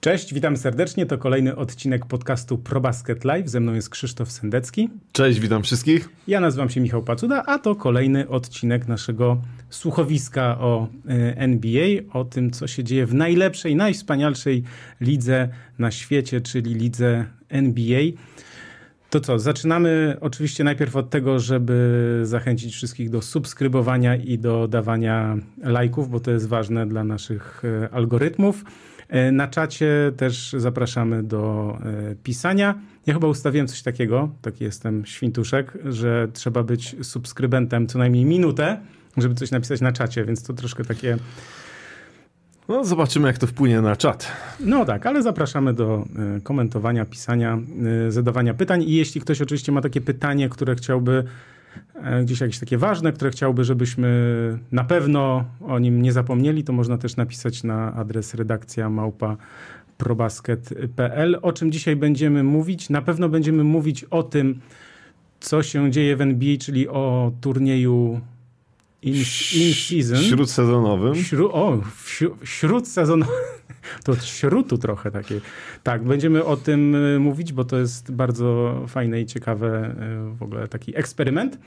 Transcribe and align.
Cześć, 0.00 0.34
witam 0.34 0.56
serdecznie. 0.56 1.06
To 1.06 1.18
kolejny 1.18 1.56
odcinek 1.56 2.06
podcastu 2.06 2.58
ProBasket 2.58 3.24
Live. 3.24 3.48
Ze 3.48 3.60
mną 3.60 3.74
jest 3.74 3.90
Krzysztof 3.90 4.30
Sendecki. 4.30 4.88
Cześć, 5.12 5.40
witam 5.40 5.62
wszystkich. 5.62 6.08
Ja 6.28 6.40
nazywam 6.40 6.70
się 6.70 6.80
Michał 6.80 7.02
Pacuda, 7.02 7.42
a 7.46 7.58
to 7.58 7.74
kolejny 7.74 8.28
odcinek 8.28 8.88
naszego 8.88 9.42
słuchowiska 9.70 10.58
o 10.58 10.88
e, 11.08 11.36
NBA, 11.36 11.86
o 12.12 12.24
tym, 12.24 12.50
co 12.50 12.66
się 12.66 12.84
dzieje 12.84 13.06
w 13.06 13.14
najlepszej, 13.14 13.76
najwspanialszej 13.76 14.62
lidze 15.00 15.48
na 15.78 15.90
świecie, 15.90 16.40
czyli 16.40 16.74
lidze 16.74 17.24
NBA. 17.48 18.02
To 19.10 19.20
co, 19.20 19.38
zaczynamy 19.38 20.16
oczywiście 20.20 20.64
najpierw 20.64 20.96
od 20.96 21.10
tego, 21.10 21.38
żeby 21.38 22.20
zachęcić 22.22 22.74
wszystkich 22.74 23.10
do 23.10 23.22
subskrybowania 23.22 24.16
i 24.16 24.38
do 24.38 24.68
dawania 24.68 25.36
lajków, 25.62 26.10
bo 26.10 26.20
to 26.20 26.30
jest 26.30 26.48
ważne 26.48 26.86
dla 26.86 27.04
naszych 27.04 27.62
e, 27.64 27.94
algorytmów. 27.94 28.64
E, 29.10 29.32
na 29.32 29.48
czacie 29.48 30.12
też 30.16 30.54
zapraszamy 30.58 31.22
do 31.22 31.76
e, 32.10 32.14
pisania. 32.22 32.74
Ja 33.06 33.14
chyba 33.14 33.28
ustawiłem 33.28 33.66
coś 33.66 33.82
takiego, 33.82 34.28
taki 34.42 34.64
jestem 34.64 35.06
świntuszek, 35.06 35.78
że 35.84 36.28
trzeba 36.32 36.62
być 36.62 36.96
subskrybentem 37.02 37.86
co 37.86 37.98
najmniej 37.98 38.24
minutę, 38.24 38.80
żeby 39.16 39.34
coś 39.34 39.50
napisać 39.50 39.80
na 39.80 39.92
czacie, 39.92 40.24
więc 40.24 40.42
to 40.42 40.52
troszkę 40.52 40.84
takie... 40.84 41.16
No, 42.68 42.84
zobaczymy, 42.84 43.26
jak 43.26 43.38
to 43.38 43.46
wpłynie 43.46 43.80
na 43.80 43.96
czat. 43.96 44.32
No 44.60 44.84
tak, 44.84 45.06
ale 45.06 45.22
zapraszamy 45.22 45.74
do 45.74 46.04
e, 46.36 46.40
komentowania, 46.40 47.04
pisania, 47.04 47.58
zadawania 48.08 48.54
pytań. 48.54 48.82
I 48.82 48.94
jeśli 48.94 49.20
ktoś 49.20 49.42
oczywiście 49.42 49.72
ma 49.72 49.80
takie 49.80 50.00
pytanie, 50.00 50.48
które 50.48 50.74
chciałby 50.74 51.24
gdzieś 52.22 52.40
jakieś 52.40 52.58
takie 52.58 52.78
ważne, 52.78 53.12
które 53.12 53.30
chciałby, 53.30 53.64
żebyśmy 53.64 54.08
na 54.72 54.84
pewno 54.84 55.44
o 55.66 55.78
nim 55.78 56.02
nie 56.02 56.12
zapomnieli, 56.12 56.64
to 56.64 56.72
można 56.72 56.98
też 56.98 57.16
napisać 57.16 57.64
na 57.64 57.94
adres 57.94 58.34
redakcja 58.34 58.90
małpa 58.90 59.36
probasket.pl. 59.96 61.38
O 61.42 61.52
czym 61.52 61.72
dzisiaj 61.72 61.96
będziemy 61.96 62.42
mówić? 62.42 62.90
Na 62.90 63.02
pewno 63.02 63.28
będziemy 63.28 63.64
mówić 63.64 64.04
o 64.04 64.22
tym, 64.22 64.60
co 65.40 65.62
się 65.62 65.90
dzieje 65.90 66.16
w 66.16 66.20
NBA, 66.20 66.56
czyli 66.56 66.88
o 66.88 67.32
turnieju 67.40 68.20
in, 69.02 69.14
in 69.54 69.74
season. 69.74 70.22
Śródsezonowym. 70.22 71.14
Śru, 71.14 71.50
o, 71.52 71.80
śródsezonowym. 72.44 73.34
To 74.04 74.16
śrutu 74.16 74.78
trochę 74.78 75.10
takie. 75.10 75.40
Tak, 75.82 76.04
będziemy 76.04 76.44
o 76.44 76.56
tym 76.56 76.94
e, 76.94 77.18
mówić, 77.18 77.52
bo 77.52 77.64
to 77.64 77.78
jest 77.78 78.12
bardzo 78.12 78.80
fajne 78.88 79.20
i 79.20 79.26
ciekawe 79.26 79.68
e, 79.68 80.34
w 80.34 80.42
ogóle 80.42 80.68
taki 80.68 80.98
eksperyment. 80.98 81.58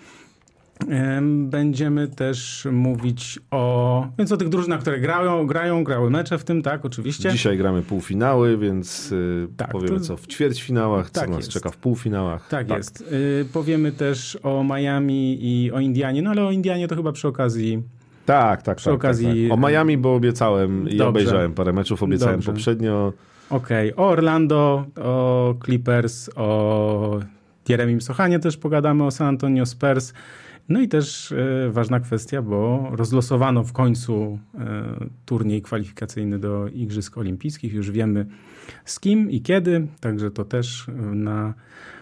Będziemy 1.21 2.07
też 2.07 2.67
mówić 2.71 3.39
o, 3.51 4.07
więc 4.17 4.31
o 4.31 4.37
tych 4.37 4.49
drużynach, 4.49 4.81
które 4.81 4.99
grają, 4.99 5.47
grają, 5.47 5.83
grały 5.83 6.09
mecze 6.09 6.37
w 6.37 6.43
tym, 6.43 6.61
tak, 6.61 6.85
oczywiście. 6.85 7.31
Dzisiaj 7.31 7.57
gramy 7.57 7.81
półfinały, 7.81 8.57
więc 8.57 9.11
y, 9.11 9.47
tak, 9.57 9.71
powiemy 9.71 9.99
to... 9.99 10.05
co 10.05 10.17
w 10.17 10.27
ćwierćfinałach, 10.27 11.11
co 11.11 11.21
tak 11.21 11.29
nas 11.29 11.37
jest. 11.37 11.49
czeka 11.49 11.69
w 11.69 11.77
półfinałach. 11.77 12.47
Tak, 12.47 12.67
tak. 12.67 12.77
jest. 12.77 13.01
Y, 13.41 13.45
powiemy 13.53 13.91
też 13.91 14.37
o 14.43 14.63
Miami 14.63 15.37
i 15.41 15.71
o 15.71 15.79
Indianie, 15.79 16.21
no 16.21 16.29
ale 16.29 16.43
o 16.43 16.51
Indianie 16.51 16.87
to 16.87 16.95
chyba 16.95 17.11
przy 17.11 17.27
okazji 17.27 17.83
tak, 18.25 18.61
tak. 18.61 18.77
Przy 18.77 18.85
tak, 18.85 18.95
okazji. 18.95 19.49
Tak, 19.49 19.57
tak. 19.57 19.65
O 19.65 19.69
Miami, 19.69 19.97
bo 19.97 20.15
obiecałem 20.15 20.89
i 20.89 21.01
obejrzałem 21.01 21.53
parę 21.53 21.73
meczów, 21.73 22.03
obiecałem 22.03 22.35
Dobrze. 22.35 22.51
poprzednio. 22.51 23.13
Okej, 23.49 23.93
okay. 23.93 24.05
o 24.05 24.09
Orlando, 24.09 24.85
o 25.01 25.55
Clippers, 25.65 26.29
o 26.35 27.19
Jeremim 27.69 28.01
Sochanie 28.01 28.39
też 28.39 28.57
pogadamy, 28.57 29.03
o 29.03 29.11
San 29.11 29.27
Antonio 29.27 29.65
Spurs. 29.65 30.13
No 30.69 30.81
i 30.81 30.87
też 30.87 31.31
e, 31.31 31.69
ważna 31.71 31.99
kwestia, 31.99 32.41
bo 32.41 32.89
rozlosowano 32.91 33.63
w 33.63 33.73
końcu 33.73 34.39
e, 34.59 34.59
turniej 35.25 35.61
kwalifikacyjny 35.61 36.39
do 36.39 36.67
Igrzysk 36.67 37.17
Olimpijskich. 37.17 37.73
Już 37.73 37.91
wiemy 37.91 38.25
z 38.85 38.99
kim 38.99 39.31
i 39.31 39.41
kiedy, 39.41 39.87
także 39.99 40.31
to 40.31 40.45
też 40.45 40.87
na, 41.13 41.53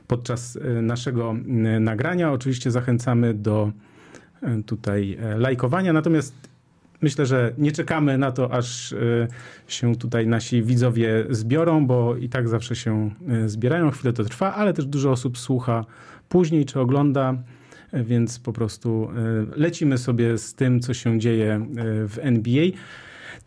podczas 0.08 0.58
e, 0.58 0.82
naszego 0.82 1.36
nagrania. 1.80 2.32
Oczywiście 2.32 2.72
zachęcamy 2.72 3.34
do 3.34 3.72
E, 3.72 3.91
tutaj 4.66 5.18
e, 5.22 5.38
lajkowania. 5.38 5.94
Natomiast 5.94 6.36
myślę, 7.02 7.26
że 7.26 7.54
nie 7.58 7.72
czekamy 7.72 8.18
na 8.18 8.32
to, 8.32 8.54
aż 8.54 8.94
e, 8.94 9.28
się 9.68 9.96
tutaj 9.96 10.28
nasi 10.28 10.64
widzowie 10.64 11.26
zbiorą, 11.30 11.88
bo 11.88 12.16
i 12.16 12.30
tak 12.30 12.50
zawsze 12.50 12.76
się 12.76 13.12
zbierają, 13.46 13.92
chwilę 13.92 14.14
to 14.14 14.24
trwa, 14.24 14.54
ale 14.56 14.74
też 14.74 14.86
dużo 14.86 15.12
osób 15.12 15.38
słucha 15.38 15.86
później 16.30 16.66
czy 16.66 16.80
ogląda, 16.80 17.36
więc 17.94 18.40
po 18.40 18.54
prostu 18.54 19.10
lecimy 19.56 19.98
sobie 19.98 20.38
z 20.38 20.54
tym, 20.54 20.80
co 20.80 20.94
się 20.94 21.20
dzieje 21.20 21.66
w 22.08 22.18
NBA. 22.22 22.66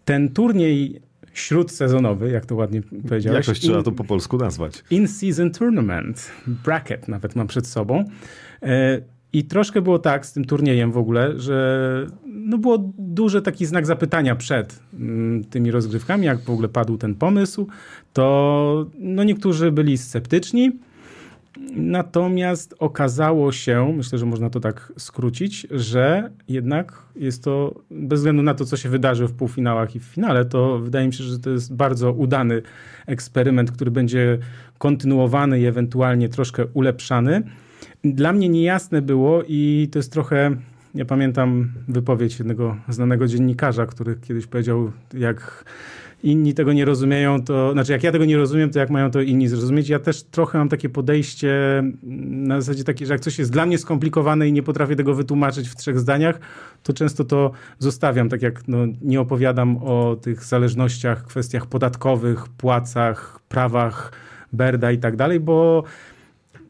Ten 0.05 0.29
turniej 0.29 1.01
śródsezonowy, 1.35 2.31
jak 2.31 2.47
to 2.47 2.55
ładnie 2.55 2.83
powiedziałeś. 3.09 3.47
Jakoś 3.47 3.61
trzeba 3.61 3.83
to 3.83 3.93
po 3.93 4.05
polsku 4.05 4.37
nazwać. 4.37 4.85
In-season 4.91 5.51
tournament, 5.51 6.31
bracket 6.47 7.09
nawet 7.09 7.37
mam 7.37 7.47
przed 7.47 7.67
sobą. 7.67 8.05
I 9.35 9.45
troszkę 9.45 9.83
było 9.83 9.99
tak 9.99 10.27
z 10.27 10.33
tym 10.33 10.45
turniejem 10.45 10.93
w 10.93 10.97
ogóle, 10.97 11.41
że 11.41 12.07
no 12.27 12.59
było 12.59 12.93
duży 12.99 13.43
taki 13.43 13.67
znak 13.67 13.87
zapytania 13.87 14.37
przed 14.37 14.81
mm, 14.95 15.45
tymi 15.45 15.71
rozgrywkami, 15.71 16.27
jak 16.27 16.41
w 16.41 16.51
ogóle 16.51 16.69
padł 16.69 16.97
ten 16.97 17.15
pomysł, 17.15 17.67
to 18.13 18.87
no 18.99 19.25
niektórzy 19.25 19.73
byli 19.73 19.99
sceptyczni, 19.99 20.73
natomiast 21.77 22.75
okazało 22.79 23.53
się, 23.53 23.95
myślę, 23.97 24.19
że 24.19 24.27
można 24.27 24.51
to 24.51 24.61
tak 24.61 24.93
skrócić, 24.99 25.67
że 25.71 26.31
jednak 26.49 27.03
jest 27.17 27.45
to, 27.45 27.75
bez 27.91 28.21
względu 28.21 28.43
na 28.43 28.55
to, 28.55 28.65
co 28.65 28.77
się 28.77 28.89
wydarzy 28.89 29.27
w 29.27 29.33
półfinałach 29.33 29.97
i 29.97 30.01
w 30.01 30.05
finale, 30.05 30.45
to 30.45 30.79
wydaje 30.79 31.07
mi 31.07 31.13
się, 31.13 31.25
że 31.25 31.39
to 31.39 31.51
jest 31.51 31.75
bardzo 31.75 32.13
udany 32.13 32.63
eksperyment, 33.07 33.71
który 33.71 33.91
będzie 33.91 34.39
kontynuowany 34.79 35.61
i 35.61 35.67
ewentualnie 35.67 36.29
troszkę 36.29 36.67
ulepszany 36.67 37.43
dla 38.05 38.33
mnie 38.33 38.49
niejasne 38.49 39.03
było 39.03 39.43
i 39.49 39.89
to 39.93 39.99
jest 39.99 40.13
trochę, 40.13 40.57
ja 40.95 41.05
pamiętam 41.05 41.73
wypowiedź 41.89 42.39
jednego 42.39 42.77
znanego 42.89 43.27
dziennikarza, 43.27 43.87
który 43.87 44.17
kiedyś 44.17 44.47
powiedział, 44.47 44.93
jak 45.15 45.65
inni 46.23 46.55
tego 46.55 46.73
nie 46.73 46.85
rozumieją, 46.85 47.43
to 47.43 47.73
znaczy 47.73 47.93
jak 47.93 48.03
ja 48.03 48.13
tego 48.13 48.25
nie 48.25 48.37
rozumiem, 48.37 48.71
to 48.71 48.79
jak 48.79 48.91
mają 48.91 49.11
to 49.11 49.21
inni 49.21 49.49
zrozumieć. 49.49 49.89
Ja 49.89 49.99
też 49.99 50.23
trochę 50.23 50.59
mam 50.59 50.69
takie 50.69 50.89
podejście 50.89 51.83
na 52.03 52.61
zasadzie 52.61 52.85
takie, 52.85 53.07
że 53.07 53.15
jak 53.15 53.21
coś 53.21 53.39
jest 53.39 53.53
dla 53.53 53.67
mnie 53.67 53.79
skomplikowane 53.79 54.49
i 54.49 54.53
nie 54.53 54.63
potrafię 54.63 54.97
tego 54.97 55.15
wytłumaczyć 55.15 55.69
w 55.69 55.77
trzech 55.77 56.01
zdaniach, 56.01 56.41
to 56.83 56.93
często 56.93 57.25
to 57.25 57.51
zostawiam, 57.79 58.29
tak 58.29 58.43
jak 58.43 58.69
no, 58.69 58.79
nie 59.03 59.21
opowiadam 59.21 59.77
o 59.77 60.17
tych 60.23 60.45
zależnościach, 60.45 61.27
kwestiach 61.27 61.67
podatkowych, 61.67 62.49
płacach, 62.49 63.41
prawach, 63.49 64.13
Berda 64.53 64.93
i 64.93 64.99
tak 64.99 65.17
dalej, 65.17 65.41
bo 65.41 65.85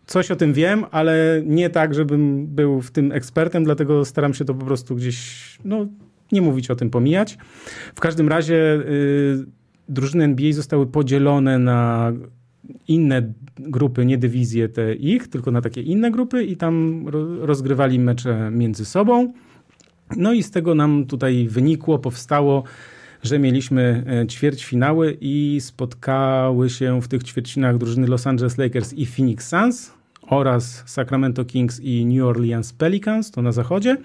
coś 0.07 0.31
o 0.31 0.37
tym 0.37 0.53
wiem, 0.53 0.85
ale 0.91 1.43
nie 1.47 1.71
tak, 1.71 1.95
żebym 1.95 2.47
był 2.47 2.81
w 2.81 2.91
tym 2.91 3.13
ekspertem, 3.13 3.65
dlatego 3.65 4.05
staram 4.05 4.35
się 4.35 4.45
to 4.45 4.55
po 4.55 4.65
prostu 4.65 4.97
gdzieś, 4.97 5.59
no, 5.65 5.87
nie 6.33 6.43
mówić 6.43 6.71
o 6.71 6.77
tym, 6.77 6.91
pomijać. 6.91 7.39
W 7.95 8.01
każdym 8.01 8.29
razie 8.29 8.55
y, 8.55 9.45
drużyny 9.89 10.25
NBA 10.25 10.53
zostały 10.53 10.87
podzielone 10.87 11.59
na 11.59 12.13
inne 12.89 13.33
grupy, 13.59 14.07
nie 14.07 14.19
dywizje 14.19 14.69
te 14.69 14.95
ich, 14.95 15.29
tylko 15.29 15.51
na 15.51 15.61
takie 15.61 15.83
inne 15.83 16.11
grupy 16.11 16.45
i 16.45 16.57
tam 16.57 17.05
rozgrywali 17.41 17.99
mecze 17.99 18.51
między 18.51 18.85
sobą. 18.85 19.33
No 20.17 20.33
i 20.33 20.43
z 20.43 20.51
tego 20.51 20.75
nam 20.75 21.07
tutaj 21.07 21.49
wynikło, 21.49 21.99
powstało, 21.99 22.65
że 23.25 23.39
mieliśmy 23.39 24.05
e, 24.23 24.27
ćwierćfinały 24.27 25.17
i 25.21 25.59
spotkały 25.61 26.71
się 26.71 27.03
w 27.03 27.09
tych 27.09 27.23
ćwierćfinałach 27.23 27.79
drużyny 27.79 28.07
Los 28.07 28.27
Angeles 28.27 28.59
Lakers 28.59 28.93
i 28.93 29.07
Phoenix 29.07 29.49
Suns 29.49 29.93
oraz 30.23 30.83
Sacramento 30.87 31.45
Kings 31.45 31.81
i 31.81 32.07
New 32.07 32.25
Orleans 32.25 32.73
Pelicans, 32.73 33.31
to 33.31 33.43
na 33.43 33.53
zachodzie, 33.53 33.97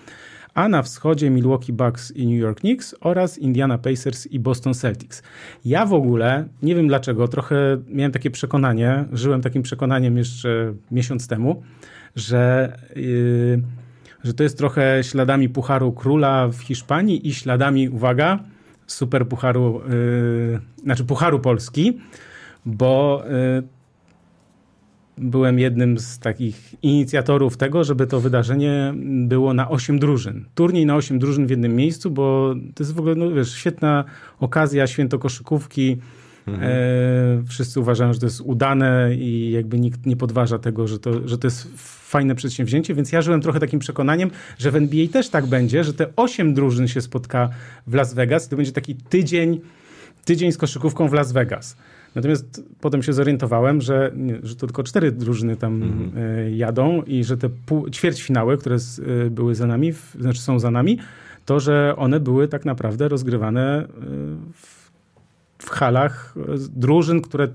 a 0.54 0.70
na 0.70 0.82
wschodzie 0.84 1.30
Milwaukee 1.30 1.74
Bucks 1.74 2.12
i 2.12 2.28
New 2.28 2.40
York 2.40 2.60
Knicks 2.60 2.96
oraz 3.02 3.38
Indiana 3.38 3.78
Pacers 3.78 4.28
i 4.28 4.40
Boston 4.40 4.74
Celtics. 4.74 5.24
Ja 5.66 5.86
w 5.86 5.94
ogóle, 5.94 6.46
nie 6.64 6.76
wiem 6.76 6.88
dlaczego, 6.88 7.28
trochę 7.28 7.78
miałem 7.88 8.12
takie 8.12 8.32
przekonanie, 8.32 9.06
żyłem 9.14 9.42
takim 9.42 9.64
przekonaniem 9.64 10.18
jeszcze 10.18 10.74
miesiąc 10.92 11.28
temu, 11.28 11.64
że, 12.16 12.74
yy, 12.96 13.62
że 14.24 14.34
to 14.34 14.44
jest 14.44 14.58
trochę 14.58 15.04
śladami 15.04 15.50
Pucharu 15.50 15.92
Króla 15.92 16.48
w 16.48 16.60
Hiszpanii 16.60 17.28
i 17.28 17.34
śladami, 17.34 17.90
uwaga, 17.90 18.40
Super 18.92 19.28
Pucharu, 19.28 19.82
yy, 19.90 20.60
znaczy 20.84 21.04
Pucharu 21.04 21.40
Polski, 21.40 21.98
bo 22.66 23.24
yy, 23.30 23.64
byłem 25.20 25.60
jednym 25.60 26.00
z 26.00 26.20
takich 26.20 26.84
inicjatorów 26.84 27.58
tego, 27.58 27.84
żeby 27.84 28.08
to 28.08 28.20
wydarzenie 28.20 28.94
było 29.28 29.54
na 29.54 29.70
8 29.70 30.00
drużyn. 30.00 30.46
Turniej 30.56 30.86
na 30.86 30.96
8 30.96 31.20
drużyn 31.20 31.48
w 31.48 31.50
jednym 31.50 31.76
miejscu, 31.76 32.12
bo 32.12 32.56
to 32.76 32.84
jest 32.84 32.94
w 32.94 33.00
ogóle, 33.00 33.16
no 33.16 33.32
wiesz, 33.32 33.54
świetna 33.54 34.04
okazja, 34.40 34.88
święto 34.88 35.20
koszykówki. 35.20 35.98
Mhm. 36.48 36.72
E, 36.72 37.44
wszyscy 37.48 37.80
uważają, 37.80 38.14
że 38.14 38.20
to 38.20 38.26
jest 38.26 38.42
udane 38.42 39.16
i 39.16 39.52
jakby 39.52 39.80
nikt 39.80 40.06
nie 40.06 40.16
podważa 40.16 40.60
tego, 40.60 40.88
że 40.88 41.00
to, 41.00 41.28
że 41.28 41.38
to 41.38 41.48
jest 41.48 41.68
fajne 42.10 42.36
przedsięwzięcie, 42.36 42.94
więc 42.94 43.12
ja 43.12 43.22
żyłem 43.22 43.42
trochę 43.42 43.60
takim 43.60 43.80
przekonaniem, 43.80 44.32
że 44.58 44.72
w 44.72 44.76
NBA 44.76 45.08
też 45.08 45.30
tak 45.30 45.46
będzie, 45.46 45.84
że 45.84 45.94
te 45.94 46.08
8 46.16 46.54
drużyn 46.54 46.88
się 46.88 47.02
spotka 47.02 47.50
w 47.88 47.94
Las 47.94 48.14
Vegas. 48.14 48.48
To 48.48 48.56
będzie 48.56 48.72
taki 48.72 48.96
tydzień, 48.96 49.60
tydzień 50.26 50.52
z 50.52 50.58
koszykówką 50.58 51.08
w 51.08 51.14
Las 51.14 51.32
Vegas. 51.32 51.78
Natomiast 52.16 52.64
potem 52.82 53.04
się 53.04 53.14
zorientowałem, 53.14 53.82
że, 53.82 54.12
że 54.44 54.56
to 54.56 54.68
tylko 54.68 54.84
cztery 54.84 55.12
drużyny 55.12 55.56
tam 55.56 55.84
mhm. 55.84 56.56
jadą 56.56 57.04
i 57.04 57.24
że 57.24 57.38
te 57.38 57.50
pół, 57.50 57.90
ćwierćfinały, 57.90 58.58
które 58.58 58.78
były 59.32 59.56
za 59.56 59.68
nami, 59.68 59.94
znaczy 60.20 60.42
są 60.42 60.60
za 60.60 60.72
nami, 60.72 61.00
to, 61.46 61.60
że 61.60 61.94
one 61.98 62.20
były 62.20 62.48
tak 62.48 62.66
naprawdę 62.66 63.08
rozgrywane 63.08 63.88
w, 64.54 64.79
w 65.70 65.72
halach 65.72 66.36
drużyn, 66.70 67.22
które 67.22 67.48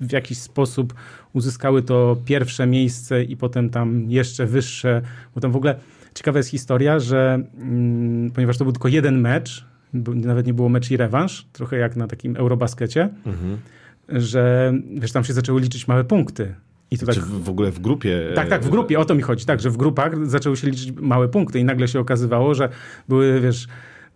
w 0.00 0.12
jakiś 0.12 0.38
sposób 0.38 0.94
uzyskały 1.32 1.82
to 1.82 2.16
pierwsze 2.24 2.66
miejsce 2.66 3.24
i 3.24 3.36
potem 3.36 3.70
tam 3.70 4.10
jeszcze 4.10 4.46
wyższe, 4.46 5.02
bo 5.34 5.40
tam 5.40 5.52
w 5.52 5.56
ogóle 5.56 5.74
ciekawa 6.14 6.38
jest 6.38 6.50
historia, 6.50 6.98
że 6.98 7.42
mm, 7.58 8.30
ponieważ 8.30 8.58
to 8.58 8.64
był 8.64 8.72
tylko 8.72 8.88
jeden 8.88 9.20
mecz, 9.20 9.64
nawet 10.14 10.46
nie 10.46 10.54
było 10.54 10.68
mecz 10.68 10.90
i 10.90 10.96
rewanż, 10.96 11.46
trochę 11.52 11.76
jak 11.76 11.96
na 11.96 12.06
takim 12.06 12.36
Eurobaskecie, 12.36 13.08
mhm. 13.26 13.58
że 14.08 14.72
wiesz, 14.94 15.12
tam 15.12 15.24
się 15.24 15.32
zaczęły 15.32 15.60
liczyć 15.60 15.88
małe 15.88 16.04
punkty. 16.04 16.54
I 16.90 16.98
to 16.98 17.04
znaczy 17.04 17.20
tak, 17.20 17.28
w 17.28 17.48
ogóle 17.48 17.70
w 17.70 17.80
grupie. 17.80 18.20
Tak, 18.34 18.48
tak, 18.48 18.64
w 18.64 18.70
grupie, 18.70 18.98
o 18.98 19.04
to 19.04 19.14
mi 19.14 19.22
chodzi, 19.22 19.46
tak, 19.46 19.60
że 19.60 19.70
w 19.70 19.76
grupach 19.76 20.26
zaczęły 20.26 20.56
się 20.56 20.70
liczyć 20.70 20.92
małe 20.92 21.28
punkty 21.28 21.60
i 21.60 21.64
nagle 21.64 21.88
się 21.88 22.00
okazywało, 22.00 22.54
że 22.54 22.68
były, 23.08 23.40
wiesz, 23.40 23.68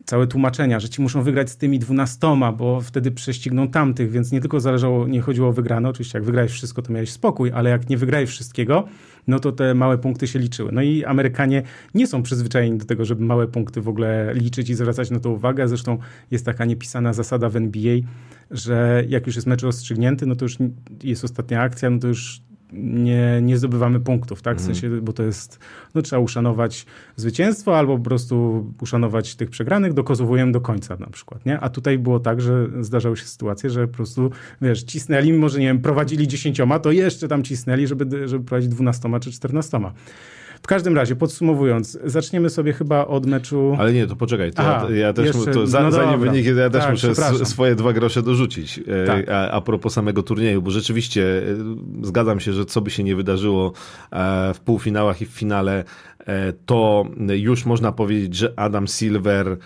całe 0.04 0.26
tłumaczenia, 0.26 0.80
że 0.80 0.88
ci 0.88 1.02
muszą 1.02 1.22
wygrać 1.22 1.50
z 1.50 1.56
tymi 1.56 1.78
dwunastoma, 1.78 2.52
bo 2.52 2.80
wtedy 2.80 3.10
prześcigną 3.10 3.68
tamtych, 3.68 4.10
więc 4.10 4.32
nie 4.32 4.40
tylko 4.40 4.60
zależało, 4.60 5.08
nie 5.08 5.20
chodziło 5.20 5.48
o 5.48 5.52
wygrane, 5.52 5.88
oczywiście 5.88 6.18
jak 6.18 6.24
wygrałeś 6.24 6.52
wszystko, 6.52 6.82
to 6.82 6.92
miałeś 6.92 7.10
spokój, 7.10 7.50
ale 7.54 7.70
jak 7.70 7.88
nie 7.88 7.96
wygrałeś 7.96 8.30
wszystkiego, 8.30 8.84
no 9.26 9.38
to 9.38 9.52
te 9.52 9.74
małe 9.74 9.98
punkty 9.98 10.26
się 10.26 10.38
liczyły. 10.38 10.72
No 10.72 10.82
i 10.82 11.04
Amerykanie 11.04 11.62
nie 11.94 12.06
są 12.06 12.22
przyzwyczajeni 12.22 12.78
do 12.78 12.84
tego, 12.84 13.04
żeby 13.04 13.24
małe 13.24 13.48
punkty 13.48 13.80
w 13.80 13.88
ogóle 13.88 14.34
liczyć 14.34 14.70
i 14.70 14.74
zwracać 14.74 15.10
na 15.10 15.20
to 15.20 15.30
uwagę. 15.30 15.68
Zresztą 15.68 15.98
jest 16.30 16.46
taka 16.46 16.64
niepisana 16.64 17.12
zasada 17.12 17.48
w 17.48 17.56
NBA, 17.56 17.98
że 18.50 19.04
jak 19.08 19.26
już 19.26 19.36
jest 19.36 19.46
mecz 19.46 19.62
rozstrzygnięty, 19.62 20.26
no 20.26 20.36
to 20.36 20.44
już 20.44 20.58
jest 21.02 21.24
ostatnia 21.24 21.60
akcja, 21.60 21.90
no 21.90 21.98
to 21.98 22.08
już 22.08 22.42
nie, 22.72 23.40
nie 23.42 23.58
zdobywamy 23.58 24.00
punktów, 24.00 24.42
tak? 24.42 24.56
W 24.56 24.60
mhm. 24.60 24.74
sensie, 24.74 25.00
bo 25.00 25.12
to 25.12 25.22
jest, 25.22 25.58
no 25.94 26.02
trzeba 26.02 26.20
uszanować 26.20 26.86
zwycięstwo 27.16 27.78
albo 27.78 27.98
po 27.98 28.04
prostu 28.04 28.66
uszanować 28.80 29.34
tych 29.34 29.50
przegranych, 29.50 29.92
dokozowujemy 29.92 30.52
do 30.52 30.60
końca 30.60 30.96
na 30.96 31.06
przykład, 31.06 31.46
nie? 31.46 31.60
A 31.60 31.68
tutaj 31.68 31.98
było 31.98 32.20
tak, 32.20 32.40
że 32.40 32.68
zdarzały 32.80 33.16
się 33.16 33.24
sytuacje, 33.24 33.70
że 33.70 33.88
po 33.88 33.94
prostu, 33.94 34.30
wiesz, 34.62 34.82
cisnęli, 34.82 35.32
może 35.32 35.60
nie 35.60 35.66
wiem, 35.66 35.80
prowadzili 35.80 36.28
dziesięcioma, 36.28 36.78
to 36.78 36.92
jeszcze 36.92 37.28
tam 37.28 37.42
cisnęli, 37.42 37.86
żeby, 37.86 38.28
żeby 38.28 38.44
prowadzić 38.44 38.70
dwunastoma 38.70 39.20
czy 39.20 39.32
czternastoma. 39.32 39.92
W 40.64 40.66
każdym 40.66 40.96
razie, 40.96 41.16
podsumowując, 41.16 41.98
zaczniemy 42.04 42.50
sobie 42.50 42.72
chyba 42.72 43.06
od 43.06 43.26
meczu. 43.26 43.76
Ale 43.78 43.92
nie, 43.92 44.06
to 44.06 44.16
poczekaj. 44.16 44.52
To 44.52 44.62
Aha, 44.62 44.86
ja, 44.90 44.96
ja, 44.96 45.12
też 45.12 45.26
jeszcze, 45.26 45.50
to 45.50 45.66
za, 45.66 45.82
no 45.82 45.90
zanim 45.90 46.20
wyniki, 46.20 46.48
ja 46.56 46.70
też 46.70 46.82
tak, 46.82 46.90
muszę 46.90 47.46
swoje 47.46 47.74
dwa 47.74 47.92
grosze 47.92 48.22
dorzucić. 48.22 48.80
E, 48.86 49.06
tak. 49.06 49.28
A, 49.28 49.50
a 49.50 49.60
propos 49.60 49.92
samego 49.92 50.22
turnieju, 50.22 50.62
bo 50.62 50.70
rzeczywiście 50.70 51.42
e, 52.02 52.06
zgadzam 52.06 52.40
się, 52.40 52.52
że 52.52 52.64
co 52.64 52.80
by 52.80 52.90
się 52.90 53.04
nie 53.04 53.16
wydarzyło 53.16 53.72
e, 54.12 54.54
w 54.54 54.60
półfinałach 54.60 55.22
i 55.22 55.26
w 55.26 55.30
finale, 55.30 55.84
to 56.66 57.04
już 57.28 57.64
można 57.66 57.92
powiedzieć, 57.92 58.34
że 58.34 58.52
Adam 58.56 58.86
Silver 58.86 59.56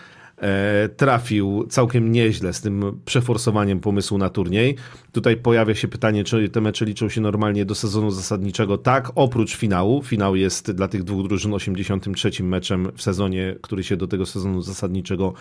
trafił 0.96 1.66
całkiem 1.68 2.12
nieźle 2.12 2.52
z 2.52 2.60
tym 2.60 3.00
przeforsowaniem 3.04 3.80
pomysłu 3.80 4.18
na 4.18 4.28
turniej. 4.30 4.76
Tutaj 5.12 5.36
pojawia 5.36 5.74
się 5.74 5.88
pytanie, 5.88 6.24
czy 6.24 6.48
te 6.48 6.60
mecze 6.60 6.84
liczą 6.84 7.08
się 7.08 7.20
normalnie 7.20 7.64
do 7.64 7.74
sezonu 7.74 8.10
zasadniczego. 8.10 8.78
Tak, 8.78 9.12
oprócz 9.14 9.56
finału. 9.56 10.02
Finał 10.02 10.36
jest 10.36 10.72
dla 10.72 10.88
tych 10.88 11.04
dwóch 11.04 11.28
drużyn 11.28 11.54
83 11.54 12.42
meczem 12.42 12.88
w 12.96 13.02
sezonie, 13.02 13.56
który 13.62 13.84
się 13.84 13.96
do 13.96 14.06
tego 14.06 14.26
sezonu 14.26 14.62
zasadniczego 14.62 15.32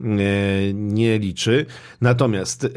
e, 0.00 0.04
nie 0.74 1.18
liczy. 1.18 1.66
Natomiast 2.00 2.64
e, 2.64 2.68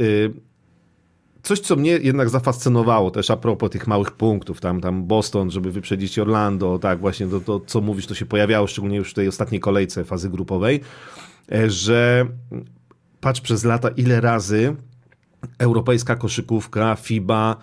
coś, 1.46 1.60
co 1.60 1.76
mnie 1.76 1.92
jednak 1.92 2.30
zafascynowało 2.30 3.12
też 3.12 3.30
a 3.30 3.38
propos 3.38 3.70
tych 3.70 3.88
małych 3.88 4.12
punktów, 4.12 4.62
tam, 4.62 4.82
tam 4.82 5.04
Boston, 5.04 5.52
żeby 5.52 5.72
wyprzedzić 5.72 6.20
Orlando, 6.20 6.80
tak, 6.80 7.00
właśnie 7.00 7.28
to, 7.28 7.40
to 7.40 7.62
co 7.66 7.82
mówisz, 7.82 8.08
to 8.08 8.16
się 8.16 8.26
pojawiało 8.26 8.68
szczególnie 8.68 8.98
już 8.98 9.12
w 9.12 9.14
tej 9.14 9.28
ostatniej 9.28 9.62
kolejce 9.62 10.06
fazy 10.06 10.30
grupowej. 10.30 10.82
E, 11.52 11.70
że 11.70 12.26
patrz 13.22 13.42
przez 13.42 13.64
lata, 13.64 13.90
ile 13.90 14.22
razy 14.22 14.76
europejska 15.60 16.16
koszykówka, 16.16 16.96
FIBA, 16.96 17.56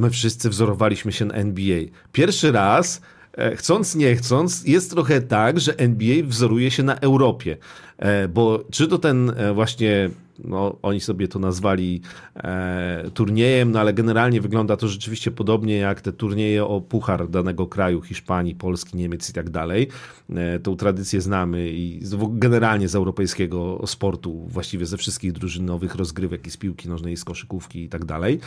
my 0.00 0.10
wszyscy 0.10 0.50
wzorowaliśmy 0.50 1.12
się 1.12 1.24
na 1.24 1.34
NBA. 1.34 1.80
Pierwszy 2.12 2.52
raz 2.52 3.00
e, 3.32 3.56
chcąc 3.56 3.94
nie 3.94 4.16
chcąc, 4.16 4.64
jest 4.64 4.90
trochę 4.90 5.20
tak, 5.20 5.60
że 5.60 5.78
NBA 5.78 6.16
wzoruje 6.24 6.70
się 6.70 6.82
na 6.82 6.96
Europie. 6.96 7.56
E, 7.98 8.28
bo 8.28 8.64
czy 8.70 8.88
to 8.88 8.98
ten 8.98 9.32
właśnie 9.54 10.10
no, 10.44 10.76
oni 10.82 11.00
sobie 11.00 11.28
to 11.28 11.38
nazwali 11.38 12.00
e, 12.36 13.10
turniejem, 13.14 13.70
no 13.70 13.80
ale 13.80 13.92
generalnie 13.92 14.40
wygląda 14.40 14.76
to 14.76 14.88
rzeczywiście 14.88 15.30
podobnie 15.30 15.76
jak 15.76 16.00
te 16.00 16.12
turnieje 16.12 16.64
o 16.64 16.80
puchar 16.80 17.28
danego 17.28 17.66
kraju, 17.66 18.02
Hiszpanii, 18.02 18.54
Polski, 18.54 18.96
Niemiec 18.96 19.30
i 19.30 19.32
tak 19.32 19.50
dalej. 19.50 19.88
E, 20.34 20.58
tą 20.58 20.76
tradycję 20.76 21.20
znamy 21.20 21.70
i 21.70 22.00
generalnie 22.30 22.88
z 22.88 22.94
europejskiego 22.94 23.82
sportu, 23.86 24.46
właściwie 24.48 24.86
ze 24.86 24.96
wszystkich 24.96 25.32
drużynowych 25.32 25.94
rozgrywek 25.94 26.46
i 26.46 26.50
z 26.50 26.56
piłki 26.56 26.88
nożnej, 26.88 27.12
i 27.12 27.16
z 27.16 27.24
koszykówki 27.24 27.82
i 27.82 27.88
tak 27.88 28.04
dalej. 28.04 28.40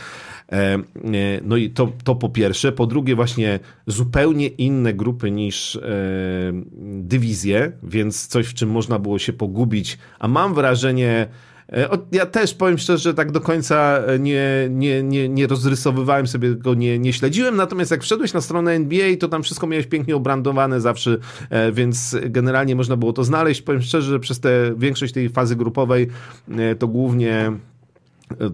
E, 0.52 0.56
e 0.56 0.80
no 1.44 1.56
i 1.56 1.70
to, 1.70 1.92
to 2.04 2.14
po 2.14 2.28
pierwsze. 2.28 2.72
Po 2.72 2.86
drugie 2.86 3.14
właśnie 3.14 3.60
zupełnie 3.86 4.46
inne 4.46 4.94
grupy 4.94 5.30
niż 5.30 5.76
e, 5.76 5.80
dywizje, 7.02 7.72
więc 7.82 8.26
coś, 8.26 8.46
w 8.46 8.54
czym 8.54 8.70
można 8.70 8.98
było 8.98 9.18
się 9.18 9.32
pogubić, 9.32 9.98
a 10.18 10.28
mam 10.28 10.54
wrażenie, 10.54 11.28
ja 12.12 12.26
też 12.26 12.54
powiem 12.54 12.78
szczerze, 12.78 13.02
że 13.02 13.14
tak 13.14 13.32
do 13.32 13.40
końca 13.40 13.98
e, 14.06 14.18
nie, 14.18 14.68
nie, 14.70 15.02
nie, 15.02 15.28
nie 15.28 15.46
rozrysowywałem 15.46 16.26
sobie 16.26 16.54
go, 16.54 16.74
nie, 16.74 16.98
nie 16.98 17.12
śledziłem, 17.12 17.56
natomiast 17.56 17.90
jak 17.90 18.02
wszedłeś 18.02 18.32
na 18.32 18.40
stronę 18.40 18.72
NBA, 18.72 19.16
to 19.20 19.28
tam 19.28 19.42
wszystko 19.42 19.66
miałeś 19.66 19.86
pięknie 19.86 20.16
obrandowane 20.16 20.80
zawsze, 20.80 21.16
e, 21.50 21.72
więc 21.72 22.16
generalnie 22.22 22.76
można 22.76 22.96
było 22.96 23.12
to 23.12 23.24
znaleźć. 23.24 23.62
Powiem 23.62 23.82
szczerze, 23.82 24.10
że 24.10 24.20
przez 24.20 24.40
tę 24.40 24.74
większość 24.76 25.12
tej 25.12 25.28
fazy 25.28 25.56
grupowej 25.56 26.08
to 26.78 26.88
głównie 26.88 27.52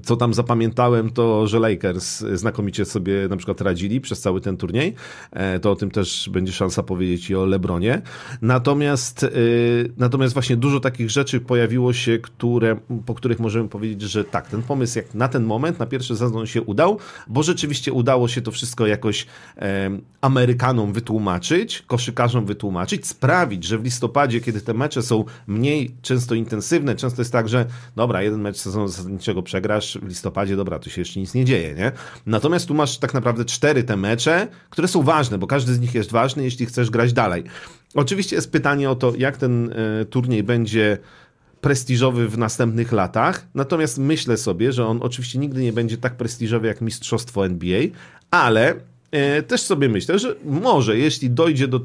co 0.03 0.17
tam 0.17 0.35
zapamiętałem, 0.35 1.11
to 1.11 1.47
że 1.47 1.59
Lakers 1.59 2.25
znakomicie 2.35 2.85
sobie 2.85 3.29
na 3.29 3.37
przykład 3.37 3.61
radzili 3.61 4.01
przez 4.01 4.21
cały 4.21 4.41
ten 4.41 4.57
turniej. 4.57 4.95
E, 5.31 5.61
to 5.61 5.71
o 5.71 5.77
tym 5.77 5.91
też 5.91 6.29
będzie 6.33 6.53
szansa 6.53 6.83
powiedzieć 6.83 7.31
i 7.31 7.37
o 7.37 7.45
Lebronie. 7.45 8.03
Natomiast, 8.43 9.25
e, 9.25 9.29
natomiast 9.97 10.35
właśnie 10.35 10.57
dużo 10.57 10.81
takich 10.81 11.11
rzeczy 11.11 11.41
pojawiło 11.41 11.93
się, 11.93 12.19
które, 12.19 12.77
po 13.07 13.15
których 13.15 13.41
możemy 13.41 13.69
powiedzieć, 13.69 14.03
że 14.03 14.25
tak, 14.25 14.49
ten 14.49 14.63
pomysł 14.63 14.99
jak 14.99 15.15
na 15.15 15.29
ten 15.29 15.45
moment, 15.45 15.79
na 15.79 15.87
pierwszy 15.87 16.17
sezon 16.17 16.47
się 16.47 16.63
udał, 16.63 16.99
bo 17.29 17.43
rzeczywiście 17.43 17.93
udało 17.93 18.29
się 18.29 18.43
to 18.43 18.51
wszystko 18.51 18.87
jakoś 18.87 19.27
e, 19.59 19.91
Amerykanom 20.21 20.93
wytłumaczyć, 20.93 21.83
koszykarzom 21.87 22.47
wytłumaczyć, 22.47 23.07
sprawić, 23.07 23.65
że 23.65 23.79
w 23.79 23.85
listopadzie, 23.85 24.41
kiedy 24.41 24.61
te 24.61 24.75
mecze 24.75 25.03
są 25.03 25.25
mniej 25.47 25.95
często 26.03 26.35
intensywne, 26.35 26.95
często 26.95 27.21
jest 27.21 27.33
tak, 27.33 27.49
że 27.49 27.67
dobra, 27.97 28.23
jeden 28.23 28.41
mecz 28.41 28.57
sezonu 28.57 28.89
zasadniczego 28.89 29.43
przegrał, 29.43 29.66
grasz 29.67 29.99
w 30.03 30.09
listopadzie, 30.09 30.57
dobra, 30.57 30.79
tu 30.79 30.91
się 30.91 31.01
jeszcze 31.01 31.21
nic 31.21 31.35
nie 31.35 31.45
dzieje, 31.45 31.75
nie? 31.75 31.93
Natomiast 32.27 32.69
tu 32.69 32.75
masz 32.75 32.99
tak 32.99 33.15
naprawdę 33.15 33.45
cztery 33.45 33.85
te 33.85 33.97
mecze, 33.97 34.49
które 34.71 34.89
są 34.89 35.03
ważne, 35.03 35.39
bo 35.39 35.47
każdy 35.47 35.75
z 35.75 35.81
nich 35.81 35.95
jest 35.95 36.13
ważny, 36.13 36.45
jeśli 36.45 36.67
chcesz 36.67 36.91
grać 36.91 37.13
dalej. 37.13 37.45
Oczywiście 37.95 38.37
jest 38.37 38.53
pytanie 38.53 38.91
o 38.91 38.95
to, 38.95 39.13
jak 39.19 39.37
ten 39.37 39.73
e, 39.73 40.05
turniej 40.05 40.43
będzie 40.43 40.99
prestiżowy 41.61 42.29
w 42.29 42.39
następnych 42.39 42.93
latach, 42.93 43.47
natomiast 43.55 43.99
myślę 43.99 44.37
sobie, 44.37 44.73
że 44.73 44.87
on 44.87 44.99
oczywiście 45.03 45.39
nigdy 45.39 45.63
nie 45.63 45.73
będzie 45.73 45.97
tak 45.97 46.17
prestiżowy 46.17 46.67
jak 46.67 46.81
Mistrzostwo 46.81 47.47
NBA, 47.47 47.81
ale 48.31 48.75
e, 49.11 49.43
też 49.43 49.61
sobie 49.61 49.89
myślę, 49.89 50.19
że 50.19 50.37
może, 50.45 50.99
jeśli 50.99 51.31
dojdzie 51.31 51.69
do 51.69 51.81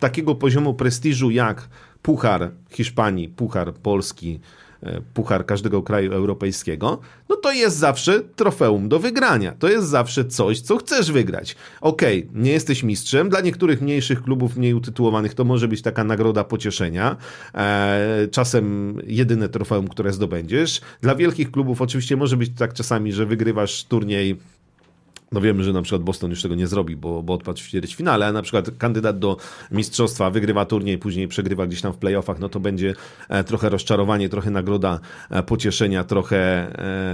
takiego 0.00 0.34
poziomu 0.34 0.74
prestiżu 0.74 1.30
jak 1.30 1.68
Puchar 2.02 2.50
Hiszpanii, 2.70 3.28
Puchar 3.28 3.74
Polski, 3.74 4.40
puchar 5.14 5.46
każdego 5.46 5.82
kraju 5.82 6.12
europejskiego, 6.12 7.00
no 7.28 7.36
to 7.36 7.52
jest 7.52 7.76
zawsze 7.76 8.20
trofeum 8.20 8.88
do 8.88 8.98
wygrania. 8.98 9.52
To 9.58 9.68
jest 9.68 9.88
zawsze 9.88 10.24
coś, 10.24 10.60
co 10.60 10.76
chcesz 10.76 11.12
wygrać. 11.12 11.56
Okej, 11.80 12.28
okay, 12.28 12.42
nie 12.42 12.52
jesteś 12.52 12.82
mistrzem. 12.82 13.28
Dla 13.28 13.40
niektórych 13.40 13.80
mniejszych 13.80 14.22
klubów, 14.22 14.56
mniej 14.56 14.74
utytułowanych, 14.74 15.34
to 15.34 15.44
może 15.44 15.68
być 15.68 15.82
taka 15.82 16.04
nagroda 16.04 16.44
pocieszenia. 16.44 17.16
E, 17.54 18.28
czasem 18.30 18.96
jedyne 19.06 19.48
trofeum, 19.48 19.88
które 19.88 20.12
zdobędziesz. 20.12 20.80
Dla 21.00 21.14
wielkich 21.14 21.50
klubów 21.50 21.82
oczywiście 21.82 22.16
może 22.16 22.36
być 22.36 22.50
tak 22.58 22.74
czasami, 22.74 23.12
że 23.12 23.26
wygrywasz 23.26 23.84
turniej 23.84 24.36
no 25.32 25.40
wiemy, 25.40 25.64
że 25.64 25.72
na 25.72 25.82
przykład 25.82 26.02
Boston 26.02 26.30
już 26.30 26.42
tego 26.42 26.54
nie 26.54 26.66
zrobi, 26.66 26.96
bo, 26.96 27.22
bo 27.22 27.34
odpadł 27.34 27.58
w 27.58 27.62
ćwierćfinale, 27.62 28.26
a 28.26 28.32
na 28.32 28.42
przykład 28.42 28.70
kandydat 28.78 29.18
do 29.18 29.36
mistrzostwa 29.70 30.30
wygrywa 30.30 30.64
turniej, 30.64 30.98
później 30.98 31.28
przegrywa 31.28 31.66
gdzieś 31.66 31.80
tam 31.80 31.92
w 31.92 31.96
playoffach, 31.96 32.38
no 32.38 32.48
to 32.48 32.60
będzie 32.60 32.94
e, 33.28 33.44
trochę 33.44 33.68
rozczarowanie, 33.68 34.28
trochę 34.28 34.50
nagroda 34.50 35.00
e, 35.30 35.42
pocieszenia, 35.42 36.04
trochę 36.04 36.38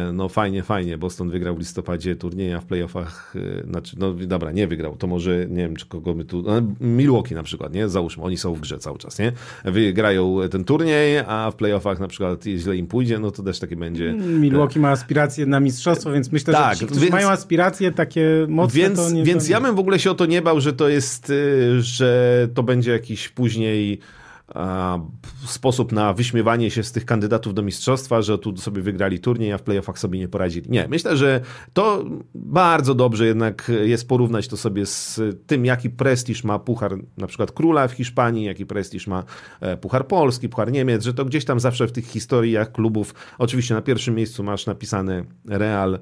e, 0.09 0.13
no 0.13 0.29
fajnie, 0.29 0.63
fajnie. 0.63 0.99
Boston 0.99 1.31
wygrał 1.31 1.57
w 1.57 1.59
listopadzie 1.59 2.17
turniej, 2.17 2.55
a 2.55 2.61
w 2.61 2.65
playoffach, 2.65 3.35
znaczy, 3.71 3.97
no 3.99 4.13
dobra, 4.13 4.53
nie 4.53 4.67
wygrał, 4.67 4.97
to 4.97 5.07
może, 5.07 5.47
nie 5.49 5.63
wiem, 5.63 5.77
czy 5.77 5.87
kogo 5.87 6.15
my 6.15 6.25
tu, 6.25 6.43
no, 6.43 6.53
Milwaukee 6.81 7.35
na 7.35 7.43
przykład, 7.43 7.75
nie? 7.75 7.89
Załóżmy, 7.89 8.23
oni 8.23 8.37
są 8.37 8.55
w 8.55 8.61
grze 8.61 8.79
cały 8.79 8.99
czas, 8.99 9.19
nie? 9.19 9.33
Wygrają 9.65 10.37
ten 10.51 10.65
turniej, 10.65 11.19
a 11.19 11.51
w 11.51 11.55
playoffach 11.55 12.01
na 12.01 12.09
przykład 12.09 12.45
źle 12.45 12.77
im 12.77 12.87
pójdzie, 12.87 13.19
no 13.19 13.31
to 13.31 13.43
też 13.43 13.59
takie 13.59 13.77
będzie. 13.77 14.13
Milwaukee 14.13 14.79
ma 14.79 14.91
aspiracje 14.91 15.47
na 15.47 15.61
mistrzostwo, 15.61 16.13
więc 16.13 16.33
myślę, 16.33 16.55
tak, 16.55 16.77
że 16.77 16.87
ci, 16.87 16.95
więc... 16.95 17.13
mają 17.13 17.29
aspiracje, 17.29 17.93
tak 17.93 18.06
takie 18.07 18.47
mocne 18.49 18.81
więc, 18.81 19.13
nie, 19.13 19.25
Więc 19.25 19.49
ja 19.49 19.61
bym 19.61 19.77
w 19.77 19.79
ogóle 19.79 19.99
się 19.99 20.11
o 20.11 20.15
to 20.15 20.27
nie 20.27 20.43
bał, 20.43 20.61
że 20.61 20.73
to 20.73 20.89
jest, 20.89 21.31
y, 21.31 21.83
że 21.83 22.49
to 22.55 22.63
będzie 22.63 22.91
jakiś 22.93 23.29
później 23.29 24.01
sposób 25.47 25.93
na 25.93 26.13
wyśmiewanie 26.13 26.71
się 26.71 26.83
z 26.83 26.93
tych 26.93 27.05
kandydatów 27.05 27.55
do 27.55 27.63
mistrzostwa, 27.63 28.23
że 28.23 28.39
tu 28.39 28.57
sobie 28.57 28.83
wygrali 28.83 29.19
turniej, 29.19 29.53
a 29.53 29.59
w 29.59 29.63
playoffach 29.63 29.99
sobie 29.99 30.19
nie 30.19 30.29
poradzili. 30.29 30.71
Nie, 30.71 30.89
myślę, 30.89 31.17
że 31.17 31.41
to 31.73 32.05
bardzo 32.35 32.95
dobrze 32.95 33.27
jednak 33.27 33.73
jest 33.85 34.09
porównać 34.09 34.49
to 34.49 34.57
sobie 34.57 34.87
z 34.87 35.21
tym, 35.47 35.65
jaki 35.65 35.91
prestiż 35.91 36.45
ma 36.45 36.59
Puchar 36.59 36.99
na 37.17 37.27
przykład 37.27 37.53
Króla 37.53 37.89
w 37.89 37.93
Hiszpanii, 37.93 38.45
jaki 38.45 38.67
prestiż 38.67 39.07
ma 39.07 39.25
e, 39.61 39.77
Puchar 39.77 40.07
Polski, 40.07 40.49
Puchar 40.49 40.73
Niemiec, 40.73 41.05
że 41.05 41.15
to 41.15 41.25
gdzieś 41.25 41.45
tam 41.45 41.61
zawsze 41.61 41.87
w 41.89 41.93
tych 41.93 42.07
historiach 42.07 42.73
klubów, 42.73 43.15
oczywiście 43.39 43.75
na 43.75 43.83
pierwszym 43.83 44.15
miejscu 44.15 44.43
masz 44.43 44.67
napisane 44.67 45.25
Real, 45.49 45.99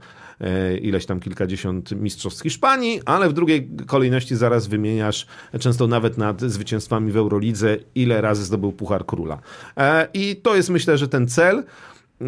ileś 0.81 1.07
tam 1.07 1.21
kilkadziesiąt 1.21 1.93
mistrzostw 1.93 2.43
Hiszpanii, 2.43 3.01
ale 3.07 3.29
w 3.29 3.33
drugiej 3.33 3.69
kolejności 3.87 4.37
zaraz 4.37 4.67
wymieniasz, 4.67 5.27
często 5.61 5.87
nawet 5.87 6.19
nad 6.19 6.41
zwycięstwami 6.41 7.13
w 7.13 7.17
Eurolidze, 7.17 7.77
ile 7.95 8.21
razy 8.21 8.45
zdobył 8.45 8.73
Puchar 8.73 9.07
Króla. 9.07 9.39
E, 9.77 10.09
I 10.15 10.37
to 10.37 10.57
jest 10.57 10.71
myślę, 10.71 10.99
że 10.99 11.09
ten 11.09 11.29
cel 11.29 11.59
e, 12.21 12.25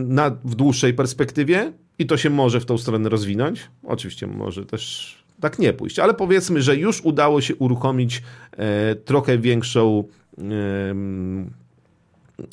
na, 0.00 0.30
w 0.30 0.54
dłuższej 0.54 0.94
perspektywie 0.94 1.72
i 1.98 2.06
to 2.06 2.16
się 2.16 2.30
może 2.30 2.60
w 2.60 2.64
tą 2.64 2.78
stronę 2.78 3.08
rozwinąć. 3.08 3.70
Oczywiście 3.84 4.26
może 4.26 4.66
też 4.66 5.14
tak 5.40 5.58
nie 5.58 5.72
pójść, 5.72 5.98
ale 5.98 6.14
powiedzmy, 6.14 6.62
że 6.62 6.76
już 6.76 7.00
udało 7.00 7.40
się 7.40 7.54
uruchomić 7.56 8.22
trochę 9.04 9.38
większą 9.38 10.04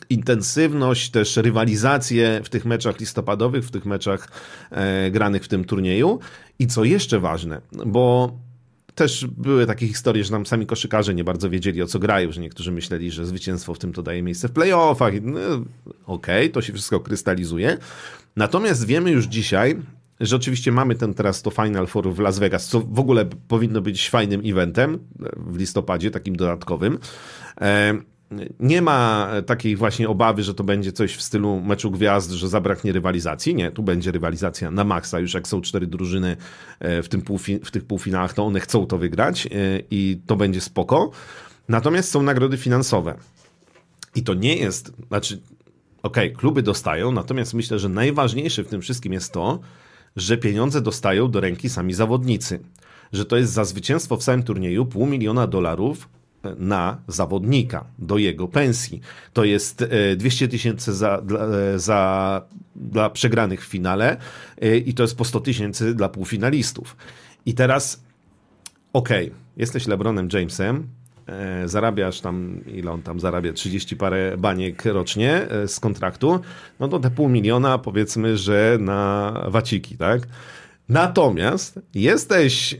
intensywność, 0.10 1.10
też 1.10 1.38
rywalizację 1.38 2.42
w 2.44 2.50
tych 2.50 2.65
meczach 2.65 3.00
listopadowych, 3.00 3.65
w 3.65 3.72
tych 3.72 3.86
meczach 3.86 4.32
e, 4.72 5.12
granych 5.12 5.44
w 5.44 5.48
tym 5.48 5.65
turnieju. 5.65 6.20
I 6.60 6.68
co 6.68 6.84
jeszcze 6.84 7.20
ważne, 7.20 7.62
bo 7.86 8.38
też 8.96 9.27
były 9.38 9.65
takie 9.65 9.88
historie, 9.88 10.24
że 10.24 10.32
nam 10.32 10.46
sami 10.46 10.65
koszykarze 10.65 11.13
nie 11.13 11.24
bardzo 11.24 11.50
wiedzieli 11.50 11.82
o 11.82 11.88
co 11.88 12.00
grają, 12.00 12.32
że 12.32 12.42
niektórzy 12.42 12.72
myśleli, 12.72 13.12
że 13.12 13.25
zwycięstwo 13.25 13.74
w 13.74 13.80
tym 13.80 13.94
to 13.94 14.04
daje 14.04 14.24
miejsce 14.24 14.48
w 14.48 14.51
playoffach. 14.51 15.13
No, 15.22 15.39
Okej, 15.39 15.65
okay, 16.06 16.50
to 16.50 16.62
się 16.62 16.74
wszystko 16.74 17.00
krystalizuje. 17.00 17.77
Natomiast 18.36 18.86
wiemy 18.86 19.12
już 19.12 19.25
dzisiaj, 19.25 19.75
że 20.20 20.36
oczywiście 20.36 20.72
mamy 20.72 20.96
ten 20.96 21.13
teraz 21.13 21.42
to 21.42 21.51
Final 21.51 21.88
Four 21.88 22.13
w 22.13 22.20
Las 22.20 22.39
Vegas, 22.39 22.68
co 22.68 22.80
w 22.82 23.00
ogóle 23.00 23.25
powinno 23.48 23.82
być 23.82 24.10
fajnym 24.10 24.42
eventem 24.46 25.00
w 25.38 25.58
listopadzie, 25.58 26.12
takim 26.12 26.36
dodatkowym. 26.36 27.00
E, 27.62 27.94
nie 28.60 28.82
ma 28.82 29.32
takiej 29.46 29.75
właśnie 29.75 30.10
obawy, 30.10 30.44
że 30.44 30.54
to 30.54 30.63
będzie 30.63 30.92
coś 30.92 31.15
w 31.15 31.22
stylu 31.22 31.62
meczu 31.62 31.92
gwiazd, 31.92 32.32
że 32.32 32.50
zabraknie 32.50 32.92
rywalizacji. 32.92 33.56
Nie, 33.56 33.72
tu 33.72 33.84
będzie 33.84 34.12
rywalizacja 34.12 34.72
na 34.72 34.84
maksa. 34.84 35.20
Już 35.20 35.34
jak 35.34 35.48
są 35.48 35.62
cztery 35.62 35.88
drużyny 35.88 36.38
e, 36.80 37.04
w, 37.04 37.10
tym 37.10 37.22
półfi- 37.22 37.60
w 37.63 37.72
tych 37.72 37.86
półfinałach, 37.86 38.34
to 38.34 38.46
one 38.46 38.60
chcą 38.60 38.88
to 38.88 38.98
wygrać 38.98 39.46
e, 39.46 39.50
i 39.92 40.22
to 40.27 40.36
będzie 40.36 40.62
spoko. 40.62 41.12
Natomiast 41.70 42.12
są 42.12 42.22
nagrody 42.22 42.58
finansowe. 42.58 43.15
I 44.15 44.24
to 44.24 44.34
nie 44.34 44.56
jest, 44.56 44.94
znaczy, 45.08 45.42
okej, 46.04 46.27
okay, 46.27 46.39
kluby 46.39 46.63
dostają, 46.63 47.12
natomiast 47.12 47.54
myślę, 47.54 47.80
że 47.80 47.89
najważniejsze 47.89 48.63
w 48.63 48.68
tym 48.68 48.82
wszystkim 48.82 49.13
jest 49.13 49.34
to, 49.34 49.60
że 50.15 50.38
pieniądze 50.38 50.82
dostają 50.82 51.32
do 51.32 51.39
ręki 51.39 51.70
sami 51.70 51.94
zawodnicy. 51.94 52.60
Że 53.13 53.25
to 53.25 53.38
jest 53.38 53.54
za 53.54 53.65
zwycięstwo 53.65 54.18
w 54.18 54.24
całym 54.24 54.44
turnieju 54.44 54.86
pół 54.86 55.06
miliona 55.06 55.48
dolarów 55.48 56.10
na 56.58 56.98
zawodnika, 57.08 57.86
do 58.00 58.18
jego 58.18 58.48
pensji. 58.48 59.02
To 59.34 59.44
jest 59.44 59.86
200 60.18 60.46
e, 60.46 60.48
tysięcy 60.48 60.94
za, 60.94 61.22
dla, 61.22 61.40
e, 61.40 61.80
za, 61.80 62.42
dla 62.75 63.10
przegranych 63.10 63.66
w 63.66 63.70
finale 63.70 64.18
e, 64.62 64.78
i 64.78 64.94
to 64.94 65.04
jest 65.04 65.18
po 65.18 65.25
100 65.25 65.40
tysięcy 65.40 65.96
dla 65.96 66.10
półfinalistów. 66.10 66.98
I 67.46 67.54
teraz, 67.54 68.04
okej, 68.94 69.28
okay, 69.28 69.40
jesteś 69.58 69.88
LeBronem 69.88 70.30
Jamesem, 70.34 70.88
zarabiasz 71.66 72.22
tam, 72.22 72.62
ile 72.68 72.92
on 72.92 73.02
tam 73.02 73.20
zarabia, 73.20 73.54
30 73.54 73.96
parę 73.96 74.38
baniek 74.38 74.86
rocznie 74.86 75.48
z 75.68 75.80
kontraktu, 75.80 76.40
no 76.80 76.88
to 76.88 77.00
te 77.00 77.12
pół 77.12 77.30
miliona 77.30 77.78
powiedzmy, 77.78 78.38
że 78.38 78.78
na 78.80 79.34
waciki, 79.48 79.98
tak? 79.98 80.22
Natomiast 80.90 81.80
jesteś 81.94 82.78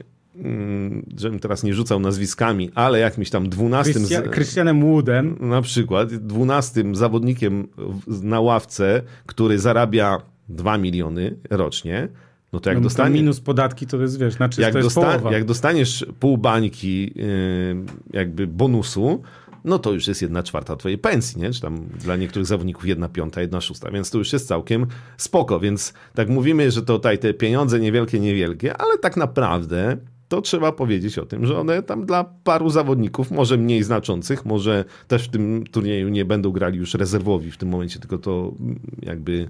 żebym 1.17 1.39
teraz 1.39 1.63
nie 1.63 1.73
rzucał 1.73 1.99
nazwiskami, 1.99 2.71
ale 2.75 2.99
jakimś 2.99 3.29
tam 3.29 3.49
dwunastym... 3.49 4.03
Christianem 4.31 4.81
Woodem. 4.81 5.37
Na 5.39 5.61
przykład, 5.61 6.13
dwunastym 6.13 6.95
zawodnikiem 6.95 7.67
na 8.07 8.41
ławce, 8.41 9.01
który 9.25 9.59
zarabia 9.59 10.21
2 10.49 10.77
miliony 10.77 11.35
rocznie, 11.49 12.07
no 12.53 12.59
to 12.59 12.69
jak 12.69 12.77
no, 12.77 12.83
dostaniesz... 12.83 13.21
minus 13.21 13.39
podatki 13.39 13.87
to 13.87 14.01
jest, 14.01 14.19
wiesz, 14.19 14.33
znaczy 14.33 14.61
jak 14.61 14.71
to 14.71 14.77
jest 14.77 14.95
dosta 14.95 15.31
Jak 15.31 15.45
dostaniesz 15.45 16.05
pół 16.19 16.37
bańki 16.37 17.11
yy, 17.15 17.85
jakby 18.13 18.47
bonusu, 18.47 19.21
no 19.65 19.79
to 19.79 19.93
już 19.93 20.07
jest 20.07 20.21
jedna 20.21 20.43
czwarta 20.43 20.75
twojej 20.75 20.97
pensji, 20.97 21.41
nie? 21.41 21.51
Czy 21.51 21.61
tam 21.61 21.87
dla 22.03 22.15
niektórych 22.15 22.45
zawodników 22.47 22.85
jedna 22.85 23.09
piąta, 23.09 23.41
jedna 23.41 23.61
szósta, 23.61 23.91
więc 23.91 24.09
to 24.09 24.17
już 24.17 24.33
jest 24.33 24.47
całkiem 24.47 24.87
spoko, 25.17 25.59
więc 25.59 25.93
tak 26.13 26.29
mówimy, 26.29 26.71
że 26.71 26.81
to 26.81 26.93
tutaj 26.93 27.19
te 27.19 27.33
pieniądze 27.33 27.79
niewielkie, 27.79 28.19
niewielkie, 28.19 28.77
ale 28.77 28.97
tak 28.97 29.17
naprawdę 29.17 29.97
to 30.27 30.41
trzeba 30.41 30.72
powiedzieć 30.72 31.20
o 31.20 31.25
tym, 31.25 31.46
że 31.46 31.58
one 31.58 31.84
tam 31.84 32.05
dla 32.05 32.24
paru 32.24 32.70
zawodników, 32.70 33.32
może 33.32 33.58
mniej 33.58 33.84
znaczących, 33.84 34.46
może 34.46 34.86
też 35.08 35.24
w 35.24 35.32
tym 35.32 35.63
turnieju 35.72 36.10
nie 36.10 36.25
będą 36.25 36.51
grali 36.51 36.77
już 36.77 36.94
rezerwowi 36.94 37.51
w 37.51 37.58
tym 37.58 37.70
momencie, 37.70 38.00
tylko 38.00 38.17
to 38.17 38.53
jakby 39.01 39.48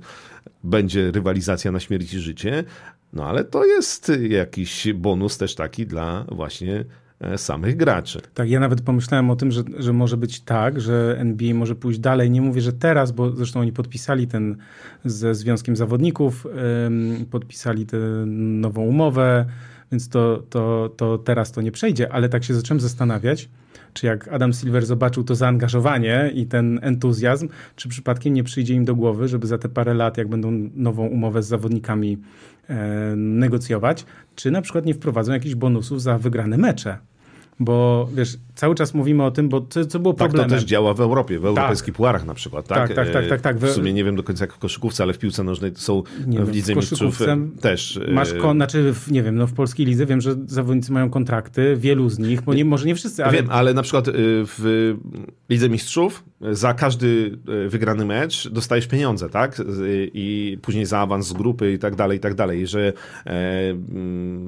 będzie 0.63 1.11
rywalizacja 1.11 1.71
na 1.71 1.79
śmierć 1.79 2.13
i 2.13 2.19
życie. 2.19 2.63
No 3.13 3.25
ale 3.25 3.43
to 3.43 3.65
jest 3.65 4.11
jakiś 4.29 4.93
bonus 4.93 5.37
też 5.37 5.55
taki 5.55 5.87
dla 5.87 6.25
właśnie 6.31 6.85
e, 7.19 7.37
samych 7.37 7.77
graczy. 7.77 8.21
Tak, 8.33 8.49
ja 8.49 8.59
nawet 8.59 8.81
pomyślałem 8.81 9.29
o 9.29 9.35
tym, 9.35 9.51
że, 9.51 9.63
że 9.77 9.93
może 9.93 10.17
być 10.17 10.39
tak, 10.39 10.81
że 10.81 11.15
NBA 11.19 11.53
może 11.53 11.75
pójść 11.75 11.99
dalej. 11.99 12.31
Nie 12.31 12.41
mówię, 12.41 12.61
że 12.61 12.73
teraz, 12.73 13.11
bo 13.11 13.31
zresztą 13.31 13.59
oni 13.59 13.71
podpisali 13.71 14.27
ten 14.27 14.57
ze 15.05 15.35
Związkiem 15.35 15.75
Zawodników, 15.75 16.47
podpisali 17.31 17.85
tę 17.85 17.97
nową 18.25 18.81
umowę 18.81 19.45
więc 19.91 20.09
to, 20.09 20.43
to, 20.49 20.89
to 20.97 21.17
teraz 21.17 21.51
to 21.51 21.61
nie 21.61 21.71
przejdzie, 21.71 22.11
ale 22.11 22.29
tak 22.29 22.43
się 22.43 22.53
zacząłem 22.53 22.79
zastanawiać, 22.79 23.49
czy 23.93 24.05
jak 24.05 24.27
Adam 24.27 24.53
Silver 24.53 24.85
zobaczył 24.85 25.23
to 25.23 25.35
zaangażowanie 25.35 26.31
i 26.33 26.45
ten 26.45 26.79
entuzjazm, 26.81 27.49
czy 27.75 27.89
przypadkiem 27.89 28.33
nie 28.33 28.43
przyjdzie 28.43 28.73
im 28.73 28.85
do 28.85 28.95
głowy, 28.95 29.27
żeby 29.27 29.47
za 29.47 29.57
te 29.57 29.69
parę 29.69 29.93
lat, 29.93 30.17
jak 30.17 30.27
będą 30.27 30.69
nową 30.75 31.07
umowę 31.07 31.43
z 31.43 31.47
zawodnikami 31.47 32.17
e, 32.67 33.13
negocjować, 33.15 34.05
czy 34.35 34.51
na 34.51 34.61
przykład 34.61 34.85
nie 34.85 34.93
wprowadzą 34.93 35.33
jakichś 35.33 35.55
bonusów 35.55 36.01
za 36.01 36.17
wygrane 36.17 36.57
mecze. 36.57 36.97
Bo 37.59 38.09
wiesz, 38.13 38.37
cały 38.55 38.75
czas 38.75 38.93
mówimy 38.93 39.23
o 39.23 39.31
tym, 39.31 39.49
bo 39.49 39.65
co, 39.69 39.85
co 39.85 39.99
było 39.99 40.13
problemem. 40.13 40.49
Tak 40.49 40.57
to 40.57 40.61
też 40.61 40.69
działa 40.69 40.93
w 40.93 41.01
Europie, 41.01 41.39
w 41.39 41.45
europejskich 41.45 41.93
tak. 41.93 41.97
puarach 41.97 42.25
na 42.25 42.33
przykład. 42.33 42.67
Tak? 42.67 42.77
Tak, 42.87 42.95
tak, 42.95 43.13
tak, 43.13 43.27
tak, 43.27 43.41
tak. 43.41 43.57
W 43.57 43.71
sumie 43.71 43.93
nie 43.93 44.03
wiem 44.03 44.15
do 44.15 44.23
końca 44.23 44.43
jak 44.43 44.53
w 44.53 44.57
koszykówce, 44.57 45.03
ale 45.03 45.13
w 45.13 45.19
piłce 45.19 45.43
nożnej 45.43 45.71
są 45.75 46.03
nie 46.27 46.39
w 46.39 46.51
Lidze 46.51 46.73
w 46.73 46.75
Mistrzów 46.75 47.21
e, 47.21 47.37
też. 47.61 47.99
E, 48.07 48.11
masz, 48.11 48.33
kon, 48.33 48.57
znaczy 48.57 48.93
w, 48.93 49.11
nie 49.11 49.23
wiem, 49.23 49.35
no 49.35 49.47
w 49.47 49.53
polskiej 49.53 49.85
lidze 49.85 50.05
wiem, 50.05 50.21
że 50.21 50.35
zawodnicy 50.45 50.91
mają 50.91 51.09
kontrakty, 51.09 51.75
wielu 51.77 52.09
z 52.09 52.19
nich, 52.19 52.41
bo 52.41 52.53
nie, 52.53 52.65
może 52.65 52.85
nie 52.85 52.95
wszyscy, 52.95 53.25
ale... 53.25 53.33
Wiem, 53.33 53.47
ale 53.49 53.73
na 53.73 53.81
przykład 53.81 54.07
e, 54.07 54.11
w 54.17 54.93
Lidze 55.49 55.69
Mistrzów 55.69 56.23
za 56.51 56.73
każdy 56.73 57.37
wygrany 57.67 58.05
mecz 58.05 58.49
dostajesz 58.49 58.87
pieniądze, 58.87 59.29
tak? 59.29 59.61
I 60.13 60.57
później 60.61 60.85
za 60.85 60.99
awans 60.99 61.27
z 61.27 61.33
grupy 61.33 61.73
i 61.73 61.79
tak 61.79 61.95
dalej, 61.95 62.17
i 62.17 62.21
tak 62.21 62.33
dalej, 62.33 62.67
że 62.67 62.93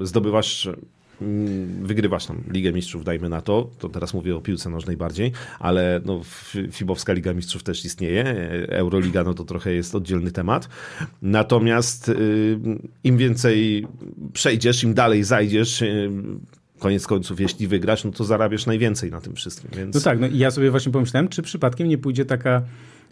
zdobywasz 0.02 0.68
wygrywasz 1.82 2.26
tam 2.26 2.42
Ligę 2.50 2.72
Mistrzów, 2.72 3.04
dajmy 3.04 3.28
na 3.28 3.40
to, 3.40 3.70
to 3.78 3.88
teraz 3.88 4.14
mówię 4.14 4.36
o 4.36 4.40
piłce 4.40 4.70
nożnej 4.70 4.96
bardziej, 4.96 5.32
ale 5.58 6.00
no, 6.04 6.20
Fibowska 6.72 7.12
Liga 7.12 7.34
Mistrzów 7.34 7.62
też 7.62 7.84
istnieje, 7.84 8.24
Euroliga 8.68 9.24
no 9.24 9.34
to 9.34 9.44
trochę 9.44 9.72
jest 9.72 9.94
oddzielny 9.94 10.32
temat, 10.32 10.68
natomiast 11.22 12.08
y, 12.08 12.58
im 13.04 13.16
więcej 13.16 13.86
przejdziesz, 14.32 14.84
im 14.84 14.94
dalej 14.94 15.24
zajdziesz, 15.24 15.82
y, 15.82 16.10
koniec 16.78 17.06
końców, 17.06 17.40
jeśli 17.40 17.66
wygrasz, 17.66 18.04
no 18.04 18.10
to 18.10 18.24
zarabiasz 18.24 18.66
najwięcej 18.66 19.10
na 19.10 19.20
tym 19.20 19.34
wszystkim. 19.34 19.70
Więc... 19.76 19.94
No 19.94 20.00
tak, 20.00 20.20
no 20.20 20.26
ja 20.32 20.50
sobie 20.50 20.70
właśnie 20.70 20.92
pomyślałem, 20.92 21.28
czy 21.28 21.42
przypadkiem 21.42 21.88
nie 21.88 21.98
pójdzie 21.98 22.24
taka 22.24 22.62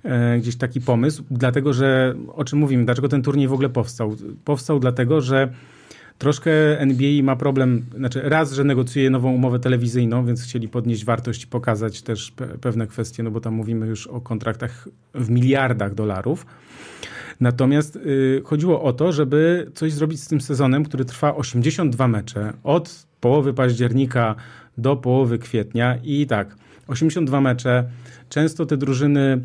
e, 0.05 0.39
gdzieś 0.39 0.57
taki 0.57 0.81
pomysł, 0.81 1.25
dlatego 1.31 1.73
że, 1.73 2.15
o 2.35 2.45
czym 2.45 2.59
mówimy, 2.59 2.85
dlaczego 2.85 3.09
ten 3.09 3.23
turniej 3.23 3.49
w 3.49 3.53
ogóle 3.53 3.69
powstał? 3.69 4.17
Powstał 4.45 4.81
dlatego, 4.81 5.21
że 5.21 5.53
Troszkę 6.19 6.81
NBA 6.81 7.23
ma 7.23 7.37
problem, 7.37 7.87
znaczy 7.97 8.21
raz, 8.25 8.53
że 8.53 8.65
negocjuje 8.65 9.11
nową 9.11 9.33
umowę 9.33 9.59
telewizyjną, 9.59 10.27
więc 10.27 10.43
chcieli 10.43 10.69
podnieść 10.69 11.05
wartość 11.05 11.45
i 11.45 11.47
pokazać 11.47 12.03
też 12.03 12.31
pe 12.31 12.47
pewne 12.47 12.87
kwestie, 12.87 13.23
no 13.23 13.31
bo 13.31 13.41
tam 13.41 13.55
mówimy 13.55 13.87
już 13.87 14.07
o 14.07 14.21
kontraktach 14.21 14.89
w 15.15 15.31
miliardach 15.31 15.95
dolarów. 15.95 16.47
Natomiast 17.41 17.97
y, 17.97 18.43
chodziło 18.45 18.83
o 18.83 18.93
to, 18.93 19.13
żeby 19.13 19.71
coś 19.75 19.93
zrobić 19.93 20.23
z 20.23 20.29
tym 20.29 20.41
sezonem, 20.41 20.85
który 20.85 21.05
trwa 21.05 21.35
82 21.35 22.09
mecze 22.09 22.53
od 22.65 23.07
połowy 23.21 23.55
października 23.55 24.35
do 24.79 24.97
połowy 24.97 25.39
kwietnia 25.39 25.99
i 26.05 26.27
tak, 26.27 26.57
82 26.87 27.41
mecze. 27.41 27.85
Często 28.29 28.67
te 28.67 28.77
drużyny 28.77 29.41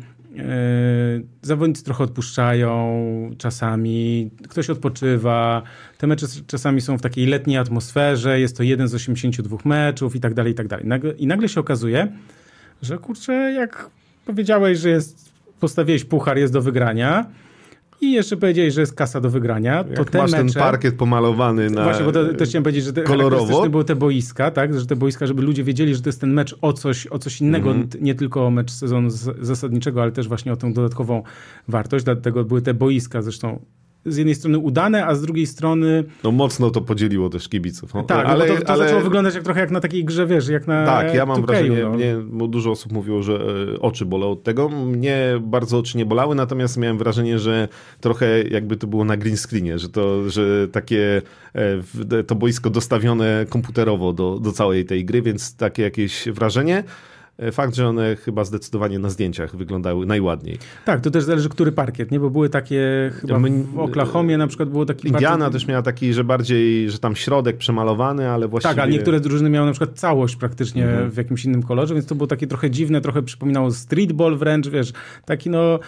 zawodnicy 1.42 1.84
trochę 1.84 2.04
odpuszczają 2.04 3.04
czasami, 3.38 4.30
ktoś 4.48 4.70
odpoczywa. 4.70 5.62
Te 5.98 6.06
mecze 6.06 6.26
czasami 6.46 6.80
są 6.80 6.98
w 6.98 7.02
takiej 7.02 7.26
letniej 7.26 7.58
atmosferze, 7.58 8.40
jest 8.40 8.56
to 8.56 8.62
jeden 8.62 8.88
z 8.88 8.94
82 8.94 9.56
meczów 9.64 10.16
i 10.16 10.20
tak 10.20 10.34
dalej, 10.34 10.52
i 10.52 10.54
tak 10.54 10.68
dalej. 10.68 10.86
I 11.18 11.26
nagle 11.26 11.48
się 11.48 11.60
okazuje, 11.60 12.12
że 12.82 12.98
kurczę, 12.98 13.32
jak 13.32 13.90
powiedziałeś, 14.26 14.78
że 14.78 14.88
jest, 14.88 15.32
postawiłeś 15.60 16.04
puchar, 16.04 16.38
jest 16.38 16.52
do 16.52 16.62
wygrania, 16.62 17.26
i 18.02 18.12
jeszcze 18.12 18.36
powiedzieli, 18.36 18.70
że 18.70 18.80
jest 18.80 18.94
kasa 18.94 19.20
do 19.20 19.30
wygrania. 19.30 19.84
To 19.84 19.90
Jak 19.92 20.10
te 20.10 20.18
masz 20.18 20.32
mecze, 20.32 20.44
ten 20.44 20.52
parkiet 20.52 20.94
pomalowany 20.94 21.70
na 21.70 21.84
Właśnie, 21.84 22.04
bo 22.04 22.12
to, 22.12 22.34
też 22.34 22.48
chciałem 22.48 22.62
powiedzieć, 22.62 22.84
że 22.84 22.92
te, 22.92 23.02
kolorowo. 23.02 23.70
były 23.70 23.84
te 23.84 23.96
boiska, 23.96 24.50
tak? 24.50 24.80
Że 24.80 24.86
te 24.86 24.96
boiska, 24.96 25.26
żeby 25.26 25.42
ludzie 25.42 25.64
wiedzieli, 25.64 25.94
że 25.94 26.02
to 26.02 26.08
jest 26.08 26.20
ten 26.20 26.32
mecz 26.32 26.56
o 26.60 26.72
coś, 26.72 27.06
o 27.06 27.18
coś 27.18 27.40
innego, 27.40 27.70
mm 27.70 27.86
-hmm. 27.86 28.02
nie 28.02 28.14
tylko 28.14 28.46
o 28.46 28.50
mecz 28.50 28.70
sezonu 28.70 29.10
zasadniczego, 29.40 30.02
ale 30.02 30.12
też 30.12 30.28
właśnie 30.28 30.52
o 30.52 30.56
tą 30.56 30.72
dodatkową 30.72 31.22
wartość. 31.68 32.04
Dlatego 32.04 32.44
były 32.44 32.62
te 32.62 32.74
boiska, 32.74 33.22
zresztą 33.22 33.60
z 34.06 34.16
jednej 34.16 34.34
strony 34.34 34.58
udane, 34.58 35.06
a 35.06 35.14
z 35.14 35.22
drugiej 35.22 35.46
strony... 35.46 36.04
No 36.24 36.32
mocno 36.32 36.70
to 36.70 36.80
podzieliło 36.80 37.28
też 37.28 37.48
kibiców. 37.48 37.94
No, 37.94 38.02
tak, 38.02 38.26
ale, 38.26 38.46
to, 38.46 38.64
to 38.64 38.72
ale... 38.72 38.84
zaczęło 38.84 39.00
wyglądać 39.00 39.34
jak, 39.34 39.44
trochę 39.44 39.60
jak 39.60 39.70
na 39.70 39.80
takiej 39.80 40.04
grze, 40.04 40.26
wiesz, 40.26 40.48
jak 40.48 40.66
na 40.66 40.86
Tak, 40.86 41.14
ja 41.14 41.26
mam 41.26 41.46
wrażenie, 41.46 41.82
no. 41.82 41.92
mnie, 41.92 42.16
bo 42.26 42.48
dużo 42.48 42.70
osób 42.70 42.92
mówiło, 42.92 43.22
że 43.22 43.34
e, 43.74 43.80
oczy 43.80 44.06
bolą 44.06 44.30
od 44.30 44.42
tego. 44.42 44.68
Mnie 44.68 45.40
bardzo 45.40 45.78
oczy 45.78 45.98
nie 45.98 46.06
bolały, 46.06 46.34
natomiast 46.34 46.76
miałem 46.76 46.98
wrażenie, 46.98 47.38
że 47.38 47.68
trochę 48.00 48.42
jakby 48.42 48.76
to 48.76 48.86
było 48.86 49.04
na 49.04 49.16
green 49.16 49.36
screenie, 49.36 49.78
że 49.78 49.88
to, 49.88 50.30
że 50.30 50.68
takie 50.68 51.22
e, 51.54 52.22
to 52.22 52.34
boisko 52.34 52.70
dostawione 52.70 53.46
komputerowo 53.48 54.12
do, 54.12 54.38
do 54.38 54.52
całej 54.52 54.84
tej 54.84 55.04
gry, 55.04 55.22
więc 55.22 55.56
takie 55.56 55.82
jakieś 55.82 56.28
wrażenie. 56.28 56.84
E, 57.38 57.52
fakt, 57.52 57.74
że 57.74 57.88
one 57.88 58.16
chyba 58.16 58.44
zdecydowanie 58.44 58.98
na 58.98 59.10
zdjęciach 59.10 59.56
wyglądały 59.56 60.06
najładniej. 60.06 60.58
Tak, 60.84 61.00
to 61.00 61.10
też 61.10 61.24
zależy, 61.24 61.48
który 61.48 61.72
parkiet, 61.72 62.10
nie? 62.10 62.20
Bo 62.20 62.30
były 62.30 62.48
takie, 62.48 63.12
chyba 63.20 63.38
w 63.38 63.78
Oklahomie 63.78 64.38
na 64.38 64.46
przykład 64.46 64.68
było 64.68 64.86
taki 64.86 65.08
Indiana 65.08 65.50
też 65.50 65.66
miała 65.66 65.82
taki, 65.82 66.14
że 66.14 66.24
bardziej, 66.24 66.90
że 66.90 66.98
tam 66.98 67.16
środek 67.16 67.56
przemalowany, 67.56 68.28
ale 68.28 68.48
właściwie... 68.48 68.74
Tak, 68.74 68.84
a 68.84 68.86
niektóre 68.88 69.20
drużyny 69.20 69.50
miały 69.50 69.66
na 69.66 69.72
przykład 69.72 69.98
całość 69.98 70.36
praktycznie 70.36 70.84
mhm. 70.84 71.10
w 71.10 71.16
jakimś 71.16 71.44
innym 71.44 71.62
kolorze, 71.62 71.94
więc 71.94 72.06
to 72.06 72.14
było 72.14 72.26
takie 72.26 72.46
trochę 72.46 72.70
dziwne, 72.70 73.00
trochę 73.00 73.22
przypominało 73.22 73.70
streetball 73.70 74.36
wręcz, 74.36 74.68
wiesz, 74.68 74.92
taki 75.24 75.50
no... 75.50 75.78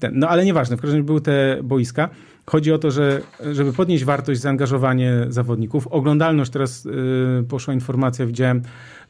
Ten, 0.00 0.12
no 0.14 0.28
ale 0.28 0.44
nieważne, 0.44 0.76
w 0.76 0.80
każdym 0.80 0.96
razie 0.96 1.06
były 1.06 1.20
te 1.20 1.60
boiska. 1.62 2.08
Chodzi 2.46 2.72
o 2.72 2.78
to, 2.78 2.90
że 2.90 3.20
żeby 3.52 3.72
podnieść 3.72 4.04
wartość, 4.04 4.40
zaangażowanie 4.40 5.12
zawodników, 5.28 5.86
oglądalność, 5.86 6.50
teraz 6.50 6.84
yy, 6.84 7.44
poszła 7.48 7.74
informacja, 7.74 8.26
widziałem, 8.26 8.62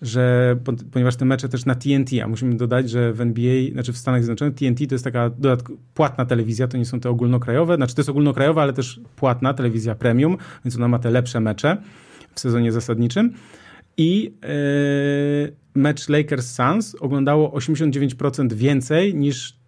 że 0.02 0.56
ponieważ 0.92 1.16
te 1.16 1.24
mecze 1.24 1.48
też 1.48 1.64
na 1.64 1.74
TNT, 1.74 2.12
a 2.24 2.28
musimy 2.28 2.56
dodać, 2.56 2.90
że 2.90 3.12
w 3.12 3.20
NBA, 3.20 3.72
znaczy 3.72 3.92
w 3.92 3.98
Stanach 3.98 4.24
Zjednoczonych 4.24 4.54
TNT 4.54 4.86
to 4.86 4.94
jest 4.94 5.04
taka 5.04 5.30
płatna 5.94 6.24
telewizja, 6.24 6.68
to 6.68 6.76
nie 6.76 6.84
są 6.84 7.00
te 7.00 7.10
ogólnokrajowe, 7.10 7.76
znaczy 7.76 7.94
to 7.94 8.00
jest 8.00 8.10
ogólnokrajowa, 8.10 8.62
ale 8.62 8.72
też 8.72 9.00
płatna 9.16 9.54
telewizja 9.54 9.94
premium, 9.94 10.36
więc 10.64 10.76
ona 10.76 10.88
ma 10.88 10.98
te 10.98 11.10
lepsze 11.10 11.40
mecze 11.40 11.76
w 12.34 12.40
sezonie 12.40 12.72
zasadniczym. 12.72 13.32
I 13.96 14.22
yy, 14.24 15.56
mecz 15.74 16.08
Lakers-Suns 16.08 16.96
oglądało 17.00 17.50
89% 17.50 18.52
więcej 18.52 19.14
niż 19.14 19.58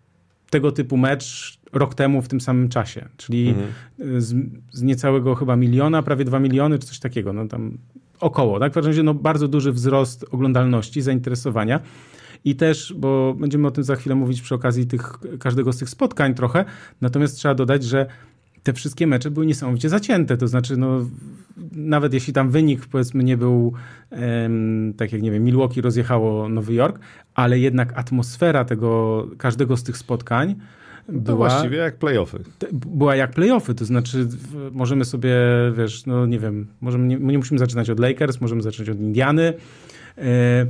tego 0.50 0.72
typu 0.72 0.96
mecz 0.96 1.58
rok 1.72 1.94
temu 1.94 2.22
w 2.22 2.28
tym 2.28 2.40
samym 2.40 2.68
czasie, 2.68 3.08
czyli 3.16 3.48
mhm. 3.48 4.20
z, 4.20 4.34
z, 4.72 4.82
niecałego 4.82 5.34
chyba 5.34 5.56
miliona, 5.56 6.02
prawie 6.02 6.24
dwa 6.24 6.40
miliony, 6.40 6.78
czy 6.78 6.86
coś 6.86 6.98
takiego, 6.98 7.32
no 7.32 7.48
tam 7.48 7.78
około, 8.20 8.60
tak? 8.60 8.72
W 8.72 8.74
każdym 8.74 8.90
razie 8.90 9.02
no, 9.02 9.14
bardzo 9.14 9.48
duży 9.48 9.72
wzrost 9.72 10.26
oglądalności, 10.30 11.02
zainteresowania. 11.02 11.80
I 12.44 12.56
też, 12.56 12.94
bo 12.96 13.34
będziemy 13.34 13.68
o 13.68 13.70
tym 13.70 13.84
za 13.84 13.96
chwilę 13.96 14.14
mówić 14.14 14.42
przy 14.42 14.54
okazji 14.54 14.86
tych, 14.86 15.12
każdego 15.40 15.72
z 15.72 15.78
tych 15.78 15.90
spotkań 15.90 16.34
trochę, 16.34 16.64
natomiast 17.00 17.36
trzeba 17.36 17.54
dodać, 17.54 17.84
że 17.84 18.06
te 18.62 18.72
wszystkie 18.72 19.06
mecze 19.06 19.30
były 19.30 19.46
niesamowicie 19.46 19.88
zacięte, 19.88 20.36
to 20.36 20.48
znaczy 20.48 20.76
no, 20.76 21.06
nawet 21.72 22.14
jeśli 22.14 22.32
tam 22.32 22.50
wynik 22.50 22.86
powiedzmy 22.86 23.24
nie 23.24 23.36
był 23.36 23.72
um, 24.10 24.94
tak 24.96 25.12
jak 25.12 25.22
nie 25.22 25.30
wiem, 25.30 25.44
Milwaukee 25.44 25.80
rozjechało 25.80 26.48
Nowy 26.48 26.74
Jork, 26.74 26.98
ale 27.34 27.58
jednak 27.58 27.98
atmosfera 27.98 28.64
tego, 28.64 29.26
każdego 29.38 29.76
z 29.76 29.82
tych 29.82 29.96
spotkań 29.96 30.54
była... 31.12 31.48
właściwie 31.48 31.78
jak 31.78 31.96
playoffy. 31.96 32.38
Była 32.72 33.16
jak 33.16 33.30
playoffy, 33.30 33.74
to 33.74 33.84
znaczy 33.84 34.28
możemy 34.72 35.04
sobie, 35.04 35.36
wiesz, 35.76 36.06
no 36.06 36.26
nie 36.26 36.38
wiem, 36.38 36.66
możemy, 36.80 37.06
nie, 37.06 37.16
nie 37.16 37.38
musimy 37.38 37.58
zaczynać 37.58 37.90
od 37.90 38.00
Lakers, 38.00 38.40
możemy 38.40 38.62
zacząć 38.62 38.88
od 38.88 39.00
Indiany. 39.00 39.54
E, 40.18 40.66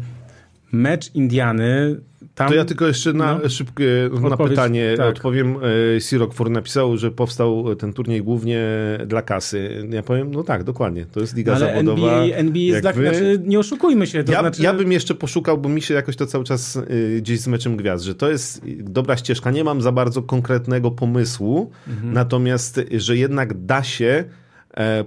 mecz 0.72 1.14
Indiany 1.14 2.00
tam, 2.40 2.48
to 2.48 2.55
ja 2.55 2.64
tylko 2.64 2.87
jeszcze 2.87 3.12
na 3.12 3.38
no, 3.42 3.48
szybkie 3.48 4.11
na 4.31 4.37
pytanie 4.37 4.94
tak. 4.96 5.07
odpowiem. 5.07 5.57
E, 5.96 6.00
Sirok 6.00 6.35
Fur 6.35 6.50
napisał, 6.50 6.96
że 6.96 7.11
powstał 7.11 7.76
ten 7.76 7.92
turniej 7.92 8.22
głównie 8.22 8.68
dla 9.07 9.22
kasy. 9.22 9.87
Ja 9.90 10.03
powiem, 10.03 10.31
no 10.31 10.42
tak, 10.44 10.64
dokładnie. 10.64 11.07
To 11.07 11.20
jest 11.20 11.37
liga 11.37 11.55
Ale 11.55 11.66
zawodowa. 11.66 12.12
NBA, 12.12 12.37
NBA 12.37 12.62
jest 12.62 12.81
dla, 12.81 12.92
wy... 12.92 13.03
znaczy, 13.03 13.42
nie 13.44 13.59
oszukujmy 13.59 14.07
się. 14.07 14.24
To 14.24 14.33
ja, 14.33 14.40
znaczy... 14.40 14.62
ja 14.62 14.74
bym 14.74 14.92
jeszcze 14.92 15.14
poszukał, 15.14 15.59
bo 15.59 15.68
mi 15.68 15.83
się 15.83 15.94
jakoś 15.94 16.16
to 16.16 16.26
cały 16.26 16.44
czas 16.44 16.76
y, 16.76 17.18
gdzieś 17.18 17.40
z 17.40 17.46
meczem 17.46 17.76
gwiazd, 17.76 18.05
że 18.05 18.14
to 18.14 18.31
jest 18.31 18.62
dobra 18.79 19.16
ścieżka. 19.16 19.50
Nie 19.50 19.64
mam 19.64 19.83
za 19.83 19.92
bardzo 19.92 20.22
konkretnego 20.22 20.90
pomysłu, 20.90 21.70
mhm. 21.88 22.12
natomiast, 22.12 22.81
że 22.96 23.16
jednak 23.16 23.64
da 23.64 23.83
się 23.83 24.24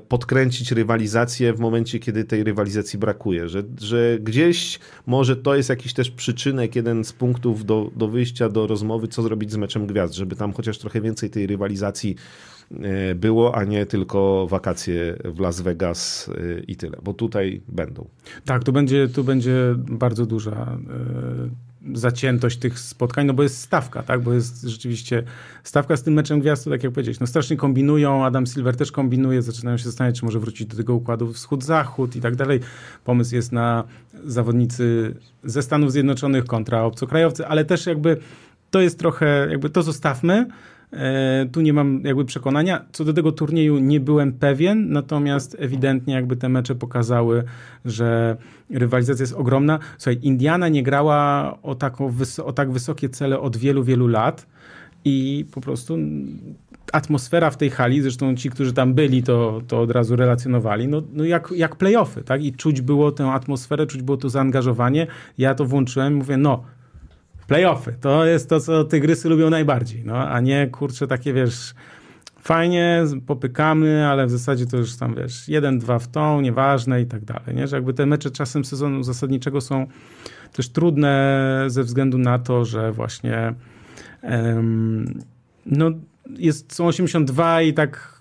podkręcić 0.08 0.72
rywalizację 0.72 1.54
w 1.54 1.60
momencie, 1.60 2.00
kiedy 2.00 2.24
tej 2.24 2.44
rywalizacji 2.44 3.00
brakuje, 3.00 3.50
że, 3.50 3.64
że 3.82 4.18
gdzieś 4.22 4.80
może 5.06 5.36
to 5.36 5.56
jest 5.56 5.70
jakiś 5.70 5.94
też 5.94 6.12
przyczynek, 6.12 6.76
jeden 6.76 7.04
z 7.04 7.14
punktów 7.14 7.66
do, 7.66 7.92
do 7.96 8.08
wyjścia 8.08 8.50
do 8.50 8.68
rozmowy, 8.68 9.08
co 9.08 9.22
zrobić 9.22 9.52
z 9.52 9.58
meczem 9.58 9.88
gwiazd, 9.88 10.14
żeby 10.14 10.36
tam 10.36 10.54
chociaż 10.54 10.78
trochę 10.78 11.02
więcej 11.02 11.30
tej 11.30 11.48
rywalizacji 11.48 12.16
e, 12.72 13.16
było, 13.16 13.56
a 13.56 13.64
nie 13.64 13.86
tylko 13.86 14.48
wakacje 14.48 15.18
w 15.26 15.40
Las 15.40 15.62
Vegas 15.62 16.30
e, 16.30 16.60
i 16.60 16.76
tyle, 16.76 16.98
bo 17.04 17.14
tutaj 17.14 17.62
będą. 17.68 18.08
Tak, 18.46 18.64
tu 18.64 18.74
będzie, 18.74 19.08
tu 19.08 19.24
będzie 19.24 19.76
bardzo 19.78 20.26
duża 20.26 20.78
zaciętość 21.93 22.58
tych 22.58 22.80
spotkań, 22.80 23.26
no 23.26 23.34
bo 23.34 23.43
jest 23.43 23.58
stawka, 23.62 24.04
tak, 24.04 24.22
bo 24.22 24.34
jest 24.34 24.62
rzeczywiście 24.62 25.24
stawka 25.63 25.98
z 25.98 26.04
tym 26.04 26.13
meczem 26.13 26.39
gwiazd, 26.39 26.65
tak 26.65 26.84
jak 26.84 26.93
powiedzieć, 26.93 27.19
no 27.19 27.28
strasznie 27.28 27.58
kombinują, 27.58 28.26
Adam 28.26 28.46
Silver 28.46 28.76
też 28.76 28.91
kombinuje, 28.91 29.41
zaczynają 29.41 29.78
się 29.78 29.84
zastanawiać, 29.84 30.19
czy 30.19 30.26
może 30.26 30.39
wrócić 30.39 30.67
do 30.67 30.78
tego 30.78 30.93
układu 30.93 31.34
wschód-zachód 31.34 32.15
i 32.15 32.22
tak 32.22 32.36
dalej. 32.36 32.60
Pomysł 33.04 33.36
jest 33.36 33.52
na 33.52 33.84
zawodnicy 34.26 35.15
ze 35.43 35.62
Stanów 35.62 35.91
Zjednoczonych 35.91 36.46
kontra 36.46 36.84
obcokrajowcy, 36.84 37.48
ale 37.48 37.65
też 37.65 37.86
jakby 37.86 38.17
to 38.72 38.82
jest 38.82 39.00
trochę, 39.00 39.48
jakby 39.50 39.69
to 39.69 39.84
zostawmy, 39.84 40.48
tu 41.52 41.62
nie 41.62 41.74
mam 41.74 42.02
jakby 42.04 42.26
przekonania. 42.26 42.86
Co 42.92 43.06
do 43.06 43.14
tego 43.14 43.32
turnieju 43.32 43.80
nie 43.80 44.00
byłem 44.00 44.34
pewien, 44.34 44.92
natomiast 44.92 45.56
ewidentnie 45.60 46.14
jakby 46.14 46.36
te 46.36 46.50
mecze 46.50 46.76
pokazały, 46.76 47.44
że 47.86 48.38
rywalizacja 48.70 49.24
jest 49.24 49.34
ogromna. 49.34 49.80
Słuchaj, 49.98 50.20
Indiana 50.22 50.68
nie 50.70 50.84
grała 50.84 51.58
o, 51.62 51.76
taką, 51.76 52.14
o 52.44 52.54
tak 52.54 52.72
wysokie 52.72 53.10
cele 53.10 53.40
od 53.40 53.58
wielu, 53.58 53.84
wielu 53.84 54.08
lat 54.08 54.48
i 55.06 55.46
po 55.52 55.62
prostu 55.62 55.98
atmosfera 56.94 57.50
w 57.50 57.58
tej 57.58 57.70
hali, 57.70 58.02
zresztą 58.02 58.36
ci, 58.36 58.50
którzy 58.50 58.74
tam 58.74 58.94
byli, 58.94 59.24
to, 59.24 59.62
to 59.68 59.82
od 59.82 59.92
razu 59.92 60.16
relacjonowali, 60.16 60.88
no, 60.88 61.02
no 61.14 61.24
jak, 61.24 61.54
jak 61.56 61.76
playoffy, 61.76 62.24
tak? 62.24 62.44
I 62.44 62.54
czuć 62.54 62.82
było 62.82 63.12
tę 63.12 63.26
atmosferę, 63.26 63.88
czuć 63.88 64.02
było 64.02 64.18
to 64.18 64.30
zaangażowanie. 64.30 65.08
Ja 65.38 65.56
to 65.56 65.66
włączyłem, 65.66 66.16
mówię, 66.16 66.38
no, 66.38 66.64
playoffy. 67.48 67.94
To 68.02 68.26
jest 68.26 68.50
to, 68.50 68.60
co 68.60 68.84
tygrysy 68.84 69.30
lubią 69.30 69.50
najbardziej, 69.50 70.04
no, 70.06 70.30
a 70.30 70.40
nie, 70.40 70.68
kurczę, 70.68 71.08
takie, 71.08 71.34
wiesz, 71.34 71.74
fajnie, 72.40 73.04
popykamy, 73.28 74.08
ale 74.08 74.26
w 74.26 74.32
zasadzie 74.32 74.66
to 74.66 74.78
już 74.78 74.98
tam, 74.98 75.16
wiesz, 75.16 75.50
jeden, 75.50 75.80
dwa 75.80 76.00
w 76.00 76.08
tą, 76.08 76.42
nieważne 76.42 77.02
i 77.02 77.06
tak 77.06 77.26
dalej, 77.26 77.56
nie? 77.56 77.68
Że 77.68 77.76
jakby 77.76 77.94
te 77.94 78.06
mecze 78.06 78.32
czasem 78.32 78.66
sezonu 78.66 79.04
zasadniczego 79.04 79.62
są 79.62 79.88
też 80.54 80.70
trudne 80.70 81.64
ze 81.68 81.84
względu 81.84 82.18
na 82.18 82.40
to, 82.40 82.66
że 82.66 82.92
właśnie 82.92 83.54
um, 84.24 85.20
no, 85.66 85.92
jest, 86.30 86.74
są 86.74 86.88
82 86.88 87.62
i 87.62 87.74
tak 87.74 88.12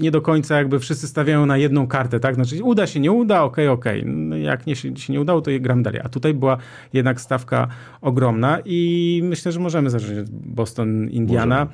nie 0.00 0.10
do 0.10 0.22
końca 0.22 0.56
jakby 0.56 0.78
wszyscy 0.78 1.08
stawiają 1.08 1.46
na 1.46 1.56
jedną 1.56 1.86
kartę, 1.86 2.20
tak? 2.20 2.34
Znaczy 2.34 2.64
uda 2.64 2.86
się, 2.86 3.00
nie 3.00 3.12
uda, 3.12 3.42
okej, 3.42 3.68
okay, 3.68 3.78
okej. 3.78 4.00
Okay. 4.00 4.12
No, 4.14 4.36
jak 4.36 4.66
nie 4.66 4.76
się, 4.76 4.96
się 4.96 5.12
nie 5.12 5.20
udało, 5.20 5.40
to 5.40 5.50
je 5.50 5.60
gram 5.60 5.82
dalej. 5.82 6.00
A 6.04 6.08
tutaj 6.08 6.34
była 6.34 6.56
jednak 6.92 7.20
stawka 7.20 7.68
ogromna 8.00 8.58
i 8.64 9.20
myślę, 9.24 9.52
że 9.52 9.60
możemy 9.60 9.90
zacząć 9.90 10.18
od 10.18 10.30
Boston, 10.30 11.08
Indiana. 11.08 11.66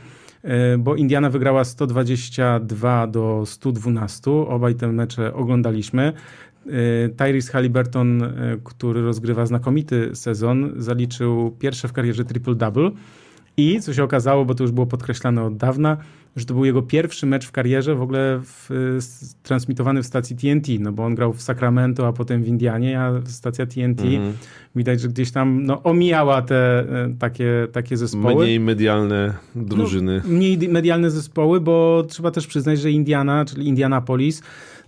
bo 0.79 0.97
Indiana 0.97 1.31
wygrała 1.31 1.65
122 1.65 3.07
do 3.07 3.43
112. 3.47 4.31
Obaj 4.31 4.75
te 4.75 4.93
mecze 4.93 5.35
oglądaliśmy. 5.35 6.13
Tyrese 7.17 7.53
Halliburton, 7.53 8.23
który 8.65 9.03
rozgrywa 9.03 9.47
znakomity 9.47 10.11
sezon, 10.17 10.73
zaliczył 10.77 11.57
pierwsze 11.59 11.89
w 11.89 11.93
karierze 11.93 12.25
triple-double. 12.25 12.91
I 13.59 13.81
co 13.81 13.95
się 13.95 14.05
okazało, 14.05 14.45
bo 14.45 14.55
to 14.55 14.65
już 14.65 14.73
było 14.73 14.87
podkreślane 14.87 15.45
od 15.45 15.57
dawna, 15.57 15.97
że 16.37 16.45
to 16.45 16.55
był 16.55 16.65
jego 16.65 16.83
pierwszy 16.83 17.27
mecz 17.27 17.47
w 17.47 17.53
karierze 17.53 17.95
w 17.95 18.03
ogóle 18.03 18.41
w, 18.45 18.71
transmitowany 19.43 20.03
w 20.03 20.07
stacji 20.07 20.37
TNT, 20.37 20.69
no 20.81 20.93
bo 20.93 21.05
on 21.05 21.15
grał 21.15 21.33
w 21.33 21.43
Sacramento, 21.43 22.07
a 22.07 22.13
potem 22.13 22.43
w 22.43 22.49
Indianie, 22.49 23.01
a 23.01 23.13
stacja 23.25 23.67
TNT 23.67 24.03
-hmm. 24.03 24.33
widać, 24.77 25.01
że 25.01 25.09
gdzieś 25.09 25.31
tam 25.31 25.65
no, 25.65 25.83
omijała 25.83 26.43
te 26.43 26.81
e, 26.81 27.15
takie, 27.19 27.67
takie 27.73 27.97
zespoły. 27.97 28.45
Mniej 28.45 28.61
medialne 28.61 29.35
drużyny. 29.55 30.23
No, 30.25 30.35
mniej 30.35 30.69
medialne 30.69 31.11
zespoły, 31.11 31.61
bo 31.61 32.05
trzeba 32.09 32.31
też 32.31 32.47
przyznać, 32.47 32.81
że 32.81 32.91
Indiana, 32.91 33.45
czyli 33.45 33.69
Indianapolis, 33.69 34.43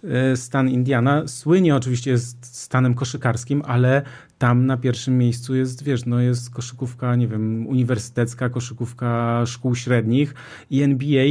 e, 0.05 0.37
stan 0.37 0.69
Indiana 0.69 1.23
słynie 1.27 1.77
oczywiście 1.77 2.11
jest 2.11 2.57
stanem 2.57 2.95
koszykarskim, 2.95 3.63
ale 3.67 4.03
tam 4.41 4.67
na 4.67 4.77
pierwszym 4.77 5.19
miejscu 5.19 5.55
jest, 5.55 5.83
wiesz, 5.83 6.07
no 6.07 6.21
jest 6.21 6.51
koszykówka, 6.51 7.17
nie 7.17 7.29
wiem, 7.29 7.67
uniwersytecka, 7.67 8.49
koszykówka 8.49 9.43
szkół 9.47 9.75
średnich 9.75 10.35
i 10.71 10.83
NBA 10.83 11.25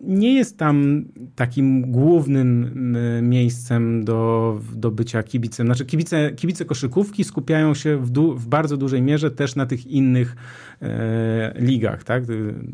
nie 0.00 0.34
jest 0.34 0.58
tam 0.58 1.04
takim 1.36 1.92
głównym 1.92 2.74
miejscem 3.22 4.04
do, 4.04 4.60
do 4.74 4.90
bycia 4.90 5.22
kibicem. 5.22 5.66
Znaczy 5.66 5.86
kibice, 5.86 6.32
kibice 6.32 6.64
koszykówki 6.64 7.24
skupiają 7.24 7.74
się 7.74 7.96
w, 7.96 8.10
du, 8.10 8.34
w 8.34 8.46
bardzo 8.46 8.76
dużej 8.76 9.02
mierze 9.02 9.30
też 9.30 9.56
na 9.56 9.66
tych 9.66 9.86
innych 9.86 10.36
e, 10.82 11.52
ligach, 11.56 12.04
tak? 12.04 12.24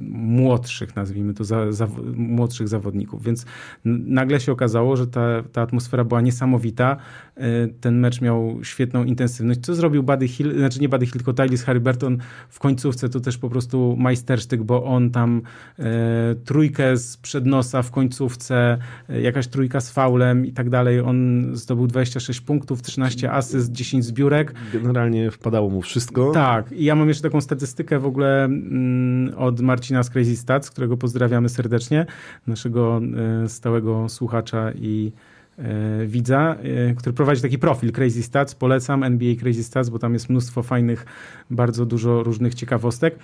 młodszych, 0.09 0.97
nazwijmy 0.97 1.35
to, 1.35 1.45
za, 1.45 1.73
za, 1.73 1.89
młodszych 2.15 2.69
zawodników. 2.69 3.23
Więc 3.23 3.47
nagle 3.85 4.41
się 4.41 4.53
okazało, 4.53 4.97
że 4.97 5.07
ta, 5.07 5.43
ta 5.53 5.63
atmosfera 5.63 6.05
była 6.05 6.21
niesamowita. 6.21 6.97
E, 7.37 7.69
ten 7.81 8.01
mecz 8.01 8.21
miał 8.21 8.59
świetną 8.63 9.05
intensywność. 9.05 9.61
Co 9.61 9.75
zrobił 9.75 10.03
Buddy 10.03 10.29
Hill, 10.29 10.59
znaczy 10.59 10.81
nie 10.81 10.89
Buddy 10.89 11.07
Hill, 11.07 11.15
tylko 11.15 11.33
Tylis 11.33 11.63
Harryburton 11.63 12.19
w 12.49 12.59
końcówce, 12.59 13.09
to 13.09 13.21
też 13.21 13.39
po 13.39 13.51
prostu 13.51 13.97
majstersztyk, 13.99 14.63
bo 14.63 14.85
on 14.85 15.11
tam 15.11 15.43
e, 15.79 16.35
trójkę 16.45 16.98
z 16.99 17.17
przednosa 17.17 17.83
w 17.83 17.91
końcówce, 17.91 18.79
e, 19.09 19.21
jakaś 19.21 19.49
trójka 19.49 19.81
z 19.81 19.91
faulem 19.91 20.47
i 20.47 20.53
tak 20.53 20.71
dalej. 20.71 21.01
On 21.01 21.47
zdobył 21.53 21.87
26 21.87 22.41
punktów, 22.41 22.83
13 22.83 23.33
asyst, 23.33 23.73
10 23.73 24.05
zbiórek. 24.05 24.55
Generalnie 24.73 25.31
wpadało 25.31 25.71
mu 25.71 25.83
wszystko. 25.83 26.31
Tak. 26.31 26.73
I 26.73 26.85
ja 26.85 26.95
mam 26.95 27.09
jeszcze 27.09 27.23
taką 27.23 27.41
statystykę 27.41 27.99
w 27.99 28.07
ogóle 28.07 28.45
mm, 28.45 29.35
od 29.37 29.61
Marcina 29.61 30.03
z 30.03 30.11
Crazy 30.11 30.37
Stats, 30.37 30.71
którego 30.71 30.97
pozdrawiamy 30.97 31.49
serdecznie, 31.49 32.07
naszego 32.47 33.01
e, 33.45 33.49
stałego 33.49 34.09
słuchacza 34.09 34.73
i 34.73 35.13
e, 35.59 36.07
widza, 36.07 36.57
który 36.97 37.13
prowadzi 37.13 37.43
taki 37.43 37.59
profil 37.59 37.93
Crazy 37.93 38.23
Stats. 38.23 38.55
Polecam 38.55 39.03
NBA 39.03 39.35
Crazy 39.41 39.65
Stats, 39.65 39.89
bo 39.89 39.99
tam 39.99 40.13
jest 40.13 40.31
mnóstwo 40.31 40.63
fajnych, 40.63 41.07
bardzo 41.51 41.87
dużo 41.87 42.23
różnych 42.23 42.55
ciekawostek. 42.55 43.19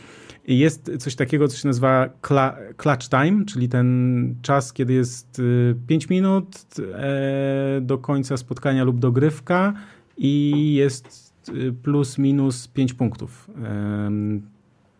Jest 0.49 0.91
coś 0.99 1.15
takiego, 1.15 1.49
co 1.49 1.57
się 1.57 1.69
nazywa 1.69 2.09
clutch 2.77 3.09
time, 3.09 3.45
czyli 3.45 3.69
ten 3.69 4.35
czas, 4.43 4.73
kiedy 4.73 4.93
jest 4.93 5.43
5 5.87 6.05
y, 6.05 6.07
minut 6.11 6.65
e, 6.95 7.81
do 7.81 7.99
końca 7.99 8.37
spotkania 8.37 8.85
lub 8.85 8.99
dogrywka 8.99 9.73
i 10.17 10.75
jest 10.75 11.43
y, 11.49 11.73
plus 11.73 12.19
minus 12.19 12.69
5 12.69 12.95
punktów. 12.95 13.51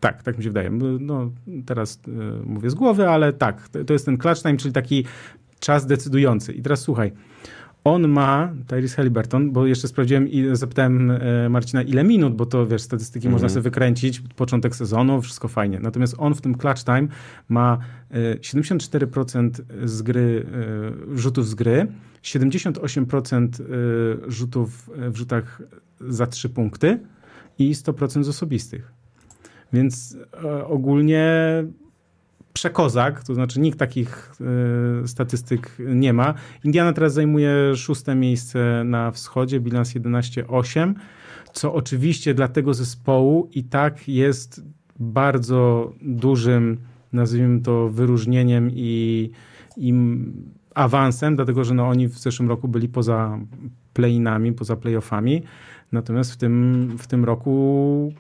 Tak, 0.01 0.23
tak 0.23 0.39
mi 0.39 0.45
się 0.45 0.51
wydaje. 0.51 0.71
No, 1.01 1.31
teraz 1.67 2.01
y, 2.09 2.11
mówię 2.47 2.71
z 2.71 2.75
głowy, 2.75 3.09
ale 3.09 3.33
tak, 3.33 3.69
to 3.87 3.93
jest 3.93 4.07
ten 4.07 4.19
clutch 4.19 4.43
time, 4.43 4.57
czyli 4.57 4.73
taki 4.73 5.05
czas 5.61 5.87
decydujący. 5.87 6.53
I 6.53 6.63
teraz 6.63 6.81
słuchaj, 6.81 7.13
on 7.85 8.09
ma, 8.09 8.53
Tyrese 8.67 8.97
Halliburton, 8.97 9.53
bo 9.53 9.67
jeszcze 9.67 9.89
sprawdziłem 9.89 10.29
i 10.29 10.57
zapytałem 10.57 11.11
e, 11.11 11.49
Marcina, 11.49 11.83
ile 11.83 12.05
minut, 12.05 12.37
bo 12.37 12.47
to 12.47 12.67
wiesz, 12.67 12.83
statystyki 12.83 13.29
można 13.29 13.49
sobie 13.49 13.63
wykręcić, 13.63 14.23
początek 14.37 14.77
sezonu, 14.77 15.23
wszystko 15.23 15.49
fajnie. 15.49 15.81
Natomiast 15.81 16.15
on 16.19 16.35
w 16.35 16.41
tym 16.41 16.55
clutch 16.55 16.85
time 16.85 17.09
ma 17.49 17.79
74% 18.41 19.51
e, 19.85 19.89
z 19.89 20.03
gry, 20.03 20.47
e, 21.13 21.19
rzutów 21.19 21.49
z 21.49 21.55
gry, 21.55 21.87
78% 22.23 23.49
rzutów 24.27 24.91
w 24.97 25.17
rzutach 25.17 25.63
za 26.01 26.27
3 26.27 26.49
punkty 26.49 26.99
i 27.59 27.75
100% 27.75 28.25
z 28.25 28.29
osobistych. 28.29 28.93
Więc 29.73 30.17
ogólnie 30.67 31.65
przekozak, 32.55 33.25
to 33.25 33.35
znaczy 33.35 33.61
nikt 33.61 33.79
takich 33.79 34.33
y, 35.05 35.09
statystyk 35.09 35.77
nie 35.79 36.13
ma. 36.13 36.35
Indiana 36.65 36.93
teraz 36.93 37.15
zajmuje 37.15 37.77
szóste 37.77 38.15
miejsce 38.15 38.83
na 38.85 39.11
wschodzie, 39.11 39.61
bilans 39.61 39.95
11-8, 39.95 40.95
co 41.53 41.75
oczywiście 41.75 42.35
dla 42.35 42.49
tego 42.49 42.75
zespołu 42.75 43.49
i 43.53 43.65
tak 43.65 44.09
jest 44.09 44.63
bardzo 44.99 45.93
dużym, 46.03 46.79
nazwijmy 47.13 47.61
to, 47.61 47.89
wyróżnieniem 47.89 48.71
i, 48.73 49.31
i 49.77 49.95
awansem, 50.75 51.37
dlatego 51.37 51.65
że 51.65 51.75
no, 51.75 51.89
oni 51.89 52.09
w 52.09 52.19
zeszłym 52.19 52.49
roku 52.49 52.69
byli 52.69 52.89
poza 52.89 53.39
play-inami, 53.95 54.53
poza 54.53 54.77
playoffami. 54.77 55.43
Natomiast 55.93 56.33
w 56.33 56.37
tym, 56.37 56.89
w 56.99 57.07
tym 57.07 57.25
roku 57.25 58.13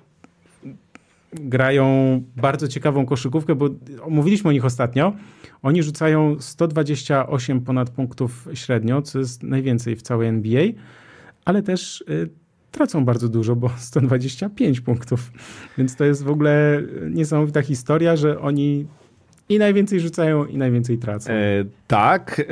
grają 1.41 2.23
bardzo 2.37 2.69
ciekawą 2.69 3.07
koszykówkę, 3.07 3.55
bo 3.55 3.69
mówiliśmy 4.09 4.51
o 4.51 4.53
nich 4.53 4.65
ostatnio. 4.65 5.13
Oni 5.63 5.83
rzucają 5.83 6.37
128 6.41 7.61
ponad 7.61 7.91
punktów 7.91 8.49
średnio, 8.55 9.03
co 9.03 9.19
jest 9.19 9.43
najwięcej 9.43 9.97
w 9.97 10.03
całej 10.03 10.29
NBA, 10.29 10.63
ale 11.45 11.63
też 11.63 12.01
y, 12.01 12.31
tracą 12.71 13.05
bardzo 13.05 13.29
dużo, 13.29 13.57
bo 13.57 13.69
125 13.79 14.81
punktów. 14.81 15.33
Więc 15.79 15.97
to 15.97 16.05
jest 16.05 16.25
w 16.25 16.31
ogóle 16.31 16.83
niesamowita 17.11 17.63
historia, 17.63 18.17
że 18.17 18.41
oni 18.41 18.87
i 19.49 19.59
najwięcej 19.59 20.01
rzucają, 20.01 20.45
i 20.45 20.59
najwięcej 20.59 20.99
tracą. 20.99 21.33
E, 21.33 21.65
tak. 21.87 22.41
E, 22.41 22.45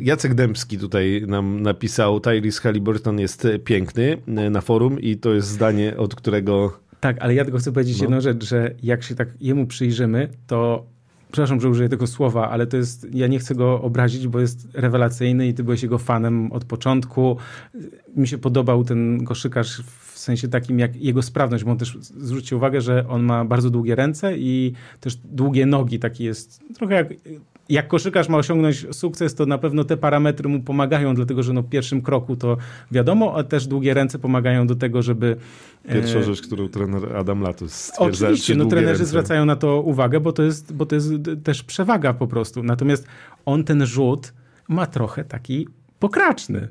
Jacek 0.00 0.34
Dębski 0.34 0.78
tutaj 0.78 1.22
nam 1.26 1.62
napisał, 1.62 2.20
Tyrese 2.20 2.60
Halliburton 2.62 3.20
jest 3.20 3.46
piękny 3.64 4.18
e, 4.26 4.50
na 4.50 4.60
forum 4.60 5.00
i 5.00 5.16
to 5.16 5.34
jest 5.34 5.48
zdanie, 5.48 5.96
od 5.96 6.14
którego 6.14 6.85
tak, 7.06 7.22
ale 7.22 7.34
ja 7.34 7.44
tylko 7.44 7.58
chcę 7.58 7.72
powiedzieć 7.72 7.98
no. 7.98 8.04
jedną 8.04 8.20
rzecz, 8.20 8.44
że 8.44 8.74
jak 8.82 9.02
się 9.02 9.14
tak 9.14 9.28
jemu 9.40 9.66
przyjrzymy, 9.66 10.28
to 10.46 10.86
przepraszam, 11.32 11.60
że 11.60 11.68
użyję 11.68 11.88
tego 11.88 12.06
słowa, 12.06 12.50
ale 12.50 12.66
to 12.66 12.76
jest, 12.76 13.14
ja 13.14 13.26
nie 13.26 13.38
chcę 13.38 13.54
go 13.54 13.82
obrazić, 13.82 14.28
bo 14.28 14.40
jest 14.40 14.68
rewelacyjny 14.74 15.48
i 15.48 15.54
ty 15.54 15.64
byłeś 15.64 15.82
jego 15.82 15.98
fanem 15.98 16.52
od 16.52 16.64
początku. 16.64 17.36
Mi 18.16 18.28
się 18.28 18.38
podobał 18.38 18.84
ten 18.84 19.24
koszykarz 19.24 19.82
w 20.12 20.18
sensie 20.18 20.48
takim 20.48 20.78
jak 20.78 20.96
jego 20.96 21.22
sprawność, 21.22 21.64
bo 21.64 21.70
on 21.70 21.78
też 21.78 21.98
zwróćcie 22.00 22.56
uwagę, 22.56 22.80
że 22.80 23.08
on 23.08 23.22
ma 23.22 23.44
bardzo 23.44 23.70
długie 23.70 23.94
ręce 23.94 24.38
i 24.38 24.72
też 25.00 25.16
długie 25.16 25.66
nogi, 25.66 25.98
taki 25.98 26.24
jest 26.24 26.60
trochę 26.74 26.94
jak 26.94 27.08
jak 27.68 27.88
koszykarz 27.88 28.28
ma 28.28 28.38
osiągnąć 28.38 28.86
sukces, 28.92 29.34
to 29.34 29.46
na 29.46 29.58
pewno 29.58 29.84
te 29.84 29.96
parametry 29.96 30.48
mu 30.48 30.60
pomagają, 30.60 31.14
dlatego 31.14 31.42
że 31.42 31.52
no 31.52 31.62
w 31.62 31.68
pierwszym 31.68 32.02
kroku 32.02 32.36
to 32.36 32.56
wiadomo, 32.90 33.34
a 33.36 33.44
też 33.44 33.66
długie 33.66 33.94
ręce 33.94 34.18
pomagają 34.18 34.66
do 34.66 34.74
tego, 34.74 35.02
żeby... 35.02 35.36
E, 35.84 35.94
Pierwsza 35.94 36.22
rzecz, 36.22 36.42
którą 36.42 36.68
trener 36.68 37.16
Adam 37.16 37.40
Latus 37.40 37.72
stwierdza. 37.72 38.26
Oczywiście, 38.26 38.54
no 38.54 38.66
trenerzy 38.66 38.92
ręce. 38.92 39.06
zwracają 39.06 39.44
na 39.44 39.56
to 39.56 39.80
uwagę, 39.80 40.20
bo 40.20 40.32
to, 40.32 40.42
jest, 40.42 40.72
bo 40.72 40.86
to 40.86 40.94
jest 40.94 41.10
też 41.44 41.62
przewaga 41.62 42.14
po 42.14 42.26
prostu. 42.26 42.62
Natomiast 42.62 43.06
on 43.46 43.64
ten 43.64 43.86
rzut 43.86 44.32
ma 44.68 44.86
trochę 44.86 45.24
taki 45.24 45.68
pokraczny 45.98 46.68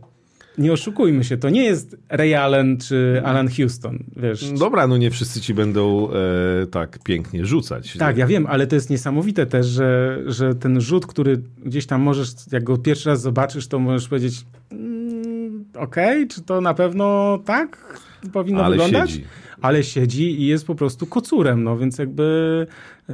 nie 0.57 0.73
oszukujmy 0.73 1.23
się, 1.23 1.37
to 1.37 1.49
nie 1.49 1.63
jest 1.63 1.97
Ray 2.09 2.35
Allen 2.35 2.77
czy 2.77 3.21
Alan 3.25 3.49
Houston, 3.49 4.03
wiesz. 4.17 4.51
Dobra, 4.51 4.87
no 4.87 4.97
nie 4.97 5.11
wszyscy 5.11 5.41
ci 5.41 5.53
będą 5.53 6.09
e, 6.11 6.67
tak 6.67 6.99
pięknie 7.03 7.45
rzucać. 7.45 7.97
Tak, 7.97 8.17
ja 8.17 8.27
wiem, 8.27 8.47
ale 8.47 8.67
to 8.67 8.75
jest 8.75 8.89
niesamowite 8.89 9.45
też, 9.45 9.67
że, 9.67 10.21
że 10.25 10.55
ten 10.55 10.81
rzut, 10.81 11.05
który 11.05 11.41
gdzieś 11.65 11.85
tam 11.85 12.01
możesz, 12.01 12.29
jak 12.51 12.63
go 12.63 12.77
pierwszy 12.77 13.09
raz 13.09 13.21
zobaczysz, 13.21 13.67
to 13.67 13.79
możesz 13.79 14.07
powiedzieć 14.07 14.45
mm, 14.71 15.65
okej, 15.75 16.17
okay, 16.17 16.27
czy 16.27 16.41
to 16.41 16.61
na 16.61 16.73
pewno 16.73 17.37
tak 17.45 17.99
powinno 18.33 18.63
ale 18.63 18.77
wyglądać? 18.77 19.11
Siedzi. 19.11 19.25
Ale 19.61 19.83
siedzi 19.83 20.41
i 20.41 20.47
jest 20.47 20.67
po 20.67 20.75
prostu 20.75 21.05
kocurem, 21.05 21.63
no 21.63 21.77
więc 21.77 21.97
jakby 21.97 22.67
e, 23.09 23.13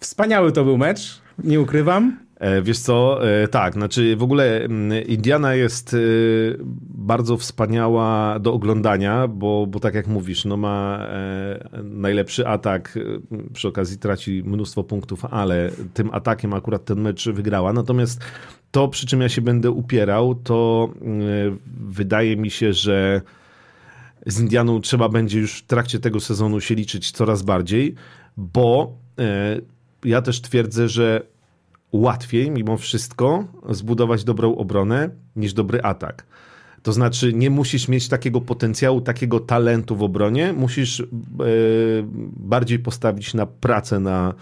wspaniały 0.00 0.52
to 0.52 0.64
był 0.64 0.78
mecz, 0.78 1.20
nie 1.44 1.60
ukrywam. 1.60 2.25
E, 2.36 2.62
wiesz 2.62 2.78
co, 2.78 3.28
e, 3.28 3.48
tak, 3.48 3.74
znaczy 3.74 4.16
w 4.16 4.22
ogóle 4.22 4.64
mm, 4.64 5.06
Indiana 5.06 5.54
jest 5.54 5.94
e, 5.94 5.98
bardzo 6.82 7.36
wspaniała 7.36 8.38
do 8.38 8.52
oglądania, 8.52 9.28
bo, 9.28 9.66
bo 9.66 9.80
tak 9.80 9.94
jak 9.94 10.06
mówisz, 10.06 10.44
no 10.44 10.56
ma 10.56 11.06
najlepszy 11.82 12.48
atak, 12.48 12.98
przy 13.52 13.68
okazji 13.68 13.98
traci 13.98 14.42
mnóstwo 14.46 14.84
punktów, 14.84 15.24
ale 15.24 15.70
tym 15.94 16.10
atakiem 16.12 16.54
akurat 16.54 16.84
ten 16.84 17.00
mecz 17.00 17.28
wygrała. 17.28 17.72
Natomiast 17.72 18.24
to, 18.70 18.88
przy 18.88 19.06
czym 19.06 19.20
ja 19.20 19.28
się 19.28 19.42
będę 19.42 19.70
upierał, 19.70 20.34
to 20.34 20.88
wydaje 21.80 22.36
mi 22.36 22.50
się, 22.50 22.72
że 22.72 23.20
z 24.26 24.40
Indianą 24.40 24.80
trzeba 24.80 25.08
będzie 25.08 25.40
już 25.40 25.58
w 25.58 25.66
trakcie 25.66 25.98
tego 25.98 26.20
sezonu 26.20 26.60
się 26.60 26.74
liczyć 26.74 27.10
coraz 27.10 27.42
bardziej, 27.42 27.94
bo 28.36 28.96
ja 30.04 30.22
też 30.22 30.40
twierdzę, 30.40 30.88
że 30.88 31.35
łatwiej 32.00 32.50
mimo 32.50 32.76
wszystko 32.76 33.44
zbudować 33.70 34.24
dobrą 34.24 34.56
obronę 34.56 35.10
niż 35.36 35.52
dobry 35.52 35.82
atak. 35.82 36.26
To 36.82 36.92
znaczy, 36.92 37.32
nie 37.32 37.50
musisz 37.50 37.88
mieć 37.88 38.08
takiego 38.08 38.40
potencjału, 38.40 39.00
takiego 39.00 39.40
talentu 39.40 39.96
w 39.96 40.02
obronie, 40.02 40.52
musisz 40.52 41.00
e, 41.00 41.06
bardziej 42.36 42.78
postawić 42.78 43.34
na 43.34 43.46
pracę, 43.46 44.00
na 44.00 44.34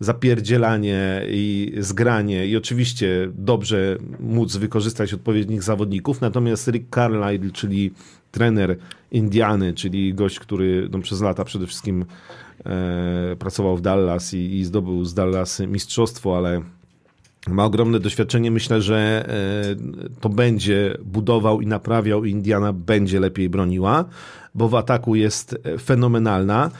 zapierdzielanie 0.00 1.22
i 1.28 1.72
zgranie 1.78 2.46
i 2.46 2.56
oczywiście 2.56 3.30
dobrze 3.34 3.96
móc 4.20 4.56
wykorzystać 4.56 5.14
odpowiednich 5.14 5.62
zawodników. 5.62 6.20
Natomiast 6.20 6.68
Rick 6.68 6.94
Carlisle, 6.94 7.50
czyli 7.52 7.90
trener 8.30 8.76
Indiany, 9.10 9.74
czyli 9.74 10.14
gość, 10.14 10.38
który 10.38 10.88
no, 10.92 10.98
przez 10.98 11.20
lata 11.20 11.44
przede 11.44 11.66
wszystkim 11.66 12.04
e, 12.66 13.36
pracował 13.38 13.76
w 13.76 13.80
Dallas 13.80 14.34
i, 14.34 14.58
i 14.58 14.64
zdobył 14.64 15.04
z 15.04 15.14
Dallas 15.14 15.60
mistrzostwo, 15.60 16.36
ale 16.36 16.62
ma 17.48 17.64
ogromne 17.64 18.00
doświadczenie. 18.00 18.50
Myślę, 18.50 18.82
że 18.82 19.28
e, 19.28 20.20
to 20.20 20.28
będzie 20.28 20.96
budował 21.04 21.60
i 21.60 21.66
naprawiał 21.66 22.24
i 22.24 22.30
Indiana 22.30 22.72
będzie 22.72 23.20
lepiej 23.20 23.48
broniła, 23.48 24.04
bo 24.54 24.68
w 24.68 24.74
ataku 24.74 25.14
jest 25.14 25.56
fenomenalna. 25.82 26.70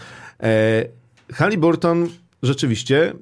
E, 0.43 0.85
Halliburton 1.33 2.09
rzeczywiście 2.43 3.13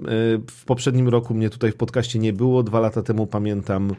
w 0.51 0.65
poprzednim 0.65 1.09
roku 1.09 1.35
mnie 1.35 1.51
tutaj 1.51 1.73
w 1.73 1.77
podcaście 1.77 2.19
nie 2.19 2.33
było. 2.33 2.63
Dwa 2.63 2.81
lata 2.81 3.03
temu 3.03 3.27
pamiętam, 3.27 3.95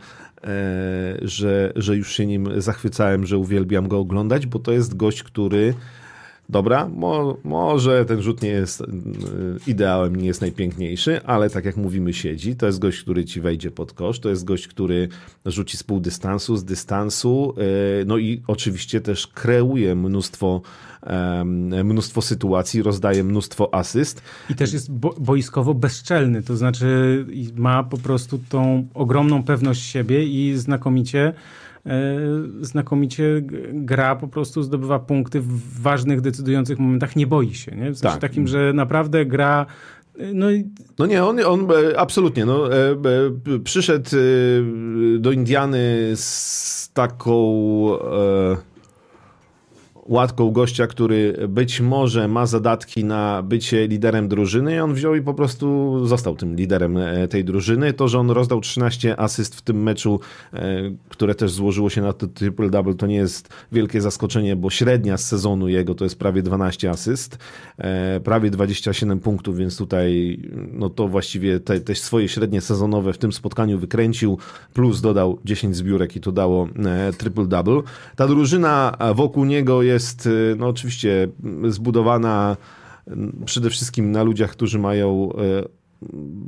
że, 1.21 1.73
że 1.75 1.95
już 1.95 2.13
się 2.13 2.25
nim 2.25 2.62
zachwycałem, 2.62 3.25
że 3.25 3.38
uwielbiam 3.38 3.88
go 3.88 3.99
oglądać, 3.99 4.45
bo 4.45 4.60
to 4.60 4.71
jest 4.71 4.97
gość, 4.97 5.23
który 5.23 5.73
Dobra, 6.49 6.89
mo, 6.95 7.38
może 7.43 8.05
ten 8.05 8.21
rzut 8.21 8.41
nie 8.41 8.49
jest 8.49 8.81
y, 8.81 8.85
ideałem, 9.67 10.15
nie 10.15 10.27
jest 10.27 10.41
najpiękniejszy, 10.41 11.23
ale 11.25 11.49
tak 11.49 11.65
jak 11.65 11.77
mówimy, 11.77 12.13
siedzi. 12.13 12.55
To 12.55 12.65
jest 12.65 12.79
gość, 12.79 13.01
który 13.01 13.25
ci 13.25 13.41
wejdzie 13.41 13.71
pod 13.71 13.93
kosz, 13.93 14.19
to 14.19 14.29
jest 14.29 14.45
gość, 14.45 14.67
który 14.67 15.09
rzuci 15.45 15.77
z 15.77 15.83
pół 15.83 15.99
dystansu, 15.99 16.57
z 16.57 16.63
dystansu, 16.63 17.53
y, 18.01 18.05
no 18.05 18.17
i 18.17 18.41
oczywiście 18.47 19.01
też 19.01 19.27
kreuje 19.27 19.95
mnóstwo, 19.95 20.62
mnóstwo 21.83 22.21
sytuacji, 22.21 22.81
rozdaje 22.83 23.23
mnóstwo 23.23 23.73
asyst. 23.73 24.21
I 24.49 24.55
też 24.55 24.73
jest 24.73 24.91
bo 24.91 25.15
boiskowo 25.19 25.73
bezczelny, 25.73 26.43
to 26.43 26.57
znaczy 26.57 27.25
ma 27.55 27.83
po 27.83 27.97
prostu 27.97 28.39
tą 28.49 28.88
ogromną 28.93 29.43
pewność 29.43 29.81
siebie 29.81 30.25
i 30.25 30.57
znakomicie 30.57 31.33
znakomicie 32.61 33.41
gra, 33.73 34.15
po 34.15 34.27
prostu 34.27 34.63
zdobywa 34.63 34.99
punkty 34.99 35.41
w 35.41 35.81
ważnych, 35.81 36.21
decydujących 36.21 36.79
momentach, 36.79 37.15
nie 37.15 37.27
boi 37.27 37.53
się. 37.53 37.71
Nie? 37.71 37.91
W 37.91 37.97
sensie 37.97 38.19
tak. 38.19 38.21
takim, 38.21 38.47
że 38.47 38.73
naprawdę 38.73 39.25
gra 39.25 39.65
e, 40.19 40.33
no, 40.33 40.51
i... 40.51 40.65
no 40.99 41.05
nie, 41.05 41.23
on, 41.23 41.39
on 41.45 41.67
e, 41.71 41.99
absolutnie. 41.99 42.45
No, 42.45 42.63
przyszedł 43.63 44.09
do 45.19 45.31
Indiany 45.31 46.11
z 46.15 46.91
taką 46.93 47.33
łatką 50.09 50.51
gościa, 50.51 50.87
który 50.87 51.47
być 51.49 51.81
może 51.81 52.27
ma 52.27 52.45
zadatki 52.45 53.05
na 53.05 53.43
bycie 53.43 53.87
liderem 53.87 54.27
drużyny 54.27 54.75
i 54.75 54.79
on 54.79 54.93
wziął 54.93 55.15
i 55.15 55.21
po 55.21 55.33
prostu 55.33 55.97
został 56.07 56.35
tym 56.35 56.55
liderem 56.55 56.97
e, 56.97 57.27
tej 57.27 57.43
drużyny. 57.43 57.93
To, 57.93 58.07
że 58.07 58.19
on 58.19 58.31
rozdał 58.31 58.61
13 58.61 59.19
asyst 59.19 59.55
w 59.55 59.61
tym 59.61 59.83
meczu, 59.83 60.19
e, 60.53 60.91
które 61.09 61.35
też 61.35 61.51
złożyło 61.51 61.89
się 61.89 62.01
na 62.01 62.11
triple-double, 62.11 62.95
to 62.95 63.07
nie 63.07 63.15
jest 63.15 63.49
wielkie 63.71 64.01
zaskoczenie, 64.01 64.55
bo 64.55 64.69
średnia 64.69 65.17
z 65.17 65.25
sezonu 65.25 65.67
jego 65.67 65.95
to 65.95 66.03
jest 66.03 66.19
prawie 66.19 66.41
12 66.41 66.89
asyst, 66.89 67.37
e, 67.77 68.19
prawie 68.19 68.49
27 68.49 69.19
punktów, 69.19 69.57
więc 69.57 69.77
tutaj 69.77 70.39
no 70.73 70.89
to 70.89 71.07
właściwie 71.07 71.59
te, 71.59 71.79
te 71.79 71.95
swoje 71.95 72.27
średnie 72.27 72.61
sezonowe 72.61 73.13
w 73.13 73.17
tym 73.17 73.31
spotkaniu 73.31 73.79
wykręcił, 73.79 74.37
plus 74.73 75.01
dodał 75.01 75.39
10 75.45 75.75
zbiórek 75.75 76.15
i 76.15 76.19
to 76.19 76.31
dało 76.31 76.67
triple-double. 77.17 77.83
Ta 78.15 78.27
drużyna 78.27 78.97
wokół 79.15 79.45
niego 79.45 79.83
jest 79.83 79.98
jest 79.99 80.25
y, 80.25 80.55
no 80.59 80.67
oczywiście 80.67 81.27
zbudowana 81.67 82.57
mm, 83.07 83.43
przede 83.45 83.69
wszystkim 83.69 84.12
na 84.12 84.23
ludziach, 84.23 84.51
którzy 84.51 84.79
mają 84.79 85.29
y, 85.65 85.79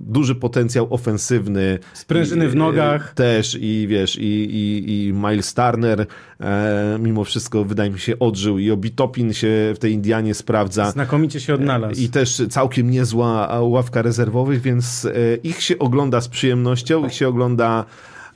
duży 0.08 0.36
potencjał 0.36 0.88
ofensywny. 0.94 1.80
Sprężyny 1.94 2.50
w 2.50 2.56
nogach. 2.56 3.14
Też 3.14 3.58
i 3.62 3.86
wiesz, 3.90 4.16
i, 4.16 4.26
i, 4.26 5.08
i 5.08 5.14
Miles 5.14 5.54
Turner 5.54 6.06
e, 6.40 6.98
mimo 7.00 7.24
wszystko 7.24 7.66
wydaje 7.66 7.90
mi 7.90 8.00
się 8.00 8.20
odżył 8.20 8.60
i 8.60 8.72
Obitopin 8.72 9.34
się 9.34 9.74
w 9.76 9.80
tej 9.80 9.94
Indianie 9.94 10.34
sprawdza. 10.34 10.92
Znakomicie 10.92 11.40
się 11.40 11.54
odnalazł. 11.54 12.02
I 12.02 12.10
też 12.10 12.42
całkiem 12.50 12.92
niezła 12.92 13.60
ławka 13.62 14.02
rezerwowych, 14.02 14.62
więc 14.62 15.06
e, 15.06 15.36
ich 15.36 15.62
się 15.62 15.80
ogląda 15.80 16.22
z 16.22 16.28
przyjemnością, 16.28 17.06
ich 17.06 17.14
się 17.14 17.28
ogląda 17.28 17.86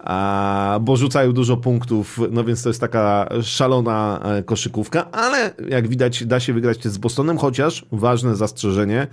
a, 0.05 0.79
bo 0.81 0.97
rzucają 0.97 1.33
dużo 1.33 1.57
punktów, 1.57 2.19
no 2.31 2.43
więc 2.43 2.63
to 2.63 2.69
jest 2.69 2.81
taka 2.81 3.29
szalona 3.41 4.19
e, 4.23 4.43
koszykówka, 4.43 5.11
ale 5.11 5.53
jak 5.69 5.87
widać 5.87 6.25
da 6.25 6.39
się 6.39 6.53
wygrać 6.53 6.83
z 6.83 6.97
Bostonem, 6.97 7.37
chociaż 7.37 7.85
ważne 7.91 8.35
zastrzeżenie, 8.35 9.07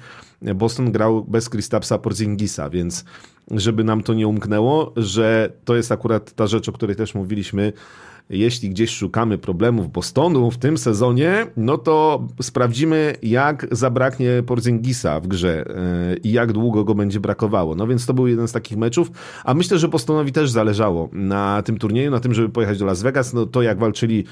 Boston 0.55 0.93
grał 0.93 1.25
bez 1.25 1.49
Kristapsa 1.49 1.99
Porzingisa, 1.99 2.71
więc 2.71 3.05
żeby 3.51 3.85
nam 3.85 4.03
to 4.03 4.15
nie 4.15 4.29
umknęło, 4.29 4.93
że 4.97 5.53
to 5.65 5.77
jest 5.77 5.93
akurat 5.93 6.33
ta 6.33 6.47
rzecz, 6.47 6.69
o 6.69 6.73
której 6.73 6.97
też 6.97 7.15
mówiliśmy, 7.15 7.73
jeśli 8.31 8.71
gdzieś 8.71 8.91
szukamy 8.91 9.39
problemów 9.39 9.93
Bostonu 9.93 10.51
w 10.51 10.59
tym 10.59 10.79
sezonie, 10.79 11.47
no 11.57 11.79
to 11.79 12.27
sprawdzimy, 12.43 13.15
jak 13.23 13.67
zabraknie 13.71 14.43
Porzingisa 14.47 15.21
w 15.21 15.27
grze 15.27 15.65
e, 15.67 16.17
i 16.17 16.33
jak 16.33 16.53
długo 16.53 16.85
go 16.85 16.95
będzie 16.95 17.21
brakowało. 17.21 17.75
No 17.75 17.87
więc 17.87 18.07
to 18.07 18.15
był 18.15 18.27
jeden 18.27 18.49
z 18.49 18.53
takich 18.53 18.79
meczów, 18.79 19.11
a 19.45 19.55
myślę, 19.55 19.79
że 19.79 19.89
Bostonowi 19.89 20.33
też 20.33 20.51
zależało 20.51 21.09
na 21.13 21.63
tym 21.63 21.79
turnieju, 21.79 22.11
na 22.11 22.21
tym, 22.21 22.35
żeby 22.35 22.49
pojechać 22.49 22.79
do 22.79 22.87
Las 22.87 23.03
Vegas. 23.03 23.33
No 23.33 23.47
to 23.47 23.63
jak 23.63 23.79
walczyli 23.79 24.25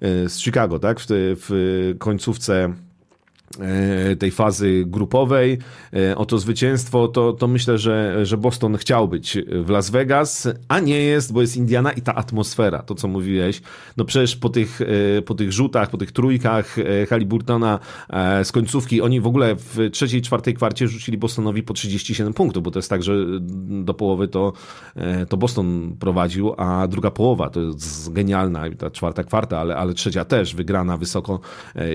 e, 0.00 0.28
z 0.28 0.40
Chicago, 0.40 0.78
tak, 0.78 1.00
w, 1.00 1.06
w 1.08 1.94
końcówce 1.98 2.74
tej 4.18 4.30
fazy 4.30 4.84
grupowej 4.86 5.58
e, 5.92 6.16
o 6.16 6.26
to 6.26 6.38
zwycięstwo, 6.38 7.08
to, 7.08 7.32
to 7.32 7.48
myślę, 7.48 7.78
że, 7.78 8.26
że 8.26 8.36
Boston 8.36 8.76
chciał 8.76 9.08
być 9.08 9.38
w 9.64 9.70
Las 9.70 9.90
Vegas, 9.90 10.48
a 10.68 10.80
nie 10.80 11.00
jest, 11.00 11.32
bo 11.32 11.40
jest 11.40 11.56
Indiana 11.56 11.92
i 11.92 12.00
ta 12.00 12.14
atmosfera, 12.14 12.82
to 12.82 12.94
co 12.94 13.08
mówiłeś. 13.08 13.62
No 13.96 14.04
przecież 14.04 14.36
po 14.36 14.48
tych, 14.48 14.80
e, 14.80 15.22
po 15.22 15.34
tych 15.34 15.52
rzutach, 15.52 15.90
po 15.90 15.98
tych 15.98 16.12
trójkach 16.12 16.76
Halliburtona 17.08 17.78
z 18.44 18.52
końcówki, 18.52 19.00
oni 19.00 19.20
w 19.20 19.26
ogóle 19.26 19.56
w 19.56 19.78
trzeciej, 19.92 20.22
czwartej 20.22 20.54
kwarcie 20.54 20.88
rzucili 20.88 21.18
Bostonowi 21.18 21.62
po 21.62 21.74
37 21.74 22.34
punktów, 22.34 22.62
bo 22.62 22.70
to 22.70 22.78
jest 22.78 22.90
tak, 22.90 23.02
że 23.02 23.14
do 23.84 23.94
połowy 23.94 24.28
to, 24.28 24.52
to 25.28 25.36
Boston 25.36 25.96
prowadził, 26.00 26.54
a 26.56 26.88
druga 26.88 27.10
połowa 27.10 27.50
to 27.50 27.60
jest 27.60 28.12
genialna, 28.12 28.64
ta 28.78 28.90
czwarta 28.90 29.24
kwarta, 29.24 29.60
ale, 29.60 29.76
ale 29.76 29.94
trzecia 29.94 30.24
też 30.24 30.54
wygrana 30.54 30.96
wysoko 30.96 31.40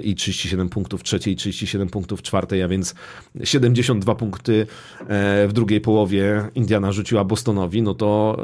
i 0.03 0.15
37 0.15 0.69
punktów 0.69 1.03
trzeciej, 1.03 1.35
37 1.35 1.48
punktów 1.91 2.19
w 2.19 2.23
czwartej, 2.23 2.63
a 2.63 2.67
więc 2.67 2.95
72 3.43 4.15
punkty 4.15 4.67
e, 5.07 5.47
w 5.47 5.53
drugiej 5.53 5.81
połowie 5.81 6.49
Indiana 6.55 6.91
rzuciła 6.91 7.23
Bostonowi, 7.23 7.81
no 7.81 7.93
to 7.93 8.37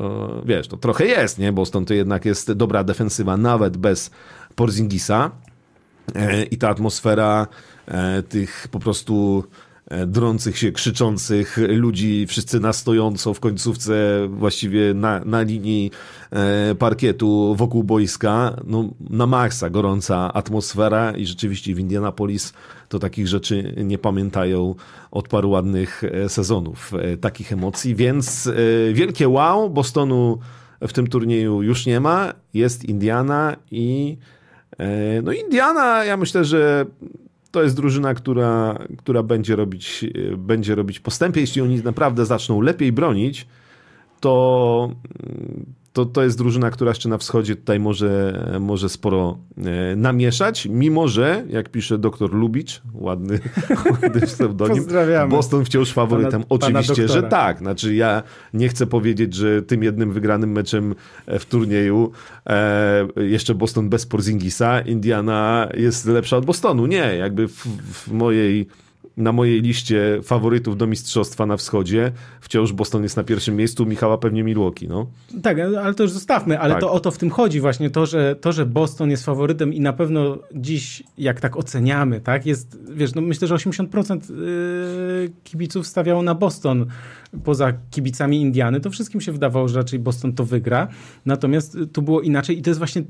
e, 0.44 0.48
wiesz, 0.48 0.68
to 0.68 0.78
trochę 0.78 1.06
jest, 1.06 1.39
nie? 1.39 1.52
Boston 1.52 1.86
to 1.86 1.94
jednak 1.94 2.26
jest 2.26 2.52
dobra 2.52 2.84
defensywa, 2.84 3.38
nawet 3.38 3.78
bez 3.78 4.12
Porzingisa 4.56 5.32
e, 6.15 6.44
i 6.44 6.58
ta 6.58 6.70
atmosfera 6.70 7.48
tych 8.30 8.68
po 8.72 8.80
prostu 8.80 9.44
drących 10.08 10.58
się, 10.58 10.71
krzyczących 10.71 11.58
ludzi, 11.67 12.26
wszyscy 12.28 12.60
na 12.60 12.74
stojąco 12.74 13.34
w 13.34 13.39
końcówce, 13.39 14.28
właściwie 14.30 14.93
na, 14.93 15.19
na 15.26 15.41
linii 15.41 15.91
e, 16.32 16.76
parkietu 16.76 17.56
wokół 17.56 17.84
boiska. 17.84 18.56
No, 18.67 18.89
na 19.10 19.28
maksa 19.28 19.69
gorąca 19.69 20.34
atmosfera 20.34 21.12
i 21.12 21.26
rzeczywiście 21.26 21.76
w 21.76 21.80
Indianapolis 21.80 22.54
to 22.89 23.00
takich 23.00 23.28
rzeczy 23.28 23.74
nie 23.78 23.98
pamiętają 23.98 24.76
od 25.12 25.28
paru 25.28 25.50
ładnych 25.50 26.04
e, 26.04 26.30
sezonów, 26.30 26.91
takich 27.21 27.54
emocji, 27.54 27.95
więc 27.95 28.50
wielkie 28.93 29.30
wow, 29.30 29.69
Bostonu 29.69 30.39
w 30.82 30.93
tym 30.93 31.08
turnieju 31.08 31.62
już 31.62 31.86
nie 31.86 32.00
ma, 32.00 32.34
jest 32.54 32.86
Indiana 32.86 33.56
i 33.71 34.17
no 35.24 35.32
Indiana, 35.32 36.06
ja 36.06 36.17
myślę, 36.17 36.45
że 36.45 36.86
to 37.56 37.63
jest 37.63 37.76
drużyna, 37.76 38.13
która, 38.13 38.80
która 38.98 39.24
będzie, 39.24 39.56
robić, 39.56 40.06
będzie 40.38 40.76
robić 40.76 41.00
postępy. 41.00 41.39
Jeśli 41.39 41.62
oni 41.62 41.78
naprawdę 41.84 42.26
zaczną 42.26 42.62
lepiej 42.62 42.91
bronić, 42.91 43.48
to, 44.20 44.91
to, 45.95 46.05
to 46.05 46.23
jest 46.23 46.38
drużyna, 46.38 46.71
która 46.71 46.91
jeszcze 46.91 47.10
na 47.10 47.17
wschodzie 47.17 47.55
tutaj 47.55 47.79
może, 47.79 48.43
może 48.60 48.89
sporo 48.89 49.38
e, 49.58 49.95
namieszać, 49.95 50.67
mimo 50.71 51.08
że, 51.08 51.43
jak 51.49 51.69
pisze 51.69 51.97
doktor 51.97 52.34
Lubicz, 52.34 52.81
ładny, 52.93 53.39
ładny 54.01 54.21
pseudonim, 54.21 54.86
Boston 55.29 55.65
wciąż 55.65 55.93
faworytem. 55.93 56.31
Pana, 56.31 56.45
Oczywiście, 56.49 57.08
pana 57.08 57.08
że 57.08 57.23
tak. 57.23 57.58
Znaczy 57.58 57.95
ja 57.95 58.23
nie 58.53 58.69
chcę 58.69 58.88
powiedzieć, 58.88 59.34
że 59.34 59.62
tym 59.62 59.84
jednym 59.84 60.13
wygranym 60.13 60.51
meczem 60.51 60.95
e, 61.25 61.39
w 61.39 61.45
turnieju 61.45 62.12
e, 62.45 63.08
jeszcze 63.15 63.55
Boston 63.55 63.89
bez 63.89 64.05
Porzingisa, 64.05 64.81
Indiana 64.81 65.69
jest 65.77 66.05
lepsza 66.05 66.38
od 66.38 66.45
Bostonu. 66.45 66.86
Nie, 66.86 67.15
jakby 67.17 67.47
w, 67.47 67.67
w 67.93 68.12
mojej 68.12 68.67
na 69.17 69.32
mojej 69.32 69.62
liście 69.62 70.19
faworytów 70.23 70.78
do 70.78 70.88
mistrzostwa 70.88 71.45
na 71.45 71.58
wschodzie 71.58 72.12
wciąż 72.41 72.73
Boston 72.73 73.04
jest 73.04 73.17
na 73.17 73.23
pierwszym 73.23 73.56
miejscu, 73.56 73.86
Michała 73.86 74.17
pewnie 74.17 74.43
Milwaukee, 74.43 74.88
no. 74.88 75.08
Tak, 75.43 75.58
ale 75.60 75.93
to 75.93 76.04
już 76.04 76.12
zostawmy, 76.12 76.60
ale 76.60 76.73
tak. 76.73 76.82
to 76.82 76.91
o 76.91 76.99
to 76.99 77.12
w 77.12 77.17
tym 77.17 77.30
chodzi 77.30 77.60
właśnie, 77.60 77.89
to 77.89 78.06
że, 78.06 78.36
to, 78.36 78.51
że 78.51 78.65
Boston 78.65 79.12
jest 79.12 79.25
faworytem 79.25 79.73
i 79.73 79.80
na 79.80 79.93
pewno 79.93 80.38
dziś, 80.56 81.04
jak 81.17 81.41
tak 81.41 81.58
oceniamy, 81.58 82.21
tak, 82.21 82.45
jest, 82.45 82.80
wiesz, 82.93 83.15
no 83.15 83.21
myślę, 83.21 83.47
że 83.47 83.56
80% 83.56 84.32
y, 84.32 85.32
kibiców 85.43 85.88
stawiało 85.88 86.21
na 86.21 86.36
Boston 86.36 86.86
poza 87.43 87.73
kibicami 87.91 88.41
Indiany, 88.41 88.80
to 88.80 88.89
wszystkim 88.89 89.21
się 89.21 89.32
wydawało, 89.32 89.67
że 89.67 89.78
raczej 89.78 89.99
Boston 89.99 90.34
to 90.34 90.45
wygra, 90.45 90.88
natomiast 91.25 91.78
tu 91.93 92.01
było 92.01 92.21
inaczej 92.21 92.60
i 92.60 92.62
to 92.62 92.69
jest 92.69 92.80
właśnie 92.80 93.04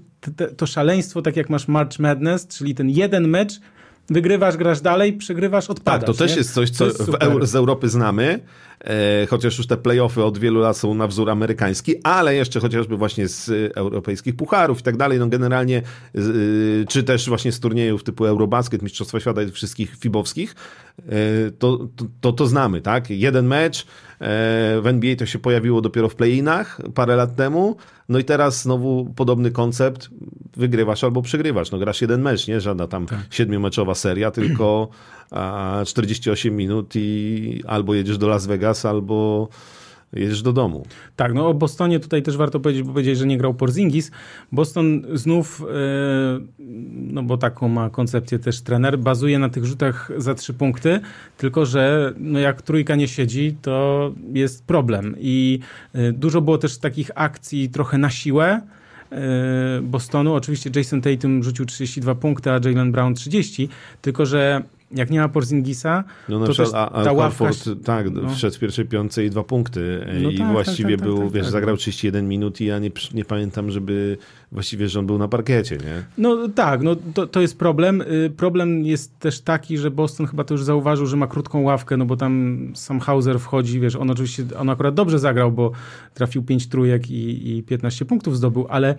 to 0.58 0.66
szaleństwo, 0.66 1.22
tak 1.22 1.36
jak 1.36 1.50
masz 1.50 1.68
March 1.68 2.00
Madness, 2.00 2.48
czyli 2.48 2.76
ten 2.76 2.90
jeden 2.90 3.28
mecz, 3.28 3.60
wygrywasz, 4.10 4.58
grasz 4.58 4.82
dalej, 4.82 5.14
przegrywasz, 5.14 5.70
odpadasz. 5.70 6.00
Tak, 6.00 6.08
to 6.08 6.14
też 6.14 6.32
nie? 6.32 6.38
jest 6.38 6.54
coś, 6.54 6.70
co 6.70 6.86
jest 6.86 7.12
z 7.42 7.56
Europy 7.56 7.90
znamy, 7.90 8.40
e, 8.80 9.28
chociaż 9.30 9.58
już 9.58 9.68
te 9.68 9.78
playoffy 9.78 10.24
od 10.24 10.38
wielu 10.38 10.60
lat 10.60 10.78
są 10.78 10.94
na 10.94 11.08
wzór 11.08 11.30
amerykański, 11.30 11.96
ale 12.04 12.36
jeszcze 12.36 12.60
chociażby 12.60 12.98
właśnie 12.98 13.28
z 13.28 13.50
europejskich 13.76 14.36
pucharów 14.36 14.80
i 14.80 14.84
tak 14.84 14.98
dalej, 14.98 15.20
no 15.20 15.28
generalnie, 15.28 15.78
e, 15.78 16.22
czy 16.88 17.04
też 17.04 17.30
właśnie 17.30 17.52
z 17.52 17.60
turniejów 17.60 18.04
typu 18.04 18.26
Eurobasket, 18.26 18.82
Mistrzostwa 18.82 19.20
Świata 19.20 19.42
i 19.42 19.52
wszystkich 19.52 19.96
fibowskich, 19.96 20.56
e, 21.00 21.12
to, 21.60 21.78
to, 21.96 22.06
to, 22.22 22.34
to 22.34 22.48
znamy, 22.48 22.82
tak? 22.82 23.10
Jeden 23.10 23.48
mecz, 23.48 23.86
E, 24.20 24.82
w 24.82 24.88
NBA 24.88 25.16
to 25.16 25.26
się 25.26 25.40
pojawiło 25.40 25.82
dopiero 25.82 26.10
w 26.10 26.16
play-inach 26.16 26.82
parę 26.94 27.16
lat 27.16 27.36
temu. 27.36 27.76
No 28.10 28.20
i 28.20 28.24
teraz 28.24 28.62
znowu 28.62 29.14
podobny 29.16 29.52
koncept. 29.52 30.10
Wygrywasz 30.58 31.04
albo 31.04 31.22
przegrywasz. 31.22 31.72
No 31.72 31.78
grasz 31.78 32.02
jeden 32.02 32.22
mecz, 32.22 32.48
nie? 32.48 32.62
Żadna 32.62 32.88
tam 32.88 33.06
tak. 33.06 33.20
siedmiomeczowa 33.30 33.96
seria, 33.96 34.32
tylko 34.32 34.90
48 35.86 36.56
minut 36.56 36.94
i 36.96 37.64
albo 37.68 37.94
jedziesz 37.94 38.18
do 38.18 38.28
Las 38.28 38.48
Vegas, 38.48 38.86
albo 38.86 39.50
jedziesz 40.16 40.42
do 40.42 40.54
domu. 40.54 40.86
Tak, 41.16 41.34
no 41.34 41.48
o 41.48 41.54
Bostonie 41.54 42.00
tutaj 42.00 42.24
też 42.24 42.38
warto 42.38 42.60
powiedzieć, 42.60 42.84
bo 42.84 42.92
powiedzieć, 42.92 43.18
że 43.18 43.26
nie 43.26 43.38
grał 43.38 43.54
Porzingis. 43.54 44.12
Boston 44.52 45.02
znów, 45.14 45.62
e, 45.62 45.66
no 46.94 47.24
bo 47.24 47.38
taką 47.38 47.68
ma 47.68 47.90
koncepcję 47.90 48.40
też 48.40 48.62
trener, 48.62 49.00
bazuje 49.00 49.40
na 49.40 49.50
tych 49.50 49.66
rzutach 49.66 50.12
za 50.18 50.36
trzy 50.36 50.54
punkty, 50.54 51.00
tylko 51.38 51.66
że 51.66 52.14
no 52.18 52.40
jak 52.40 52.62
trójka 52.62 52.96
nie 52.96 53.08
siedzi, 53.08 53.56
to 53.62 54.12
jest 54.34 54.66
problem. 54.66 55.16
I 55.20 55.60
e, 55.94 56.12
dużo 56.12 56.42
było 56.42 56.58
też 56.58 56.78
takich 56.78 57.12
akcji 57.16 57.70
trochę 57.70 57.98
na 57.98 58.10
siłę, 58.10 58.62
e, 59.12 59.82
Bostonu. 59.82 60.34
Oczywiście 60.34 60.70
Jason 60.76 61.02
Tatum 61.02 61.44
rzucił 61.44 61.66
32 61.66 62.16
punkty, 62.16 62.52
a 62.52 62.54
Jalen 62.54 62.92
Brown 62.92 63.16
30, 63.16 63.70
tylko 64.02 64.26
że 64.26 64.64
jak 64.96 65.10
nie 65.10 65.20
ma 65.20 65.30
Porzingisa, 65.30 66.04
no, 66.30 66.40
to 66.40 66.52
przykład, 66.52 66.72
też 66.72 67.00
a, 67.00 67.04
ta 67.04 67.12
ławka... 67.12 67.50
tak, 67.84 68.12
no. 68.12 68.30
wszedł 68.30 68.56
w 68.56 68.60
pierwszej 68.60 68.86
piątce 68.86 69.26
i 69.26 69.30
dwa 69.30 69.44
punkty 69.44 70.06
no 70.24 70.30
i 70.30 70.38
tak, 70.38 70.52
właściwie 70.52 70.98
tak, 70.98 71.00
tak, 71.00 71.08
był, 71.08 71.18
tak, 71.18 71.32
wiesz, 71.32 71.44
tak. 71.44 71.52
zagrał 71.52 71.78
31 71.78 72.28
minut 72.28 72.62
i 72.62 72.66
ja 72.66 72.80
nie, 72.80 72.92
nie 73.14 73.26
pamiętam, 73.26 73.72
żeby 73.72 74.18
właściwie, 74.52 74.90
że 74.90 75.00
on 75.00 75.06
był 75.06 75.18
na 75.18 75.28
parkiecie, 75.28 75.78
nie? 75.78 76.04
No 76.18 76.50
tak, 76.56 76.82
no 76.82 76.96
to, 77.14 77.28
to 77.28 77.42
jest 77.42 77.58
problem. 77.58 78.02
Y, 78.02 78.32
problem 78.38 78.86
jest 78.86 79.20
też 79.20 79.42
taki, 79.42 79.78
że 79.78 79.92
Boston 79.92 80.28
chyba 80.28 80.44
to 80.44 80.54
już 80.54 80.64
zauważył, 80.64 81.06
że 81.06 81.18
ma 81.18 81.28
krótką 81.28 81.62
ławkę, 81.62 81.98
no 81.98 82.06
bo 82.06 82.18
tam 82.18 82.58
sam 82.76 83.00
Hauser 83.00 83.40
wchodzi, 83.40 83.80
wiesz, 83.80 83.96
on 83.96 84.10
oczywiście, 84.10 84.44
on 84.58 84.70
akurat 84.70 84.94
dobrze 84.94 85.20
zagrał, 85.20 85.52
bo 85.52 85.72
trafił 86.14 86.44
5 86.44 86.68
trójek 86.68 87.12
i, 87.12 87.58
i 87.58 87.64
15 87.64 88.06
punktów 88.06 88.38
zdobył, 88.38 88.68
ale 88.70 88.96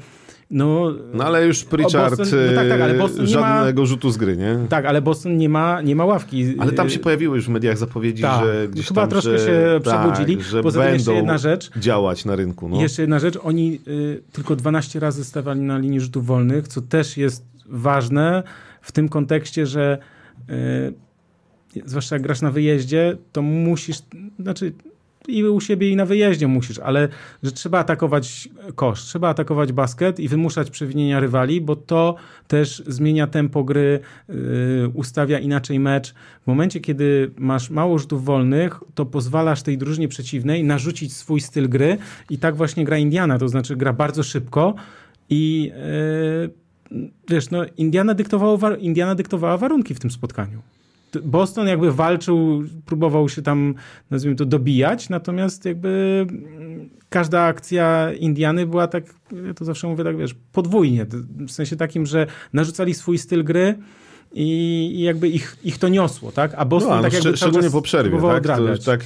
no, 0.51 0.95
no 1.15 1.25
ale 1.25 1.47
już 1.47 1.65
Pritchard 1.65 2.17
Boston, 2.17 2.39
no 2.47 2.55
tak, 2.55 2.69
tak, 2.69 2.81
ale 2.81 2.95
Boston 2.95 3.27
żadnego 3.27 3.83
ma, 3.83 3.87
rzutu 3.87 4.11
z 4.11 4.17
gry, 4.17 4.37
nie? 4.37 4.59
Tak, 4.69 4.85
ale 4.85 5.03
Boston 5.03 5.37
nie 5.37 5.49
ma, 5.49 5.83
nie 5.83 5.97
ma 5.97 6.05
ławki. 6.05 6.55
Ale 6.59 6.73
tam 6.73 6.91
się 6.91 6.99
pojawiły 6.99 7.37
już 7.37 7.47
w 7.47 7.49
mediach 7.49 7.79
zapowiedzi, 7.79 8.23
tak, 8.23 8.45
że 8.45 8.69
gdzieś 8.69 8.89
chyba 8.89 9.01
tam, 9.01 9.11
troszkę 9.11 9.39
że, 9.39 9.47
się 9.47 9.81
przebudzili. 9.83 10.37
Tak, 10.37 10.47
że 10.47 10.63
Poza 10.63 10.79
będą 10.79 10.95
jeszcze 10.95 11.15
jedna 11.15 11.39
rzecz. 11.39 11.71
działać 11.79 12.25
na 12.25 12.37
rynku. 12.37 12.69
No. 12.69 12.81
Jeszcze 12.81 13.03
jedna 13.03 13.19
rzecz, 13.19 13.39
oni 13.43 13.81
y, 13.89 14.23
tylko 14.33 14.57
12 14.57 15.01
razy 15.01 15.25
stawali 15.25 15.61
na 15.61 15.79
linii 15.79 16.01
rzutów 16.01 16.27
wolnych, 16.27 16.69
co 16.69 16.81
też 16.81 17.17
jest 17.17 17.45
ważne 17.69 18.43
w 18.81 18.93
tym 18.93 19.09
kontekście, 19.09 19.67
że 19.67 19.99
y, 20.51 21.83
zwłaszcza 21.85 22.15
jak 22.15 22.23
grasz 22.23 22.43
na 22.43 22.51
wyjeździe, 22.51 23.17
to 23.33 23.43
musisz, 23.43 23.99
znaczy 24.39 24.73
i 25.29 25.45
u 25.45 25.61
siebie 25.61 25.91
i 25.91 25.97
na 25.97 26.07
wyjeździe 26.07 26.47
musisz, 26.47 26.79
ale 26.79 27.09
że 27.43 27.53
trzeba 27.53 27.79
atakować 27.79 28.49
kosz, 28.75 29.03
trzeba 29.03 29.29
atakować 29.29 29.73
basket 29.73 30.21
i 30.21 30.29
wymuszać 30.29 30.71
przewinienia 30.71 31.21
rywali, 31.21 31.61
bo 31.61 31.77
to 31.77 32.15
też 32.49 32.83
zmienia 32.87 33.27
tempo 33.27 33.65
gry, 33.65 34.01
yy, 34.29 34.35
ustawia 34.95 35.39
inaczej 35.39 35.81
mecz. 35.81 36.15
W 36.43 36.47
momencie, 36.47 36.81
kiedy 36.81 37.31
masz 37.39 37.71
mało 37.71 37.99
rzutów 37.99 38.25
wolnych, 38.25 38.81
to 38.95 39.07
pozwalasz 39.07 39.63
tej 39.63 39.79
drużynie 39.79 40.09
przeciwnej 40.09 40.65
narzucić 40.65 41.13
swój 41.13 41.41
styl 41.41 41.69
gry 41.69 41.99
i 42.31 42.39
tak 42.39 42.57
właśnie 42.57 42.85
gra 42.85 42.99
Indiana, 42.99 43.39
to 43.39 43.49
znaczy 43.49 43.77
gra 43.77 43.93
bardzo 43.93 44.23
szybko 44.23 44.75
i 45.31 45.73
yy, 46.91 47.07
wiesz, 47.29 47.51
no 47.51 47.65
Indiana, 47.77 48.15
Indiana 48.79 49.15
dyktowała 49.15 49.57
warunki 49.57 49.95
w 49.95 50.01
tym 50.01 50.11
spotkaniu. 50.11 50.63
Boston 51.25 51.67
jakby 51.67 51.93
walczył, 51.93 52.63
próbował 52.85 53.29
się 53.29 53.43
tam, 53.43 53.75
nazwijmy 54.11 54.37
to, 54.37 54.45
dobijać, 54.45 55.09
natomiast 55.09 55.65
jakby 55.65 56.27
mm, 56.31 56.91
każda 57.09 57.43
akcja 57.43 58.13
Indiany 58.13 58.67
była 58.67 58.87
tak, 58.87 59.05
ja 59.47 59.55
to 59.55 59.65
zawsze 59.65 59.89
mówię 59.89 60.05
tak, 60.05 60.17
wiesz, 60.17 60.35
podwójnie, 60.53 61.07
w 61.47 61.51
sensie 61.51 61.77
takim, 61.77 62.07
że 62.07 62.27
narzucali 62.53 62.95
swój 62.95 63.19
styl 63.19 63.45
gry, 63.45 63.79
i, 64.33 65.03
jakby 65.03 65.29
ich, 65.29 65.57
ich 65.65 65.79
to 65.79 65.89
niosło, 65.89 66.33
tak? 66.33 66.55
A 66.57 66.65
Boston 66.65 66.97
no, 66.97 67.03
tak 67.03 67.13
jakby 67.13 67.37
Szczególnie 67.37 67.71
po 67.71 67.83
przerwie, 67.83 68.19
tak? 68.23 68.47
To, 68.47 68.79
tak 68.85 69.05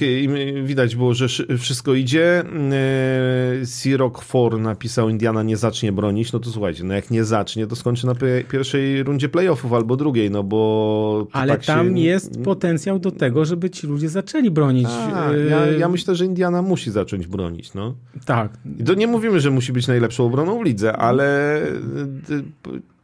widać 0.63 0.95
było, 0.95 1.13
że 1.13 1.27
wszystko 1.57 1.93
idzie. 1.93 2.43
E, 2.71 3.65
Sirok 3.65 4.21
For 4.21 4.59
napisał, 4.59 5.09
Indiana 5.09 5.43
nie 5.43 5.57
zacznie 5.57 5.91
bronić, 5.91 6.33
no 6.33 6.39
to 6.39 6.49
słuchajcie, 6.49 6.83
no 6.83 6.93
jak 6.93 7.11
nie 7.11 7.23
zacznie, 7.23 7.67
to 7.67 7.75
skończy 7.75 8.07
na 8.07 8.15
pierwszej 8.49 9.03
rundzie 9.03 9.29
playoffów 9.29 9.73
albo 9.73 9.95
drugiej, 9.95 10.31
no 10.31 10.43
bo... 10.43 11.27
Ale 11.31 11.53
tak 11.53 11.65
tam 11.65 11.97
się... 11.97 12.03
jest 12.03 12.43
potencjał 12.43 12.99
do 12.99 13.11
tego, 13.11 13.45
żeby 13.45 13.69
ci 13.69 13.87
ludzie 13.87 14.09
zaczęli 14.09 14.51
bronić. 14.51 14.87
A, 15.13 15.31
ja, 15.49 15.65
ja, 15.65 15.89
myślę, 15.89 16.15
że 16.15 16.25
Indiana 16.25 16.61
musi 16.61 16.91
zacząć 16.91 17.27
bronić, 17.27 17.73
no. 17.73 17.95
Tak. 18.25 18.57
I 18.79 18.83
to 18.83 18.93
nie 18.93 19.07
mówimy, 19.07 19.39
że 19.39 19.51
musi 19.51 19.73
być 19.73 19.87
najlepszą 19.87 20.25
obroną 20.25 20.59
w 20.59 20.65
lidze, 20.65 20.97
ale 20.97 21.61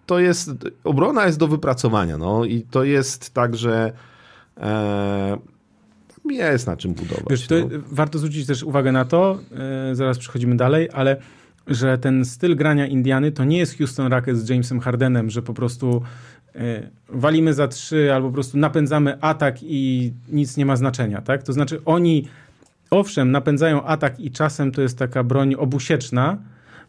to 0.08 0.20
jest, 0.20 0.52
obrona 0.84 1.26
jest 1.26 1.40
do 1.40 1.48
wypracowania, 1.48 2.18
no 2.18 2.46
i 2.46 2.62
to 2.62 2.84
jest 2.84 3.34
tak, 3.34 3.56
że 3.56 3.92
e, 4.58 5.38
jest 6.26 6.68
na 6.68 6.78
czym 6.78 6.94
budować. 6.94 7.26
Wiesz, 7.30 7.50
no. 7.50 7.56
Warto 7.92 8.20
zwrócić 8.20 8.48
też 8.48 8.64
uwagę 8.64 8.92
na 8.92 9.06
to, 9.06 9.40
e, 9.92 9.96
zaraz 9.96 10.18
przechodzimy 10.18 10.58
dalej, 10.58 10.90
ale 10.94 11.18
że 11.68 11.98
ten 11.98 12.26
styl 12.26 12.56
grania 12.56 12.88
Indiany 12.88 13.32
to 13.32 13.44
nie 13.44 13.58
jest 13.58 13.78
Houston 13.78 14.12
Rockets 14.12 14.40
z 14.40 14.50
Jamesem 14.50 14.80
Hardenem, 14.80 15.30
że 15.30 15.42
po 15.42 15.54
prostu 15.54 16.02
e, 16.56 16.90
walimy 17.10 17.54
za 17.54 17.68
trzy 17.68 18.14
albo 18.14 18.28
po 18.28 18.34
prostu 18.34 18.58
napędzamy 18.58 19.22
atak 19.22 19.58
i 19.62 20.14
nic 20.30 20.58
nie 20.58 20.66
ma 20.66 20.76
znaczenia, 20.76 21.22
tak? 21.22 21.44
To 21.44 21.54
znaczy 21.54 21.82
oni 21.86 22.28
owszem, 22.90 23.32
napędzają 23.32 23.84
atak 23.84 24.20
i 24.20 24.32
czasem 24.32 24.72
to 24.72 24.82
jest 24.82 24.98
taka 24.98 25.24
broń 25.24 25.56
obusieczna, 25.56 26.38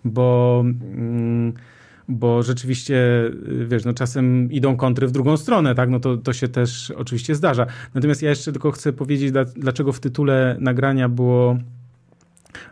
bo... 0.04 0.60
Mm, 0.64 1.52
bo 2.08 2.42
rzeczywiście, 2.42 2.96
y, 3.48 3.66
wiesz, 3.66 3.84
no 3.84 3.92
czasem 3.92 4.52
idą 4.52 4.76
kontry 4.76 5.06
w 5.06 5.12
drugą 5.12 5.36
stronę, 5.36 5.74
tak, 5.74 5.90
no 5.90 6.00
to, 6.00 6.16
to 6.16 6.32
się 6.32 6.48
też 6.48 6.90
oczywiście 6.90 7.34
zdarza. 7.34 7.66
Natomiast 7.94 8.22
ja 8.22 8.30
jeszcze 8.30 8.52
tylko 8.52 8.70
chcę 8.70 8.92
powiedzieć, 8.92 9.32
dlaczego 9.56 9.92
w 9.92 10.00
tytule 10.00 10.56
nagrania 10.60 11.08
było 11.08 11.58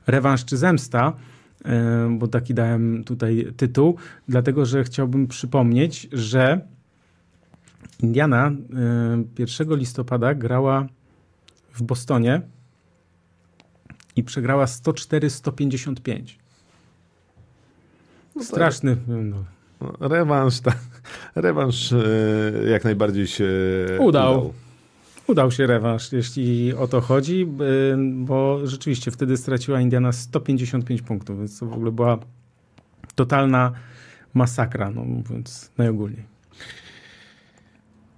rewanż 0.07 0.45
czy 0.45 0.57
zemsta, 0.57 1.13
y, 1.61 1.71
bo 2.19 2.29
taki 2.29 2.55
dałem 2.55 3.05
tutaj 3.05 3.47
tytuł, 3.57 3.97
dlatego, 4.29 4.67
że 4.67 4.85
chciałbym 4.85 5.27
przypomnieć, 5.27 6.09
że 6.13 6.61
Indiana 8.03 8.53
1 9.39 9.73
y, 9.73 9.77
listopada 9.77 10.35
grała 10.35 10.87
w 11.75 11.83
Bostonie 11.83 12.43
i 14.17 14.23
przegrała 14.25 14.65
104-155. 14.65 16.46
No 18.37 18.45
Straszny. 18.45 18.97
No. 19.09 19.45
Rewanż, 20.01 20.61
tak. 20.61 20.79
Rewanż 21.35 21.93
e, 21.93 21.99
jak 22.71 22.85
najbardziej 22.85 23.27
się 23.27 23.49
udał. 24.01 24.39
udał. 24.39 24.53
Udał 25.27 25.51
się 25.51 25.67
rewanż, 25.67 26.13
jeśli 26.13 26.75
o 26.75 26.89
to 26.89 27.01
chodzi, 27.01 27.43
e, 27.43 27.97
bo 28.15 28.67
rzeczywiście 28.67 29.11
wtedy 29.11 29.37
straciła 29.37 29.81
Indiana 29.81 30.13
155 30.13 31.03
punktów, 31.03 31.39
więc 31.39 31.59
to 31.59 31.67
w 31.67 31.73
ogóle 31.73 31.93
była 31.93 32.19
totalna 33.15 33.73
masakra, 34.35 34.91
no 34.91 35.05
mówiąc 35.05 35.71
najogólniej. 35.79 36.36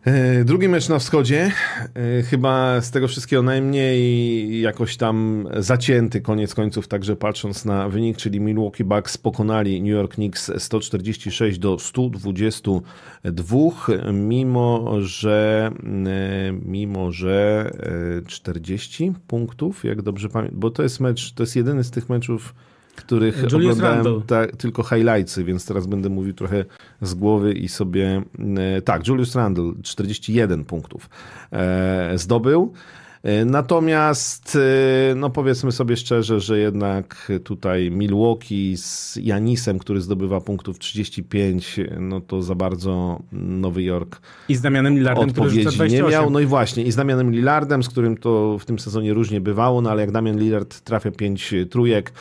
E, 0.05 0.45
drugi 0.45 0.69
mecz 0.69 0.89
na 0.89 0.99
wschodzie, 0.99 1.53
e, 1.95 2.23
chyba 2.23 2.81
z 2.81 2.91
tego 2.91 3.09
wszystkiego 3.09 3.43
najmniej 3.43 4.61
jakoś 4.61 4.97
tam 4.97 5.49
zacięty 5.57 6.21
koniec 6.21 6.55
końców, 6.55 6.89
także 6.89 7.17
patrząc 7.17 7.65
na 7.65 7.89
wynik, 7.89 8.17
czyli 8.17 8.41
Milwaukee 8.41 8.85
Bucks 8.85 9.19
pokonali 9.19 9.83
New 9.83 9.91
York 9.91 10.15
Knicks 10.15 10.53
146 10.59 11.59
do 11.59 11.79
122, 11.79 13.57
mimo 14.13 14.95
że 15.01 15.71
e, 16.07 16.53
mimo 16.53 17.13
że 17.13 17.71
40 18.27 19.13
punktów, 19.27 19.85
jak 19.85 20.03
dobrze 20.03 20.29
pamiętam, 20.29 20.61
bo 20.61 20.71
to 20.71 20.83
jest 20.83 21.01
mecz, 21.01 21.33
to 21.33 21.43
jest 21.43 21.57
jedyny 21.57 21.85
z 21.85 21.91
tych 21.91 22.09
meczów 22.09 22.55
których 22.99 23.43
Julius 23.53 23.79
oglądałem 23.79 24.23
ta, 24.23 24.47
tylko 24.47 24.83
highlightsy, 24.83 25.45
więc 25.45 25.67
teraz 25.67 25.87
będę 25.87 26.09
mówił 26.09 26.35
trochę 26.35 26.65
z 27.03 27.15
głowy 27.15 27.53
i 27.53 27.69
sobie... 27.69 28.23
E, 28.77 28.83
tak, 28.83 29.09
Julius 29.09 29.35
Randle 29.35 29.73
41 29.83 30.65
punktów 30.65 31.11
e, 31.53 32.13
zdobył. 32.19 32.73
E, 33.23 33.45
natomiast, 33.45 34.59
no 35.17 35.31
powiedzmy 35.31 35.73
sobie 35.73 35.97
szczerze, 35.97 36.41
że 36.41 36.59
jednak 36.59 37.33
tutaj 37.45 37.91
Milwaukee 37.91 38.77
z 38.77 39.17
Janisem, 39.17 39.79
który 39.79 40.01
zdobywa 40.01 40.41
punktów 40.41 40.79
35, 40.79 41.81
no 42.01 42.21
to 42.21 42.43
za 42.43 42.55
bardzo 42.55 43.23
Nowy 43.33 43.83
Jork 43.83 44.21
I 44.49 44.55
z 44.55 44.61
Damianem 44.61 44.95
Lillardem, 44.95 45.29
odpowiedzi 45.29 45.67
nie 45.91 46.03
miał. 46.03 46.31
No 46.31 46.41
i 46.41 46.47
właśnie, 46.47 46.85
i 46.85 46.93
z 46.93 46.97
Damianem 46.97 47.31
Lillardem, 47.31 47.83
z 47.83 47.89
którym 47.89 48.17
to 48.17 48.59
w 48.59 48.65
tym 48.65 48.79
sezonie 48.79 49.15
różnie 49.15 49.41
bywało, 49.41 49.81
no 49.81 49.91
ale 49.91 50.01
jak 50.01 50.11
Damian 50.11 50.39
Lillard 50.39 50.81
trafia 50.81 51.11
5 51.11 51.55
trójek, 51.71 52.13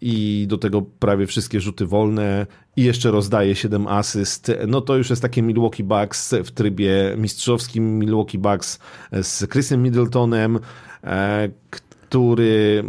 i 0.00 0.46
do 0.48 0.58
tego 0.58 0.82
prawie 0.82 1.26
wszystkie 1.26 1.60
rzuty 1.60 1.86
wolne 1.86 2.46
i 2.76 2.82
jeszcze 2.82 3.10
rozdaje 3.10 3.54
7 3.54 3.86
asyst, 3.86 4.52
no 4.66 4.80
to 4.80 4.96
już 4.96 5.10
jest 5.10 5.22
takie 5.22 5.42
Milwaukee 5.42 5.84
Bucks 5.84 6.34
w 6.44 6.50
trybie 6.50 7.14
mistrzowskim, 7.18 7.98
Milwaukee 7.98 8.38
Bucks 8.38 8.78
z 9.22 9.50
Chrisem 9.50 9.82
Middletonem, 9.82 10.58
e, 11.04 11.48
który 11.70 12.84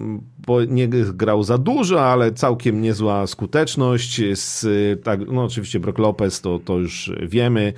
nie 0.68 0.88
grał 0.88 1.44
za 1.44 1.58
dużo, 1.58 2.06
ale 2.06 2.32
całkiem 2.32 2.82
niezła 2.82 3.28
skuteczność. 3.28 4.22
Z, 4.34 4.66
tak, 5.04 5.20
no 5.28 5.44
oczywiście 5.44 5.80
Brock 5.80 5.98
Lopez 5.98 6.42
to, 6.42 6.60
to 6.60 6.78
już 6.78 7.12
wiemy. 7.22 7.74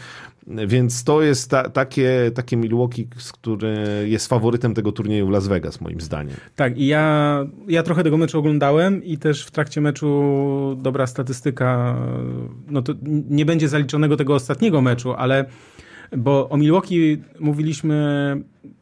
Więc 0.48 1.04
to 1.04 1.22
jest 1.22 1.50
ta, 1.50 1.70
takie, 1.70 2.32
takie 2.36 2.58
Milwaukee, 2.58 3.08
które 3.34 3.76
jest 4.06 4.28
faworytem 4.28 4.74
tego 4.74 4.92
turnieju 4.92 5.28
w 5.28 5.30
Las 5.30 5.48
Vegas, 5.48 5.82
moim 5.82 6.02
zdaniem. 6.02 6.36
Tak, 6.56 6.78
i 6.78 6.88
ja, 6.88 7.46
ja 7.68 7.84
trochę 7.84 8.04
tego 8.04 8.18
meczu 8.18 8.40
oglądałem 8.40 9.04
i 9.04 9.18
też 9.18 9.46
w 9.46 9.52
trakcie 9.52 9.82
meczu 9.82 10.24
dobra 10.82 11.08
statystyka, 11.08 11.98
no 12.68 12.82
to 12.82 12.94
nie 13.30 13.46
będzie 13.46 13.68
zaliczonego 13.68 14.18
tego 14.18 14.36
ostatniego 14.36 14.82
meczu, 14.82 15.14
ale 15.14 15.46
bo 16.18 16.50
o 16.50 16.58
Milwaukee 16.58 17.22
mówiliśmy, 17.40 17.96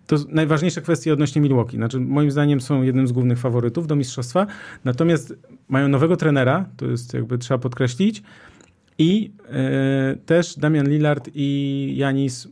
to 0.08 0.16
najważniejsze 0.30 0.82
kwestie 0.82 1.14
odnośnie 1.14 1.42
Milwaukee. 1.42 1.78
Znaczy, 1.78 2.00
moim 2.00 2.32
zdaniem 2.32 2.62
są 2.62 2.82
jednym 2.82 3.08
z 3.08 3.12
głównych 3.12 3.40
faworytów 3.40 3.88
do 3.88 3.96
mistrzostwa, 3.96 4.48
natomiast 4.86 5.34
mają 5.70 5.88
nowego 5.88 6.18
trenera, 6.18 6.66
to 6.78 6.86
jest 6.86 7.14
jakby 7.14 7.38
trzeba 7.38 7.58
podkreślić, 7.58 8.24
i 8.98 9.32
e, 9.50 10.16
też 10.26 10.56
Damian 10.56 10.90
Lillard 10.90 11.30
i 11.34 11.94
Janis 11.98 12.48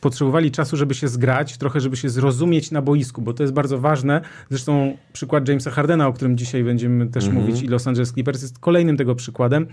potrzebowali 0.00 0.50
czasu, 0.50 0.76
żeby 0.76 0.94
się 0.94 1.08
zgrać, 1.08 1.58
trochę, 1.58 1.80
żeby 1.80 1.96
się 1.96 2.08
zrozumieć 2.08 2.70
na 2.70 2.82
boisku, 2.82 3.22
bo 3.22 3.32
to 3.32 3.42
jest 3.42 3.52
bardzo 3.52 3.78
ważne. 3.78 4.20
Zresztą 4.50 4.96
przykład 5.12 5.48
Jamesa 5.48 5.70
Hardena, 5.70 6.06
o 6.06 6.12
którym 6.12 6.36
dzisiaj 6.36 6.64
będziemy 6.64 7.06
też 7.06 7.24
mm 7.24 7.36
-hmm. 7.36 7.40
mówić, 7.40 7.62
i 7.62 7.68
Los 7.68 7.86
Angeles 7.86 8.12
Clippers 8.12 8.42
jest 8.42 8.58
kolejnym 8.58 8.96
tego 8.96 9.14
przykładem, 9.14 9.66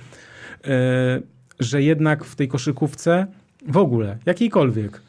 e, 0.66 1.22
że 1.60 1.82
jednak 1.82 2.24
w 2.24 2.36
tej 2.36 2.48
koszykówce 2.48 3.28
w 3.68 3.78
ogóle, 3.78 4.18
jakiejkolwiek, 4.26 5.02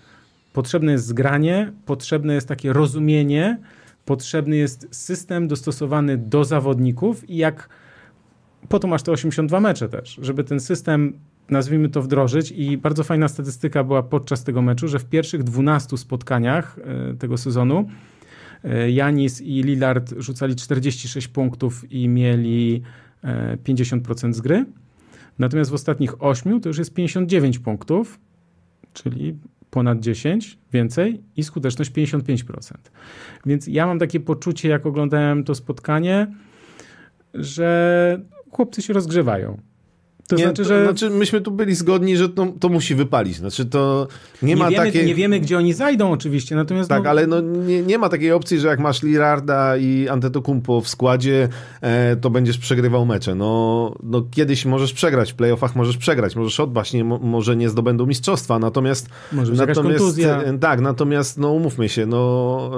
potrzebne 0.52 0.92
jest 0.92 1.06
zgranie, 1.06 1.72
potrzebne 1.86 2.34
jest 2.34 2.48
takie 2.48 2.72
rozumienie, 2.72 3.58
potrzebny 4.04 4.56
jest 4.56 4.88
system 4.90 5.48
dostosowany 5.48 6.18
do 6.18 6.44
zawodników 6.44 7.30
i 7.30 7.36
jak 7.36 7.68
po 8.68 8.78
to 8.78 8.88
masz 8.88 9.02
te 9.02 9.12
82 9.12 9.60
mecze 9.60 9.88
też, 9.88 10.18
żeby 10.22 10.44
ten 10.44 10.60
system, 10.60 11.18
nazwijmy 11.50 11.88
to, 11.88 12.02
wdrożyć. 12.02 12.50
I 12.50 12.78
bardzo 12.78 13.04
fajna 13.04 13.28
statystyka 13.28 13.84
była 13.84 14.02
podczas 14.02 14.44
tego 14.44 14.62
meczu, 14.62 14.88
że 14.88 14.98
w 14.98 15.04
pierwszych 15.04 15.42
12 15.42 15.98
spotkaniach 15.98 16.78
e, 16.78 17.14
tego 17.14 17.38
sezonu 17.38 17.88
e, 18.64 18.90
Janis 18.90 19.40
i 19.40 19.62
Lillard 19.62 20.14
rzucali 20.16 20.56
46 20.56 21.28
punktów 21.28 21.92
i 21.92 22.08
mieli 22.08 22.82
50% 23.64 24.28
e, 24.28 24.32
z 24.32 24.40
gry. 24.40 24.64
Natomiast 25.38 25.70
w 25.70 25.74
ostatnich 25.74 26.22
8 26.22 26.60
to 26.60 26.68
już 26.68 26.78
jest 26.78 26.94
59 26.94 27.58
punktów, 27.58 28.18
czyli 28.92 29.38
ponad 29.70 30.00
10 30.00 30.58
więcej 30.72 31.22
i 31.36 31.44
skuteczność 31.44 31.92
55%. 31.92 32.72
Więc 33.46 33.66
ja 33.66 33.86
mam 33.86 33.98
takie 33.98 34.20
poczucie, 34.20 34.68
jak 34.68 34.86
oglądałem 34.86 35.44
to 35.44 35.54
spotkanie, 35.54 36.26
że 37.34 38.20
chłopcy 38.50 38.82
się 38.82 38.92
rozgrzewają. 38.92 39.58
To 40.28 40.36
nie, 40.36 40.44
znaczy, 40.44 40.64
że... 40.64 40.78
To, 40.78 40.84
znaczy, 40.84 41.10
myśmy 41.10 41.40
tu 41.40 41.50
byli 41.50 41.74
zgodni, 41.74 42.16
że 42.16 42.28
to, 42.28 42.46
to 42.60 42.68
musi 42.68 42.94
wypalić. 42.94 43.36
Znaczy, 43.36 43.66
to 43.66 44.08
nie, 44.42 44.48
nie 44.48 44.56
ma 44.56 44.70
wiemy, 44.70 44.86
takiej... 44.86 45.06
Nie 45.06 45.14
wiemy, 45.14 45.40
gdzie 45.40 45.58
oni 45.58 45.72
zajdą 45.72 46.10
oczywiście, 46.10 46.56
natomiast... 46.56 46.88
Tak, 46.88 47.04
no... 47.04 47.10
ale 47.10 47.26
no, 47.26 47.40
nie, 47.40 47.82
nie 47.82 47.98
ma 47.98 48.08
takiej 48.08 48.32
opcji, 48.32 48.58
że 48.58 48.68
jak 48.68 48.78
masz 48.78 49.02
Lirarda 49.02 49.76
i 49.76 50.08
Antetokumpo 50.08 50.80
w 50.80 50.88
składzie, 50.88 51.48
e, 51.80 52.16
to 52.16 52.30
będziesz 52.30 52.58
przegrywał 52.58 53.06
mecze. 53.06 53.34
No, 53.34 53.94
no 54.02 54.22
kiedyś 54.30 54.64
możesz 54.64 54.92
przegrać, 54.92 55.32
w 55.32 55.34
playoffach 55.34 55.76
możesz 55.76 55.96
przegrać, 55.96 56.36
możesz 56.36 56.60
odbaść, 56.60 56.92
nie, 56.92 57.04
może 57.04 57.56
nie 57.56 57.68
zdobędą 57.68 58.06
mistrzostwa, 58.06 58.58
natomiast... 58.58 59.08
Może 59.32 59.52
natomiast 59.52 60.18
e, 60.18 60.58
Tak, 60.58 60.80
natomiast 60.80 61.38
no 61.38 61.52
umówmy 61.52 61.88
się, 61.88 62.06
no, 62.06 62.70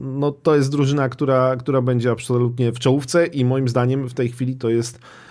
no 0.00 0.32
to 0.32 0.56
jest 0.56 0.70
drużyna, 0.70 1.08
która, 1.08 1.56
która 1.56 1.82
będzie 1.82 2.10
absolutnie 2.10 2.72
w 2.72 2.78
czołówce 2.78 3.26
i 3.26 3.44
moim 3.44 3.68
zdaniem 3.68 4.08
w 4.08 4.14
tej 4.14 4.28
chwili 4.28 4.56
to 4.56 4.70
jest 4.70 4.98
E, 4.98 5.29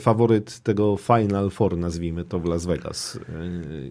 faworyt 0.00 0.60
tego 0.60 0.96
Final 0.96 1.50
Four, 1.50 1.78
nazwijmy 1.78 2.24
to 2.24 2.38
w 2.38 2.44
Las 2.44 2.66
Vegas. 2.66 3.18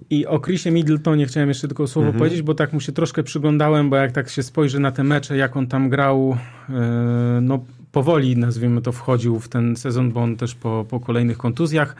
I 0.09 0.26
o 0.26 0.39
Chrisie 0.39 0.72
Middletonie 0.72 1.26
chciałem 1.26 1.49
jeszcze 1.49 1.68
tylko 1.68 1.88
słowo 1.88 2.07
mhm. 2.07 2.20
powiedzieć, 2.20 2.41
bo 2.41 2.55
tak 2.55 2.74
mu 2.74 2.80
się 2.80 2.91
troszkę 2.91 3.24
przyglądałem, 3.24 3.89
bo 3.89 3.95
jak 3.95 4.11
tak 4.11 4.30
się 4.30 4.43
spojrzy 4.43 4.80
na 4.80 4.91
te 4.91 5.03
mecze, 5.03 5.38
jak 5.38 5.57
on 5.57 5.68
tam 5.68 5.89
grał, 5.89 6.38
e, 6.70 7.39
no 7.41 7.66
powoli 7.91 8.38
nazwijmy 8.38 8.82
to 8.82 8.91
wchodził 8.91 9.39
w 9.39 9.49
ten 9.49 9.76
sezon, 9.76 10.11
bo 10.11 10.22
on 10.22 10.36
też 10.36 10.55
po, 10.55 10.86
po 10.89 10.99
kolejnych 10.99 11.38
kontuzjach 11.38 11.95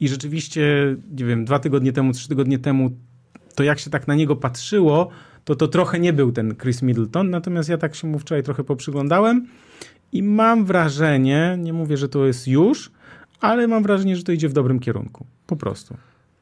i 0.00 0.08
rzeczywiście, 0.08 0.96
nie 1.18 1.24
wiem, 1.24 1.44
dwa 1.44 1.58
tygodnie 1.58 1.92
temu, 1.92 2.12
trzy 2.12 2.28
tygodnie 2.28 2.58
temu, 2.58 2.90
to 3.54 3.62
jak 3.62 3.78
się 3.78 3.90
tak 3.90 4.08
na 4.08 4.14
niego 4.14 4.36
patrzyło, 4.36 5.08
to 5.44 5.56
to 5.56 5.68
trochę 5.68 5.98
nie 5.98 6.12
był 6.12 6.32
ten 6.32 6.56
Chris 6.56 6.82
Middleton, 6.82 7.30
natomiast 7.30 7.68
ja 7.68 7.78
tak 7.78 7.94
się 7.94 8.06
mu 8.06 8.18
wczoraj 8.18 8.42
trochę 8.42 8.64
poprzyglądałem 8.64 9.46
i 10.12 10.22
mam 10.22 10.64
wrażenie, 10.64 11.58
nie 11.60 11.72
mówię, 11.72 11.96
że 11.96 12.08
to 12.08 12.26
jest 12.26 12.48
już, 12.48 12.90
ale 13.40 13.68
mam 13.68 13.82
wrażenie, 13.82 14.16
że 14.16 14.22
to 14.22 14.32
idzie 14.32 14.48
w 14.48 14.52
dobrym 14.52 14.80
kierunku. 14.80 15.26
Po 15.46 15.56
prostu. 15.56 15.96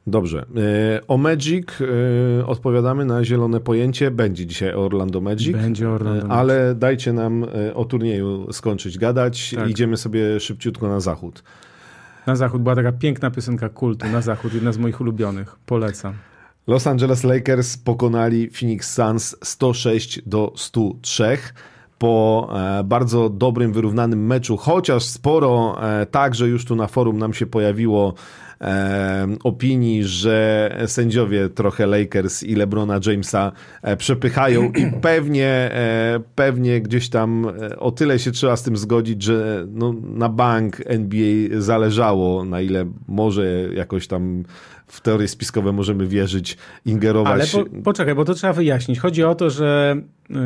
Dobrze. 0.06 0.46
E, 0.56 1.06
o 1.06 1.16
Magic 1.16 1.68
e, 1.80 2.46
odpowiadamy 2.46 3.04
na 3.04 3.24
zielone 3.24 3.60
pojęcie. 3.60 4.10
Będzie 4.10 4.46
dzisiaj 4.46 4.74
Orlando 4.74 5.20
Magic. 5.20 5.56
Będzie 5.56 5.90
Orlando 5.90 6.26
e, 6.26 6.30
Ale 6.30 6.64
Magic. 6.64 6.78
dajcie 6.78 7.12
nam 7.12 7.46
o 7.74 7.84
turnieju 7.84 8.52
skończyć 8.52 8.98
gadać. 8.98 9.54
Tak. 9.56 9.70
Idziemy 9.70 9.96
sobie 9.96 10.40
szybciutko 10.40 10.88
na 10.88 11.00
zachód. 11.00 11.42
Na 12.26 12.36
zachód 12.36 12.62
była 12.62 12.76
taka 12.76 12.92
piękna 12.92 13.30
piosenka 13.30 13.68
kultu. 13.68 14.06
Na 14.06 14.20
zachód, 14.20 14.54
jedna 14.54 14.72
z 14.72 14.78
moich 14.78 15.00
ulubionych. 15.00 15.56
Polecam. 15.66 16.14
Los 16.66 16.86
Angeles 16.86 17.24
Lakers 17.24 17.76
pokonali 17.76 18.50
Phoenix 18.50 18.94
Suns 18.94 19.36
106 19.42 20.22
do 20.26 20.52
103 20.56 21.38
po 21.98 22.48
e, 22.80 22.84
bardzo 22.84 23.28
dobrym, 23.28 23.72
wyrównanym 23.72 24.26
meczu, 24.26 24.56
chociaż 24.56 25.04
sporo 25.04 25.78
e, 25.82 26.06
także 26.06 26.48
już 26.48 26.64
tu 26.64 26.76
na 26.76 26.86
forum 26.86 27.18
nam 27.18 27.34
się 27.34 27.46
pojawiło 27.46 28.14
opinii, 29.44 30.04
że 30.04 30.70
sędziowie 30.86 31.48
trochę 31.48 31.86
Lakers 31.86 32.42
i 32.42 32.54
LeBrona 32.54 33.00
Jamesa 33.06 33.52
przepychają 33.98 34.72
i 34.72 34.92
pewnie, 35.02 35.70
pewnie 36.34 36.80
gdzieś 36.80 37.08
tam 37.08 37.46
o 37.78 37.90
tyle 37.90 38.18
się 38.18 38.30
trzeba 38.30 38.56
z 38.56 38.62
tym 38.62 38.76
zgodzić, 38.76 39.22
że 39.22 39.66
no, 39.70 39.94
na 40.02 40.28
bank 40.28 40.76
NBA 40.84 41.60
zależało, 41.60 42.44
na 42.44 42.60
ile 42.60 42.86
może 43.08 43.68
jakoś 43.74 44.06
tam 44.06 44.44
w 44.88 45.00
teorie 45.00 45.28
spiskowe 45.28 45.72
możemy 45.72 46.06
wierzyć, 46.06 46.56
ingerować. 46.86 47.54
Ale 47.54 47.64
po, 47.64 47.82
poczekaj, 47.82 48.14
bo 48.14 48.24
to 48.24 48.34
trzeba 48.34 48.52
wyjaśnić. 48.52 48.98
Chodzi 48.98 49.24
o 49.24 49.34
to, 49.34 49.50
że 49.50 49.96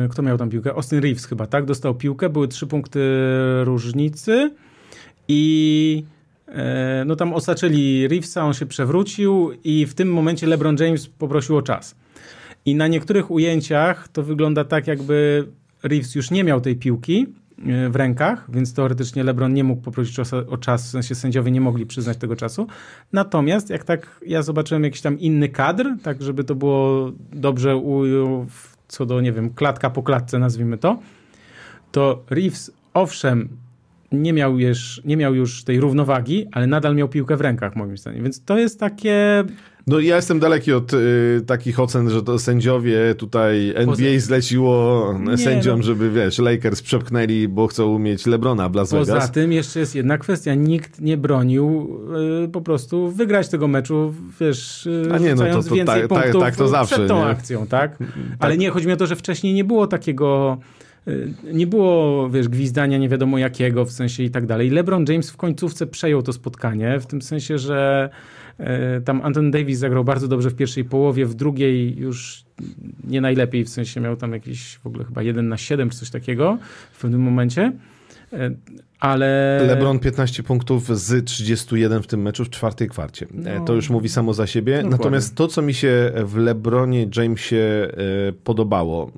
kto 0.09 0.21
miał 0.21 0.37
tam 0.37 0.49
piłkę? 0.49 0.73
Austin 0.73 0.99
Reeves 0.99 1.25
chyba, 1.25 1.47
tak? 1.47 1.65
Dostał 1.65 1.95
piłkę, 1.95 2.29
były 2.29 2.47
trzy 2.47 2.67
punkty 2.67 2.99
różnicy 3.63 4.51
i 5.27 6.03
e, 6.07 6.12
no 7.05 7.15
tam 7.15 7.33
osaczyli 7.33 8.07
Reevesa, 8.07 8.43
on 8.43 8.53
się 8.53 8.65
przewrócił 8.65 9.51
i 9.63 9.85
w 9.85 9.93
tym 9.93 10.13
momencie 10.13 10.47
LeBron 10.47 10.75
James 10.79 11.07
poprosił 11.07 11.57
o 11.57 11.61
czas. 11.61 11.95
I 12.65 12.75
na 12.75 12.87
niektórych 12.87 13.31
ujęciach 13.31 14.07
to 14.07 14.23
wygląda 14.23 14.63
tak, 14.63 14.87
jakby 14.87 15.47
Reeves 15.83 16.15
już 16.15 16.31
nie 16.31 16.43
miał 16.43 16.61
tej 16.61 16.75
piłki, 16.75 17.27
e, 17.67 17.89
w 17.89 17.95
rękach, 17.95 18.51
więc 18.51 18.73
teoretycznie 18.73 19.23
LeBron 19.23 19.53
nie 19.53 19.63
mógł 19.63 19.81
poprosić 19.81 20.19
o 20.49 20.57
czas, 20.57 20.87
w 20.87 20.89
sensie 20.89 21.15
sędziowie 21.15 21.51
nie 21.51 21.61
mogli 21.61 21.85
przyznać 21.85 22.17
tego 22.17 22.35
czasu. 22.35 22.67
Natomiast 23.13 23.69
jak 23.69 23.83
tak 23.83 24.19
ja 24.27 24.41
zobaczyłem 24.41 24.83
jakiś 24.83 25.01
tam 25.01 25.19
inny 25.19 25.49
kadr, 25.49 25.89
tak 26.03 26.21
żeby 26.21 26.43
to 26.43 26.55
było 26.55 27.11
dobrze 27.31 27.77
u, 27.77 28.03
co 28.87 29.05
do, 29.05 29.21
nie 29.21 29.31
wiem, 29.31 29.49
klatka 29.49 29.89
po 29.89 30.03
klatce 30.03 30.39
nazwijmy 30.39 30.77
to, 30.77 30.99
to 31.91 32.23
Reeves 32.29 32.71
owszem 32.93 33.49
nie 34.13 34.33
miał, 34.33 34.59
już, 34.59 35.01
nie 35.05 35.17
miał 35.17 35.35
już 35.35 35.63
tej 35.63 35.79
równowagi, 35.79 36.47
ale 36.51 36.67
nadal 36.67 36.95
miał 36.95 37.09
piłkę 37.09 37.37
w 37.37 37.41
rękach 37.41 37.75
moim 37.75 37.97
zdaniem, 37.97 38.23
więc 38.23 38.43
to 38.43 38.57
jest 38.57 38.79
takie 38.79 39.43
no 39.87 39.99
ja 39.99 40.15
jestem 40.15 40.39
daleki 40.39 40.73
od 40.73 40.93
y, 40.93 41.41
takich 41.45 41.79
ocen, 41.79 42.09
że 42.09 42.23
to 42.23 42.39
sędziowie 42.39 43.15
tutaj 43.15 43.73
NBA 43.75 43.85
Poza... 43.85 44.25
zleciło 44.25 45.19
nie, 45.19 45.37
sędziom, 45.37 45.79
no. 45.79 45.83
żeby 45.83 46.11
wiesz, 46.11 46.39
Lakers 46.39 46.81
przepchnęli, 46.81 47.47
bo 47.47 47.67
chcą 47.67 47.99
mieć 47.99 48.25
Lebrona 48.25 48.69
w 48.69 48.75
Las 48.75 48.91
Vegas. 48.91 49.07
Poza 49.07 49.27
tym 49.27 49.51
jeszcze 49.51 49.79
jest 49.79 49.95
jedna 49.95 50.17
kwestia, 50.17 50.55
nikt 50.55 51.01
nie 51.01 51.17
bronił 51.17 51.97
y, 52.45 52.47
po 52.47 52.61
prostu 52.61 53.11
wygrać 53.11 53.49
tego 53.49 53.67
meczu, 53.67 54.13
wiesz, 54.39 54.85
y, 54.85 55.09
A 55.13 55.17
nie, 55.17 55.35
no 55.35 55.45
to, 55.45 55.63
to, 55.63 55.75
więcej 55.75 56.01
tak, 56.01 56.07
punktów 56.07 56.41
tak, 56.41 56.55
to 56.55 56.67
zawsze, 56.67 56.95
przed 56.95 57.07
tą 57.07 57.17
nie? 57.17 57.25
akcją, 57.25 57.67
tak? 57.67 57.97
Ale 58.39 58.51
tak. 58.51 58.59
nie, 58.59 58.69
chodzi 58.69 58.87
mi 58.87 58.93
o 58.93 58.97
to, 58.97 59.07
że 59.07 59.15
wcześniej 59.15 59.53
nie 59.53 59.63
było 59.63 59.87
takiego 59.87 60.57
nie 61.53 61.67
było, 61.67 62.29
wiesz, 62.29 62.47
gwizdania 62.47 62.97
nie 62.97 63.09
wiadomo 63.09 63.37
jakiego 63.37 63.85
w 63.85 63.91
sensie 63.91 64.23
i 64.23 64.29
tak 64.29 64.45
dalej. 64.45 64.69
LeBron 64.69 65.05
James 65.09 65.31
w 65.31 65.37
końcówce 65.37 65.87
przejął 65.87 66.21
to 66.21 66.33
spotkanie, 66.33 66.99
w 66.99 67.05
tym 67.05 67.21
sensie, 67.21 67.57
że 67.57 68.09
E, 68.59 69.01
tam 69.01 69.21
Anton 69.21 69.51
Davis 69.51 69.79
zagrał 69.79 70.03
bardzo 70.03 70.27
dobrze 70.27 70.49
w 70.49 70.55
pierwszej 70.55 70.85
połowie, 70.85 71.25
w 71.25 71.33
drugiej 71.33 71.97
już 71.97 72.45
nie 73.03 73.21
najlepiej, 73.21 73.63
w 73.63 73.69
sensie 73.69 74.01
miał 74.01 74.15
tam 74.15 74.33
jakiś 74.33 74.77
w 74.77 74.87
ogóle 74.87 75.05
chyba 75.05 75.21
1 75.21 75.49
na 75.49 75.57
7 75.57 75.89
czy 75.89 75.97
coś 75.97 76.09
takiego 76.09 76.57
w 76.91 77.01
pewnym 77.01 77.21
momencie. 77.21 77.71
E, 79.03 79.07
ale... 79.07 79.59
LeBron 79.67 79.99
15 79.99 80.43
punktów 80.43 80.97
z 80.99 81.25
31 81.25 82.03
w 82.03 82.07
tym 82.07 82.21
meczu 82.21 82.45
w 82.45 82.49
czwartej 82.49 82.89
kwarcie. 82.89 83.25
E, 83.45 83.59
no, 83.59 83.65
to 83.65 83.73
już 83.73 83.89
mówi 83.89 84.09
samo 84.09 84.33
za 84.33 84.47
siebie. 84.47 84.73
Dokładnie. 84.73 84.97
Natomiast 84.97 85.35
to, 85.35 85.47
co 85.47 85.61
mi 85.61 85.73
się 85.73 86.11
w 86.25 86.37
LeBronie 86.37 87.07
Jamesie 87.17 87.57
e, 87.57 87.87
podobało, 88.43 89.11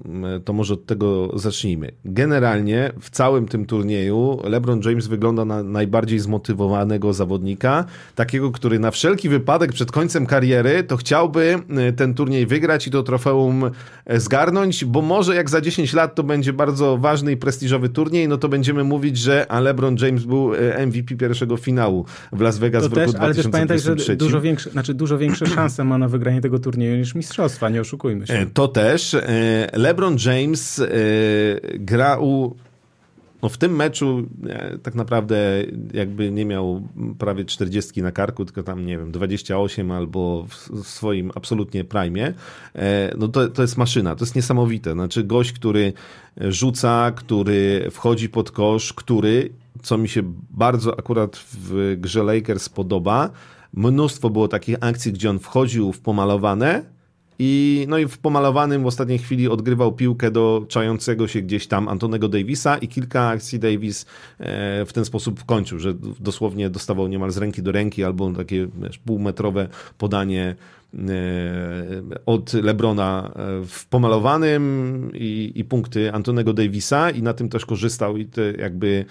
to 0.45 0.53
może 0.53 0.73
od 0.73 0.85
tego 0.85 1.39
zacznijmy. 1.39 1.91
Generalnie 2.05 2.91
w 3.01 3.09
całym 3.09 3.47
tym 3.47 3.65
turnieju 3.65 4.39
LeBron 4.43 4.81
James 4.85 5.07
wygląda 5.07 5.45
na 5.45 5.63
najbardziej 5.63 6.19
zmotywowanego 6.19 7.13
zawodnika, 7.13 7.85
takiego, 8.15 8.51
który 8.51 8.79
na 8.79 8.91
wszelki 8.91 9.29
wypadek 9.29 9.73
przed 9.73 9.91
końcem 9.91 10.25
kariery 10.25 10.83
to 10.83 10.97
chciałby 10.97 11.59
ten 11.97 12.13
turniej 12.13 12.45
wygrać 12.45 12.87
i 12.87 12.91
to 12.91 13.03
trofeum 13.03 13.71
zgarnąć, 14.15 14.85
bo 14.85 15.01
może 15.01 15.35
jak 15.35 15.49
za 15.49 15.61
10 15.61 15.93
lat 15.93 16.15
to 16.15 16.23
będzie 16.23 16.53
bardzo 16.53 16.97
ważny 16.97 17.31
i 17.31 17.37
prestiżowy 17.37 17.89
turniej, 17.89 18.27
no 18.27 18.37
to 18.37 18.49
będziemy 18.49 18.83
mówić, 18.83 19.17
że 19.17 19.45
ale 19.49 19.74
LeBron 19.75 19.95
James 20.01 20.23
był 20.23 20.55
e, 20.55 20.85
MVP 20.85 21.15
pierwszego 21.15 21.57
finału 21.57 22.05
w 22.31 22.41
Las 22.41 22.57
Vegas 22.57 22.83
to 22.83 22.89
w 22.89 22.93
roku 22.93 23.11
też, 23.11 23.21
Ale 23.21 23.35
też 23.35 23.47
pamiętaj, 23.47 23.79
że 23.79 24.15
dużo 24.15 24.41
większe, 24.41 24.69
znaczy 24.69 24.93
dużo 24.93 25.17
większe 25.17 25.47
szanse 25.55 25.83
ma 25.83 25.97
na 25.97 26.07
wygranie 26.07 26.41
tego 26.41 26.59
turnieju 26.59 26.97
niż 26.97 27.15
mistrzostwa, 27.15 27.69
nie 27.69 27.81
oszukujmy 27.81 28.27
się. 28.27 28.33
E, 28.33 28.45
to 28.45 28.67
też. 28.67 29.13
E, 29.13 29.69
LeBron 29.73 30.17
James 30.25 30.83
grał 31.73 32.55
no 33.45 33.49
w 33.49 33.57
tym 33.57 33.75
meczu 33.75 34.23
tak 34.83 34.95
naprawdę 34.95 35.63
jakby 35.93 36.31
nie 36.31 36.45
miał 36.45 36.87
prawie 37.19 37.45
40 37.45 38.01
na 38.01 38.11
karku, 38.11 38.45
tylko 38.45 38.63
tam, 38.63 38.85
nie 38.85 38.97
wiem, 38.97 39.11
28 39.11 39.91
albo 39.91 40.45
w 40.49 40.87
swoim 40.87 41.31
absolutnie 41.35 41.83
prime, 41.83 42.33
no 43.17 43.27
to, 43.27 43.47
to 43.47 43.61
jest 43.61 43.77
maszyna, 43.77 44.15
to 44.15 44.25
jest 44.25 44.35
niesamowite. 44.35 44.93
Znaczy 44.93 45.23
gość, 45.23 45.51
który 45.51 45.93
rzuca, 46.37 47.11
który 47.15 47.87
wchodzi 47.91 48.29
pod 48.29 48.51
kosz, 48.51 48.93
który, 48.93 49.49
co 49.81 49.97
mi 49.97 50.09
się 50.09 50.21
bardzo 50.51 50.99
akurat 50.99 51.37
w 51.37 51.95
grze 51.97 52.23
Lakers 52.23 52.69
podoba, 52.69 53.29
mnóstwo 53.73 54.29
było 54.29 54.47
takich 54.47 54.75
akcji, 54.81 55.13
gdzie 55.13 55.29
on 55.29 55.39
wchodził 55.39 55.91
w 55.91 55.99
pomalowane, 55.99 56.94
i, 57.39 57.85
no 57.89 57.97
i 57.97 58.07
w 58.07 58.17
pomalowanym 58.17 58.83
w 58.83 58.85
ostatniej 58.85 59.19
chwili 59.19 59.47
odgrywał 59.47 59.91
piłkę 59.91 60.31
do 60.31 60.65
czającego 60.67 61.27
się 61.27 61.41
gdzieś 61.41 61.67
tam 61.67 61.87
Antonego 61.87 62.29
Davisa 62.29 62.77
i 62.77 62.87
kilka 62.87 63.27
akcji 63.27 63.59
Davis 63.59 64.05
e, 64.39 64.85
w 64.85 64.93
ten 64.93 65.05
sposób 65.05 65.45
kończył, 65.45 65.79
że 65.79 65.93
dosłownie 66.19 66.69
dostawał 66.69 67.07
niemal 67.07 67.31
z 67.31 67.37
ręki 67.37 67.63
do 67.63 67.71
ręki 67.71 68.03
albo 68.03 68.31
takie 68.31 68.67
wiesz, 68.81 68.97
półmetrowe 68.97 69.67
podanie 69.97 70.55
e, 70.93 70.97
od 72.25 72.53
Lebrona 72.53 73.31
e, 73.35 73.65
w 73.65 73.85
pomalowanym 73.85 75.11
i, 75.13 75.51
i 75.55 75.63
punkty 75.63 76.13
Antonego 76.13 76.53
Davisa 76.53 77.09
i 77.09 77.21
na 77.21 77.33
tym 77.33 77.49
też 77.49 77.65
korzystał 77.65 78.17
i 78.17 78.25
te 78.25 78.51
jakby 78.51 79.05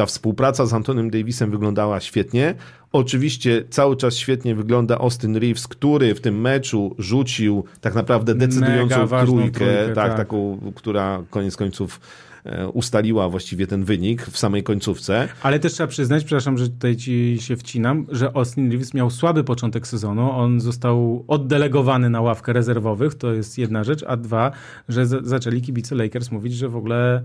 ta 0.00 0.06
współpraca 0.06 0.66
z 0.66 0.72
Antonem 0.72 1.10
Davisem 1.10 1.50
wyglądała 1.50 2.00
świetnie. 2.00 2.54
Oczywiście 2.92 3.64
cały 3.70 3.96
czas 3.96 4.16
świetnie 4.16 4.54
wygląda 4.54 4.98
Austin 4.98 5.36
Reeves, 5.36 5.68
który 5.68 6.14
w 6.14 6.20
tym 6.20 6.40
meczu 6.40 6.94
rzucił 6.98 7.64
tak 7.80 7.94
naprawdę 7.94 8.34
decydującą 8.34 9.08
trójkę, 9.08 9.26
trójkę, 9.26 9.86
tak, 9.86 9.94
tak, 9.94 10.16
taką, 10.16 10.60
która 10.74 11.22
koniec 11.30 11.56
końców 11.56 12.00
e, 12.44 12.68
ustaliła 12.68 13.28
właściwie 13.28 13.66
ten 13.66 13.84
wynik 13.84 14.22
w 14.22 14.38
samej 14.38 14.62
końcówce. 14.62 15.28
Ale 15.42 15.58
też 15.58 15.72
trzeba 15.72 15.86
przyznać, 15.86 16.24
przepraszam, 16.24 16.58
że 16.58 16.68
tutaj 16.68 16.96
ci 16.96 17.38
się 17.40 17.56
wcinam, 17.56 18.06
że 18.08 18.30
Austin 18.34 18.70
Reeves 18.70 18.94
miał 18.94 19.10
słaby 19.10 19.44
początek 19.44 19.86
sezonu. 19.86 20.30
On 20.30 20.60
został 20.60 21.24
oddelegowany 21.28 22.10
na 22.10 22.20
ławkę 22.20 22.52
rezerwowych, 22.52 23.14
to 23.14 23.32
jest 23.32 23.58
jedna 23.58 23.84
rzecz, 23.84 24.04
a 24.06 24.16
dwa, 24.16 24.50
że 24.88 25.06
zaczęli 25.06 25.62
kibice 25.62 25.94
Lakers 25.94 26.30
mówić, 26.30 26.54
że 26.54 26.68
w 26.68 26.76
ogóle 26.76 27.24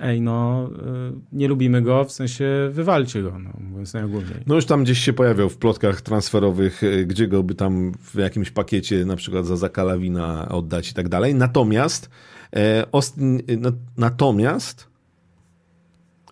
ej, 0.00 0.20
no 0.20 0.68
y, 0.68 1.12
nie 1.32 1.48
lubimy 1.48 1.82
go, 1.82 2.04
w 2.04 2.12
sensie 2.12 2.68
wywalcie 2.72 3.22
go, 3.22 3.38
no, 3.38 3.50
mówiąc 3.60 3.94
najogólniej. 3.94 4.42
No 4.46 4.54
już 4.54 4.66
tam 4.66 4.84
gdzieś 4.84 4.98
się 4.98 5.12
pojawiał 5.12 5.48
w 5.48 5.56
plotkach 5.56 6.00
transferowych, 6.00 6.82
y, 6.82 7.06
gdzie 7.06 7.28
go 7.28 7.42
by 7.42 7.54
tam 7.54 7.92
w 7.92 8.14
jakimś 8.14 8.50
pakiecie 8.50 9.04
na 9.04 9.16
przykład 9.16 9.46
za 9.46 9.56
Zakalawina 9.56 10.48
oddać 10.48 10.90
i 10.90 10.94
tak 10.94 11.08
dalej. 11.08 11.34
Natomiast 11.34 12.10
e, 12.56 12.86
Austin, 12.92 13.38
y, 13.38 13.58
natomiast 13.96 14.88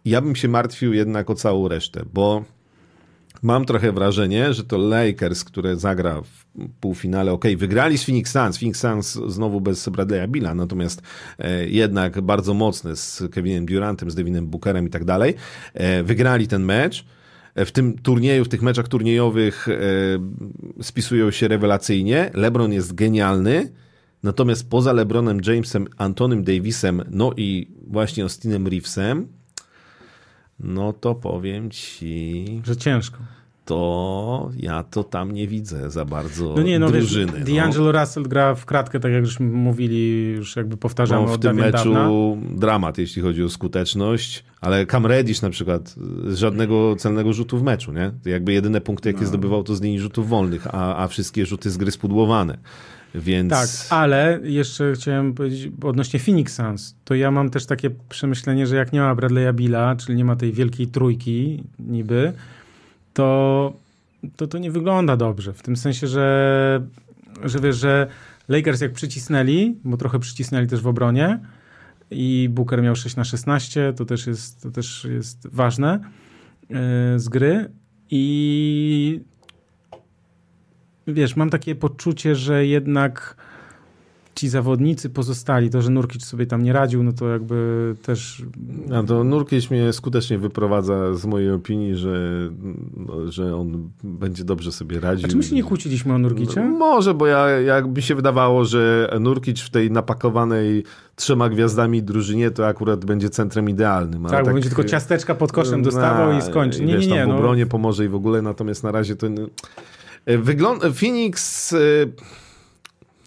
ja 0.04 0.20
bym 0.20 0.36
się 0.36 0.48
martwił 0.48 0.92
jednak 0.92 1.30
o 1.30 1.34
całą 1.34 1.68
resztę, 1.68 2.04
bo 2.14 2.44
mam 3.46 3.64
trochę 3.64 3.92
wrażenie, 3.92 4.54
że 4.54 4.64
to 4.64 4.78
Lakers, 4.78 5.44
które 5.44 5.76
zagra 5.76 6.22
w 6.22 6.46
półfinale, 6.80 7.32
ok, 7.32 7.44
wygrali 7.56 7.98
z 7.98 8.04
Phoenix 8.04 8.32
Suns, 8.32 8.58
Phoenix 8.58 8.80
Suns 8.80 9.12
znowu 9.26 9.60
bez 9.60 9.88
Bradley'a 9.88 10.28
Billa, 10.28 10.54
natomiast 10.54 11.02
e, 11.38 11.66
jednak 11.66 12.20
bardzo 12.20 12.54
mocny 12.54 12.96
z 12.96 13.22
Kevinem 13.32 13.66
Durantem, 13.66 14.10
z 14.10 14.14
Devinem 14.14 14.46
Bookerem 14.46 14.86
i 14.86 14.90
tak 14.90 15.04
dalej, 15.04 15.34
e, 15.74 16.02
wygrali 16.02 16.48
ten 16.48 16.62
mecz, 16.62 17.04
e, 17.54 17.64
w 17.64 17.72
tym 17.72 17.98
turnieju, 17.98 18.44
w 18.44 18.48
tych 18.48 18.62
meczach 18.62 18.88
turniejowych 18.88 19.68
spisują 20.82 21.30
się 21.30 21.48
rewelacyjnie. 21.48 22.30
LeBron 22.34 22.72
jest 22.72 22.94
genialny, 22.94 23.72
natomiast 24.22 24.70
poza 24.70 24.92
LeBronem 24.92 25.40
Jamesem, 25.46 25.86
Antonym 25.96 26.44
Davisem, 26.44 27.02
no 27.10 27.32
i 27.36 27.70
właśnie 27.86 28.22
Austinem 28.22 28.66
Reevesem, 28.66 29.28
no 30.60 30.92
to 30.92 31.14
powiem 31.14 31.70
ci... 31.70 32.44
Że 32.64 32.76
ciężko 32.76 33.35
to 33.66 34.50
ja 34.56 34.82
to 34.82 35.04
tam 35.04 35.32
nie 35.32 35.48
widzę 35.48 35.90
za 35.90 36.04
bardzo 36.04 36.54
no 36.56 36.62
nie, 36.62 36.78
no 36.78 36.90
drużyny. 36.90 37.32
Wiesz, 37.32 37.40
no. 37.40 37.46
D'Angelo 37.46 37.92
no. 37.92 38.00
Russell 38.00 38.22
gra 38.22 38.54
w 38.54 38.66
kratkę, 38.66 39.00
tak 39.00 39.12
jak 39.12 39.24
już 39.24 39.40
mówili, 39.40 40.32
już 40.36 40.56
jakby 40.56 40.76
powtarzamy 40.76 41.26
no, 41.26 41.32
w 41.32 41.38
tym 41.38 41.56
meczu 41.56 41.92
dawna. 41.92 42.10
dramat, 42.50 42.98
jeśli 42.98 43.22
chodzi 43.22 43.42
o 43.42 43.48
skuteczność, 43.48 44.44
ale 44.60 44.86
Cam 44.86 45.06
Reddish 45.06 45.42
na 45.42 45.50
przykład 45.50 45.94
z 46.26 46.36
żadnego 46.36 46.96
celnego 46.96 47.32
rzutu 47.32 47.58
w 47.58 47.62
meczu, 47.62 47.92
nie? 47.92 48.12
Jakby 48.24 48.52
jedyne 48.52 48.80
punkty, 48.80 49.08
jakie 49.08 49.20
no. 49.20 49.26
zdobywał, 49.26 49.62
to 49.62 49.76
z 49.76 49.82
linii 49.82 50.00
rzutów 50.00 50.28
wolnych, 50.28 50.66
a, 50.74 50.96
a 50.96 51.08
wszystkie 51.08 51.46
rzuty 51.46 51.70
z 51.70 51.76
gry 51.76 51.90
spudłowane. 51.90 52.58
Więc... 53.14 53.50
Tak, 53.50 53.68
ale 53.90 54.40
jeszcze 54.42 54.92
chciałem 54.92 55.34
powiedzieć 55.34 55.72
odnośnie 55.82 56.20
Phoenix 56.20 56.54
Suns, 56.54 56.96
to 57.04 57.14
ja 57.14 57.30
mam 57.30 57.50
też 57.50 57.66
takie 57.66 57.90
przemyślenie, 58.08 58.66
że 58.66 58.76
jak 58.76 58.92
nie 58.92 59.00
ma 59.00 59.14
Bradley'a 59.14 59.54
Billa, 59.54 59.96
czyli 59.96 60.18
nie 60.18 60.24
ma 60.24 60.36
tej 60.36 60.52
wielkiej 60.52 60.86
trójki 60.86 61.64
niby, 61.78 62.32
to, 63.16 63.72
to 64.36 64.46
to 64.46 64.58
nie 64.58 64.70
wygląda 64.70 65.16
dobrze. 65.16 65.52
W 65.52 65.62
tym 65.62 65.76
sensie, 65.76 66.06
że, 66.06 66.86
że 67.44 67.60
wiesz, 67.60 67.76
że 67.76 68.06
Lakers 68.48 68.80
jak 68.80 68.92
przycisnęli, 68.92 69.76
bo 69.84 69.96
trochę 69.96 70.18
przycisnęli 70.18 70.66
też 70.66 70.80
w 70.80 70.86
obronie 70.86 71.40
i 72.10 72.48
Booker 72.50 72.82
miał 72.82 72.96
6 72.96 73.16
na 73.16 73.24
16, 73.24 73.92
to 73.96 74.04
też 74.04 74.26
jest, 74.26 74.62
to 74.62 74.70
też 74.70 75.04
jest 75.10 75.48
ważne 75.52 76.00
yy, 76.70 76.76
z 77.16 77.28
gry 77.28 77.70
i 78.10 79.20
wiesz, 81.06 81.36
mam 81.36 81.50
takie 81.50 81.74
poczucie, 81.74 82.34
że 82.34 82.66
jednak 82.66 83.36
ci 84.36 84.48
zawodnicy 84.48 85.10
pozostali, 85.10 85.70
to, 85.70 85.82
że 85.82 85.90
Nurkic 85.90 86.24
sobie 86.24 86.46
tam 86.46 86.62
nie 86.62 86.72
radził, 86.72 87.02
no 87.02 87.12
to 87.12 87.28
jakby 87.28 87.94
też... 88.02 88.42
No 88.88 89.02
to 89.02 89.24
Nurkic 89.24 89.70
mnie 89.70 89.92
skutecznie 89.92 90.38
wyprowadza 90.38 91.14
z 91.14 91.26
mojej 91.26 91.50
opinii, 91.50 91.96
że, 91.96 92.18
no, 92.96 93.32
że 93.32 93.56
on 93.56 93.90
będzie 94.04 94.44
dobrze 94.44 94.72
sobie 94.72 95.00
radził. 95.00 95.26
A 95.26 95.28
czy 95.28 95.36
my 95.36 95.42
się 95.42 95.54
nie 95.54 95.62
kłóciliśmy 95.62 96.14
o 96.14 96.18
Nurkicie? 96.18 96.60
No, 96.60 96.78
może, 96.78 97.14
bo 97.14 97.26
ja, 97.26 97.48
jak 97.48 97.96
mi 97.96 98.02
się 98.02 98.14
wydawało, 98.14 98.64
że 98.64 99.10
Nurkic 99.20 99.60
w 99.60 99.70
tej 99.70 99.90
napakowanej 99.90 100.84
trzema 101.14 101.48
gwiazdami 101.48 102.02
drużynie 102.02 102.50
to 102.50 102.66
akurat 102.66 103.04
będzie 103.04 103.30
centrem 103.30 103.70
idealnym. 103.70 104.22
tak, 104.22 104.30
tak, 104.30 104.44
bo 104.44 104.52
będzie 104.52 104.68
tylko 104.68 104.84
ciasteczka 104.84 105.34
pod 105.34 105.52
koszem 105.52 105.82
dostawał 105.82 106.38
i 106.38 106.42
skończy. 106.42 106.84
Nie, 106.84 106.94
wiesz, 106.94 107.06
nie, 107.06 107.12
nie. 107.12 107.18
Tam 107.18 107.26
w 107.26 107.32
no. 107.32 107.38
obronie 107.38 107.64
no. 107.64 107.70
pomoże 107.70 108.04
i 108.04 108.08
w 108.08 108.14
ogóle, 108.14 108.42
natomiast 108.42 108.82
na 108.82 108.92
razie 108.92 109.16
to... 109.16 109.26
Wygląda... 110.26 110.90
Phoenix... 110.90 111.74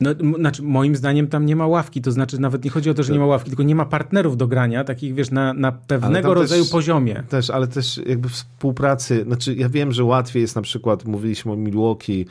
No, 0.01 0.09
znaczy, 0.35 0.63
moim 0.63 0.95
zdaniem 0.95 1.27
tam 1.27 1.45
nie 1.45 1.55
ma 1.55 1.67
ławki, 1.67 2.01
to 2.01 2.11
znaczy 2.11 2.41
nawet 2.41 2.63
nie 2.63 2.69
chodzi 2.69 2.89
o 2.89 2.93
to, 2.93 3.03
że 3.03 3.13
nie 3.13 3.19
ma 3.19 3.25
ławki, 3.25 3.49
tylko 3.49 3.63
nie 3.63 3.75
ma 3.75 3.85
partnerów 3.85 4.37
do 4.37 4.47
grania, 4.47 4.83
takich 4.83 5.13
wiesz, 5.13 5.31
na, 5.31 5.53
na 5.53 5.71
pewnego 5.71 6.33
rodzaju 6.33 6.63
też, 6.63 6.71
poziomie. 6.71 7.23
Też, 7.29 7.49
ale 7.49 7.67
też 7.67 8.01
jakby 8.05 8.29
współpracy, 8.29 9.23
znaczy 9.23 9.55
ja 9.55 9.69
wiem, 9.69 9.91
że 9.91 10.03
łatwiej 10.03 10.41
jest 10.41 10.55
na 10.55 10.61
przykład, 10.61 11.05
mówiliśmy 11.05 11.51
o 11.51 11.55
Milwaukee, 11.55 12.25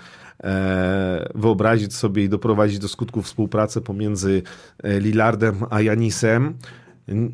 e, 0.45 1.29
wyobrazić 1.35 1.95
sobie 1.95 2.25
i 2.25 2.29
doprowadzić 2.29 2.79
do 2.79 2.89
skutku 2.89 3.23
współpracę 3.23 3.81
pomiędzy 3.81 4.43
e, 4.83 5.01
Lillardem 5.01 5.57
a 5.71 5.81
Janisem, 5.81 6.55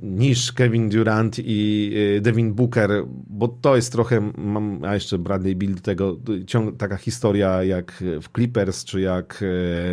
niż 0.03 0.53
Kevin 0.53 0.89
Durant 0.89 1.39
i 1.39 1.93
y, 2.17 2.21
Devin 2.21 2.55
Booker, 2.55 2.91
bo 3.27 3.49
to 3.49 3.77
jest 3.77 3.93
trochę, 3.93 4.31
mam, 4.39 4.85
a 4.85 4.95
jeszcze 4.95 5.19
Bradley 5.19 5.57
Bill 5.57 5.75
tego, 5.75 6.17
ciąg, 6.47 6.77
taka 6.77 6.97
historia 6.97 7.65
jak 7.65 8.05
w 8.23 8.29
Clippers, 8.35 8.85
czy 8.85 9.01
jak 9.01 9.43
y, 9.43 9.47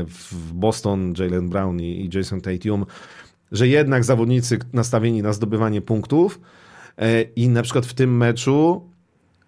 w 0.07 0.53
Boston 0.53 1.13
Jalen 1.19 1.49
Brown 1.49 1.79
i, 1.79 2.05
i 2.05 2.17
Jason 2.17 2.41
Tatum, 2.41 2.85
że 3.51 3.67
jednak 3.67 4.03
zawodnicy 4.03 4.59
nastawieni 4.73 5.21
na 5.21 5.33
zdobywanie 5.33 5.81
punktów 5.81 6.41
y, 7.01 7.03
i 7.35 7.49
na 7.49 7.61
przykład 7.61 7.85
w 7.85 7.93
tym 7.93 8.17
meczu 8.17 8.90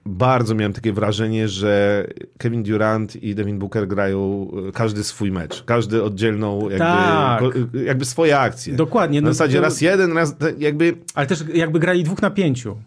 bardzo 0.06 0.56
miałem 0.56 0.74
takie 0.74 0.94
wrażenie, 0.94 1.48
że 1.48 2.06
Kevin 2.38 2.64
Durant 2.64 3.16
i 3.16 3.36
Devin 3.36 3.60
Booker 3.60 3.88
grają 3.88 4.52
e, 4.68 4.72
każdy 4.72 5.04
swój 5.04 5.32
mecz, 5.32 5.64
każdy 5.64 6.04
oddzielną 6.04 6.62
jakby, 6.62 6.78
tak. 6.78 7.44
jakby 7.86 8.06
swoje 8.06 8.40
akcje. 8.40 8.76
Dokładnie. 8.76 9.22
Na 9.22 9.28
no, 9.28 9.34
zasadzie 9.34 9.58
to... 9.58 9.62
raz 9.62 9.82
jeden, 9.82 10.14
raz 10.14 10.36
jakby... 10.58 10.96
Ale 11.14 11.28
też 11.28 11.44
jakby 11.54 11.80
grali 11.80 12.04
dwóch 12.04 12.22
na 12.22 12.30
pięciu. 12.30 12.78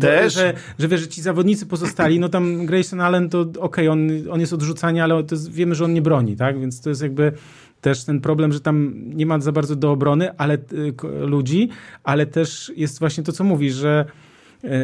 Też? 0.00 0.34
Że, 0.34 0.54
że 0.78 0.88
wiesz, 0.88 1.00
że 1.00 1.08
ci 1.08 1.22
zawodnicy 1.22 1.66
pozostali, 1.66 2.20
no 2.20 2.28
tam 2.28 2.66
Grayson 2.66 3.00
Allen 3.00 3.28
to 3.28 3.40
okej, 3.40 3.58
okay, 3.58 3.90
on, 3.90 4.10
on 4.30 4.40
jest 4.40 4.52
odrzucany, 4.52 5.02
ale 5.02 5.24
jest, 5.30 5.52
wiemy, 5.52 5.74
że 5.74 5.84
on 5.84 5.92
nie 5.92 6.02
broni, 6.02 6.36
tak? 6.36 6.60
Więc 6.60 6.80
to 6.80 6.88
jest 6.88 7.02
jakby 7.02 7.32
też 7.80 8.04
ten 8.04 8.20
problem, 8.20 8.52
że 8.52 8.60
tam 8.60 8.94
nie 8.96 9.26
ma 9.26 9.40
za 9.40 9.52
bardzo 9.52 9.76
do 9.76 9.92
obrony 9.92 10.36
ale 10.36 10.54
y, 10.54 10.94
ludzi, 11.26 11.68
ale 12.04 12.26
też 12.26 12.72
jest 12.76 12.98
właśnie 12.98 13.24
to, 13.24 13.32
co 13.32 13.44
mówisz, 13.44 13.74
że 13.74 14.04
E, 14.04 14.04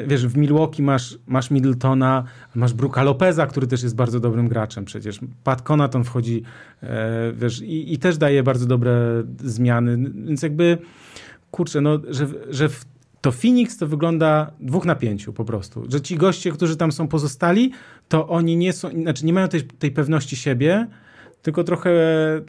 wiesz, 0.07 0.27
w 0.27 0.37
Milwaukee 0.37 0.83
masz, 0.83 1.19
masz 1.27 1.51
Middletona, 1.51 2.25
masz 2.55 2.73
Bruka 2.73 3.03
Lopeza, 3.03 3.47
który 3.47 3.67
też 3.67 3.83
jest 3.83 3.97
bardzo 3.97 4.21
dobrym 4.21 4.49
graczem 4.49 4.85
przecież. 4.85 5.21
Pat 5.45 5.63
Conaton 5.63 6.05
wchodzi, 6.05 6.43
e, 6.83 7.33
wiesz, 7.33 7.63
i, 7.63 7.93
i 7.93 7.99
też 7.99 8.19
daje 8.19 8.43
bardzo 8.43 8.67
dobre 8.67 9.23
zmiany, 9.45 10.11
więc 10.15 10.43
jakby, 10.43 10.79
kurczę, 11.51 11.81
no, 11.81 11.99
że, 12.09 12.27
że 12.51 12.69
w, 12.69 12.85
to 13.21 13.33
Phoenix 13.33 13.79
to 13.79 13.87
wygląda 13.87 14.51
dwóch 14.61 14.85
na 14.85 14.95
pięciu 14.95 15.33
po 15.33 15.45
prostu. 15.45 15.87
Że 15.89 16.01
ci 16.01 16.17
goście, 16.17 16.53
którzy 16.53 16.77
tam 16.77 16.93
są 16.93 17.09
pozostali, 17.09 17.73
to 18.09 18.29
oni 18.29 18.57
nie 18.57 18.73
są, 18.73 18.91
znaczy 18.91 19.27
nie 19.27 19.33
mają 19.33 19.49
tej, 19.49 19.63
tej 19.63 19.91
pewności 19.91 20.37
siebie, 20.37 20.87
tylko 21.45 21.65
trochę 21.65 21.91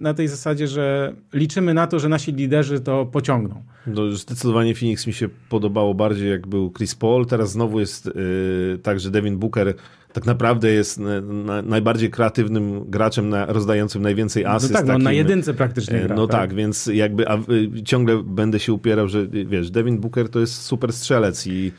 na 0.02 0.14
tej 0.14 0.28
zasadzie, 0.28 0.68
że 0.68 1.14
liczymy 1.34 1.74
na 1.74 1.88
to, 1.88 2.00
że 2.00 2.10
nasi 2.10 2.32
liderzy 2.32 2.80
to 2.80 3.06
pociągną. 3.06 3.64
No, 3.88 4.12
zdecydowanie 4.12 4.76
Phoenix 4.76 5.08
mi 5.08 5.14
się 5.14 5.30
podobało 5.50 5.94
bardziej, 5.94 6.30
jak 6.30 6.48
był 6.48 6.72
Chris 6.72 6.96
Paul. 6.96 7.26
Teraz 7.26 7.52
znowu 7.52 7.80
jest 7.80 8.06
yy, 8.06 8.80
tak, 8.84 9.00
że 9.00 9.12
Devin 9.12 9.38
Booker 9.38 9.74
tak 10.14 10.26
naprawdę 10.26 10.72
jest 10.72 11.00
na, 11.24 11.62
najbardziej 11.62 12.10
kreatywnym 12.10 12.90
graczem 12.90 13.30
na, 13.30 13.46
rozdającym 13.46 14.02
najwięcej 14.02 14.44
no 14.44 14.50
asyst. 14.50 14.74
No 14.74 14.80
tak, 14.80 14.88
takim, 14.88 15.04
no 15.04 15.10
na 15.10 15.12
jedynce 15.12 15.54
praktycznie 15.54 16.00
gra, 16.00 16.16
No 16.16 16.28
tak, 16.28 16.42
tak 16.42 16.54
więc 16.54 16.88
jakby 16.94 17.28
a, 17.28 17.38
y, 17.38 17.84
ciągle 17.84 18.24
będę 18.24 18.60
się 18.60 18.74
upierał, 18.74 19.08
że 19.08 19.28
wiesz, 19.28 19.72
Devin 19.72 20.00
Booker 20.00 20.30
to 20.30 20.40
jest 20.40 20.62
super 20.62 20.94
strzelec 20.94 21.48
i 21.48 21.72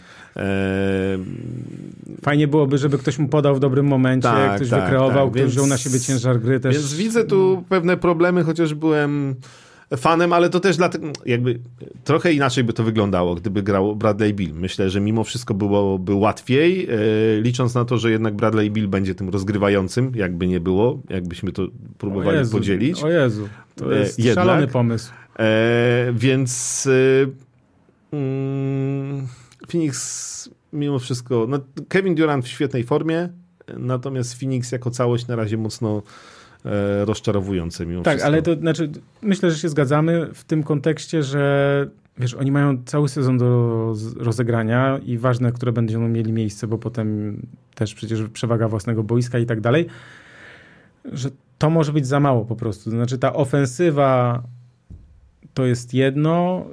Fajnie 2.22 2.48
byłoby, 2.48 2.78
żeby 2.78 2.98
ktoś 2.98 3.18
mu 3.18 3.28
podał 3.28 3.54
w 3.54 3.60
dobrym 3.60 3.86
momencie, 3.86 4.28
tak, 4.28 4.56
ktoś 4.56 4.70
tak, 4.70 4.82
wykreował, 4.82 5.26
tak. 5.26 5.32
ktoś 5.32 5.42
więc, 5.42 5.52
wziął 5.52 5.66
na 5.66 5.78
siebie 5.78 6.00
ciężar 6.00 6.40
gry 6.40 6.60
też. 6.60 6.74
Więc 6.74 6.94
widzę 6.94 7.24
tu 7.24 7.64
pewne 7.68 7.96
problemy, 7.96 8.44
chociaż 8.44 8.74
byłem 8.74 9.34
fanem, 9.96 10.32
ale 10.32 10.50
to 10.50 10.60
też 10.60 10.76
dlatego, 10.76 11.08
jakby 11.26 11.58
trochę 12.04 12.32
inaczej 12.32 12.64
by 12.64 12.72
to 12.72 12.84
wyglądało, 12.84 13.34
gdyby 13.34 13.62
grał 13.62 13.96
Bradley 13.96 14.34
Bill. 14.34 14.54
Myślę, 14.54 14.90
że 14.90 15.00
mimo 15.00 15.24
wszystko 15.24 15.54
byłoby 15.54 16.14
łatwiej, 16.14 16.88
e, 16.90 17.40
licząc 17.40 17.74
na 17.74 17.84
to, 17.84 17.98
że 17.98 18.10
jednak 18.10 18.34
Bradley 18.34 18.70
Bill 18.70 18.88
będzie 18.88 19.14
tym 19.14 19.28
rozgrywającym, 19.28 20.12
jakby 20.14 20.46
nie 20.46 20.60
było, 20.60 21.00
jakbyśmy 21.10 21.52
to 21.52 21.66
próbowali 21.98 22.36
o 22.36 22.40
Jezu, 22.40 22.56
podzielić. 22.56 23.02
O 23.02 23.08
Jezu, 23.08 23.48
to 23.76 23.96
e, 23.96 23.98
jest 23.98 24.18
jednak, 24.18 24.44
szalony 24.44 24.66
pomysł. 24.66 25.12
E, 25.38 26.12
więc... 26.12 26.88
Mm, 28.12 29.26
Phoenix 29.68 30.50
mimo 30.72 30.98
wszystko, 30.98 31.46
no 31.48 31.58
Kevin 31.88 32.14
Durant 32.14 32.44
w 32.44 32.48
świetnej 32.48 32.84
formie, 32.84 33.28
natomiast 33.78 34.40
Phoenix 34.40 34.72
jako 34.72 34.90
całość 34.90 35.26
na 35.26 35.36
razie 35.36 35.56
mocno 35.56 36.02
e, 36.64 37.04
rozczarowujące 37.04 37.86
mimo 37.86 38.02
tak, 38.02 38.18
wszystko. 38.18 38.32
Tak, 38.32 38.34
ale 38.34 38.42
to 38.42 38.60
znaczy, 38.60 38.90
myślę, 39.22 39.50
że 39.50 39.58
się 39.58 39.68
zgadzamy 39.68 40.34
w 40.34 40.44
tym 40.44 40.62
kontekście, 40.62 41.22
że 41.22 41.86
wiesz, 42.18 42.34
oni 42.34 42.52
mają 42.52 42.84
cały 42.84 43.08
sezon 43.08 43.38
do 43.38 43.94
rozegrania 44.16 45.00
i 45.04 45.18
ważne, 45.18 45.52
które 45.52 45.72
będą 45.72 46.08
mieli 46.08 46.32
miejsce, 46.32 46.66
bo 46.66 46.78
potem 46.78 47.40
też 47.74 47.94
przecież 47.94 48.22
przewaga 48.32 48.68
własnego 48.68 49.02
boiska 49.02 49.38
i 49.38 49.46
tak 49.46 49.60
dalej, 49.60 49.86
że 51.04 51.30
to 51.58 51.70
może 51.70 51.92
być 51.92 52.06
za 52.06 52.20
mało 52.20 52.44
po 52.44 52.56
prostu. 52.56 52.90
Znaczy 52.90 53.18
ta 53.18 53.32
ofensywa 53.32 54.42
to 55.54 55.66
jest 55.66 55.94
jedno, 55.94 56.66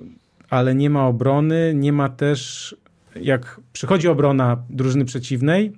ale 0.49 0.75
nie 0.75 0.89
ma 0.89 1.07
obrony, 1.07 1.73
nie 1.75 1.93
ma 1.93 2.09
też 2.09 2.75
jak 3.21 3.61
przychodzi 3.73 4.07
obrona 4.07 4.57
drużyny 4.69 5.05
przeciwnej, 5.05 5.73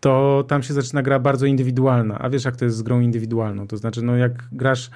to 0.00 0.44
tam 0.48 0.62
się 0.62 0.74
zaczyna 0.74 1.02
gra 1.02 1.18
bardzo 1.18 1.46
indywidualna. 1.46 2.18
A 2.18 2.30
wiesz, 2.30 2.44
jak 2.44 2.56
to 2.56 2.64
jest 2.64 2.76
z 2.76 2.82
grą 2.82 3.00
indywidualną? 3.00 3.66
To 3.66 3.76
znaczy, 3.76 4.02
no 4.02 4.16
jak 4.16 4.48
grasz 4.52 4.90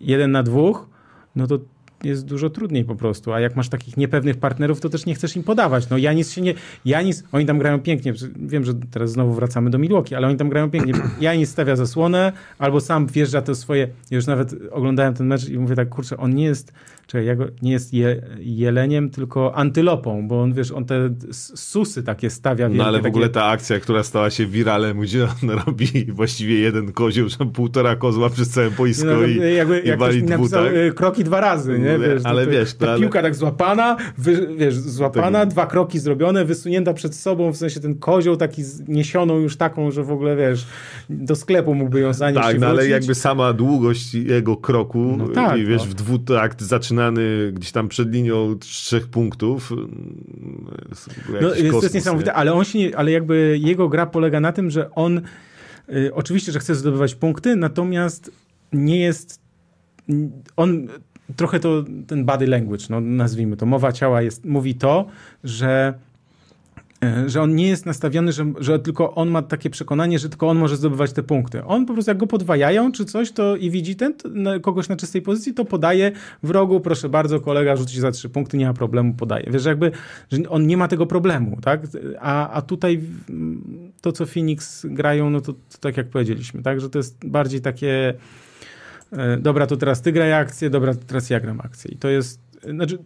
jeden 0.00 0.30
na 0.30 0.42
dwóch, 0.42 0.88
no 1.36 1.46
to 1.46 1.58
jest 2.04 2.24
dużo 2.24 2.50
trudniej 2.50 2.84
po 2.84 2.96
prostu. 2.96 3.32
A 3.32 3.40
jak 3.40 3.56
masz 3.56 3.68
takich 3.68 3.96
niepewnych 3.96 4.36
partnerów, 4.36 4.80
to 4.80 4.88
też 4.88 5.06
nie 5.06 5.14
chcesz 5.14 5.36
im 5.36 5.42
podawać. 5.42 5.90
No 5.90 5.98
Janis 5.98 6.32
się 6.32 6.40
nie... 6.40 6.54
Janis, 6.84 7.24
oni 7.32 7.46
tam 7.46 7.58
grają 7.58 7.80
pięknie. 7.80 8.12
Wiem, 8.36 8.64
że 8.64 8.74
teraz 8.74 9.10
znowu 9.10 9.32
wracamy 9.32 9.70
do 9.70 9.78
Milwaukee, 9.78 10.14
ale 10.14 10.26
oni 10.26 10.36
tam 10.36 10.48
grają 10.48 10.70
pięknie. 10.70 10.94
Janis 11.20 11.50
stawia 11.50 11.76
zasłonę, 11.76 12.32
albo 12.58 12.80
sam 12.80 13.06
wjeżdża 13.06 13.42
to 13.42 13.54
swoje... 13.54 13.88
Już 14.10 14.26
nawet 14.26 14.54
oglądałem 14.70 15.14
ten 15.14 15.26
mecz 15.26 15.48
i 15.48 15.58
mówię 15.58 15.76
tak, 15.76 15.88
kurczę, 15.88 16.16
on 16.16 16.34
nie 16.34 16.44
jest 16.44 16.72
czekaj, 17.06 17.26
jak, 17.26 17.38
nie 17.62 17.72
jest 17.72 17.94
je, 17.94 18.22
jeleniem, 18.38 19.10
tylko 19.10 19.56
antylopą, 19.56 20.28
bo 20.28 20.42
on, 20.42 20.52
wiesz, 20.52 20.72
on 20.72 20.84
te 20.84 21.14
susy 21.54 22.02
takie 22.02 22.30
stawia. 22.30 22.68
Wielkie, 22.68 22.78
no 22.78 22.84
ale 22.84 23.02
w 23.02 23.06
ogóle 23.06 23.28
ta 23.28 23.44
akcja, 23.44 23.80
która 23.80 24.02
stała 24.02 24.30
się 24.30 24.46
wiralem, 24.46 25.00
gdzie 25.00 25.24
on 25.24 25.50
robi 25.66 25.86
właściwie 26.12 26.58
jeden 26.58 26.92
kozioł, 26.92 27.28
że 27.28 27.36
półtora 27.36 27.96
kozła 27.96 28.30
przez 28.30 28.50
całe 28.50 28.70
boisko 28.70 29.06
no, 29.06 29.24
i, 29.24 29.54
jakby, 29.54 29.80
i 29.80 29.88
jak 29.88 29.98
wali 29.98 30.22
dwu, 30.22 30.48
tak? 30.48 30.72
Y, 30.72 30.92
kroki 30.92 31.24
dwa 31.24 31.40
razy, 31.40 31.78
nie? 31.78 31.98
Wiesz, 31.98 32.22
ale 32.24 32.44
to, 32.44 32.50
wiesz... 32.50 32.74
Ta 32.74 32.90
ale... 32.90 33.00
piłka 33.00 33.22
tak 33.22 33.34
złapana, 33.34 33.96
wy, 34.18 34.48
wiesz, 34.56 34.74
złapana, 34.74 35.40
tak. 35.40 35.48
dwa 35.48 35.66
kroki 35.66 35.98
zrobione, 35.98 36.44
wysunięta 36.44 36.94
przed 36.94 37.14
sobą, 37.14 37.52
w 37.52 37.56
sensie 37.56 37.80
ten 37.80 37.98
kozioł 37.98 38.36
taki 38.36 38.62
niesioną 38.88 39.38
już 39.38 39.56
taką, 39.56 39.90
że 39.90 40.02
w 40.02 40.10
ogóle, 40.10 40.36
wiesz, 40.36 40.66
do 41.10 41.36
sklepu 41.36 41.74
mógłby 41.74 42.00
ją 42.00 42.12
zanieść 42.12 42.46
Tak, 42.46 42.60
no 42.60 42.66
ale 42.66 42.88
jakby 42.88 43.14
sama 43.14 43.52
długość 43.52 44.14
jego 44.14 44.56
kroku 44.56 45.14
no 45.18 45.28
tak, 45.28 45.58
i 45.58 45.66
wiesz, 45.66 45.82
no. 45.82 45.90
w 45.90 45.94
dwutakt 45.94 46.62
zaczyna 46.62 46.93
zaczynany 46.94 47.52
gdzieś 47.52 47.72
tam 47.72 47.88
przed 47.88 48.12
linią 48.12 48.58
trzech 48.58 49.08
punktów. 49.08 49.72
No, 51.28 51.48
jest, 51.48 51.56
kosmos, 51.56 51.80
to 51.80 51.82
jest 51.82 51.94
niesamowite, 51.94 52.30
nie? 52.30 52.34
ale 52.34 52.52
on 52.52 52.64
się 52.64 52.78
nie, 52.78 52.96
ale 52.96 53.10
jakby 53.10 53.58
jego 53.62 53.88
gra 53.88 54.06
polega 54.06 54.40
na 54.40 54.52
tym, 54.52 54.70
że 54.70 54.90
on 54.90 55.20
y, 55.88 56.14
oczywiście, 56.14 56.52
że 56.52 56.58
chce 56.58 56.74
zdobywać 56.74 57.14
punkty, 57.14 57.56
natomiast 57.56 58.30
nie 58.72 59.00
jest 59.00 59.40
on 60.56 60.88
trochę 61.36 61.60
to 61.60 61.84
ten 62.06 62.24
body 62.24 62.46
language, 62.46 62.84
no 62.90 63.00
nazwijmy 63.00 63.56
to, 63.56 63.66
mowa 63.66 63.92
ciała 63.92 64.22
jest, 64.22 64.44
mówi 64.44 64.74
to, 64.74 65.06
że 65.44 65.94
że 67.26 67.42
on 67.42 67.54
nie 67.54 67.68
jest 67.68 67.86
nastawiony, 67.86 68.32
że, 68.32 68.52
że 68.58 68.78
tylko 68.78 69.14
on 69.14 69.28
ma 69.28 69.42
takie 69.42 69.70
przekonanie, 69.70 70.18
że 70.18 70.28
tylko 70.28 70.48
on 70.48 70.58
może 70.58 70.76
zdobywać 70.76 71.12
te 71.12 71.22
punkty. 71.22 71.64
On 71.64 71.86
po 71.86 71.92
prostu 71.92 72.10
jak 72.10 72.18
go 72.18 72.26
podwajają 72.26 72.92
czy 72.92 73.04
coś 73.04 73.32
to 73.32 73.56
i 73.56 73.70
widzi 73.70 73.96
ten 73.96 74.14
kogoś 74.62 74.88
na 74.88 74.96
czystej 74.96 75.22
pozycji, 75.22 75.54
to 75.54 75.64
podaje 75.64 76.12
w 76.42 76.50
rogu, 76.50 76.80
proszę 76.80 77.08
bardzo, 77.08 77.40
kolega 77.40 77.76
rzuci 77.76 78.00
za 78.00 78.10
trzy 78.10 78.28
punkty, 78.28 78.56
nie 78.56 78.66
ma 78.66 78.74
problemu, 78.74 79.14
podaje. 79.14 79.46
Wiesz, 79.50 79.64
jakby, 79.64 79.90
że 80.32 80.38
on 80.48 80.66
nie 80.66 80.76
ma 80.76 80.88
tego 80.88 81.06
problemu, 81.06 81.58
tak? 81.62 81.80
A, 82.20 82.50
a 82.50 82.62
tutaj 82.62 83.00
to, 84.00 84.12
co 84.12 84.26
Phoenix 84.26 84.86
grają, 84.86 85.30
no 85.30 85.40
to, 85.40 85.52
to 85.52 85.78
tak 85.80 85.96
jak 85.96 86.08
powiedzieliśmy, 86.08 86.62
tak? 86.62 86.80
Że 86.80 86.90
to 86.90 86.98
jest 86.98 87.26
bardziej 87.26 87.60
takie 87.60 88.14
e, 89.12 89.36
dobra, 89.36 89.66
to 89.66 89.76
teraz 89.76 90.02
ty 90.02 90.12
graj 90.12 90.32
akcję, 90.32 90.70
dobra, 90.70 90.94
to 90.94 91.00
teraz 91.06 91.30
ja 91.30 91.40
gram 91.40 91.60
akcję. 91.60 91.90
I 91.90 91.96
to 91.96 92.08
jest, 92.08 92.40
znaczy 92.70 92.98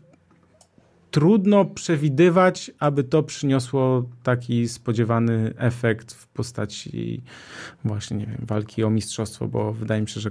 trudno 1.11 1.65
przewidywać, 1.65 2.71
aby 2.79 3.05
to 3.05 3.23
przyniosło 3.23 4.05
taki 4.23 4.69
spodziewany 4.69 5.55
efekt 5.57 6.15
w 6.15 6.27
postaci 6.27 7.23
właśnie, 7.85 8.17
nie 8.17 8.27
wiem, 8.27 8.45
walki 8.47 8.85
o 8.85 8.91
mistrzostwo, 8.91 9.49
bo 9.49 9.73
wydaje 9.73 10.01
mi 10.01 10.09
się, 10.09 10.21
że 10.21 10.31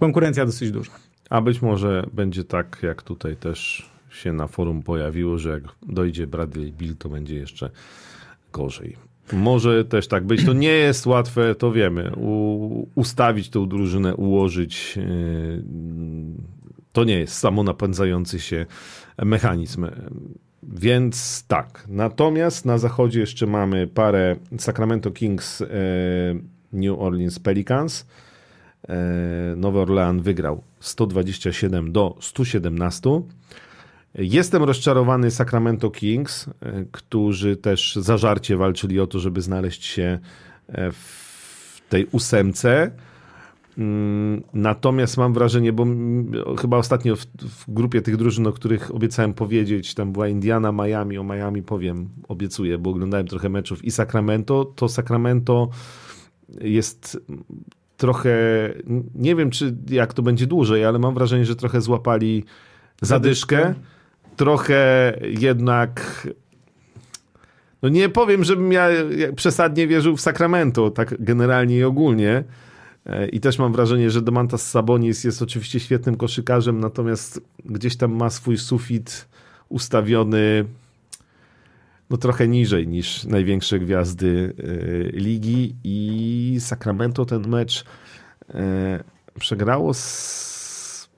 konkurencja 0.00 0.46
dosyć 0.46 0.70
duża. 0.70 0.92
A 1.30 1.40
być 1.40 1.62
może 1.62 2.06
będzie 2.12 2.44
tak, 2.44 2.78
jak 2.82 3.02
tutaj 3.02 3.36
też 3.36 3.90
się 4.10 4.32
na 4.32 4.46
forum 4.46 4.82
pojawiło, 4.82 5.38
że 5.38 5.50
jak 5.50 5.62
dojdzie 5.82 6.26
Bradley 6.26 6.72
Bill, 6.72 6.96
to 6.96 7.08
będzie 7.08 7.34
jeszcze 7.34 7.70
gorzej. 8.52 8.96
Może 9.32 9.84
też 9.84 10.08
tak 10.08 10.24
być. 10.24 10.44
To 10.44 10.52
nie 10.52 10.72
jest 10.72 11.06
łatwe, 11.06 11.54
to 11.54 11.72
wiemy. 11.72 12.12
U, 12.16 12.88
ustawić 12.94 13.50
tą 13.50 13.68
drużynę, 13.68 14.14
ułożyć. 14.16 14.96
Yy, 14.96 15.64
to 16.92 17.04
nie 17.04 17.18
jest 17.18 17.34
samonapędzający 17.34 18.40
się 18.40 18.66
mechanizm. 19.24 19.86
Więc 20.62 21.44
tak. 21.48 21.84
Natomiast 21.88 22.64
na 22.64 22.78
zachodzie 22.78 23.20
jeszcze 23.20 23.46
mamy 23.46 23.86
parę 23.86 24.36
Sacramento 24.58 25.10
Kings, 25.10 25.60
yy, 25.60 25.66
New 26.72 26.98
Orleans 26.98 27.38
Pelicans. 27.38 28.06
Yy, 28.88 28.94
Nowy 29.56 29.78
Orlean 29.78 30.22
wygrał 30.22 30.62
127 30.80 31.92
do 31.92 32.16
117. 32.20 33.22
Jestem 34.14 34.62
rozczarowany 34.62 35.30
Sacramento 35.30 35.90
Kings, 35.90 36.48
e, 36.48 36.84
którzy 36.92 37.56
też 37.56 37.96
zażarcie 37.96 38.56
walczyli 38.56 39.00
o 39.00 39.06
to, 39.06 39.18
żeby 39.18 39.42
znaleźć 39.42 39.84
się 39.84 40.18
e, 40.68 40.92
w 40.92 41.82
tej 41.88 42.06
ósemce. 42.12 42.90
Mm, 43.78 44.42
natomiast 44.54 45.16
mam 45.16 45.34
wrażenie, 45.34 45.72
bo 45.72 45.86
chyba 46.60 46.76
ostatnio 46.76 47.16
w, 47.16 47.26
w, 47.26 47.64
grupie 47.68 48.02
tych 48.02 48.16
drużyn, 48.16 48.46
o 48.46 48.52
których 48.52 48.94
obiecałem 48.94 49.34
powiedzieć, 49.34 49.94
tam 49.94 50.12
była 50.12 50.28
Indiana, 50.28 50.72
Miami, 50.72 51.18
o 51.18 51.24
Miami 51.24 51.62
powiem, 51.62 52.08
obiecuję, 52.28 52.78
bo 52.78 52.90
oglądałem 52.90 53.26
trochę 53.26 53.48
meczów 53.48 53.84
i 53.84 53.90
Sacramento, 53.90 54.64
to 54.64 54.88
Sacramento 54.88 55.68
jest 56.60 57.20
trochę, 57.96 58.34
nie 59.14 59.36
wiem 59.36 59.50
czy 59.50 59.76
jak 59.90 60.14
to 60.14 60.22
będzie 60.22 60.46
dłużej, 60.46 60.84
ale 60.84 60.98
mam 60.98 61.14
wrażenie, 61.14 61.44
że 61.44 61.56
trochę 61.56 61.80
złapali 61.80 62.44
zadyszkę 63.02 63.74
trochę 64.36 65.12
jednak. 65.22 66.26
No 67.82 67.88
nie 67.88 68.08
powiem, 68.08 68.44
żebym 68.44 68.72
ja 68.72 68.88
przesadnie 69.36 69.86
wierzył 69.86 70.16
w 70.16 70.20
Sacramento, 70.20 70.90
tak 70.90 71.22
generalnie 71.22 71.76
i 71.76 71.84
ogólnie. 71.84 72.44
E, 73.10 73.28
I 73.28 73.40
też 73.40 73.58
mam 73.58 73.72
wrażenie, 73.72 74.10
że 74.10 74.22
Domantas 74.22 74.70
Sabonis 74.70 75.24
jest 75.24 75.42
oczywiście 75.42 75.80
świetnym 75.80 76.16
koszykarzem, 76.16 76.80
natomiast 76.80 77.40
gdzieś 77.64 77.96
tam 77.96 78.12
ma 78.12 78.30
swój 78.30 78.58
sufit 78.58 79.28
ustawiony 79.68 80.64
no 82.10 82.16
trochę 82.16 82.48
niżej 82.48 82.88
niż 82.88 83.24
największe 83.24 83.78
gwiazdy 83.78 84.54
y, 84.58 85.10
ligi 85.14 85.74
i 85.84 86.56
Sacramento 86.60 87.24
ten 87.24 87.48
mecz 87.48 87.84
y, 88.50 88.54
przegrało 89.38 89.94
z 89.94 91.08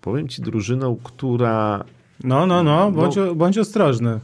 powiem 0.00 0.28
ci 0.28 0.42
drużyną, 0.42 0.96
która 1.04 1.84
no, 2.24 2.46
no, 2.46 2.62
no, 2.62 2.92
bądź, 2.92 3.16
no, 3.16 3.34
bądź 3.34 3.58
ostrożny. 3.58 4.20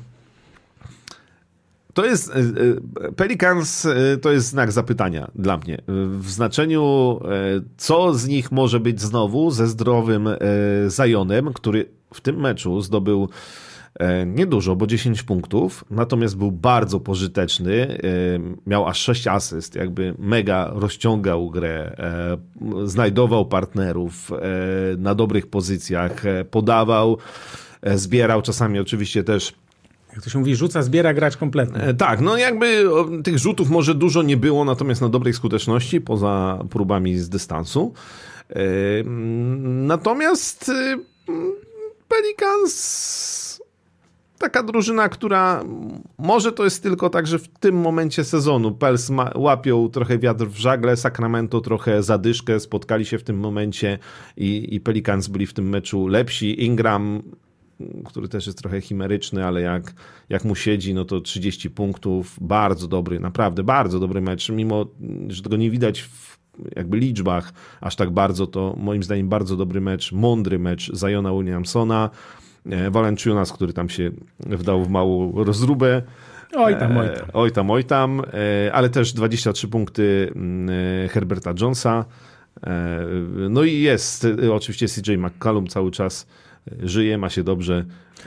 To 1.95 2.05
jest, 2.05 2.31
e, 2.31 2.39
e, 3.09 3.13
Pelicans 3.13 3.87
e, 3.87 4.17
to 4.17 4.33
jest 4.33 4.47
znak 4.47 4.73
zapytania 4.73 5.31
dla 5.35 5.57
mnie. 5.57 5.79
W 6.19 6.31
znaczeniu, 6.31 7.21
co 7.77 8.15
z 8.15 8.29
nich 8.29 8.53
może 8.53 8.81
być 8.81 9.01
znowu 9.01 9.51
ze 9.51 9.67
zdrowym 9.67 10.29
Zajonem, 10.87 11.53
który 11.53 11.87
w 12.15 12.21
tym 12.21 12.41
meczu 12.41 12.81
zdobył 12.81 13.29
niedużo, 14.27 14.77
bo 14.77 14.87
10 14.87 15.23
punktów, 15.23 15.85
natomiast 15.91 16.37
był 16.37 16.53
bardzo 16.53 17.01
pożyteczny, 17.01 17.99
miał 18.67 18.87
aż 18.87 18.99
6 18.99 19.27
asyst, 19.27 19.75
jakby 19.75 20.15
mega 20.19 20.71
rozciągał 20.75 21.51
grę, 21.51 21.97
znajdował 22.85 23.47
partnerów 23.47 24.31
na 24.99 25.15
dobrych 25.15 25.47
pozycjach, 25.47 26.23
podawał, 26.51 27.19
zbierał, 27.95 28.43
czasami 28.43 28.79
oczywiście 28.79 29.25
też 29.25 29.55
jak 30.13 30.23
to 30.25 30.31
się 30.31 30.39
mówi, 30.39 30.57
rzuca, 30.57 30.83
zbiera 30.83 31.15
gracz 31.15 31.37
kompletny. 31.37 31.83
E, 31.83 31.95
tak, 31.95 32.21
no 32.21 32.37
jakby 32.37 32.85
tych 33.25 33.39
rzutów 33.39 33.71
może 33.71 33.95
dużo 33.95 34.23
nie 34.23 34.37
było, 34.37 34.65
natomiast 34.65 35.01
na 35.01 35.09
dobrej 35.09 35.35
skuteczności, 35.35 36.01
poza 36.01 36.65
próbami 36.71 37.19
z 37.19 37.29
dystansu. 37.29 37.93
E, 38.51 38.55
natomiast 39.65 40.71
Pelicans 42.09 43.61
taka 44.41 44.63
drużyna, 44.63 45.09
która 45.09 45.65
może 46.19 46.53
to 46.53 46.65
jest 46.65 46.83
tylko 46.83 47.11
tak, 47.11 47.27
że 47.27 47.39
w 47.39 47.49
tym 47.49 47.75
momencie 47.75 48.25
sezonu 48.25 48.73
Pels 48.73 49.11
ma, 49.11 49.31
łapią 49.35 49.89
trochę 49.89 50.19
wiatr 50.19 50.47
w 50.47 50.57
żagle, 50.57 50.97
Sacramento 50.97 51.61
trochę 51.61 52.03
zadyszkę, 52.03 52.61
spotkali 52.61 53.07
się 53.07 53.19
w 53.19 53.23
tym 53.23 53.39
momencie 53.39 53.99
i, 54.37 54.75
i 54.75 54.81
Pelicans 54.81 55.29
byli 55.29 55.47
w 55.47 55.53
tym 55.53 55.69
meczu 55.69 56.07
lepsi. 56.07 56.65
Ingram 56.65 57.23
który 58.05 58.29
też 58.29 58.47
jest 58.47 58.59
trochę 58.59 58.81
chimeryczny, 58.81 59.45
ale 59.45 59.61
jak, 59.61 59.93
jak 60.29 60.45
mu 60.45 60.55
siedzi, 60.55 60.95
no 60.95 61.05
to 61.05 61.21
30 61.21 61.71
punktów, 61.71 62.37
bardzo 62.41 62.89
dobry, 62.89 63.21
naprawdę 63.21 63.63
bardzo 63.63 63.99
dobry 63.99 64.21
mecz, 64.21 64.49
mimo 64.49 64.87
że 65.29 65.43
tego 65.43 65.57
nie 65.57 65.71
widać 65.71 66.03
w 66.03 66.41
jakby 66.77 66.99
liczbach 66.99 67.53
aż 67.81 67.97
tak 67.97 68.11
bardzo, 68.11 68.47
to 68.47 68.75
moim 68.79 69.03
zdaniem 69.03 69.29
bardzo 69.29 69.57
dobry 69.57 69.81
mecz, 69.81 70.13
mądry 70.13 70.59
mecz 70.59 70.93
Zajona 70.93 71.33
Williamsona, 71.33 72.11
e, 72.71 72.91
Valenciunas, 72.91 73.53
który 73.53 73.73
tam 73.73 73.89
się 73.89 74.11
wdał 74.41 74.85
w 74.85 74.89
małą 74.89 75.45
rozróbę, 75.45 76.03
Oj 76.57 76.79
tam, 76.79 76.97
oj 76.97 77.07
tam. 77.07 77.29
E, 77.29 77.33
oj 77.33 77.53
tam, 77.53 77.71
oj 77.71 77.85
tam, 77.85 78.23
e, 78.67 78.73
ale 78.73 78.89
też 78.89 79.13
23 79.13 79.69
punkty 79.69 80.33
mm, 80.37 81.09
Herberta 81.09 81.55
Jonesa. 81.61 82.05
No 83.51 83.65
i 83.65 83.81
jest 83.81 84.27
oczywiście 84.53 84.87
CJ 84.89 85.13
McCallum 85.17 85.67
cały 85.67 85.91
czas 85.91 86.27
żyje, 86.83 87.19
ma 87.19 87.31
się 87.31 87.45
dobrze. 87.45 87.85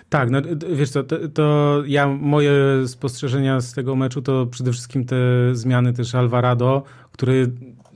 Tak, 0.10 0.30
no 0.30 0.42
wiesz 0.74 0.90
co, 0.90 1.04
to, 1.04 1.28
to, 1.28 1.84
ja, 1.88 2.08
moje 2.08 2.54
spostrzeżenia 2.88 3.62
z 3.62 3.74
tego 3.74 3.96
meczu 3.96 4.22
to 4.22 4.46
przede 4.46 4.72
wszystkim 4.72 5.06
te 5.06 5.16
zmiany 5.56 5.94
też 5.94 6.16
Alvarado, 6.16 6.84
który 7.12 7.52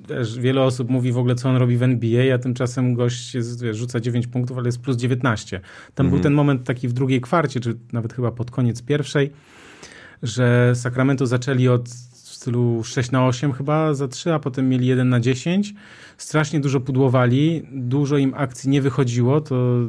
też 0.08 0.40
wiele 0.40 0.64
osób 0.64 0.90
mówi 0.90 1.12
w 1.12 1.18
ogóle, 1.18 1.36
co 1.36 1.50
on 1.50 1.56
robi 1.56 1.78
w 1.78 1.84
NBA, 1.84 2.36
a 2.36 2.38
tymczasem 2.38 2.94
gość 2.94 3.36
jest, 3.36 3.64
wiesz, 3.64 3.78
rzuca 3.78 4.00
9 4.00 4.28
punktów, 4.28 4.58
ale 4.58 4.68
jest 4.68 4.82
plus 4.82 4.98
19. 4.98 5.62
Tam 5.96 6.06
mhm. 6.06 6.10
był 6.10 6.24
ten 6.24 6.34
moment 6.34 6.64
taki 6.64 6.88
w 6.88 6.94
drugiej 6.94 7.22
kwarcie, 7.22 7.60
czy 7.60 7.78
nawet 7.94 8.14
chyba 8.14 8.32
pod 8.32 8.52
koniec 8.52 8.82
pierwszej, 8.82 9.32
że 10.24 10.72
Sacramento 10.76 11.28
zaczęli 11.28 11.68
od 11.68 11.90
stylu 12.38 12.84
6 12.84 13.12
na 13.12 13.28
8 13.28 13.54
chyba 13.54 13.94
za 13.94 14.08
3, 14.08 14.34
a 14.34 14.40
potem 14.40 14.70
mieli 14.70 14.88
1 14.88 15.10
na 15.10 15.20
10. 15.20 15.74
Strasznie 16.18 16.60
dużo 16.60 16.80
pudłowali, 16.80 17.68
dużo 17.72 18.18
im 18.18 18.34
akcji 18.36 18.70
nie 18.70 18.82
wychodziło, 18.82 19.42
to 19.42 19.80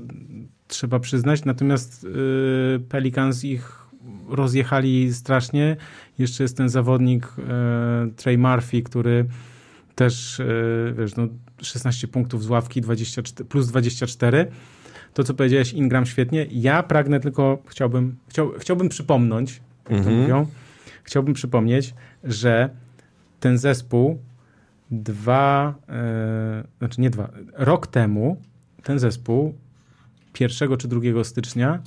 trzeba 0.68 1.00
przyznać, 1.00 1.44
natomiast 1.44 2.04
yy, 2.04 2.80
Pelicans 2.88 3.44
ich 3.44 3.78
rozjechali 4.28 5.14
strasznie. 5.14 5.76
Jeszcze 6.18 6.44
jest 6.44 6.56
ten 6.56 6.68
zawodnik 6.68 7.32
yy, 7.38 8.12
Trey 8.16 8.38
Murphy, 8.38 8.82
który 8.82 9.24
też, 9.94 10.38
yy, 10.38 10.94
wiesz, 10.98 11.16
no 11.16 11.28
16 11.62 12.08
punktów 12.08 12.44
z 12.44 12.48
ławki, 12.48 12.80
24, 12.80 13.48
plus 13.48 13.66
24. 13.66 14.46
To, 15.14 15.24
co 15.24 15.34
powiedziałeś, 15.34 15.72
Ingram 15.72 16.06
świetnie. 16.06 16.46
Ja 16.50 16.82
pragnę 16.82 17.20
tylko, 17.20 17.58
chciałbym, 17.66 18.16
chciał, 18.28 18.52
chciałbym 18.58 18.88
przypomnieć, 18.88 19.60
jak 19.78 19.88
to 19.88 19.94
mhm. 19.94 20.20
mówią, 20.20 20.46
chciałbym 21.04 21.34
przypomnieć, 21.34 21.94
że 22.24 22.70
ten 23.40 23.58
zespół 23.58 24.18
dwa, 24.90 25.74
e, 25.88 26.64
znaczy 26.78 27.00
nie 27.00 27.10
dwa, 27.10 27.30
rok 27.54 27.86
temu 27.86 28.42
ten 28.82 28.98
zespół 28.98 29.54
1 30.40 30.76
czy 30.76 30.88
2 30.88 31.24
stycznia 31.24 31.82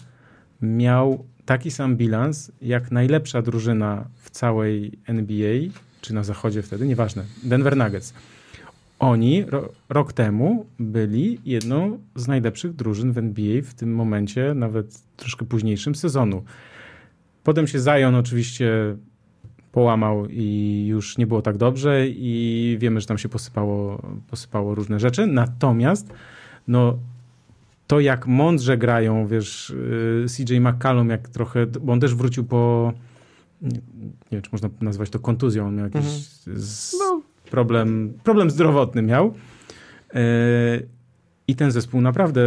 miał 0.62 1.26
taki 1.46 1.72
sam 1.72 1.98
bilans 1.98 2.52
jak 2.62 2.92
najlepsza 2.92 3.42
drużyna 3.42 4.06
w 4.16 4.30
całej 4.30 4.92
NBA, 5.08 5.72
czy 6.02 6.14
na 6.14 6.24
zachodzie 6.24 6.62
wtedy, 6.62 6.88
nieważne, 6.88 7.26
Denver 7.44 7.78
Nuggets. 7.78 8.14
Oni 9.00 9.46
ro, 9.46 9.70
rok 9.90 10.14
temu 10.14 10.66
byli 10.80 11.40
jedną 11.46 12.00
z 12.16 12.28
najlepszych 12.28 12.74
drużyn 12.74 13.12
w 13.12 13.18
NBA 13.18 13.62
w 13.62 13.74
tym 13.74 13.96
momencie, 13.96 14.54
nawet 14.54 15.02
troszkę 15.18 15.46
późniejszym 15.46 15.96
sezonu. 15.96 16.44
Potem 17.44 17.68
się 17.68 17.80
Zion 17.80 18.16
oczywiście 18.16 18.72
połamał 19.72 20.26
i 20.30 20.86
już 20.88 21.18
nie 21.18 21.28
było 21.28 21.42
tak 21.42 21.58
dobrze 21.58 22.08
i 22.08 22.78
wiemy, 22.80 23.02
że 23.02 23.08
tam 23.08 23.18
się 23.18 23.30
posypało, 23.30 24.02
posypało 24.30 24.76
różne 24.76 25.00
rzeczy. 25.00 25.28
Natomiast 25.28 26.14
no, 26.68 27.00
to 27.92 28.00
jak 28.00 28.28
mądrze 28.28 28.78
grają, 28.78 29.28
wiesz, 29.28 29.70
y, 29.70 30.26
CJ 30.38 30.60
McCallum, 30.60 31.10
jak 31.10 31.30
trochę, 31.30 31.66
bo 31.66 31.94
on 31.94 32.00
też 32.00 32.16
wrócił 32.16 32.44
po, 32.44 32.94
nie, 33.62 33.72
wiem, 34.32 34.42
czy 34.42 34.50
można 34.52 34.70
nazwać 34.82 35.10
to 35.10 35.20
kontuzją, 35.20 35.68
on 35.68 35.76
miał 35.76 35.86
jakiś 35.86 36.06
mhm. 36.06 36.22
z, 36.62 36.96
no. 37.00 37.22
problem, 37.50 38.14
problem 38.24 38.50
zdrowotny 38.50 39.02
miał. 39.02 39.34
I 41.48 41.56
ten 41.56 41.72
zespół 41.72 42.02
naprawdę 42.02 42.42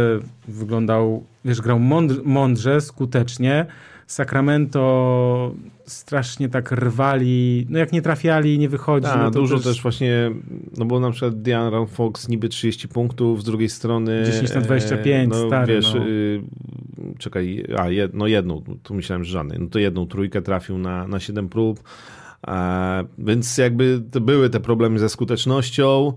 wyglądał, 0.47 1.23
wiesz, 1.45 1.61
grał 1.61 1.79
mądrze, 2.23 2.81
skutecznie. 2.81 3.65
Sacramento 4.07 5.55
strasznie 5.85 6.49
tak 6.49 6.71
rwali, 6.71 7.67
no 7.69 7.79
jak 7.79 7.91
nie 7.91 8.01
trafiali, 8.01 8.59
nie 8.59 8.69
wychodzi. 8.69 9.07
A, 9.07 9.17
no 9.17 9.31
dużo 9.31 9.55
też... 9.55 9.65
też... 9.65 9.81
właśnie, 9.81 10.31
no 10.77 10.85
bo 10.85 10.99
na 10.99 11.11
przykład 11.11 11.41
Diana 11.41 11.85
Fox 11.85 12.29
niby 12.29 12.49
30 12.49 12.87
punktów, 12.87 13.41
z 13.41 13.45
drugiej 13.45 13.69
strony... 13.69 14.23
10 14.25 14.53
na 14.53 14.61
25, 14.61 15.29
no, 15.29 15.47
stary, 15.47 15.73
wiesz, 15.73 15.93
no. 15.93 16.07
y, 16.07 16.43
czekaj, 17.19 17.65
a 17.77 17.89
jed, 17.89 18.13
no 18.13 18.27
jedną, 18.27 18.61
tu 18.83 18.93
myślałem, 18.93 19.23
że 19.23 19.31
żadnej, 19.31 19.59
no 19.59 19.67
to 19.67 19.79
jedną 19.79 20.05
trójkę 20.05 20.41
trafił 20.41 20.77
na, 20.77 21.07
na 21.07 21.19
7 21.19 21.49
prób, 21.49 21.83
więc 23.17 23.57
jakby 23.57 24.01
były 24.21 24.49
te 24.49 24.59
problemy 24.59 24.99
ze 24.99 25.09
skutecznością. 25.09 26.13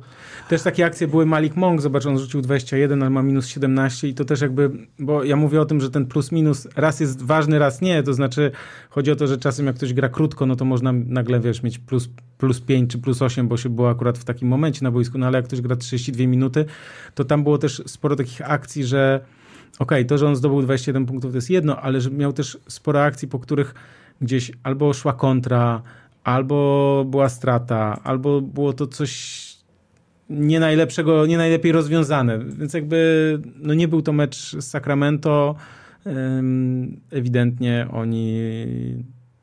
Też 0.48 0.62
takie 0.62 0.86
akcje 0.86 1.08
były 1.08 1.26
Malik 1.26 1.56
Monk, 1.56 1.80
zobacz, 1.80 2.06
on 2.06 2.18
rzucił 2.18 2.40
21, 2.40 3.02
ale 3.02 3.10
ma 3.10 3.22
minus 3.22 3.46
17 3.46 4.08
i 4.08 4.14
to 4.14 4.24
też 4.24 4.40
jakby, 4.40 4.70
bo 4.98 5.24
ja 5.24 5.36
mówię 5.36 5.60
o 5.60 5.64
tym, 5.64 5.80
że 5.80 5.90
ten 5.90 6.06
plus 6.06 6.32
minus 6.32 6.68
raz 6.76 7.00
jest 7.00 7.22
ważny, 7.22 7.58
raz 7.58 7.80
nie, 7.80 8.02
to 8.02 8.14
znaczy 8.14 8.50
chodzi 8.90 9.10
o 9.10 9.16
to, 9.16 9.26
że 9.26 9.38
czasem 9.38 9.66
jak 9.66 9.76
ktoś 9.76 9.92
gra 9.92 10.08
krótko, 10.08 10.46
no 10.46 10.56
to 10.56 10.64
można 10.64 10.92
nagle, 10.92 11.40
wiesz, 11.40 11.62
mieć 11.62 11.78
plus, 11.78 12.08
plus 12.38 12.60
5 12.60 12.90
czy 12.90 12.98
plus 12.98 13.22
8, 13.22 13.48
bo 13.48 13.56
się 13.56 13.68
było 13.68 13.90
akurat 13.90 14.18
w 14.18 14.24
takim 14.24 14.48
momencie 14.48 14.84
na 14.84 14.90
boisku, 14.90 15.18
no 15.18 15.26
ale 15.26 15.38
jak 15.38 15.46
ktoś 15.46 15.60
gra 15.60 15.76
32 15.76 16.26
minuty, 16.26 16.64
to 17.14 17.24
tam 17.24 17.42
było 17.42 17.58
też 17.58 17.82
sporo 17.86 18.16
takich 18.16 18.50
akcji, 18.50 18.84
że 18.84 19.20
okej, 19.78 19.98
okay, 19.98 20.04
to, 20.04 20.18
że 20.18 20.28
on 20.28 20.36
zdobył 20.36 20.62
21 20.62 21.06
punktów 21.06 21.30
to 21.32 21.36
jest 21.36 21.50
jedno, 21.50 21.80
ale 21.80 22.00
że 22.00 22.10
miał 22.10 22.32
też 22.32 22.58
sporo 22.68 23.02
akcji, 23.02 23.28
po 23.28 23.38
których 23.38 23.74
gdzieś 24.20 24.52
albo 24.62 24.92
szła 24.92 25.12
kontra, 25.12 25.82
albo 26.28 27.04
była 27.10 27.28
strata, 27.28 28.00
albo 28.04 28.40
było 28.40 28.72
to 28.72 28.86
coś 28.86 29.48
nie 30.30 30.60
najlepszego, 30.60 31.26
nie 31.26 31.36
najlepiej 31.36 31.72
rozwiązane. 31.72 32.38
Więc 32.38 32.74
jakby 32.74 33.38
no 33.56 33.74
nie 33.74 33.88
był 33.88 34.02
to 34.02 34.12
mecz 34.12 34.36
z 34.36 34.64
Sacramento. 34.64 35.54
Ewidentnie 37.10 37.86
oni, 37.92 38.40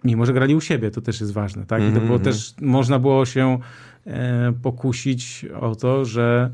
mimo 0.04 0.26
że 0.26 0.34
grali 0.34 0.56
u 0.56 0.62
siebie, 0.62 0.92
to 0.92 1.02
też 1.02 1.22
jest 1.22 1.34
ważne, 1.34 1.66
tak? 1.66 1.82
I 1.82 1.86
to 1.86 1.88
mhm, 1.88 2.06
było 2.06 2.18
mhm. 2.18 2.34
też, 2.34 2.54
można 2.62 3.00
było 3.00 3.26
się 3.26 3.60
e, 4.08 4.54
pokusić 4.62 5.46
o 5.62 5.76
to, 5.76 6.06
że 6.06 6.50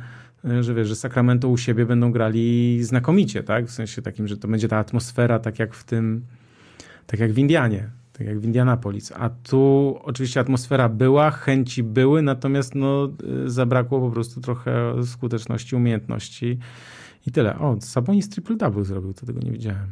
że 0.61 0.73
wiesz, 0.73 0.88
że 0.88 0.95
Sacramento 0.95 1.49
u 1.49 1.57
siebie 1.57 1.86
będą 1.86 2.11
grali 2.11 2.79
znakomicie, 2.84 3.43
tak? 3.43 3.65
W 3.65 3.71
sensie 3.71 4.01
takim, 4.01 4.27
że 4.27 4.38
to 4.38 4.47
będzie 4.47 4.67
ta 4.67 4.77
atmosfera 4.77 5.39
tak 5.39 5.59
jak 5.59 5.73
w 5.73 5.84
tym, 5.84 6.25
tak 7.07 7.19
jak 7.19 7.32
w 7.32 7.38
Indianie, 7.38 7.89
tak 8.22 8.28
jak 8.28 8.39
w 8.39 8.45
Indianapolis. 8.45 9.11
A 9.15 9.30
tu 9.30 9.95
oczywiście 10.03 10.39
atmosfera 10.39 10.89
była, 10.89 11.32
chęci 11.32 11.84
były, 11.84 12.22
natomiast 12.22 12.76
no, 12.76 13.09
y, 13.45 13.49
zabrakło 13.49 13.99
po 13.99 14.11
prostu 14.11 14.41
trochę 14.41 15.03
skuteczności, 15.05 15.76
umiejętności. 15.76 16.59
I 17.28 17.32
tyle. 17.32 17.59
O, 17.59 17.76
Sabonis 17.80 18.30
triple-double 18.30 18.84
zrobił, 18.84 19.13
to 19.13 19.26
tego 19.26 19.39
nie 19.39 19.51
widziałem. 19.51 19.88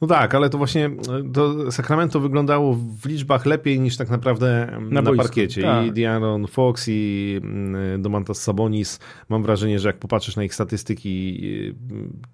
No 0.00 0.08
tak, 0.08 0.34
ale 0.34 0.50
to 0.50 0.58
właśnie 0.58 0.90
to 1.32 1.72
Sacramento 1.72 2.20
wyglądało 2.20 2.78
w 3.02 3.06
liczbach 3.06 3.46
lepiej 3.46 3.80
niż 3.80 3.96
tak 3.96 4.10
naprawdę 4.10 4.78
na, 4.90 5.02
na 5.02 5.12
parkiecie. 5.12 5.62
Tak. 5.62 5.86
I 5.86 5.92
Diaron 5.92 6.46
Fox 6.46 6.84
i 6.88 7.40
mm, 7.42 8.02
Domantas 8.02 8.42
Sabonis, 8.42 9.00
mam 9.28 9.42
wrażenie, 9.42 9.78
że 9.78 9.88
jak 9.88 9.98
popatrzysz 9.98 10.36
na 10.36 10.44
ich 10.44 10.54
statystyki, 10.54 11.40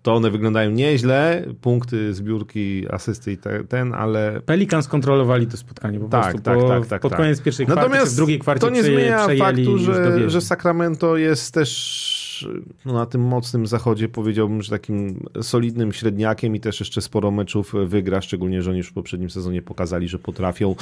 to 0.03 0.15
one 0.15 0.31
wyglądają 0.31 0.71
nieźle. 0.71 1.45
Punkty, 1.61 2.15
zbiórki, 2.15 2.87
asysty 2.91 3.33
i 3.33 3.39
te, 3.39 3.65
ten, 3.65 3.95
ale... 3.95 4.41
Pelicans 4.47 4.89
kontrolowali 4.89 5.47
to 5.47 5.57
spotkanie 5.57 6.01
po 6.01 6.09
tak, 6.09 6.23
prostu. 6.23 6.43
Tak, 6.43 6.69
tak, 6.69 6.87
tak. 6.87 7.03
Pod 7.03 7.11
tak. 7.11 7.21
koniec 7.21 7.41
pierwszej 7.41 7.67
kwarty, 7.67 7.83
Natomiast 7.83 8.13
w 8.13 8.17
drugiej 8.17 8.39
kwarcie 8.39 8.61
to 8.61 8.71
nie 8.71 8.83
zmienia 8.83 9.27
faktu, 9.39 9.79
że, 9.79 10.31
że 10.31 10.41
Sacramento 10.41 11.17
jest 11.17 11.55
też 11.55 12.10
no, 12.85 12.93
na 12.93 13.07
tym 13.07 13.21
mocnym 13.21 13.67
zachodzie 13.67 14.09
powiedziałbym, 14.09 14.63
że 14.63 14.71
takim 14.71 15.27
solidnym 15.43 15.93
średniakiem 15.93 16.57
i 16.57 16.61
też 16.61 16.81
jeszcze 16.81 17.01
sporo 17.01 17.31
meczów 17.31 17.73
wygra, 17.87 18.21
szczególnie, 18.21 18.63
że 18.63 18.71
oni 18.71 18.79
już 18.79 18.89
w 18.89 18.93
poprzednim 18.93 19.31
sezonie 19.31 19.63
pokazali, 19.63 20.09
że 20.09 20.19
potrafią 20.19 20.75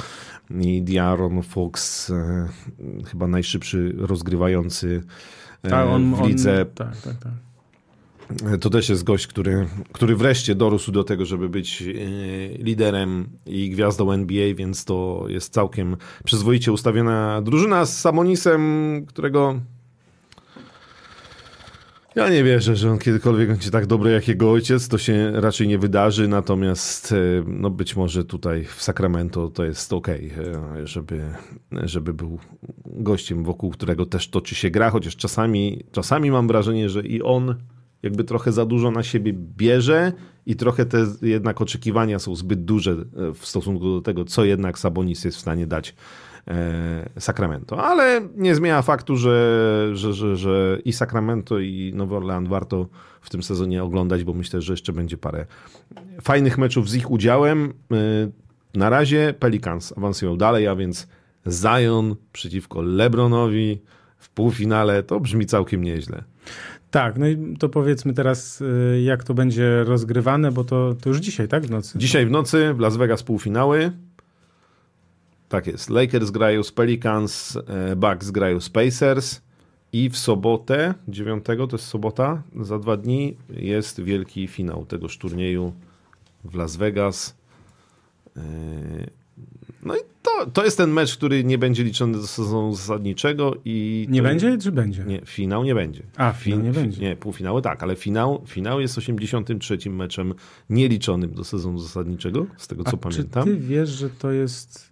i 0.61 0.81
Diaron 0.81 1.43
Fox 1.43 2.09
e, 2.09 2.47
chyba 3.05 3.27
najszybszy 3.27 3.93
rozgrywający 3.97 5.03
e, 5.63 5.69
tak, 5.69 5.87
on, 5.87 6.15
w 6.15 6.27
lidze. 6.27 6.61
On, 6.61 6.75
tak, 6.75 7.01
tak, 7.01 7.17
tak. 7.17 7.31
To 8.61 8.69
też 8.69 8.89
jest 8.89 9.03
gość, 9.03 9.27
który, 9.27 9.67
który 9.91 10.15
wreszcie 10.15 10.55
dorósł 10.55 10.91
do 10.91 11.03
tego, 11.03 11.25
żeby 11.25 11.49
być 11.49 11.83
liderem 12.59 13.29
i 13.45 13.69
gwiazdą 13.69 14.11
NBA, 14.11 14.55
więc 14.55 14.85
to 14.85 15.25
jest 15.27 15.53
całkiem 15.53 15.97
przyzwoicie 16.23 16.71
ustawiona 16.71 17.41
drużyna 17.41 17.85
z 17.85 17.99
Samonisem, 17.99 18.61
którego 19.07 19.59
ja 22.19 22.29
nie 22.29 22.43
wierzę, 22.43 22.75
że 22.75 22.91
on 22.91 22.99
kiedykolwiek 22.99 23.49
będzie 23.49 23.71
tak 23.71 23.85
dobry 23.85 24.11
jak 24.11 24.27
jego 24.27 24.51
ojciec. 24.51 24.87
To 24.87 24.97
się 24.97 25.31
raczej 25.35 25.67
nie 25.67 25.77
wydarzy, 25.77 26.27
natomiast 26.27 27.11
e, 27.11 27.15
no 27.47 27.69
być 27.69 27.95
może 27.95 28.25
tutaj 28.25 28.65
w 28.65 28.81
Sacramento 28.81 29.47
to 29.47 29.65
jest 29.65 29.93
ok, 29.93 30.07
e, 30.09 30.21
żeby, 30.83 31.21
żeby 31.71 32.13
był 32.13 32.39
gościem, 32.85 33.43
wokół 33.43 33.71
którego 33.71 34.05
też 34.05 34.29
toczy 34.29 34.55
się 34.55 34.69
gra, 34.69 34.89
chociaż 34.89 35.15
czasami, 35.15 35.83
czasami 35.91 36.31
mam 36.31 36.47
wrażenie, 36.47 36.89
że 36.89 37.01
i 37.01 37.21
on 37.21 37.55
jakby 38.03 38.23
trochę 38.23 38.51
za 38.51 38.65
dużo 38.65 38.91
na 38.91 39.03
siebie 39.03 39.33
bierze 39.33 40.11
i 40.45 40.55
trochę 40.55 40.85
te 40.85 41.05
jednak 41.21 41.61
oczekiwania 41.61 42.19
są 42.19 42.35
zbyt 42.35 42.65
duże 42.65 42.91
e, 42.91 43.33
w 43.33 43.45
stosunku 43.45 43.85
do 43.85 44.01
tego, 44.01 44.25
co 44.25 44.45
jednak 44.45 44.79
Sabonis 44.79 45.23
jest 45.25 45.37
w 45.37 45.41
stanie 45.41 45.67
dać 45.67 45.95
Sacramento. 47.19 47.83
Ale 47.83 48.21
nie 48.35 48.55
zmienia 48.55 48.81
faktu, 48.81 49.17
że, 49.17 49.89
że, 49.93 50.13
że, 50.13 50.35
że 50.35 50.77
i 50.85 50.93
Sacramento, 50.93 51.59
i 51.59 51.91
Nowy 51.95 52.15
Orleans 52.15 52.49
warto 52.49 52.87
w 53.21 53.29
tym 53.29 53.43
sezonie 53.43 53.83
oglądać, 53.83 54.23
bo 54.23 54.33
myślę, 54.33 54.61
że 54.61 54.73
jeszcze 54.73 54.93
będzie 54.93 55.17
parę 55.17 55.45
fajnych 56.21 56.57
meczów 56.57 56.89
z 56.89 56.95
ich 56.95 57.11
udziałem. 57.11 57.73
E, 57.91 57.95
na 58.73 58.89
razie 58.89 59.33
Pelicans 59.39 59.93
awansują 59.97 60.37
dalej, 60.37 60.67
a 60.67 60.75
więc 60.75 61.07
Zion 61.47 62.15
przeciwko 62.33 62.81
LeBronowi 62.81 63.81
w 64.17 64.29
półfinale 64.29 65.03
to 65.03 65.19
brzmi 65.19 65.45
całkiem 65.45 65.83
nieźle. 65.83 66.23
Tak, 66.91 67.17
no 67.17 67.27
i 67.27 67.57
to 67.59 67.69
powiedzmy 67.69 68.13
teraz, 68.13 68.63
e, 68.93 69.01
jak 69.01 69.23
to 69.23 69.33
będzie 69.33 69.83
rozgrywane, 69.83 70.51
bo 70.51 70.63
to, 70.63 70.95
to 71.01 71.09
już 71.09 71.17
dzisiaj, 71.17 71.47
tak? 71.47 71.65
W 71.65 71.69
nocy. 71.69 71.99
Dzisiaj 71.99 72.25
w 72.25 72.31
nocy 72.31 72.73
w 72.73 72.79
Las 72.79 72.97
Vegas 72.97 73.23
półfinały. 73.23 73.91
Tak 75.49 75.67
jest. 75.67 75.89
Lakers 75.89 76.31
grają 76.31 76.63
z 76.63 76.71
Pelicans, 76.71 77.57
e, 77.67 77.95
Bucks 77.95 78.31
grają 78.31 78.59
z 78.59 78.69
Pacers 78.69 79.41
i 79.93 80.09
w 80.09 80.17
sobotę, 80.17 80.93
9 81.07 81.45
to 81.45 81.67
jest 81.71 81.85
sobota, 81.85 82.43
za 82.61 82.79
dwa 82.79 82.97
dni 82.97 83.37
jest 83.49 84.01
wielki 84.01 84.47
finał 84.47 84.85
tegoż 84.85 85.17
turnieju 85.17 85.73
w 86.43 86.55
Las 86.55 86.75
Vegas. 86.75 87.35
E, 88.37 88.41
no 89.83 89.95
i 89.95 89.99
to, 90.21 90.45
to 90.53 90.65
jest 90.65 90.77
ten 90.77 90.91
mecz, 90.91 91.17
który 91.17 91.43
nie 91.43 91.57
będzie 91.57 91.83
liczony 91.83 92.17
do 92.17 92.27
sezonu 92.27 92.75
zasadniczego 92.75 93.55
i... 93.65 94.07
Nie 94.09 94.21
będzie, 94.21 94.57
czy 94.57 94.71
będzie? 94.71 95.03
Nie, 95.03 95.21
finał 95.25 95.63
nie 95.63 95.75
będzie. 95.75 96.03
A, 96.17 96.31
finał 96.31 96.59
nie 96.59 96.71
będzie. 96.71 97.01
Nie, 97.01 97.15
półfinały 97.15 97.61
tak, 97.61 97.83
ale 97.83 97.95
finał, 97.95 98.43
finał 98.47 98.81
jest 98.81 98.97
83 98.97 99.89
meczem 99.89 100.33
nieliczonym 100.69 101.33
do 101.33 101.43
sezonu 101.43 101.79
zasadniczego, 101.79 102.45
z 102.57 102.67
tego 102.67 102.83
co 102.83 102.93
A 102.93 102.97
pamiętam. 102.97 103.43
czy 103.43 103.51
ty 103.51 103.59
wiesz, 103.59 103.89
że 103.89 104.09
to 104.09 104.31
jest 104.31 104.88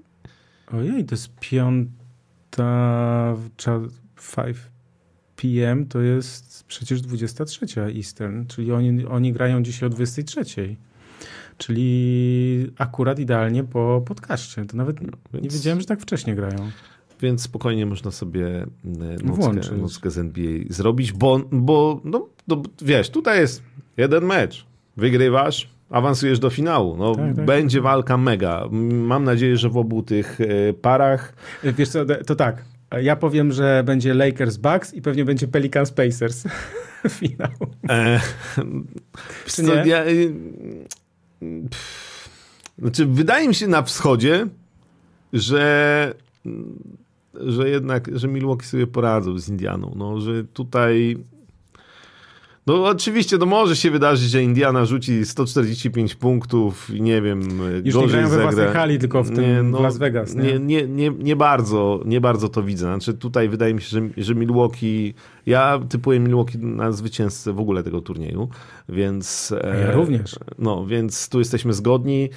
Ojej, 0.71 1.05
to 1.05 1.15
jest 1.15 1.35
piąta, 1.39 3.35
5 4.35 4.57
PM 5.35 5.85
to 5.85 6.01
jest 6.01 6.63
przecież 6.63 7.01
23 7.01 7.65
Eastern, 7.81 8.45
czyli 8.45 8.71
oni, 8.71 9.05
oni 9.05 9.33
grają 9.33 9.63
dzisiaj 9.63 9.87
o 9.87 9.89
23. 9.89 10.75
Czyli 11.57 12.71
akurat 12.77 13.19
idealnie 13.19 13.63
po 13.63 14.03
podcaście. 14.05 14.65
To 14.65 14.77
nawet 14.77 15.01
no, 15.01 15.09
więc... 15.33 15.43
nie 15.43 15.49
wiedziałem, 15.49 15.79
że 15.79 15.85
tak 15.85 16.01
wcześnie 16.01 16.35
grają. 16.35 16.71
Więc 17.21 17.41
spokojnie 17.41 17.85
można 17.85 18.11
sobie 18.11 18.47
e, 18.57 18.67
nockę, 19.23 19.77
nockę 19.77 20.11
z 20.11 20.17
NBA 20.17 20.59
zrobić, 20.69 21.13
bo, 21.13 21.39
bo 21.51 22.01
no, 22.03 22.27
no, 22.47 22.61
wiesz, 22.81 23.09
tutaj 23.09 23.39
jest 23.39 23.63
jeden 23.97 24.25
mecz. 24.25 24.65
Wygrywasz, 24.97 25.69
awansujesz 25.89 26.39
do 26.39 26.49
finału. 26.49 26.97
No, 26.97 27.15
tak, 27.15 27.35
tak. 27.35 27.45
Będzie 27.45 27.81
walka 27.81 28.17
mega. 28.17 28.67
Mam 28.91 29.23
nadzieję, 29.23 29.57
że 29.57 29.69
w 29.69 29.77
obu 29.77 30.03
tych 30.03 30.41
e, 30.41 30.73
parach. 30.73 31.33
Wiesz 31.63 31.89
co, 31.89 32.05
to 32.25 32.35
tak. 32.35 32.65
Ja 33.01 33.15
powiem, 33.15 33.51
że 33.51 33.83
będzie 33.85 34.13
Lakers 34.13 34.57
Bucks 34.57 34.93
i 34.93 35.01
pewnie 35.01 35.25
będzie 35.25 35.47
Pelicans 35.47 35.91
Pacers. 35.91 36.43
Finał. 37.09 37.51
E, 37.89 38.19
co, 39.45 39.85
ja, 39.85 40.03
e, 40.05 40.13
znaczy, 42.79 43.05
wydaje 43.05 43.47
mi 43.47 43.55
się 43.55 43.67
na 43.67 43.81
wschodzie, 43.81 44.47
że 45.33 46.13
że 47.33 47.69
jednak, 47.69 48.17
że 48.17 48.27
Milwaukee 48.27 48.65
sobie 48.65 48.87
poradzą 48.87 49.39
z 49.39 49.49
Indianą. 49.49 49.93
No, 49.95 50.19
że 50.19 50.43
tutaj 50.43 51.17
no 52.67 52.85
oczywiście, 52.85 53.37
to 53.37 53.45
może 53.45 53.75
się 53.75 53.91
wydarzyć, 53.91 54.29
że 54.29 54.43
Indiana 54.43 54.85
rzuci 54.85 55.25
145 55.25 56.15
punktów 56.15 56.89
i 56.89 57.01
nie 57.01 57.21
wiem, 57.21 57.41
Już 57.85 57.95
gorzej 57.95 58.07
nie 58.07 58.11
grają 58.11 58.29
we 58.29 58.41
własnej 58.41 58.67
hali, 58.67 58.99
tylko 58.99 59.23
w 59.23 59.31
tym 59.31 59.43
nie, 59.43 59.63
no, 59.63 59.81
Las 59.81 59.97
Vegas. 59.97 60.35
Nie? 60.35 60.43
Nie, 60.43 60.59
nie, 60.59 60.87
nie, 60.87 61.09
nie, 61.09 61.35
bardzo, 61.35 62.01
nie 62.05 62.21
bardzo 62.21 62.49
to 62.49 62.63
widzę. 62.63 62.85
Znaczy 62.85 63.13
tutaj 63.13 63.49
wydaje 63.49 63.73
mi 63.73 63.81
się, 63.81 63.87
że, 63.87 64.23
że 64.23 64.35
Milwaukee 64.35 65.13
Ja 65.47 65.79
typuję 65.89 66.19
Milwaukee 66.19 66.57
na 66.57 66.91
zwycięzcę 66.91 67.53
w 67.53 67.59
ogóle 67.59 67.83
tego 67.83 68.01
turnieju, 68.01 68.49
więc... 68.89 69.53
Ja 69.81 69.91
również. 69.91 70.35
No, 70.59 70.85
więc 70.85 71.29
tu 71.29 71.39
jesteśmy 71.39 71.73
zgodni. 71.73 72.29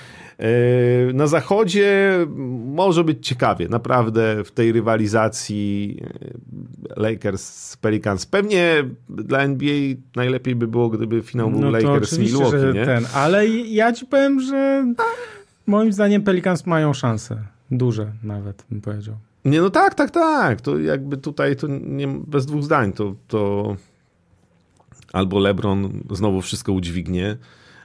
Na 1.14 1.26
zachodzie 1.26 2.18
może 2.66 3.04
być 3.04 3.26
ciekawie, 3.26 3.68
naprawdę 3.68 4.44
w 4.44 4.50
tej 4.50 4.72
rywalizacji 4.72 6.00
Lakers, 6.96 7.76
Pelicans. 7.76 8.26
Pewnie 8.26 8.84
dla 9.08 9.38
NBA 9.38 9.74
najlepiej 10.16 10.54
by 10.54 10.68
było, 10.68 10.88
gdyby 10.88 11.22
finał 11.22 11.50
był 11.50 11.60
no 11.60 11.70
Lakers 11.70 12.18
Milwaukee, 12.18 12.74
nie? 12.74 12.84
Ten, 12.84 13.06
ale 13.14 13.48
ja 13.48 13.92
ci 13.92 14.06
powiem, 14.06 14.40
że 14.40 14.86
moim 15.66 15.92
zdaniem 15.92 16.22
Pelicans 16.22 16.66
mają 16.66 16.92
szanse. 16.92 17.44
Duże 17.70 18.12
nawet, 18.22 18.64
bym 18.70 18.80
powiedział. 18.80 19.14
Nie, 19.44 19.60
no 19.60 19.70
tak, 19.70 19.94
tak, 19.94 20.10
tak. 20.10 20.60
To 20.60 20.78
jakby 20.78 21.16
tutaj 21.16 21.56
to 21.56 21.66
nie, 21.68 22.08
bez 22.08 22.46
dwóch 22.46 22.62
zdań. 22.62 22.92
To, 22.92 23.14
to 23.28 23.76
albo 25.12 25.38
LeBron 25.38 26.02
znowu 26.10 26.40
wszystko 26.40 26.72
udźwignie, 26.72 27.36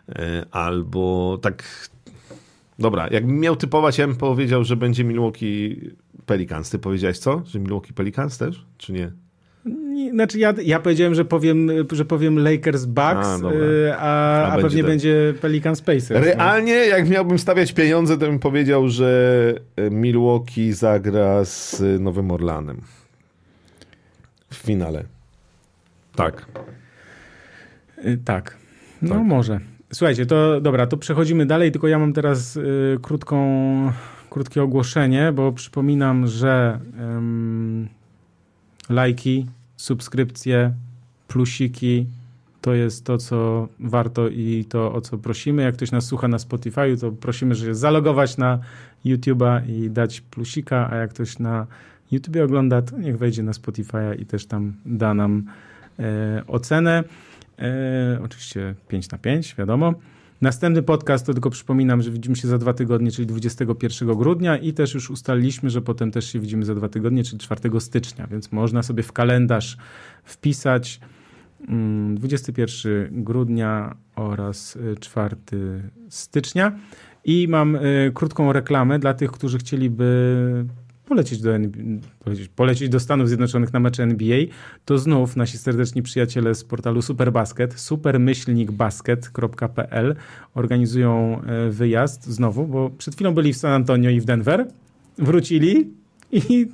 e, 0.10 0.46
albo 0.52 1.38
tak. 1.42 1.90
Dobra, 2.80 3.08
jakbym 3.12 3.40
miał 3.40 3.56
typować, 3.56 3.98
ja 3.98 4.08
bym 4.08 4.16
powiedział, 4.16 4.64
że 4.64 4.76
będzie 4.76 5.04
Milwaukee 5.04 5.82
Pelicans. 6.26 6.70
Ty 6.70 6.80
powiedziałeś 6.80 7.20
co? 7.20 7.42
Że 7.46 7.60
Milwaukee 7.60 7.94
Pelicans 7.94 8.38
też, 8.38 8.66
czy 8.78 8.94
nie? 8.94 9.12
Znaczy 10.12 10.40
ja, 10.40 10.54
ja 10.64 10.80
powiedziałem, 10.80 11.16
że 11.16 11.26
powiem, 11.26 11.72
że 11.92 12.06
powiem 12.06 12.40
Lakers 12.40 12.86
Bucks, 12.86 13.28
a, 13.28 13.52
y, 13.52 13.94
a, 13.94 14.00
a, 14.00 14.52
a 14.52 14.62
pewnie 14.62 14.82
tak. 14.82 14.92
będzie 14.92 15.34
Pelican 15.42 15.76
Pacers. 15.76 16.10
No. 16.10 16.20
Realnie, 16.20 16.76
no. 16.76 16.98
jak 16.98 17.10
miałbym 17.10 17.40
stawiać 17.40 17.74
pieniądze, 17.74 18.18
to 18.18 18.26
bym 18.26 18.40
powiedział, 18.40 18.90
że 18.90 19.54
Milwaukee 19.92 20.74
zagra 20.74 21.46
z 21.46 21.84
Nowym 22.00 22.32
Orlanem 22.32 22.82
w 24.50 24.56
finale. 24.56 25.04
Tak. 26.16 26.46
Y, 28.06 28.18
tak. 28.26 28.58
No 29.02 29.16
tak. 29.16 29.24
może. 29.24 29.60
Słuchajcie, 29.94 30.26
to 30.26 30.62
dobra, 30.62 30.88
to 30.88 30.98
przechodzimy 30.98 31.46
dalej, 31.46 31.72
tylko 31.72 31.88
ja 31.88 32.00
mam 32.00 32.14
teraz 32.14 32.56
y, 32.56 32.98
krótką, 33.02 33.92
krótkie 34.30 34.64
ogłoszenie, 34.64 35.32
bo 35.32 35.52
przypominam, 35.52 36.28
że 36.28 36.80
lajki, 38.90 39.46
subskrypcje, 39.78 40.74
plusiki 41.28 42.06
to 42.66 42.74
jest 42.74 43.06
to, 43.06 43.18
co 43.18 43.68
warto 43.80 44.30
i 44.30 44.66
to, 44.70 44.94
o 44.94 45.02
co 45.02 45.18
prosimy. 45.18 45.62
Jak 45.62 45.76
ktoś 45.76 45.92
nas 45.92 46.06
słucha 46.06 46.28
na 46.28 46.40
Spotify, 46.40 46.98
to 47.02 47.12
prosimy, 47.12 47.56
żeby 47.56 47.76
zalogować 47.76 48.38
na 48.38 48.60
YouTube'a 49.06 49.70
i 49.70 49.90
dać 49.90 50.22
plusika, 50.22 50.90
a 50.92 50.96
jak 50.96 51.10
ktoś 51.10 51.40
na 51.40 51.68
YouTube 52.12 52.38
ogląda, 52.44 52.82
to 52.82 52.98
niech 52.98 53.18
wejdzie 53.18 53.44
na 53.44 53.52
Spotify'a 53.52 54.22
i 54.22 54.26
też 54.26 54.46
tam 54.46 54.74
da 54.86 55.14
nam 55.14 55.44
e, 56.00 56.44
ocenę. 56.48 57.04
E, 57.60 58.20
oczywiście 58.24 58.76
5 58.88 59.12
na 59.12 59.18
5, 59.18 59.56
wiadomo. 59.56 59.94
Następny 60.42 60.84
podcast, 60.84 61.26
to 61.26 61.34
tylko 61.34 61.50
przypominam, 61.50 62.02
że 62.02 62.12
widzimy 62.12 62.36
się 62.36 62.48
za 62.48 62.58
dwa 62.58 62.74
tygodnie, 62.74 63.12
czyli 63.12 63.28
21 63.28 64.16
grudnia 64.16 64.58
i 64.58 64.74
też 64.74 64.94
już 64.94 65.10
ustaliliśmy, 65.10 65.70
że 65.70 65.82
potem 65.82 66.12
też 66.12 66.32
się 66.32 66.40
widzimy 66.40 66.66
za 66.66 66.76
dwa 66.76 66.90
tygodnie, 66.90 67.24
czyli 67.24 67.38
4 67.38 67.80
stycznia, 67.80 68.28
więc 68.28 68.52
można 68.52 68.84
sobie 68.84 69.04
w 69.04 69.12
kalendarz 69.12 69.78
wpisać 70.24 71.00
21 72.16 72.92
mm, 72.92 73.24
grudnia 73.24 73.96
oraz 74.16 74.78
4 75.00 75.36
stycznia. 76.10 76.80
I 77.26 77.48
mam 77.48 77.76
y, 77.76 78.12
krótką 78.14 78.54
reklamę 78.54 79.00
dla 79.00 79.14
tych, 79.14 79.32
którzy 79.32 79.58
chcieliby 79.58 80.66
polecieć 81.06 81.42
do, 81.42 81.52
polecieć, 82.20 82.48
polecieć 82.48 82.90
do 82.90 83.00
Stanów 83.00 83.28
Zjednoczonych 83.28 83.74
na 83.74 83.80
mecze 83.80 84.04
NBA, 84.04 84.40
to 84.86 84.98
znów 84.98 85.36
nasi 85.36 85.58
serdeczni 85.58 86.02
przyjaciele 86.02 86.56
z 86.56 86.64
portalu 86.64 87.02
Superbasket, 87.02 87.80
supermyślnikbasket.pl 87.80 90.16
organizują 90.54 91.42
e, 91.42 91.70
wyjazd 91.70 92.26
znowu, 92.26 92.68
bo 92.68 92.90
przed 92.90 93.16
chwilą 93.16 93.34
byli 93.34 93.54
w 93.54 93.58
San 93.58 93.72
Antonio 93.72 94.10
i 94.10 94.22
w 94.22 94.26
Denver, 94.26 94.68
wrócili 95.18 95.90
i 96.32 96.68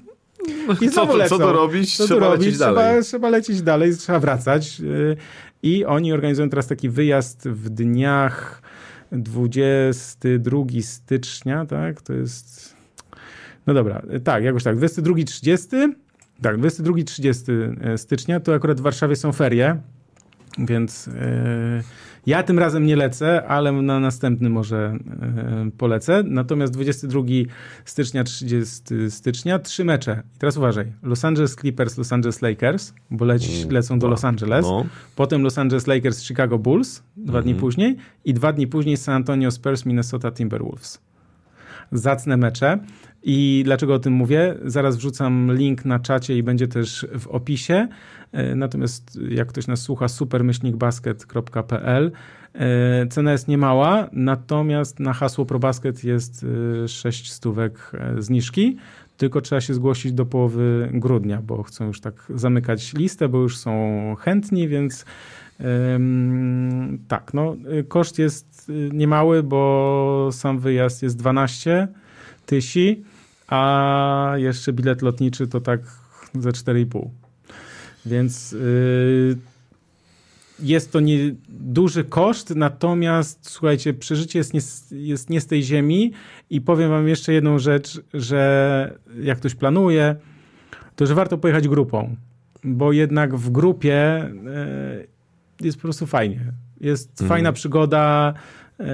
i 0.81 0.89
co, 0.89 1.07
to, 1.07 1.29
co 1.29 1.37
to 1.37 1.53
robić? 1.53 1.97
Co 1.97 2.05
trzeba 2.05 2.19
robić? 2.19 2.39
lecieć 2.39 2.59
trzeba, 2.59 2.73
dalej. 2.73 3.03
Trzeba 3.03 3.29
lecieć 3.29 3.61
dalej, 3.61 3.97
trzeba 3.97 4.19
wracać. 4.19 4.81
E, 4.81 4.83
I 5.63 5.85
oni 5.85 6.13
organizują 6.13 6.49
teraz 6.49 6.67
taki 6.67 6.89
wyjazd 6.89 7.49
w 7.49 7.69
dniach 7.69 8.61
22 9.11 10.57
stycznia, 10.81 11.65
tak? 11.65 12.01
To 12.01 12.13
jest 12.13 12.75
no 13.67 13.73
dobra, 13.73 14.01
tak, 14.23 14.43
jakoś 14.43 14.63
tak. 14.63 14.77
22-30, 14.77 15.93
tak, 16.41 16.57
22-30 16.57 17.75
e, 17.81 17.97
stycznia 17.97 18.39
to 18.39 18.53
akurat 18.53 18.79
w 18.79 18.83
Warszawie 18.83 19.15
są 19.15 19.31
ferie, 19.31 19.81
więc 20.57 21.07
yy, 21.07 21.13
ja 22.25 22.43
tym 22.43 22.59
razem 22.59 22.85
nie 22.85 22.95
lecę, 22.95 23.47
ale 23.47 23.71
na 23.71 23.99
następny 23.99 24.49
może 24.49 24.97
yy, 25.63 25.71
polecę. 25.71 26.23
Natomiast 26.25 26.73
22 26.73 27.21
stycznia, 27.85 28.23
30 28.23 28.81
stycznia, 29.09 29.59
trzy 29.59 29.85
mecze. 29.85 30.23
I 30.35 30.39
teraz 30.39 30.57
uważaj. 30.57 30.93
Los 31.03 31.25
Angeles 31.25 31.55
Clippers, 31.55 31.97
Los 31.97 32.13
Angeles 32.13 32.41
Lakers, 32.41 32.93
bo 33.11 33.25
leci, 33.25 33.61
mm, 33.61 33.73
lecą 33.73 33.99
do 33.99 34.07
Los 34.07 34.25
Angeles. 34.25 34.65
No. 34.65 34.85
Potem 35.15 35.43
Los 35.43 35.57
Angeles 35.57 35.87
Lakers, 35.87 36.23
Chicago 36.23 36.59
Bulls, 36.59 37.03
dwa 37.17 37.39
mm 37.39 37.43
dni 37.43 37.51
mhm. 37.51 37.59
później. 37.61 37.97
I 38.25 38.33
dwa 38.33 38.53
dni 38.53 38.67
później 38.67 38.97
San 38.97 39.15
Antonio 39.15 39.51
Spurs, 39.51 39.85
Minnesota 39.85 40.31
Timberwolves. 40.31 41.01
Zacne 41.91 42.37
mecze. 42.37 42.79
I 43.23 43.61
dlaczego 43.65 43.93
o 43.93 43.99
tym 43.99 44.13
mówię? 44.13 44.55
Zaraz 44.65 44.97
wrzucam 44.97 45.55
link 45.55 45.85
na 45.85 45.99
czacie 45.99 46.37
i 46.37 46.43
będzie 46.43 46.67
też 46.67 47.07
w 47.19 47.27
opisie. 47.27 47.87
E, 48.31 48.55
natomiast 48.55 49.19
jak 49.29 49.47
ktoś 49.47 49.67
nas 49.67 49.81
słucha, 49.81 50.07
supermyślnikbasket.pl. 50.07 52.11
E, 52.53 53.07
cena 53.07 53.31
jest 53.31 53.47
niemała, 53.47 54.09
natomiast 54.11 54.99
na 54.99 55.13
hasło 55.13 55.45
ProBasket 55.45 56.03
jest 56.03 56.45
6 56.87 57.27
e, 57.27 57.33
stówek 57.33 57.91
zniżki. 58.17 58.77
Tylko 59.17 59.41
trzeba 59.41 59.61
się 59.61 59.73
zgłosić 59.73 60.13
do 60.13 60.25
połowy 60.25 60.89
grudnia, 60.93 61.41
bo 61.41 61.63
chcą 61.63 61.87
już 61.87 62.01
tak 62.01 62.31
zamykać 62.35 62.93
listę, 62.93 63.29
bo 63.29 63.37
już 63.37 63.57
są 63.57 64.15
chętni, 64.19 64.67
więc 64.67 65.05
tak, 67.07 67.33
no, 67.33 67.55
koszt 67.87 68.19
jest 68.19 68.71
niemały, 68.93 69.43
bo 69.43 70.29
sam 70.31 70.59
wyjazd 70.59 71.03
jest 71.03 71.17
12 71.17 71.87
tysięcy 72.45 73.10
a 73.51 74.33
jeszcze 74.35 74.73
bilet 74.73 75.01
lotniczy 75.01 75.47
to 75.47 75.61
tak 75.61 75.79
ze 76.35 76.49
4,5. 76.49 77.09
Więc 78.05 78.51
yy, 78.51 79.37
jest 80.59 80.91
to 80.91 80.99
nie, 80.99 81.17
duży 81.49 82.03
koszt, 82.03 82.55
natomiast 82.55 83.49
słuchajcie, 83.49 83.93
przeżycie 83.93 84.39
jest 84.39 84.53
nie, 84.53 84.61
jest 84.99 85.29
nie 85.29 85.41
z 85.41 85.47
tej 85.47 85.63
ziemi 85.63 86.11
i 86.49 86.61
powiem 86.61 86.89
wam 86.89 87.07
jeszcze 87.07 87.33
jedną 87.33 87.59
rzecz, 87.59 88.01
że 88.13 88.99
jak 89.21 89.37
ktoś 89.37 89.55
planuje, 89.55 90.15
to 90.95 91.05
że 91.05 91.15
warto 91.15 91.37
pojechać 91.37 91.67
grupą, 91.67 92.15
bo 92.63 92.91
jednak 92.91 93.35
w 93.35 93.49
grupie 93.49 94.29
yy, 94.43 95.07
jest 95.61 95.77
po 95.77 95.81
prostu 95.81 96.07
fajnie. 96.07 96.39
Jest 96.81 97.09
mhm. 97.11 97.29
fajna 97.29 97.51
przygoda, 97.51 98.33
yy, 98.79 98.85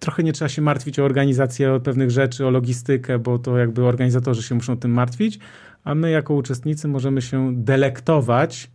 trochę 0.00 0.22
nie 0.22 0.32
trzeba 0.32 0.48
się 0.48 0.62
martwić 0.62 0.98
o 0.98 1.04
organizację 1.04 1.72
o 1.72 1.80
pewnych 1.80 2.10
rzeczy, 2.10 2.46
o 2.46 2.50
logistykę, 2.50 3.18
bo 3.18 3.38
to 3.38 3.58
jakby 3.58 3.84
organizatorzy 3.84 4.42
się 4.42 4.54
muszą 4.54 4.76
tym 4.76 4.90
martwić, 4.90 5.38
a 5.84 5.94
my 5.94 6.10
jako 6.10 6.34
uczestnicy 6.34 6.88
możemy 6.88 7.22
się 7.22 7.54
delektować 7.54 8.70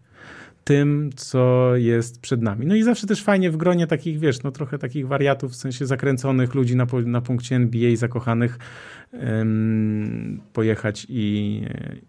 tym, 0.64 1.10
co 1.16 1.76
jest 1.76 2.22
przed 2.22 2.42
nami. 2.42 2.66
No 2.66 2.76
i 2.76 2.84
zawsze 2.84 3.08
też 3.08 3.24
fajnie 3.24 3.52
w 3.52 3.58
gronie 3.58 3.88
takich, 3.88 4.20
wiesz, 4.20 4.44
no 4.44 4.52
trochę 4.52 4.78
takich 4.78 5.08
wariatów, 5.08 5.52
w 5.52 5.56
sensie 5.56 5.86
zakręconych 5.86 6.56
ludzi 6.56 6.76
na, 6.76 6.88
na 7.06 7.22
punkcie 7.22 7.56
NBA, 7.56 7.96
zakochanych, 7.96 8.60
um, 9.14 10.42
pojechać 10.54 11.08
i, 11.10 11.62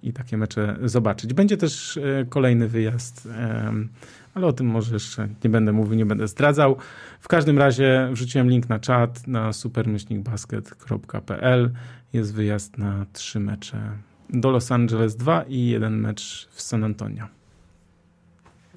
i 0.02 0.12
takie 0.12 0.36
mecze 0.36 0.76
zobaczyć. 0.84 1.34
Będzie 1.34 1.56
też 1.56 1.96
e, 1.96 2.26
kolejny 2.28 2.68
wyjazd 2.68 3.26
um, 3.26 3.88
ale 4.35 4.47
o 4.47 4.53
tym 4.53 4.66
może 4.66 4.95
jeszcze 4.95 5.28
nie 5.45 5.51
będę 5.51 5.72
mówił, 5.72 5.95
nie 5.95 6.07
będę 6.07 6.28
zdradzał. 6.28 6.76
W 7.20 7.28
każdym 7.28 7.59
razie 7.59 8.09
wrzuciłem 8.12 8.51
link 8.51 8.68
na 8.68 8.78
czat 8.78 9.26
na 9.26 9.53
supermyślnikbasket.pl. 9.53 11.70
Jest 12.12 12.35
wyjazd 12.35 12.78
na 12.78 13.07
trzy 13.12 13.41
mecze 13.41 13.93
do 14.30 14.51
Los 14.51 14.72
Angeles 14.72 15.16
2 15.16 15.43
i 15.43 15.66
jeden 15.66 16.01
mecz 16.01 16.49
w 16.51 16.62
San 16.62 16.85
Antonio. 16.85 17.24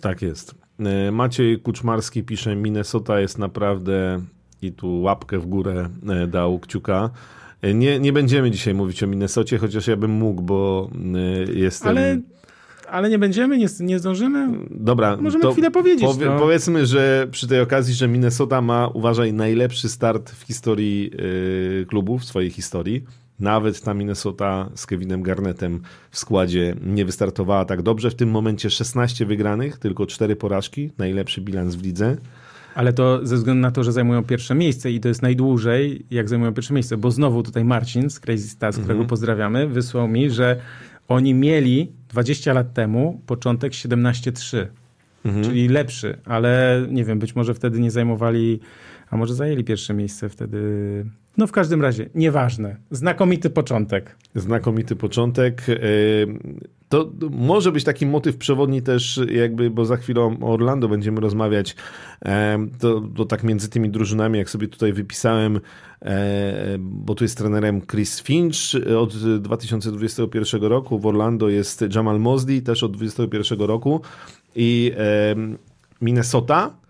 Tak 0.01 0.21
jest. 0.21 0.55
E, 0.79 1.11
Maciej 1.11 1.59
Kuczmarski 1.59 2.23
pisze, 2.23 2.55
Minnesota 2.55 3.19
jest 3.19 3.37
naprawdę 3.37 4.21
i 4.61 4.71
tu 4.71 5.01
łapkę 5.01 5.39
w 5.39 5.45
górę 5.45 5.89
e, 6.09 6.27
dał 6.27 6.59
kciuka. 6.59 7.09
E, 7.61 7.73
nie, 7.73 7.99
nie 7.99 8.13
będziemy 8.13 8.51
dzisiaj 8.51 8.73
mówić 8.73 9.03
o 9.03 9.07
Minnesocie, 9.07 9.57
chociaż 9.57 9.87
ja 9.87 9.97
bym 9.97 10.11
mógł, 10.11 10.41
bo 10.41 10.89
jestem... 11.53 11.89
Ale 11.89 12.21
ale 12.89 13.09
nie 13.09 13.19
będziemy, 13.19 13.57
nie, 13.57 13.67
nie 13.79 13.99
zdążymy? 13.99 14.47
Dobra. 14.71 15.17
Możemy 15.17 15.51
chwilę 15.51 15.71
powiedzieć. 15.71 16.05
Powie, 16.05 16.25
no. 16.25 16.39
Powiedzmy, 16.39 16.85
że 16.85 17.27
przy 17.31 17.47
tej 17.47 17.61
okazji, 17.61 17.93
że 17.93 18.07
Minnesota 18.07 18.61
ma, 18.61 18.87
uważaj, 18.87 19.33
najlepszy 19.33 19.89
start 19.89 20.31
w 20.31 20.43
historii 20.43 21.11
yy, 21.79 21.85
klubu, 21.85 22.17
w 22.17 22.25
swojej 22.25 22.49
historii. 22.49 23.03
nawet 23.39 23.81
ta 23.81 23.93
Minnesota 23.93 24.69
z 24.75 24.85
Kevinem 24.85 25.23
Garnettem 25.23 25.81
w 26.11 26.17
składzie 26.17 26.75
nie 26.85 27.05
wystartowała 27.05 27.65
tak 27.65 27.81
dobrze. 27.81 28.11
W 28.11 28.15
tym 28.15 28.29
momencie 28.29 28.69
16 28.69 29.25
wygranych, 29.25 29.77
tylko 29.77 30.05
4 30.05 30.35
porażki, 30.35 30.91
najlepszy 30.97 31.41
bilans 31.41 31.75
w 31.75 31.83
lidze. 31.83 32.17
Ale 32.75 32.93
to 32.93 33.19
ze 33.23 33.35
względu 33.35 33.61
na 33.61 33.71
to, 33.71 33.83
że 33.83 33.91
zajmują 33.91 34.23
pierwsze 34.23 34.55
miejsce 34.55 34.91
i 34.91 34.99
to 34.99 35.07
jest 35.07 35.21
najdłużej, 35.21 36.05
jak 36.11 36.29
zajmują 36.29 36.53
pierwsze 36.53 36.73
miejsce, 36.73 36.97
bo 36.97 37.11
znowu 37.11 37.43
tutaj 37.43 37.65
Marcin 37.65 38.09
z 38.09 38.19
Crazy 38.19 38.49
Stars, 38.49 38.75
którego 38.75 38.93
mhm. 38.93 39.09
pozdrawiamy, 39.09 39.67
wysłał 39.67 40.07
mi, 40.07 40.29
że 40.29 40.59
oni 41.07 41.33
mieli 41.33 41.91
20 42.09 42.53
lat 42.53 42.73
temu 42.73 43.21
początek 43.25 43.73
17-3, 43.73 44.67
mhm. 45.25 45.43
czyli 45.45 45.67
lepszy, 45.67 46.17
ale 46.25 46.81
nie 46.89 47.05
wiem, 47.05 47.19
być 47.19 47.35
może 47.35 47.53
wtedy 47.53 47.79
nie 47.79 47.91
zajmowali, 47.91 48.59
a 49.09 49.17
może 49.17 49.33
zajęli 49.33 49.63
pierwsze 49.63 49.93
miejsce 49.93 50.29
wtedy. 50.29 51.05
No 51.37 51.47
w 51.47 51.51
każdym 51.51 51.81
razie, 51.81 52.09
nieważne. 52.15 52.75
Znakomity 52.91 53.49
początek. 53.49 54.15
Znakomity 54.35 54.95
początek. 54.95 55.65
E, 55.69 55.75
to 56.89 57.11
może 57.31 57.71
być 57.71 57.83
taki 57.83 58.05
motyw 58.05 58.37
przewodni 58.37 58.81
też 58.81 59.19
jakby, 59.31 59.69
bo 59.69 59.85
za 59.85 59.97
chwilę 59.97 60.21
o 60.21 60.53
Orlando 60.53 60.87
będziemy 60.87 61.21
rozmawiać, 61.21 61.75
e, 62.25 62.67
to, 62.79 63.01
to 63.15 63.25
tak 63.25 63.43
między 63.43 63.69
tymi 63.69 63.89
drużynami, 63.89 64.39
jak 64.39 64.49
sobie 64.49 64.67
tutaj 64.67 64.93
wypisałem, 64.93 65.59
e, 66.01 66.75
bo 66.79 67.15
tu 67.15 67.23
jest 67.23 67.37
trenerem 67.37 67.81
Chris 67.81 68.21
Finch 68.21 68.55
od 68.97 69.15
2021 69.39 70.63
roku, 70.63 70.99
w 70.99 71.05
Orlando 71.05 71.49
jest 71.49 71.83
Jamal 71.95 72.19
Mosley 72.19 72.61
też 72.61 72.83
od 72.83 72.91
2021 72.91 73.67
roku 73.67 74.01
i 74.55 74.91
Minnesota 76.01 76.84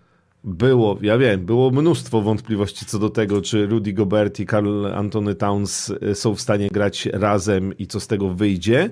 było, 0.46 0.98
ja 1.02 1.18
wiem, 1.18 1.46
było 1.46 1.70
mnóstwo 1.70 2.22
wątpliwości 2.22 2.86
co 2.86 2.98
do 2.98 3.10
tego, 3.10 3.42
czy 3.42 3.66
Rudy 3.66 3.92
Gobert 3.92 4.40
i 4.40 4.46
Carl 4.46 4.86
Antony 4.86 5.34
Towns 5.34 5.92
e, 6.02 6.14
są 6.14 6.34
w 6.34 6.40
stanie 6.40 6.68
grać 6.68 7.06
razem 7.12 7.78
i 7.78 7.86
co 7.86 8.00
z 8.00 8.06
tego 8.06 8.28
wyjdzie. 8.28 8.90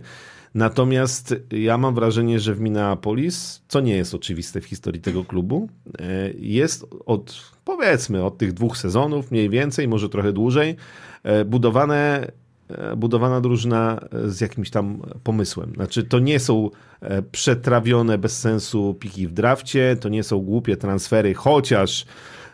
Natomiast 0.55 1.35
ja 1.51 1.79
mam 1.79 1.95
wrażenie, 1.95 2.41
że 2.41 2.55
w 2.55 2.61
Minneapolis, 2.61 3.63
co 3.69 3.81
nie 3.81 3.97
jest 3.97 4.15
oczywiste 4.15 4.61
w 4.61 4.65
historii 4.65 5.01
tego 5.01 5.25
klubu, 5.25 5.69
e, 5.99 6.31
jest 6.39 6.87
od 7.07 7.55
powiedzmy 7.65 8.25
od 8.25 8.39
tych 8.39 8.53
dwóch 8.53 8.77
sezonów, 8.77 9.31
mniej 9.31 9.51
więcej, 9.51 9.89
może 9.89 10.09
trochę 10.09 10.33
dłużej, 10.33 10.77
e, 11.23 11.45
budowane 11.45 12.31
budowana 12.97 13.41
drużyna 13.41 14.01
e, 14.13 14.31
z 14.31 14.41
jakimś 14.41 14.71
tam 14.71 15.03
pomysłem. 15.25 15.73
Znaczy, 15.75 16.05
to 16.05 16.19
nie 16.19 16.41
są 16.41 16.71
e, 17.01 17.23
przetrawione 17.23 18.19
bez 18.19 18.41
sensu 18.41 18.95
piki 18.95 19.27
w 19.27 19.33
drafcie, 19.33 19.97
to 20.01 20.09
nie 20.09 20.23
są 20.23 20.41
głupie 20.41 20.77
transfery, 20.77 21.35
chociaż 21.35 22.07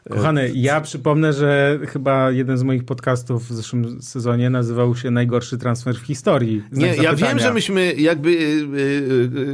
Kochany, 0.08 0.52
ja 0.54 0.80
przypomnę, 0.80 1.32
że 1.32 1.78
chyba 1.88 2.30
jeden 2.30 2.58
z 2.58 2.62
moich 2.62 2.84
podcastów 2.84 3.48
w 3.48 3.52
zeszłym 3.52 4.02
sezonie 4.02 4.50
nazywał 4.50 4.96
się 4.96 5.10
Najgorszy 5.10 5.58
transfer 5.58 5.94
w 5.94 6.02
historii. 6.02 6.62
Nie, 6.72 6.94
ja 6.94 7.14
wiem, 7.14 7.38
że 7.38 7.54
myśmy 7.54 7.94
jakby 7.94 8.30
y, 8.30 8.34
y, 8.34 8.38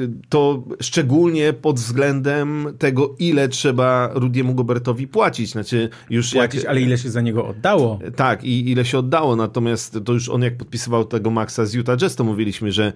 y, 0.02 0.08
to 0.28 0.64
szczególnie 0.80 1.52
pod 1.52 1.76
względem 1.76 2.66
tego, 2.78 3.14
ile 3.18 3.48
trzeba 3.48 4.10
Rudiemu 4.14 4.54
Gobertowi 4.54 5.06
płacić. 5.06 5.50
Znaczy 5.50 5.88
już 6.10 6.32
płacić, 6.32 6.60
jak... 6.60 6.70
ale 6.70 6.80
ile 6.80 6.98
się 6.98 7.10
za 7.10 7.20
niego 7.20 7.46
oddało. 7.46 7.98
Tak, 8.16 8.44
i 8.44 8.70
ile 8.70 8.84
się 8.84 8.98
oddało. 8.98 9.36
Natomiast 9.36 9.98
to 10.04 10.12
już 10.12 10.28
on 10.28 10.42
jak 10.42 10.56
podpisywał 10.56 11.04
tego 11.04 11.30
Maxa 11.30 11.66
z 11.66 11.74
Utah 11.74 11.96
Jazz, 11.96 12.16
to 12.16 12.24
mówiliśmy, 12.24 12.72
że 12.72 12.92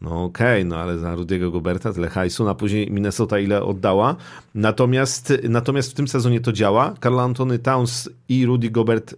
no 0.00 0.24
okej, 0.24 0.60
okay, 0.60 0.64
no 0.64 0.76
ale 0.76 0.98
za 0.98 1.14
Rudiego 1.14 1.50
Goberta 1.50 1.92
tyle 1.92 2.08
hajsu, 2.08 2.48
a 2.48 2.54
później 2.54 2.90
Minnesota 2.90 3.38
ile 3.38 3.62
oddała. 3.62 4.16
Natomiast, 4.54 5.32
natomiast 5.48 5.90
w 5.90 5.94
tym 5.94 6.08
sezonie 6.08 6.40
to 6.40 6.52
działa. 6.52 6.94
Carl 7.02 7.20
Antony 7.20 7.58
Towns 7.58 8.10
i 8.28 8.46
Rudy 8.46 8.70
Gobert 8.70 9.14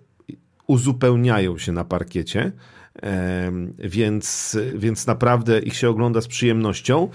uzupełniają 0.66 1.58
się 1.58 1.72
na 1.72 1.84
parkiecie, 1.84 2.52
więc, 3.78 4.58
więc 4.74 5.06
naprawdę 5.06 5.60
ich 5.60 5.76
się 5.76 5.88
ogląda 5.88 6.20
z 6.20 6.28
przyjemnością. 6.28 7.08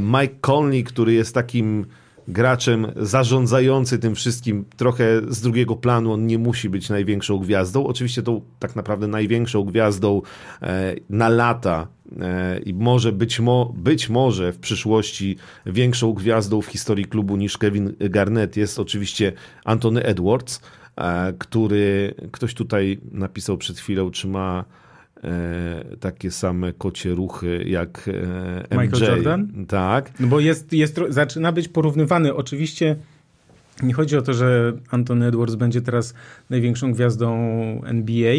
Mike 0.00 0.34
Conley, 0.40 0.84
który 0.84 1.12
jest 1.12 1.34
takim 1.34 1.86
graczem 2.32 2.86
zarządzający 2.96 3.98
tym 3.98 4.14
wszystkim 4.14 4.64
trochę 4.76 5.04
z 5.28 5.40
drugiego 5.40 5.76
planu. 5.76 6.12
On 6.12 6.26
nie 6.26 6.38
musi 6.38 6.68
być 6.68 6.88
największą 6.88 7.38
gwiazdą. 7.38 7.86
Oczywiście 7.86 8.22
tą 8.22 8.40
tak 8.58 8.76
naprawdę 8.76 9.06
największą 9.06 9.64
gwiazdą 9.64 10.22
e, 10.62 10.94
na 11.10 11.28
lata 11.28 11.88
e, 12.20 12.58
i 12.58 12.74
może 12.74 13.12
być, 13.12 13.40
mo, 13.40 13.72
być 13.76 14.08
może 14.08 14.52
w 14.52 14.58
przyszłości 14.58 15.36
większą 15.66 16.12
gwiazdą 16.12 16.62
w 16.62 16.66
historii 16.66 17.04
klubu 17.04 17.36
niż 17.36 17.58
Kevin 17.58 17.94
Garnett 17.98 18.56
jest 18.56 18.78
oczywiście 18.78 19.32
Antony 19.64 20.02
Edwards, 20.02 20.60
e, 20.96 21.32
który 21.38 22.14
ktoś 22.32 22.54
tutaj 22.54 23.00
napisał 23.12 23.58
przed 23.58 23.78
chwilą, 23.78 24.10
czy 24.10 24.28
ma 24.28 24.64
takie 26.00 26.30
same 26.30 26.72
kocie 26.72 27.14
ruchy 27.14 27.64
jak 27.66 28.08
e, 28.70 28.76
MJ. 28.76 28.82
Michael 28.82 29.14
Jordan? 29.14 29.66
Tak. 29.68 30.20
No 30.20 30.26
bo 30.26 30.40
jest, 30.40 30.72
jest, 30.72 31.00
zaczyna 31.08 31.52
być 31.52 31.68
porównywany. 31.68 32.34
Oczywiście 32.34 32.96
nie 33.82 33.94
chodzi 33.94 34.16
o 34.16 34.22
to, 34.22 34.34
że 34.34 34.72
Anthony 34.90 35.26
Edwards 35.26 35.54
będzie 35.54 35.80
teraz 35.82 36.14
największą 36.50 36.92
gwiazdą 36.92 37.36
NBA, 37.84 38.34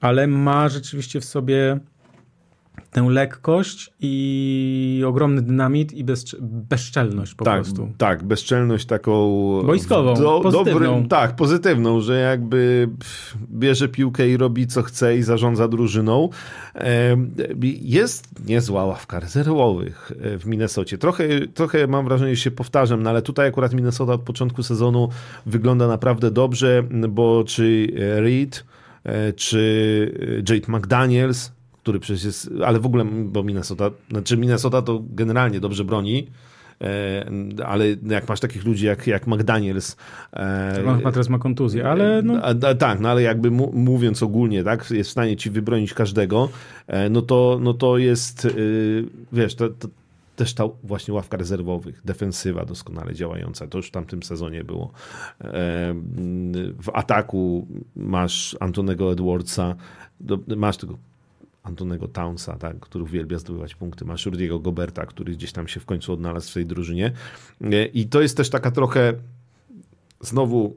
ale 0.00 0.26
ma 0.26 0.68
rzeczywiście 0.68 1.20
w 1.20 1.24
sobie 1.24 1.78
tę 2.92 3.02
lekkość 3.08 3.92
i 4.00 5.02
ogromny 5.06 5.42
dynamit 5.42 5.92
i 5.92 6.04
bez, 6.04 6.36
bezczelność 6.40 7.34
po 7.34 7.44
tak, 7.44 7.62
prostu. 7.62 7.88
Tak, 7.98 8.24
bezczelność 8.24 8.86
taką... 8.86 9.12
Wojskową, 9.62 10.14
do, 10.14 10.40
pozytywną. 10.40 10.80
Dobrym, 10.80 11.08
tak, 11.08 11.36
pozytywną, 11.36 12.00
że 12.00 12.20
jakby 12.20 12.88
bierze 13.50 13.88
piłkę 13.88 14.28
i 14.28 14.36
robi 14.36 14.66
co 14.66 14.82
chce 14.82 15.16
i 15.16 15.22
zarządza 15.22 15.68
drużyną. 15.68 16.28
Jest 17.80 18.28
niezła 18.46 18.84
ławka 18.84 19.20
rezerwowych 19.20 20.12
e, 20.20 20.38
w 20.38 20.46
Minnesocie. 20.46 20.98
Trochę, 20.98 21.24
trochę 21.54 21.86
mam 21.86 22.04
wrażenie, 22.04 22.36
że 22.36 22.42
się 22.42 22.50
powtarzam, 22.50 23.02
no 23.02 23.10
ale 23.10 23.22
tutaj 23.22 23.48
akurat 23.48 23.74
Minnesota 23.74 24.12
od 24.12 24.22
początku 24.22 24.62
sezonu 24.62 25.08
wygląda 25.46 25.88
naprawdę 25.88 26.30
dobrze, 26.30 26.82
bo 27.08 27.44
czy 27.46 27.92
Reed, 27.96 28.64
e, 29.04 29.32
czy 29.32 30.42
Jade 30.48 30.78
McDaniels 30.78 31.52
który 31.82 32.00
przecież 32.00 32.24
jest, 32.24 32.50
ale 32.64 32.80
w 32.80 32.86
ogóle, 32.86 33.04
bo 33.04 33.42
Minnesota, 33.42 33.90
znaczy 34.10 34.36
Minnesota 34.36 34.82
to 34.82 35.02
generalnie 35.10 35.60
dobrze 35.60 35.84
broni, 35.84 36.26
e, 36.80 37.26
ale 37.66 37.86
jak 38.06 38.28
masz 38.28 38.40
takich 38.40 38.64
ludzi 38.64 38.86
jak, 38.86 39.06
jak 39.06 39.26
McDaniels. 39.26 39.96
E, 40.32 40.84
on 40.86 40.96
chyba 40.96 41.12
teraz 41.12 41.28
ma 41.28 41.38
kontuzję, 41.38 41.88
ale. 41.88 42.22
No. 42.22 42.34
A, 42.42 42.68
a, 42.68 42.74
tak, 42.74 43.00
no 43.00 43.08
ale 43.08 43.22
jakby 43.22 43.50
mówiąc 43.72 44.22
ogólnie, 44.22 44.64
tak, 44.64 44.90
jest 44.90 45.10
w 45.10 45.12
stanie 45.12 45.36
ci 45.36 45.50
wybronić 45.50 45.94
każdego, 45.94 46.48
e, 46.86 47.10
no 47.10 47.22
to, 47.22 47.58
no 47.62 47.74
to 47.74 47.98
jest, 47.98 48.48
wiesz, 49.32 49.54
to, 49.54 49.68
to 49.68 49.88
też 50.36 50.54
ta 50.54 50.64
właśnie 50.84 51.14
ławka 51.14 51.36
rezerwowych, 51.36 52.00
defensywa 52.04 52.64
doskonale 52.64 53.14
działająca. 53.14 53.66
To 53.66 53.78
już 53.78 53.88
w 53.88 53.90
tamtym 53.90 54.22
sezonie 54.22 54.64
było. 54.64 54.92
W 56.82 56.90
ataku 56.92 57.66
masz 57.96 58.56
Antonego 58.60 59.12
Edwardsa, 59.12 59.74
masz 60.56 60.76
tego 60.76 60.98
Antonego 61.62 62.08
Townsa, 62.08 62.56
tak, 62.56 62.80
który 62.80 63.04
uwielbia 63.04 63.38
zdobywać 63.38 63.74
punkty, 63.74 64.04
masz 64.04 64.26
Rudiego 64.26 64.60
Goberta, 64.60 65.06
który 65.06 65.32
gdzieś 65.32 65.52
tam 65.52 65.68
się 65.68 65.80
w 65.80 65.86
końcu 65.86 66.12
odnalazł 66.12 66.50
w 66.50 66.54
tej 66.54 66.66
drużynie. 66.66 67.12
E, 67.60 67.86
I 67.86 68.06
to 68.06 68.22
jest 68.22 68.36
też 68.36 68.50
taka 68.50 68.70
trochę 68.70 69.14
znowu 70.20 70.76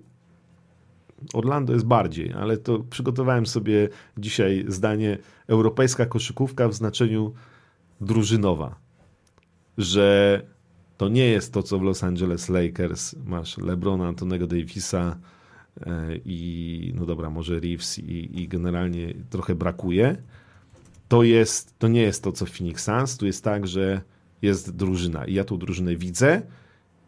Orlando 1.33 1.73
jest 1.73 1.85
bardziej, 1.85 2.33
ale 2.33 2.57
to 2.57 2.79
przygotowałem 2.79 3.45
sobie 3.45 3.89
dzisiaj 4.17 4.65
zdanie 4.67 5.17
europejska 5.47 6.05
koszykówka 6.05 6.67
w 6.67 6.73
znaczeniu 6.73 7.33
drużynowa, 8.01 8.75
że 9.77 10.41
to 10.97 11.09
nie 11.09 11.25
jest 11.25 11.53
to, 11.53 11.63
co 11.63 11.79
w 11.79 11.81
Los 11.81 12.03
Angeles 12.03 12.49
Lakers 12.49 13.15
masz 13.25 13.57
LeBrona, 13.57 14.07
Antonego 14.07 14.47
Davisa 14.47 15.17
e, 15.81 16.15
i 16.25 16.93
no 16.95 17.05
dobra, 17.05 17.29
może 17.29 17.59
Reeves 17.59 17.99
i, 17.99 18.41
i 18.41 18.47
generalnie 18.47 19.13
trochę 19.29 19.55
brakuje, 19.55 20.17
to, 21.07 21.23
jest, 21.23 21.79
to 21.79 21.87
nie 21.87 22.01
jest 22.01 22.23
to, 22.23 22.31
co 22.31 22.45
Phoenix 22.45 22.83
Suns. 22.83 23.17
Tu 23.17 23.25
jest 23.25 23.43
tak, 23.43 23.67
że 23.67 24.01
jest 24.41 24.75
drużyna 24.75 25.25
i 25.25 25.33
ja 25.33 25.43
tą 25.43 25.57
drużynę 25.57 25.95
widzę 25.95 26.41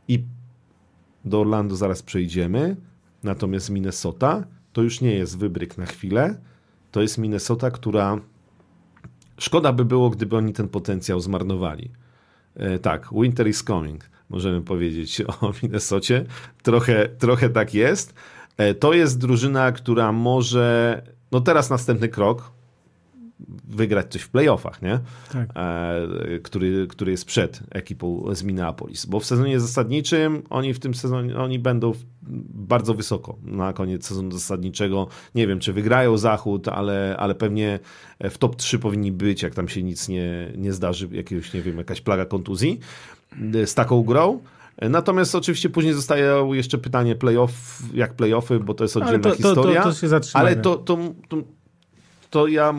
i 0.08 0.24
do 1.26 1.41
Orlando 1.41 1.76
zaraz 1.76 2.04
przejdziemy. 2.04 2.76
Natomiast 3.24 3.70
Minnesota 3.70 4.48
to 4.74 4.82
już 4.82 5.02
nie 5.02 5.14
jest 5.14 5.38
wybryk 5.38 5.78
na 5.78 5.86
chwilę. 5.86 6.41
To 6.91 7.02
jest 7.02 7.18
Minnesota, 7.18 7.72
która 7.72 8.20
szkoda 9.38 9.74
by 9.74 9.86
było, 9.86 10.10
gdyby 10.10 10.38
oni 10.38 10.54
ten 10.54 10.70
potencjał 10.70 11.20
zmarnowali. 11.20 11.91
E, 12.56 12.80
tak, 12.80 13.10
winter 13.12 13.48
is 13.48 13.64
coming, 13.64 14.10
możemy 14.30 14.61
powiedzieć 14.61 15.22
o 15.41 15.53
Minnesocie. 15.64 16.26
Trochę, 16.64 17.10
trochę 17.10 17.49
tak 17.49 17.74
jest. 17.74 18.14
E, 18.57 18.74
to 18.74 18.94
jest 18.94 19.19
drużyna, 19.19 19.72
która 19.72 20.11
może. 20.11 21.02
No 21.32 21.41
teraz 21.41 21.69
następny 21.69 22.10
krok, 22.10 22.52
wygrać 23.68 24.11
coś 24.11 24.22
w 24.22 24.30
playoffach, 24.30 24.81
nie? 24.81 24.99
Tak. 25.34 25.49
E, 25.55 26.39
który, 26.43 26.88
który 26.88 27.11
jest 27.11 27.26
przed 27.26 27.59
ekipą 27.72 28.35
z 28.35 28.43
Minneapolis. 28.43 29.05
Bo 29.05 29.19
w 29.19 29.26
sezonie 29.26 29.59
zasadniczym 29.59 30.43
oni 30.49 30.73
w 30.73 30.80
tym 30.80 30.93
sezonie, 30.93 31.38
oni 31.38 31.59
będą 31.59 31.93
bardzo 32.49 32.93
wysoko 32.93 33.38
na 33.43 33.73
koniec 33.73 34.07
sezonu 34.07 34.31
zasadniczego. 34.31 35.07
Nie 35.35 35.47
wiem, 35.47 35.59
czy 35.59 35.73
wygrają 35.73 36.18
Zachód, 36.18 36.68
ale, 36.68 37.15
ale 37.19 37.35
pewnie 37.35 37.80
w 38.19 38.38
top 38.38 38.55
3 38.55 38.80
powinni 38.80 39.11
być, 39.11 39.41
jak 39.41 39.55
tam 39.55 39.68
się 39.68 39.84
nic 39.84 40.09
nie, 40.09 40.53
nie 40.57 40.73
zdarzy, 40.73 41.07
jakiegoś, 41.11 41.53
nie 41.53 41.61
wiem, 41.61 41.77
jakaś 41.77 42.01
plaga 42.01 42.26
kontuzji 42.26 42.80
z 43.65 43.73
taką 43.73 44.03
grą. 44.03 44.39
Natomiast 44.81 45.35
oczywiście 45.35 45.69
później 45.69 45.93
zostaje 45.93 46.49
jeszcze 46.51 46.77
pytanie 46.77 47.15
playoff, 47.15 47.53
jak 47.93 48.14
playoffy, 48.14 48.59
bo 48.59 48.73
to 48.73 48.84
jest 48.84 48.97
oddzielna 48.97 49.30
to, 49.30 49.35
historia. 49.35 49.84
To, 49.84 49.91
to, 49.91 50.19
to 50.19 50.27
ale 50.34 50.55
to, 50.55 50.76
to, 50.76 50.97
to, 51.30 51.38
to 52.30 52.47
ja 52.47 52.73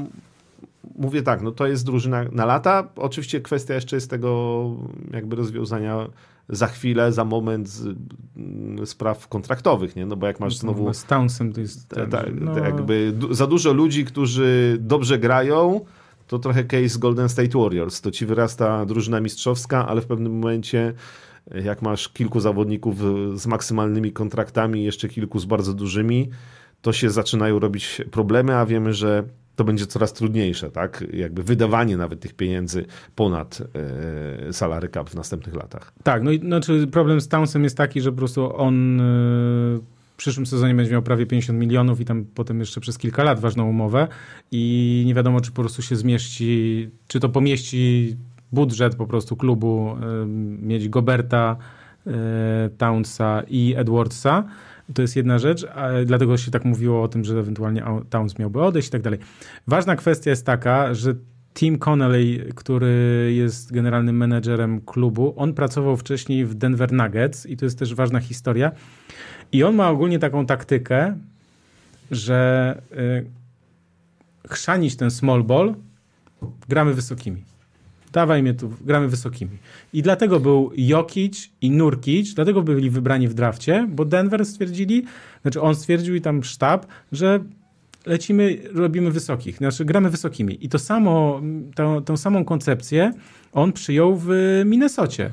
mówię 0.96 1.22
tak, 1.22 1.42
no 1.42 1.52
to 1.52 1.66
jest 1.66 1.86
drużyna 1.86 2.24
na 2.32 2.44
lata. 2.44 2.88
Oczywiście 2.96 3.40
kwestia 3.40 3.74
jeszcze 3.74 3.96
jest 3.96 4.10
tego 4.10 4.64
jakby 5.12 5.36
rozwiązania 5.36 6.08
za 6.48 6.66
chwilę, 6.66 7.12
za 7.12 7.24
moment 7.24 7.68
z, 7.68 7.96
mm, 8.36 8.86
spraw 8.86 9.28
kontraktowych, 9.28 9.96
nie? 9.96 10.06
No 10.06 10.16
bo 10.16 10.26
jak 10.26 10.40
masz 10.40 10.54
no 10.54 10.58
znowu... 10.58 10.94
Z 10.94 11.04
Townsem 11.04 11.52
to 11.52 11.60
jest... 11.60 11.88
Tak, 11.88 12.10
ta, 12.10 12.24
no... 12.40 12.58
jakby 12.58 13.14
za 13.30 13.46
dużo 13.46 13.72
ludzi, 13.72 14.04
którzy 14.04 14.76
dobrze 14.80 15.18
grają, 15.18 15.80
to 16.26 16.38
trochę 16.38 16.64
case 16.64 16.98
Golden 16.98 17.28
State 17.28 17.58
Warriors. 17.58 18.00
To 18.00 18.10
ci 18.10 18.26
wyrasta 18.26 18.86
drużyna 18.86 19.20
mistrzowska, 19.20 19.88
ale 19.88 20.00
w 20.00 20.06
pewnym 20.06 20.32
momencie 20.32 20.94
jak 21.64 21.82
masz 21.82 22.08
kilku 22.08 22.40
zawodników 22.40 22.96
z 23.34 23.46
maksymalnymi 23.46 24.12
kontraktami, 24.12 24.84
jeszcze 24.84 25.08
kilku 25.08 25.38
z 25.38 25.44
bardzo 25.44 25.74
dużymi, 25.74 26.30
to 26.82 26.92
się 26.92 27.10
zaczynają 27.10 27.58
robić 27.58 28.02
problemy, 28.10 28.56
a 28.56 28.66
wiemy, 28.66 28.94
że 28.94 29.24
to 29.58 29.64
będzie 29.64 29.86
coraz 29.86 30.12
trudniejsze, 30.12 30.70
tak? 30.70 31.04
Jakby 31.12 31.42
wydawanie 31.42 31.96
nawet 31.96 32.20
tych 32.20 32.34
pieniędzy 32.34 32.86
ponad 33.14 33.62
e, 34.48 34.52
salary 34.52 34.88
cap 34.88 35.10
w 35.10 35.14
następnych 35.14 35.54
latach. 35.54 35.92
Tak, 36.02 36.22
no 36.22 36.30
i 36.30 36.38
znaczy 36.38 36.86
problem 36.86 37.20
z 37.20 37.28
Townsem 37.28 37.64
jest 37.64 37.76
taki, 37.76 38.00
że 38.00 38.12
po 38.12 38.18
prostu 38.18 38.56
on 38.56 39.00
e, 39.00 39.04
w 40.12 40.16
przyszłym 40.16 40.46
sezonie 40.46 40.74
będzie 40.74 40.92
miał 40.92 41.02
prawie 41.02 41.26
50 41.26 41.58
milionów 41.58 42.00
i 42.00 42.04
tam 42.04 42.24
potem 42.34 42.60
jeszcze 42.60 42.80
przez 42.80 42.98
kilka 42.98 43.22
lat 43.22 43.40
ważną 43.40 43.68
umowę 43.68 44.08
i 44.50 45.02
nie 45.06 45.14
wiadomo, 45.14 45.40
czy 45.40 45.50
po 45.50 45.62
prostu 45.62 45.82
się 45.82 45.96
zmieści, 45.96 46.90
czy 47.08 47.20
to 47.20 47.28
pomieści 47.28 48.16
budżet 48.52 48.96
po 48.96 49.06
prostu 49.06 49.36
klubu, 49.36 49.96
e, 50.22 50.26
mieć 50.62 50.88
Goberta, 50.88 51.56
Townsa 52.78 53.42
i 53.48 53.74
Edwardsa 53.76 54.44
to 54.94 55.02
jest 55.02 55.16
jedna 55.16 55.38
rzecz, 55.38 55.66
dlatego 56.06 56.36
się 56.36 56.50
tak 56.50 56.64
mówiło 56.64 57.02
o 57.02 57.08
tym, 57.08 57.24
że 57.24 57.38
ewentualnie 57.38 57.84
Towns 58.10 58.38
miałby 58.38 58.62
odejść 58.62 58.88
i 58.88 58.90
tak 58.90 59.02
dalej. 59.02 59.18
Ważna 59.66 59.96
kwestia 59.96 60.30
jest 60.30 60.46
taka, 60.46 60.94
że 60.94 61.14
Tim 61.54 61.78
Connelly, 61.78 62.52
który 62.54 63.32
jest 63.36 63.72
generalnym 63.72 64.16
menedżerem 64.16 64.80
klubu, 64.80 65.34
on 65.36 65.54
pracował 65.54 65.96
wcześniej 65.96 66.46
w 66.46 66.54
Denver 66.54 66.92
Nuggets 66.92 67.46
i 67.46 67.56
to 67.56 67.64
jest 67.64 67.78
też 67.78 67.94
ważna 67.94 68.20
historia. 68.20 68.72
I 69.52 69.64
on 69.64 69.74
ma 69.74 69.90
ogólnie 69.90 70.18
taką 70.18 70.46
taktykę, 70.46 71.18
że 72.10 72.82
y, 72.92 74.50
chrzanić 74.50 74.96
ten 74.96 75.10
small 75.10 75.44
ball 75.44 75.74
gramy 76.68 76.94
wysokimi. 76.94 77.44
Dawaj 78.12 78.42
mnie 78.42 78.54
tu, 78.54 78.72
gramy 78.80 79.08
wysokimi. 79.08 79.58
I 79.92 80.02
dlatego 80.02 80.40
był 80.40 80.70
Jokic 80.76 81.50
i 81.60 81.70
Nurkic, 81.70 82.34
dlatego 82.34 82.62
byli 82.62 82.90
wybrani 82.90 83.28
w 83.28 83.34
drafcie, 83.34 83.88
bo 83.90 84.04
Denver 84.04 84.46
stwierdzili, 84.46 85.04
znaczy 85.42 85.60
on 85.60 85.74
stwierdził 85.74 86.14
i 86.14 86.20
tam 86.20 86.44
sztab, 86.44 86.86
że 87.12 87.40
lecimy, 88.06 88.58
robimy 88.74 89.10
wysokich, 89.10 89.56
znaczy 89.56 89.84
gramy 89.84 90.10
wysokimi. 90.10 90.58
I 90.64 90.68
to 90.68 90.78
samo, 90.78 91.40
tą, 91.74 92.04
tą 92.04 92.16
samą 92.16 92.44
koncepcję 92.44 93.12
on 93.52 93.72
przyjął 93.72 94.16
w 94.16 94.28
Minnesocie. 94.66 95.30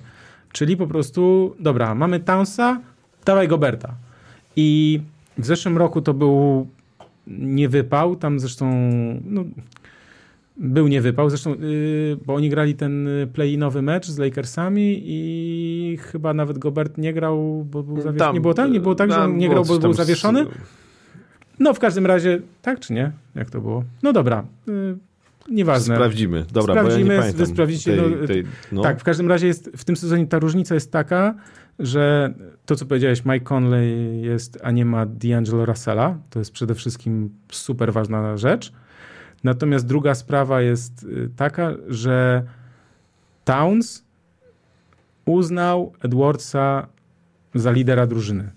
Czyli 0.51 0.77
po 0.77 0.87
prostu, 0.87 1.55
dobra, 1.59 1.95
mamy 1.95 2.19
Townsa, 2.19 2.81
dawaj 3.25 3.47
Goberta. 3.47 3.95
I 4.55 5.01
w 5.37 5.45
zeszłym 5.45 5.77
roku 5.77 6.01
to 6.01 6.13
był 6.13 6.67
nie 7.27 7.69
wypał, 7.69 8.15
tam 8.15 8.39
zresztą 8.39 8.65
no, 9.25 9.43
był 10.57 10.87
niewypał, 10.87 11.29
zresztą, 11.29 11.55
yy, 11.55 12.17
bo 12.25 12.35
oni 12.35 12.49
grali 12.49 12.75
ten 12.75 13.07
play-inowy 13.33 13.81
mecz 13.81 14.07
z 14.07 14.17
Lakersami 14.17 15.01
i 15.05 15.97
chyba 16.01 16.33
nawet 16.33 16.57
Gobert 16.57 16.97
nie 16.97 17.13
grał, 17.13 17.65
bo 17.71 17.83
był 17.83 18.01
zawieszony. 18.01 18.33
Nie 18.33 18.41
było 18.41 18.53
tak? 18.53 18.71
Nie 18.71 18.79
było 18.79 18.95
tak, 18.95 19.11
że 19.11 19.21
on 19.21 19.37
nie 19.37 19.49
grał, 19.49 19.65
bo 19.65 19.79
był 19.79 19.93
zawieszony? 19.93 20.45
No 21.59 21.73
w 21.73 21.79
każdym 21.79 22.05
razie, 22.05 22.41
tak 22.61 22.79
czy 22.79 22.93
nie? 22.93 23.11
Jak 23.35 23.49
to 23.49 23.61
było? 23.61 23.83
No 24.03 24.13
dobra. 24.13 24.45
Yy, 24.67 24.97
nieważne. 25.49 25.95
Sprawdzimy. 25.95 26.45
Dobra, 26.53 26.73
Sprawdzimy, 26.73 27.17
bo 27.17 27.23
ja 27.25 27.33
wy 27.33 27.45
sprawdzicie. 27.45 27.97
Tej, 27.97 28.11
no, 28.21 28.27
tej, 28.27 28.43
no. 28.71 28.81
Tak, 28.81 28.99
w 28.99 29.03
każdym 29.03 29.29
razie 29.29 29.47
jest, 29.47 29.71
w 29.77 29.83
tym 29.83 29.95
sezonie 29.95 30.27
ta 30.27 30.39
różnica 30.39 30.75
jest 30.75 30.91
taka, 30.91 31.35
że 31.79 32.33
to, 32.65 32.75
co 32.75 32.85
powiedziałeś, 32.85 33.25
Mike 33.25 33.39
Conley 33.39 34.21
jest, 34.21 34.59
a 34.63 34.71
nie 34.71 34.85
ma 34.85 35.05
D'Angelo 35.05 35.65
Russella. 35.65 36.17
To 36.29 36.39
jest 36.39 36.51
przede 36.51 36.75
wszystkim 36.75 37.29
super 37.51 37.93
ważna 37.93 38.37
rzecz. 38.37 38.71
Natomiast 39.45 39.85
druga 39.85 40.15
sprawa 40.15 40.61
jest 40.61 41.03
y, 41.03 41.29
taka, 41.35 41.71
że 41.87 42.43
Towns 43.43 44.03
uznał 45.25 45.93
Edwardsa 46.03 46.87
za 47.55 47.71
lidera 47.71 48.07
drużyny. 48.07 48.51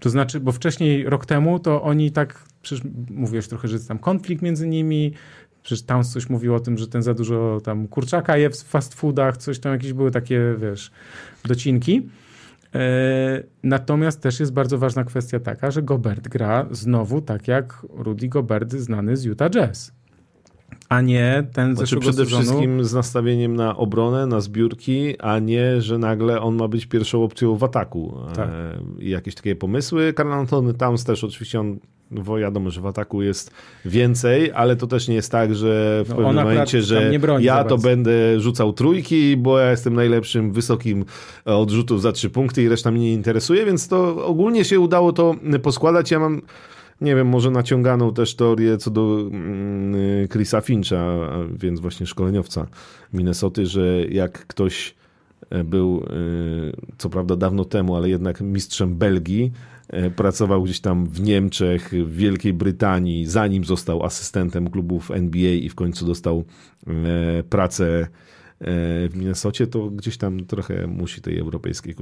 To 0.00 0.10
znaczy, 0.10 0.40
bo 0.40 0.52
wcześniej, 0.52 1.04
rok 1.04 1.26
temu, 1.26 1.58
to 1.58 1.82
oni 1.82 2.10
tak, 2.10 2.44
przecież 2.62 2.84
mówiłeś 3.10 3.48
trochę, 3.48 3.68
że 3.68 3.74
jest 3.74 3.88
tam 3.88 3.98
konflikt 3.98 4.42
między 4.42 4.68
nimi, 4.68 5.12
przecież 5.62 5.82
Towns 5.82 6.12
coś 6.12 6.28
mówił 6.30 6.54
o 6.54 6.60
tym, 6.60 6.78
że 6.78 6.88
ten 6.88 7.02
za 7.02 7.14
dużo 7.14 7.60
tam 7.64 7.88
kurczaka 7.88 8.36
je 8.36 8.50
w 8.50 8.56
fast 8.56 8.94
foodach, 8.94 9.36
coś 9.36 9.58
tam 9.58 9.72
jakieś 9.72 9.92
były 9.92 10.10
takie, 10.10 10.40
wiesz, 10.58 10.90
docinki. 11.44 12.08
E, 12.74 13.42
natomiast 13.62 14.20
też 14.20 14.40
jest 14.40 14.52
bardzo 14.52 14.78
ważna 14.78 15.04
kwestia 15.04 15.40
taka, 15.40 15.70
że 15.70 15.82
Gobert 15.82 16.28
gra 16.28 16.66
znowu 16.70 17.20
tak 17.20 17.48
jak 17.48 17.86
Rudy 17.90 18.28
Gobert 18.28 18.72
znany 18.72 19.16
z 19.16 19.24
Utah 19.24 19.50
Jazz 19.50 20.01
a 20.92 21.00
nie 21.00 21.44
ten 21.52 21.76
znaczy 21.76 21.96
przede 21.96 22.24
sezonu... 22.24 22.42
wszystkim 22.42 22.84
z 22.84 22.94
nastawieniem 22.94 23.56
na 23.56 23.76
obronę, 23.76 24.26
na 24.26 24.40
zbiórki, 24.40 25.20
a 25.20 25.38
nie, 25.38 25.80
że 25.80 25.98
nagle 25.98 26.40
on 26.40 26.56
ma 26.56 26.68
być 26.68 26.86
pierwszą 26.86 27.24
opcją 27.24 27.56
w 27.56 27.64
ataku. 27.64 28.18
Tak. 28.34 28.48
E, 28.48 28.78
jakieś 28.98 29.34
takie 29.34 29.56
pomysły. 29.56 30.12
Karl 30.12 30.32
Antony 30.32 30.74
Towns 30.74 31.04
też 31.04 31.24
oczywiście 31.24 31.60
on 31.60 31.78
bo 32.10 32.36
wiadomo, 32.36 32.70
że 32.70 32.80
w 32.80 32.86
ataku 32.86 33.22
jest 33.22 33.50
więcej, 33.84 34.52
ale 34.54 34.76
to 34.76 34.86
też 34.86 35.08
nie 35.08 35.14
jest 35.14 35.32
tak, 35.32 35.54
że 35.54 36.02
w 36.04 36.08
no 36.08 36.14
pewnym 36.14 36.34
momencie, 36.34 36.82
że 36.82 37.12
ja 37.40 37.64
to 37.64 37.78
będę 37.78 38.40
rzucał 38.40 38.72
trójki, 38.72 39.36
bo 39.36 39.58
ja 39.58 39.70
jestem 39.70 39.94
najlepszym 39.94 40.52
wysokim 40.52 41.04
odrzutów 41.44 42.02
za 42.02 42.12
trzy 42.12 42.30
punkty 42.30 42.62
i 42.62 42.68
reszta 42.68 42.90
mnie 42.90 43.00
nie 43.00 43.12
interesuje, 43.12 43.66
więc 43.66 43.88
to 43.88 44.26
ogólnie 44.26 44.64
się 44.64 44.80
udało 44.80 45.12
to 45.12 45.34
poskładać. 45.62 46.10
Ja 46.10 46.18
mam 46.18 46.42
nie 47.02 47.16
wiem, 47.16 47.28
może 47.28 47.50
naciąganą 47.50 48.14
też 48.14 48.34
teorię 48.34 48.78
co 48.78 48.90
do 48.90 49.18
mm, 49.20 50.28
Chrisa 50.28 50.60
Fincha, 50.60 51.16
więc 51.54 51.80
właśnie 51.80 52.06
szkoleniowca 52.06 52.66
Minnesoty, 53.12 53.66
że 53.66 54.04
jak 54.06 54.46
ktoś 54.46 54.94
e, 55.50 55.64
był, 55.64 56.06
e, 56.06 56.96
co 56.98 57.10
prawda 57.10 57.36
dawno 57.36 57.64
temu, 57.64 57.96
ale 57.96 58.08
jednak 58.08 58.40
mistrzem 58.40 58.96
Belgii, 58.96 59.52
e, 59.88 60.10
pracował 60.10 60.62
gdzieś 60.62 60.80
tam 60.80 61.06
w 61.06 61.20
Niemczech, 61.20 61.90
w 61.92 62.16
Wielkiej 62.16 62.52
Brytanii, 62.52 63.26
zanim 63.26 63.64
został 63.64 64.04
asystentem 64.04 64.70
klubów 64.70 65.10
NBA 65.10 65.52
i 65.52 65.68
w 65.68 65.74
końcu 65.74 66.06
dostał 66.06 66.44
pracę 67.50 68.06
E, 68.06 68.06
w 68.64 69.10
Minnesocie, 69.14 69.66
to 69.66 69.90
gdzieś 69.90 70.16
tam 70.16 70.44
trochę 70.44 70.86
musi 70.86 71.20
tej 71.20 71.38
europejskiej 71.38 71.94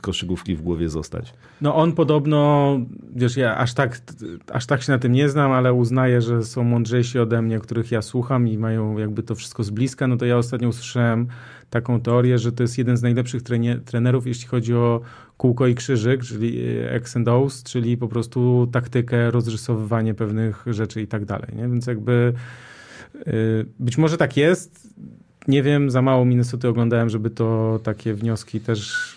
koszykówki 0.00 0.56
w 0.56 0.62
głowie 0.62 0.88
zostać. 0.88 1.34
No 1.60 1.74
on 1.74 1.92
podobno, 1.92 2.80
wiesz, 3.14 3.36
ja 3.36 3.56
aż 3.56 3.74
tak, 3.74 4.00
aż 4.52 4.66
tak 4.66 4.82
się 4.82 4.92
na 4.92 4.98
tym 4.98 5.12
nie 5.12 5.28
znam, 5.28 5.52
ale 5.52 5.72
uznaję, 5.72 6.22
że 6.22 6.42
są 6.42 6.64
mądrzejsi 6.64 7.18
ode 7.18 7.42
mnie, 7.42 7.58
których 7.58 7.90
ja 7.90 8.02
słucham 8.02 8.48
i 8.48 8.58
mają 8.58 8.98
jakby 8.98 9.22
to 9.22 9.34
wszystko 9.34 9.64
z 9.64 9.70
bliska, 9.70 10.06
no 10.06 10.16
to 10.16 10.26
ja 10.26 10.36
ostatnio 10.36 10.68
usłyszałem 10.68 11.26
taką 11.70 12.00
teorię, 12.00 12.38
że 12.38 12.52
to 12.52 12.62
jest 12.62 12.78
jeden 12.78 12.96
z 12.96 13.02
najlepszych 13.02 13.42
trenerów, 13.84 14.26
jeśli 14.26 14.48
chodzi 14.48 14.74
o 14.74 15.00
kółko 15.36 15.66
i 15.66 15.74
krzyżyk, 15.74 16.22
czyli 16.22 16.58
X 16.82 17.16
and 17.16 17.26
O's, 17.26 17.62
czyli 17.62 17.96
po 17.96 18.08
prostu 18.08 18.68
taktykę, 18.72 19.30
rozrysowywanie 19.30 20.14
pewnych 20.14 20.64
rzeczy 20.66 21.02
i 21.02 21.06
tak 21.06 21.24
dalej, 21.24 21.48
nie? 21.56 21.68
Więc 21.68 21.86
jakby 21.86 22.32
y, 23.16 23.66
być 23.78 23.98
może 23.98 24.16
tak 24.16 24.36
jest, 24.36 24.94
nie 25.48 25.62
wiem, 25.62 25.90
za 25.90 26.02
mało 26.02 26.24
Minnesota 26.24 26.68
oglądałem, 26.68 27.08
żeby 27.08 27.30
to 27.30 27.80
takie 27.82 28.14
wnioski 28.14 28.60
też 28.60 29.16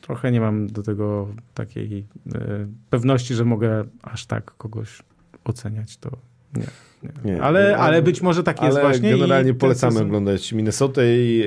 trochę 0.00 0.32
nie 0.32 0.40
mam 0.40 0.66
do 0.66 0.82
tego 0.82 1.28
takiej 1.54 2.04
e, 2.34 2.66
pewności, 2.90 3.34
że 3.34 3.44
mogę 3.44 3.84
aż 4.02 4.26
tak 4.26 4.56
kogoś 4.56 5.02
oceniać. 5.44 5.96
To 5.96 6.10
nie. 6.56 6.66
Nie, 7.02 7.32
nie, 7.32 7.42
ale, 7.42 7.76
ale 7.76 8.02
być 8.02 8.22
może 8.22 8.42
tak 8.42 8.62
jest 8.62 8.80
właśnie. 8.80 9.10
Generalnie 9.10 9.54
polecamy 9.54 10.00
oglądać 10.00 10.52
Minnesota 10.52 11.02
i 11.04 11.42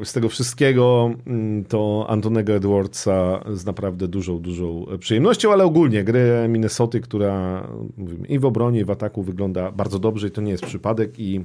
e, 0.00 0.04
z 0.04 0.12
tego 0.12 0.28
wszystkiego 0.28 1.14
mm, 1.26 1.64
to 1.64 2.06
Antonego 2.08 2.52
Edwardsa 2.52 3.44
z 3.52 3.66
naprawdę 3.66 4.08
dużą, 4.08 4.38
dużą 4.38 4.86
przyjemnością, 4.98 5.52
ale 5.52 5.64
ogólnie 5.64 6.04
gry 6.04 6.46
Minnesoty, 6.48 7.00
która 7.00 7.66
mówimy, 7.96 8.26
i 8.26 8.38
w 8.38 8.44
obronie, 8.44 8.80
i 8.80 8.84
w 8.84 8.90
ataku 8.90 9.22
wygląda 9.22 9.72
bardzo 9.72 9.98
dobrze 9.98 10.28
i 10.28 10.30
to 10.30 10.40
nie 10.40 10.52
jest 10.52 10.66
przypadek 10.66 11.20
i 11.20 11.44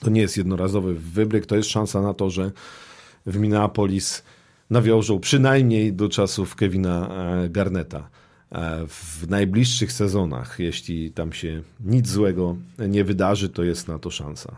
To 0.00 0.10
nie 0.10 0.20
jest 0.20 0.36
jednorazowy 0.36 0.94
wybryk, 0.94 1.46
to 1.46 1.56
jest 1.56 1.68
szansa 1.68 2.02
na 2.02 2.14
to, 2.14 2.30
że 2.30 2.50
w 3.26 3.36
Minneapolis 3.36 4.22
nawiążą 4.70 5.20
przynajmniej 5.20 5.92
do 5.92 6.08
czasów 6.08 6.56
Kevina 6.56 7.08
e, 7.08 7.48
Garneta. 7.48 8.08
E, 8.52 8.86
w 8.86 9.28
najbliższych 9.28 9.92
sezonach, 9.92 10.58
jeśli 10.58 11.12
tam 11.12 11.32
się 11.32 11.62
nic 11.80 12.08
złego 12.08 12.56
nie 12.78 13.04
wydarzy, 13.04 13.48
to 13.48 13.62
jest 13.62 13.88
na 13.88 13.98
to 13.98 14.10
szansa. 14.10 14.56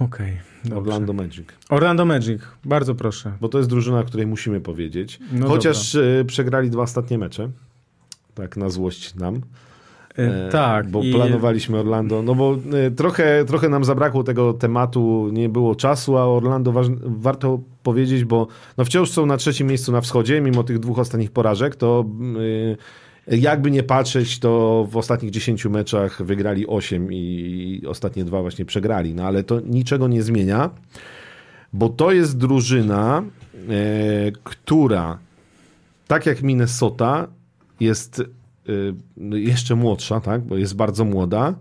Okej. 0.00 0.40
Okay, 0.64 0.78
Orlando 0.78 1.12
Magic. 1.12 1.48
Orlando 1.68 2.04
Magic, 2.04 2.42
bardzo 2.64 2.94
proszę. 2.94 3.32
Bo 3.40 3.48
to 3.48 3.58
jest 3.58 3.70
drużyna, 3.70 4.00
o 4.00 4.04
której 4.04 4.26
musimy 4.26 4.60
powiedzieć. 4.60 5.20
No 5.32 5.48
Chociaż 5.48 5.92
dobra. 5.92 6.08
E, 6.08 6.24
przegrali 6.24 6.70
dwa 6.70 6.82
ostatnie 6.82 7.18
mecze. 7.18 7.50
Tak 8.34 8.56
na 8.56 8.70
złość 8.70 9.14
nam. 9.14 9.40
E, 10.18 10.46
e, 10.46 10.50
tak. 10.50 10.90
Bo 10.90 11.02
i... 11.02 11.12
planowaliśmy 11.12 11.78
Orlando, 11.78 12.22
no 12.22 12.34
bo 12.34 12.58
e, 12.86 12.90
trochę, 12.90 13.44
trochę 13.44 13.68
nam 13.68 13.84
zabrakło 13.84 14.24
tego 14.24 14.52
tematu, 14.52 15.30
nie 15.32 15.48
było 15.48 15.74
czasu, 15.74 16.18
a 16.18 16.26
Orlando 16.26 16.72
warto 17.02 17.60
powiedzieć, 17.82 18.24
bo 18.24 18.46
no 18.78 18.84
wciąż 18.84 19.10
są 19.10 19.26
na 19.26 19.36
trzecim 19.36 19.66
miejscu 19.66 19.92
na 19.92 20.00
wschodzie, 20.00 20.40
mimo 20.40 20.62
tych 20.62 20.78
dwóch 20.78 20.98
ostatnich 20.98 21.30
porażek, 21.30 21.76
to 21.76 22.04
jakby 23.26 23.70
nie 23.70 23.82
patrzeć, 23.82 24.38
to 24.38 24.86
w 24.90 24.96
ostatnich 24.96 25.30
10 25.30 25.64
meczach 25.64 26.22
wygrali 26.22 26.66
8 26.66 27.12
i 27.12 27.82
ostatnie 27.86 28.24
dwa 28.24 28.42
właśnie 28.42 28.64
przegrali, 28.64 29.14
no 29.14 29.24
ale 29.24 29.42
to 29.42 29.60
niczego 29.60 30.08
nie 30.08 30.22
zmienia, 30.22 30.70
bo 31.72 31.88
to 31.88 32.12
jest 32.12 32.38
drużyna, 32.38 33.22
która 34.44 35.18
tak 36.06 36.26
jak 36.26 36.42
Minnesota 36.42 37.28
jest 37.80 38.22
jeszcze 39.32 39.76
młodsza, 39.76 40.20
tak, 40.20 40.46
bo 40.46 40.56
jest 40.56 40.76
bardzo 40.76 41.04
młoda. 41.04 41.54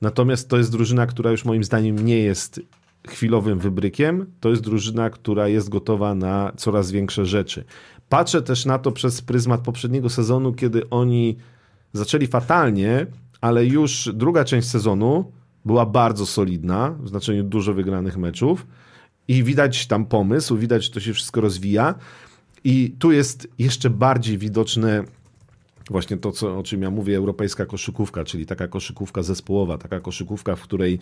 Natomiast 0.00 0.48
to 0.48 0.58
jest 0.58 0.72
drużyna, 0.72 1.06
która 1.06 1.30
już 1.30 1.44
moim 1.44 1.64
zdaniem 1.64 1.98
nie 1.98 2.18
jest 2.18 2.60
chwilowym 3.08 3.58
wybrykiem. 3.58 4.26
To 4.40 4.50
jest 4.50 4.62
drużyna, 4.62 5.10
która 5.10 5.48
jest 5.48 5.68
gotowa 5.68 6.14
na 6.14 6.52
coraz 6.56 6.90
większe 6.90 7.26
rzeczy. 7.26 7.64
Patrzę 8.08 8.42
też 8.42 8.66
na 8.66 8.78
to 8.78 8.92
przez 8.92 9.22
pryzmat 9.22 9.60
poprzedniego 9.60 10.10
sezonu, 10.10 10.52
kiedy 10.52 10.90
oni 10.90 11.36
zaczęli 11.92 12.26
fatalnie, 12.26 13.06
ale 13.40 13.66
już 13.66 14.10
druga 14.14 14.44
część 14.44 14.68
sezonu 14.68 15.32
była 15.64 15.86
bardzo 15.86 16.26
solidna, 16.26 16.94
w 17.00 17.08
znaczeniu 17.08 17.44
dużo 17.44 17.74
wygranych 17.74 18.16
meczów 18.16 18.66
i 19.28 19.44
widać 19.44 19.86
tam 19.86 20.06
pomysł, 20.06 20.56
widać, 20.56 20.84
że 20.84 20.90
to 20.90 21.00
się 21.00 21.12
wszystko 21.12 21.40
rozwija. 21.40 21.94
I 22.64 22.96
tu 22.98 23.12
jest 23.12 23.48
jeszcze 23.58 23.90
bardziej 23.90 24.38
widoczne 24.38 25.04
właśnie 25.90 26.16
to, 26.16 26.32
co, 26.32 26.58
o 26.58 26.62
czym 26.62 26.82
ja 26.82 26.90
mówię, 26.90 27.16
europejska 27.16 27.66
koszykówka, 27.66 28.24
czyli 28.24 28.46
taka 28.46 28.68
koszykówka 28.68 29.22
zespołowa, 29.22 29.78
taka 29.78 30.00
koszykówka, 30.00 30.56
w 30.56 30.62
której 30.62 30.98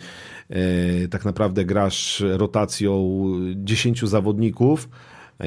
e, 0.49 1.07
tak 1.07 1.25
naprawdę 1.25 1.65
grasz 1.65 2.23
rotacją 2.37 3.19
10 3.55 4.01
zawodników, 4.01 4.89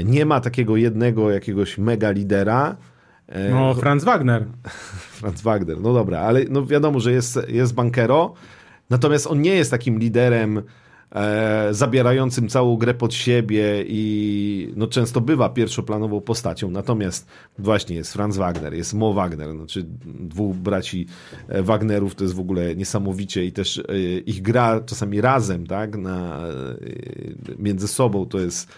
nie 0.05 0.27
ma 0.27 0.41
takiego 0.41 0.77
jednego 0.77 1.31
jakiegoś 1.31 1.79
mega 1.79 2.11
lidera. 2.11 2.77
E, 3.29 3.51
no, 3.51 3.75
Franz 3.75 4.05
Wagner. 4.05 4.47
Franz 5.19 5.43
Wagner, 5.43 5.81
no 5.81 5.93
dobra, 5.93 6.21
ale 6.21 6.45
no 6.51 6.67
wiadomo, 6.67 7.01
że 7.01 7.13
jest, 7.13 7.39
jest 7.49 7.75
bankero, 7.75 8.35
natomiast 8.91 9.27
on 9.27 9.43
nie 9.43 9.55
jest 9.55 9.71
takim 9.71 9.99
liderem 9.99 10.63
e, 11.13 11.69
zabierającym 11.71 12.49
całą 12.49 12.77
grę 12.77 12.95
pod 12.95 13.15
siebie 13.15 13.85
i 13.87 14.73
no, 14.77 14.87
często 14.87 15.21
bywa 15.21 15.49
pierwszoplanową 15.49 16.21
postacią. 16.21 16.71
Natomiast 16.71 17.27
właśnie 17.59 17.97
jest 17.97 18.13
Franz 18.13 18.37
Wagner, 18.37 18.75
jest 18.75 18.95
Mo 18.95 19.13
Wagner, 19.13 19.57
znaczy 19.57 19.87
dwóch 20.05 20.57
braci 20.57 21.07
e, 21.49 21.63
Wagnerów, 21.63 22.15
to 22.15 22.25
jest 22.25 22.37
w 22.37 22.41
ogóle 22.41 22.77
niesamowicie 22.77 23.45
i 23.45 23.53
też 23.53 23.79
e, 23.79 23.83
ich 24.27 24.43
gra 24.43 24.81
czasami 24.81 25.21
razem, 25.21 25.67
tak, 25.67 25.97
na, 25.97 26.39
e, 26.39 26.53
między 27.59 27.89
sobą 27.89 28.27
to 28.27 28.39
jest, 28.39 28.69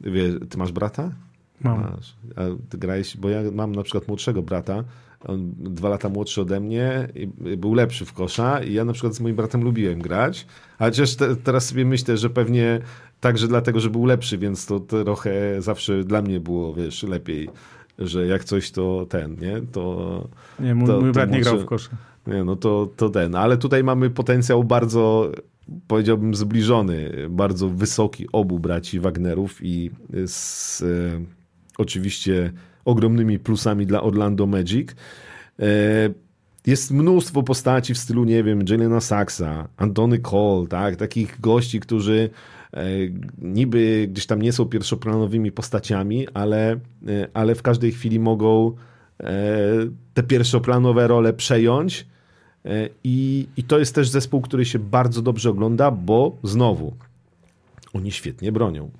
wie, 0.00 0.40
ty 0.48 0.58
masz 0.58 0.72
brata? 0.72 1.12
Mam. 1.60 1.80
Masz. 1.80 2.16
A 2.36 2.42
ty 2.68 2.78
grałeś, 2.78 3.16
bo 3.16 3.28
ja 3.28 3.40
mam 3.52 3.74
na 3.74 3.82
przykład 3.82 4.08
młodszego 4.08 4.42
brata, 4.42 4.84
on 5.24 5.54
dwa 5.58 5.88
lata 5.88 6.08
młodszy 6.08 6.40
ode 6.40 6.60
mnie 6.60 7.08
i 7.14 7.56
był 7.56 7.74
lepszy 7.74 8.04
w 8.04 8.12
kosza 8.12 8.62
i 8.62 8.72
ja 8.72 8.84
na 8.84 8.92
przykład 8.92 9.14
z 9.14 9.20
moim 9.20 9.36
bratem 9.36 9.64
lubiłem 9.64 9.98
grać, 9.98 10.46
ale 10.78 10.90
chociaż 10.90 11.16
te, 11.16 11.36
teraz 11.36 11.66
sobie 11.66 11.84
myślę, 11.84 12.16
że 12.16 12.30
pewnie 12.30 12.80
także 13.20 13.48
dlatego, 13.48 13.80
że 13.80 13.90
był 13.90 14.06
lepszy, 14.06 14.38
więc 14.38 14.66
to 14.66 14.80
trochę 14.80 15.62
zawsze 15.62 16.04
dla 16.04 16.22
mnie 16.22 16.40
było, 16.40 16.74
wiesz, 16.74 17.02
lepiej, 17.02 17.48
że 17.98 18.26
jak 18.26 18.44
coś 18.44 18.70
to 18.70 19.06
ten, 19.08 19.36
nie? 19.40 19.62
To... 19.72 20.28
Nie, 20.60 20.74
mój, 20.74 20.86
to, 20.86 21.00
mój 21.00 21.12
brat 21.12 21.30
nie 21.30 21.40
grał 21.40 21.58
w 21.58 21.64
kosze. 21.64 21.90
Nie, 22.26 22.44
no 22.44 22.56
to, 22.56 22.88
to 22.96 23.08
ten, 23.08 23.34
ale 23.34 23.56
tutaj 23.56 23.84
mamy 23.84 24.10
potencjał 24.10 24.64
bardzo 24.64 25.32
powiedziałbym 25.86 26.34
zbliżony, 26.34 27.26
bardzo 27.30 27.68
wysoki 27.68 28.26
obu 28.32 28.58
braci 28.58 29.00
Wagnerów 29.00 29.58
i 29.62 29.90
z 30.26 30.82
e, 30.82 30.86
oczywiście 31.78 32.52
ogromnymi 32.88 33.38
plusami 33.38 33.86
dla 33.86 34.02
Orlando 34.02 34.46
Magic. 34.46 34.90
E, 35.60 35.64
jest 36.66 36.90
mnóstwo 36.90 37.42
postaci 37.42 37.94
w 37.94 37.98
stylu, 37.98 38.24
nie 38.24 38.44
wiem, 38.44 38.64
Jelena 38.68 39.00
Saxa, 39.00 39.68
Antony 39.76 40.18
Cole, 40.18 40.66
tak? 40.66 40.96
takich 40.96 41.40
gości, 41.40 41.80
którzy 41.80 42.30
e, 42.72 42.86
niby 43.38 44.08
gdzieś 44.10 44.26
tam 44.26 44.42
nie 44.42 44.52
są 44.52 44.64
pierwszoplanowymi 44.64 45.52
postaciami, 45.52 46.28
ale, 46.34 46.72
e, 46.72 46.78
ale 47.34 47.54
w 47.54 47.62
każdej 47.62 47.92
chwili 47.92 48.20
mogą 48.20 48.74
te 50.14 50.22
pierwszoplanowe 50.22 51.06
role 51.06 51.32
przejąć. 51.32 52.06
I, 53.04 53.48
I 53.56 53.64
to 53.64 53.78
jest 53.78 53.94
też 53.94 54.08
zespół, 54.08 54.40
który 54.40 54.64
się 54.64 54.78
bardzo 54.78 55.22
dobrze 55.22 55.50
ogląda, 55.50 55.90
bo 55.90 56.36
znowu 56.42 56.94
oni 57.92 58.12
świetnie 58.12 58.52
bronią. 58.52 58.90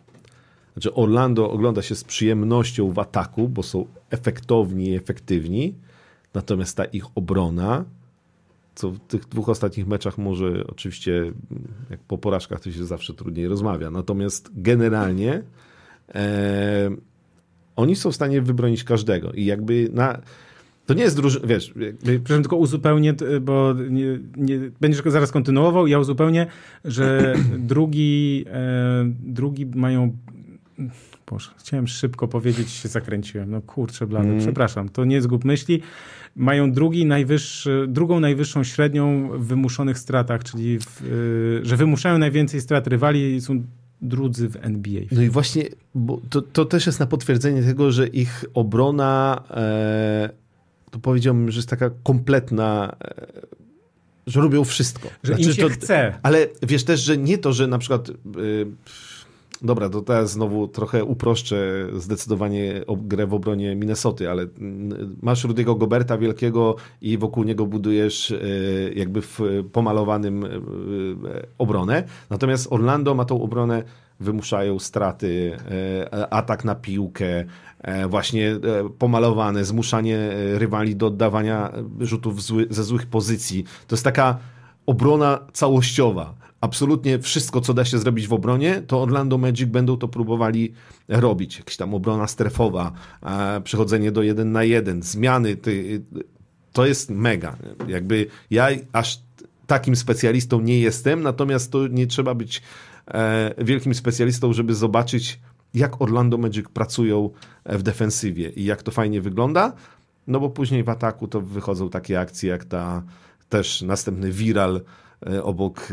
Znaczy 0.78 0.94
Orlando 0.94 1.50
ogląda 1.50 1.82
się 1.82 1.94
z 1.94 2.05
przyjemnością 2.05 2.92
w 2.92 2.98
ataku, 2.98 3.48
bo 3.48 3.62
są 3.62 3.86
efektowni 4.10 4.88
i 4.88 4.94
efektywni, 4.94 5.74
natomiast 6.34 6.76
ta 6.76 6.84
ich 6.84 7.05
obrona, 7.14 7.84
co 8.74 8.90
w 8.90 8.98
tych 8.98 9.28
dwóch 9.28 9.48
ostatnich 9.48 9.86
meczach 9.86 10.18
może 10.18 10.64
oczywiście, 10.66 11.32
jak 11.90 12.00
po 12.00 12.18
porażkach 12.18 12.60
to 12.60 12.72
się 12.72 12.84
zawsze 12.84 13.14
trudniej 13.14 13.48
rozmawia, 13.48 13.90
natomiast 13.90 14.50
generalnie 14.55 15.42
e, 16.14 16.90
oni 17.76 17.96
są 17.96 18.10
w 18.10 18.14
stanie 18.14 18.42
wybronić 18.42 18.84
każdego 18.84 19.32
i 19.32 19.44
jakby 19.44 19.88
na... 19.92 20.18
To 20.86 20.94
nie 20.94 21.02
jest 21.02 21.16
drużyna, 21.16 21.46
wiesz... 21.46 21.74
Jakby... 21.76 22.20
tylko 22.20 22.56
uzupełnię, 22.56 23.14
bo 23.40 23.74
nie, 23.90 24.18
nie, 24.36 24.70
będziesz 24.80 25.02
zaraz 25.06 25.32
kontynuował, 25.32 25.86
ja 25.86 25.98
uzupełnię, 25.98 26.46
że 26.84 27.34
drugi, 27.59 28.44
e, 28.52 29.12
drugi 29.20 29.66
mają 29.66 30.12
Boże, 31.30 31.50
chciałem 31.59 31.88
szybko 31.88 32.28
powiedzieć, 32.28 32.70
się 32.70 32.88
zakręciłem. 32.88 33.50
No 33.50 33.62
kurczę 33.62 34.06
blady, 34.06 34.28
mm. 34.28 34.40
przepraszam. 34.40 34.88
To 34.88 35.05
nie 35.05 35.22
zgub 35.22 35.44
myśli. 35.44 35.82
Mają 36.36 36.72
drugi 36.72 37.06
najwyższy, 37.06 37.86
drugą 37.88 38.20
najwyższą 38.20 38.64
średnią 38.64 39.30
w 39.38 39.46
wymuszonych 39.46 39.98
stratach, 39.98 40.44
czyli 40.44 40.78
w, 40.78 41.02
yy, 41.02 41.60
że 41.62 41.76
wymuszają 41.76 42.18
najwięcej 42.18 42.60
strat 42.60 42.86
rywali 42.86 43.34
i 43.34 43.40
są 43.40 43.62
drudzy 44.02 44.48
w 44.48 44.56
NBA. 44.56 45.02
No 45.12 45.22
i 45.22 45.28
właśnie, 45.28 45.64
bo 45.94 46.20
to, 46.30 46.42
to 46.42 46.64
też 46.64 46.86
jest 46.86 47.00
na 47.00 47.06
potwierdzenie 47.06 47.62
tego, 47.62 47.92
że 47.92 48.06
ich 48.06 48.44
obrona 48.55 49.42
e, 49.50 50.30
to 50.90 50.98
powiedziałbym, 50.98 51.50
że 51.50 51.59
jest 51.59 51.68
taka 51.68 51.90
kompletna 52.02 52.96
e, 53.05 53.59
że 54.26 54.40
robią 54.40 54.64
wszystko. 54.64 55.09
Że 55.22 55.34
znaczy, 55.34 55.48
im 55.48 55.56
się 55.56 55.62
to, 55.62 55.68
chce. 55.68 56.18
Ale 56.22 56.46
wiesz 56.62 56.84
też, 56.84 57.00
że 57.00 57.18
nie 57.18 57.38
to, 57.38 57.52
że 57.52 57.66
na 57.66 57.78
przykład... 57.78 58.09
Yy, 58.09 58.72
Dobra, 59.62 59.89
to 59.89 60.02
teraz 60.02 60.30
znowu 60.30 60.68
trochę 60.68 61.05
uproszczę 61.05 61.86
zdecydowanie 61.97 62.85
grę 62.97 63.26
w 63.26 63.35
obronie 63.35 63.76
Minnesoty, 63.76 64.30
ale 64.30 64.47
masz 65.22 65.44
Rudiego 65.44 65.74
Goberta 65.74 66.18
wielkiego 66.18 66.76
i 67.01 67.18
wokół 67.18 67.44
niego 67.44 67.66
budujesz 67.66 68.30
e, 68.30 68.36
jakby 68.94 69.22
w 69.22 69.40
pomalowanym 69.72 70.44
e, 70.44 70.48
obronę. 71.59 72.05
Natomiast 72.30 72.72
Orlando 72.72 73.14
ma 73.14 73.24
tą 73.24 73.43
obronę, 73.43 73.82
wymuszają 74.20 74.78
straty, 74.78 75.56
e, 76.12 76.32
atak 76.32 76.64
na 76.64 76.74
piłkę, 76.74 77.44
właśnie 78.09 78.56
pomalowane, 78.98 79.64
zmuszanie 79.64 80.30
rywali 80.55 80.97
do 80.97 81.06
oddawania 81.06 81.72
rzutów 82.01 82.43
ze 82.70 82.85
złych 82.85 83.06
pozycji. 83.06 83.64
To 83.86 83.97
jest 83.97 84.05
taka 84.05 84.39
obrona 84.86 85.39
całościowa 85.52 86.35
absolutnie 86.60 87.18
wszystko, 87.18 87.60
co 87.60 87.74
da 87.74 87.85
się 87.85 87.98
zrobić 87.98 88.28
w 88.28 88.32
obronie, 88.32 88.82
to 88.86 89.02
Orlando 89.02 89.39
Magic 89.39 89.68
będą 89.68 89.97
to 89.97 90.09
próbowali 90.09 90.72
robić. 91.09 91.59
Jakaś 91.59 91.76
tam 91.76 91.94
obrona 91.94 92.26
strefowa, 92.26 92.93
przechodzenie 93.64 94.12
do 94.12 94.22
jeden 94.22 94.52
na 94.52 94.64
jeden, 94.64 95.02
zmiany. 95.02 95.56
To 96.72 96.86
jest 96.86 97.10
mega. 97.10 97.56
Jakby 97.89 98.26
ja 98.51 98.68
aż 98.93 99.20
takim 99.66 99.97
specjalistą 99.97 100.60
nie 100.60 100.80
jestem, 100.80 101.22
natomiast 101.22 101.72
to 101.72 101.86
nie 101.86 102.06
trzeba 102.06 102.35
być 102.35 102.62
e, 103.06 103.55
wielkim 103.64 103.94
specjalistą, 103.94 104.52
żeby 104.52 104.74
zobaczyć, 104.74 105.40
jak 105.74 106.02
Orlando 106.02 106.39
Magic 106.39 106.68
pracują 106.68 107.30
w 107.66 107.82
defensywie 107.82 108.51
i 108.51 108.64
jak 108.64 108.82
to 108.82 108.90
fajnie 108.90 109.20
wygląda. 109.20 109.72
No 110.26 110.40
bo 110.40 110.51
później 110.51 110.85
w 110.85 110.89
ataku 110.89 111.28
to 111.28 111.40
wychodzą 111.40 111.90
takie 111.90 112.20
akcje, 112.20 112.51
jak 112.51 112.64
ta 112.64 113.02
też 113.48 113.82
następny 113.82 114.32
viral 114.32 114.80
obok 115.43 115.89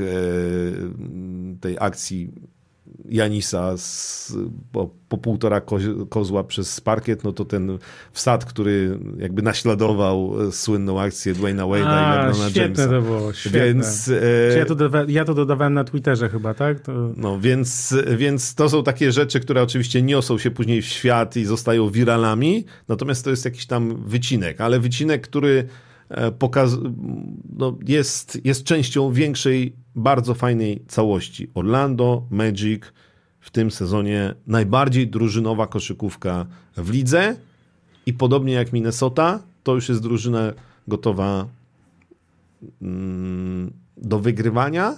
tej 1.62 1.78
akcji 1.80 2.32
Janisa 3.10 3.78
z, 3.78 4.34
po, 4.72 4.90
po 5.10 5.18
półtora 5.18 5.62
kozła 6.10 6.44
przez 6.44 6.82
parkiet, 6.82 7.24
no 7.24 7.34
to 7.34 7.46
ten 7.46 7.78
wsad, 8.12 8.46
który 8.46 9.00
jakby 9.18 9.42
naśladował 9.42 10.34
słynną 10.52 11.02
akcję 11.02 11.34
Dwayna 11.34 11.64
Wade'a 11.64 11.78
i 11.78 12.28
LeBrona 12.28 12.50
Jamesa. 12.56 12.88
to 12.88 13.02
było, 13.02 13.34
świetne. 13.34 13.66
Więc, 13.66 14.10
e... 14.10 14.58
ja, 14.58 14.66
to 14.66 14.76
ja 15.08 15.26
to 15.26 15.34
dodawałem 15.34 15.74
na 15.74 15.84
Twitterze 15.84 16.30
chyba, 16.30 16.54
tak? 16.54 16.80
To... 16.80 17.14
No, 17.18 17.40
więc, 17.40 17.96
więc 18.18 18.56
to 18.56 18.70
są 18.70 18.84
takie 18.84 19.12
rzeczy, 19.12 19.40
które 19.40 19.62
oczywiście 19.62 20.02
niosą 20.02 20.38
się 20.38 20.52
później 20.52 20.82
w 20.82 20.86
świat 20.86 21.38
i 21.38 21.46
zostają 21.46 21.90
wiralami, 21.90 22.66
natomiast 22.88 23.24
to 23.24 23.30
jest 23.30 23.46
jakiś 23.46 23.66
tam 23.66 24.04
wycinek, 24.08 24.62
ale 24.62 24.80
wycinek, 24.80 25.22
który 25.22 25.60
e, 25.60 25.85
pokaz- 26.40 26.94
no, 27.58 27.78
jest, 27.88 28.46
jest 28.46 28.64
częścią 28.64 29.12
większej 29.12 29.76
bardzo 29.96 30.34
fajnej 30.34 30.84
całości. 30.88 31.48
Orlando, 31.54 32.28
Magic 32.30 32.84
w 33.40 33.52
tym 33.52 33.72
sezonie 33.72 34.34
najbardziej 34.48 35.08
drużynowa 35.08 35.68
koszykówka 35.68 36.46
w 36.78 36.90
lidze 36.90 37.36
i 38.06 38.14
podobnie 38.14 38.54
jak 38.54 38.74
Minnesota, 38.74 39.40
to 39.64 39.76
już 39.76 39.90
jest 39.90 40.02
drużyna 40.02 40.54
gotowa 40.88 41.48
mm, 42.82 43.74
do 43.98 44.20
wygrywania 44.20 44.98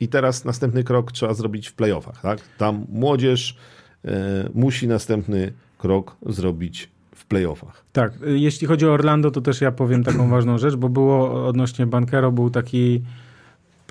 i 0.00 0.08
teraz 0.08 0.44
następny 0.44 0.84
krok 0.84 1.12
trzeba 1.12 1.34
zrobić 1.34 1.68
w 1.68 1.74
playoffach. 1.74 2.20
Tak? 2.20 2.40
Tam 2.58 2.86
młodzież 2.88 3.56
e, 4.04 4.50
musi 4.54 4.88
następny 4.88 5.52
krok 5.78 6.16
zrobić 6.26 6.90
playoffach. 7.28 7.84
Tak, 7.92 8.12
jeśli 8.26 8.66
chodzi 8.66 8.86
o 8.86 8.92
Orlando, 8.92 9.30
to 9.30 9.40
też 9.40 9.60
ja 9.60 9.72
powiem 9.72 10.04
taką 10.04 10.28
ważną 10.36 10.58
rzecz, 10.58 10.76
bo 10.76 10.88
było 10.88 11.46
odnośnie 11.46 11.86
Bankero, 11.86 12.32
był 12.32 12.50
taki 12.50 13.02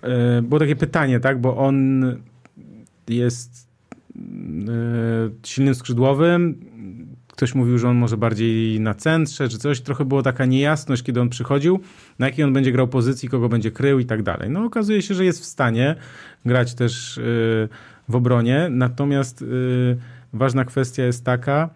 E, 0.04 0.42
było 0.42 0.60
takie 0.60 0.76
pytanie, 0.76 1.20
tak, 1.20 1.42
bo 1.42 1.58
on 1.58 2.06
jest 3.08 3.70
e, 4.16 4.20
silnym 5.44 5.76
skrzydłowym. 5.76 6.66
Ktoś 7.28 7.56
mówił, 7.56 7.78
że 7.78 7.90
on 7.90 7.98
może 7.98 8.18
bardziej 8.18 8.80
na 8.80 8.94
centrze, 8.94 9.50
czy 9.50 9.58
coś. 9.58 9.82
Trochę 9.82 10.06
była 10.06 10.22
taka 10.22 10.46
niejasność, 10.46 11.04
kiedy 11.04 11.22
on 11.22 11.30
przychodził, 11.30 11.80
na 12.20 12.26
jakiej 12.26 12.46
on 12.46 12.54
będzie 12.54 12.72
grał 12.72 12.88
pozycji, 12.88 13.30
kogo 13.30 13.50
będzie 13.50 13.72
krył 13.72 14.00
i 14.00 14.06
tak 14.06 14.24
dalej. 14.24 14.50
No 14.50 14.64
okazuje 14.64 15.02
się, 15.02 15.14
że 15.14 15.26
jest 15.26 15.42
w 15.42 15.46
stanie 15.46 15.96
grać 16.46 16.74
też 16.74 17.18
e, 17.18 17.22
w 18.10 18.16
obronie. 18.16 18.68
Natomiast 18.72 19.46
ważna 20.34 20.66
kwestia 20.66 21.04
jest 21.04 21.26
taka, 21.26 21.70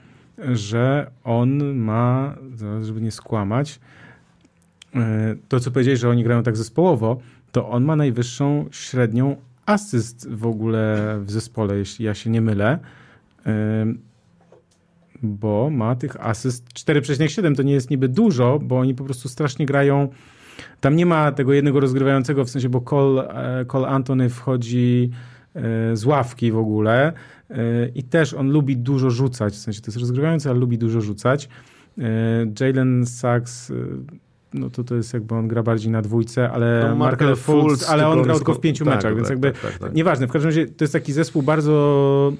że 0.53 1.11
on 1.23 1.75
ma, 1.75 2.35
żeby 2.81 3.01
nie 3.01 3.11
skłamać, 3.11 3.79
to 5.49 5.59
co 5.59 5.71
powiedziałeś, 5.71 5.99
że 5.99 6.09
oni 6.09 6.23
grają 6.23 6.43
tak 6.43 6.57
zespołowo, 6.57 7.17
to 7.51 7.69
on 7.69 7.83
ma 7.83 7.95
najwyższą 7.95 8.65
średnią 8.71 9.35
asyst 9.65 10.29
w 10.29 10.45
ogóle 10.45 11.15
w 11.21 11.31
zespole, 11.31 11.77
jeśli 11.77 12.05
ja 12.05 12.13
się 12.13 12.29
nie 12.29 12.41
mylę. 12.41 12.79
Bo 15.23 15.69
ma 15.69 15.95
tych 15.95 16.25
asyst 16.25 16.67
4,7 16.73 17.55
to 17.55 17.63
nie 17.63 17.73
jest 17.73 17.89
niby 17.89 18.07
dużo, 18.07 18.59
bo 18.59 18.79
oni 18.79 18.95
po 18.95 19.03
prostu 19.03 19.29
strasznie 19.29 19.65
grają. 19.65 20.09
Tam 20.81 20.95
nie 20.95 21.05
ma 21.05 21.31
tego 21.31 21.53
jednego 21.53 21.79
rozgrywającego, 21.79 22.45
w 22.45 22.49
sensie, 22.49 22.69
bo 22.69 22.81
Cole, 22.81 23.27
e, 23.61 23.65
Cole 23.65 23.87
Antony 23.87 24.29
wchodzi 24.29 25.11
e, 25.55 25.95
z 25.95 26.05
ławki 26.05 26.51
w 26.51 26.57
ogóle 26.57 27.07
e, 27.07 27.13
i 27.95 28.03
też 28.03 28.33
on 28.33 28.51
lubi 28.51 28.77
dużo 28.77 29.09
rzucać, 29.09 29.53
w 29.53 29.57
sensie 29.57 29.81
to 29.81 29.87
jest 29.87 29.97
rozgrywający, 29.97 30.49
ale 30.49 30.59
lubi 30.59 30.77
dużo 30.77 31.01
rzucać. 31.01 31.49
Jalen 32.59 33.05
Sachs 33.05 33.71
no 34.53 34.69
to 34.69 34.83
to 34.83 34.95
jest 34.95 35.13
jakby 35.13 35.35
on 35.35 35.47
gra 35.47 35.63
bardziej 35.63 35.91
na 35.91 36.01
dwójce, 36.01 36.51
ale 36.51 36.85
no, 36.89 36.95
Markel 36.95 37.35
Fultz, 37.35 37.89
ale 37.89 38.07
on 38.07 38.21
grał 38.21 38.37
tylko 38.37 38.53
w 38.53 38.59
pięciu 38.59 38.85
tak, 38.85 38.95
meczach, 38.95 39.11
tak, 39.11 39.15
więc 39.15 39.29
jakby 39.29 39.51
tak, 39.51 39.61
tak, 39.61 39.79
tak, 39.79 39.93
nieważne. 39.93 40.27
W 40.27 40.31
każdym 40.31 40.49
razie 40.49 40.65
to 40.67 40.83
jest 40.83 40.93
taki 40.93 41.13
zespół 41.13 41.41
bardzo 41.41 42.33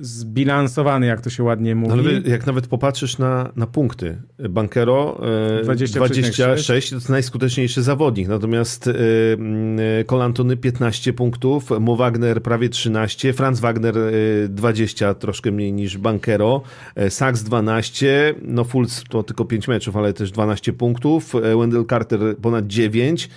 zbilansowany, 0.00 1.06
jak 1.06 1.20
to 1.20 1.30
się 1.30 1.42
ładnie 1.42 1.74
mówi. 1.74 1.96
No, 1.96 2.02
ale 2.02 2.20
jak 2.20 2.46
nawet 2.46 2.66
popatrzysz 2.66 3.18
na, 3.18 3.52
na 3.56 3.66
punkty, 3.66 4.16
Bankero 4.50 5.20
e, 5.60 5.62
20, 5.62 5.98
26 5.98 6.90
to 6.90 6.96
jest 6.96 7.08
najskuteczniejszy 7.08 7.82
zawodnik, 7.82 8.28
natomiast 8.28 8.88
e, 8.88 10.04
Kolantony 10.06 10.56
15 10.56 11.12
punktów, 11.12 11.70
Mo 11.80 11.96
Wagner 11.96 12.42
prawie 12.42 12.68
13, 12.68 13.32
Franz 13.32 13.60
Wagner 13.60 13.98
e, 13.98 14.12
20, 14.48 15.14
troszkę 15.14 15.50
mniej 15.50 15.72
niż 15.72 15.98
Bankero, 15.98 16.62
e, 16.94 17.10
Sachs 17.10 17.42
12, 17.42 18.34
no 18.42 18.64
Fultz 18.64 19.04
to 19.08 19.22
tylko 19.22 19.44
5 19.44 19.68
meczów, 19.68 19.96
ale 19.96 20.12
też 20.12 20.30
12 20.30 20.72
punktów, 20.72 21.34
e, 21.34 21.40
Wendell 21.56 21.86
Carter 21.86 22.36
ponad 22.42 22.66
9, 22.66 23.28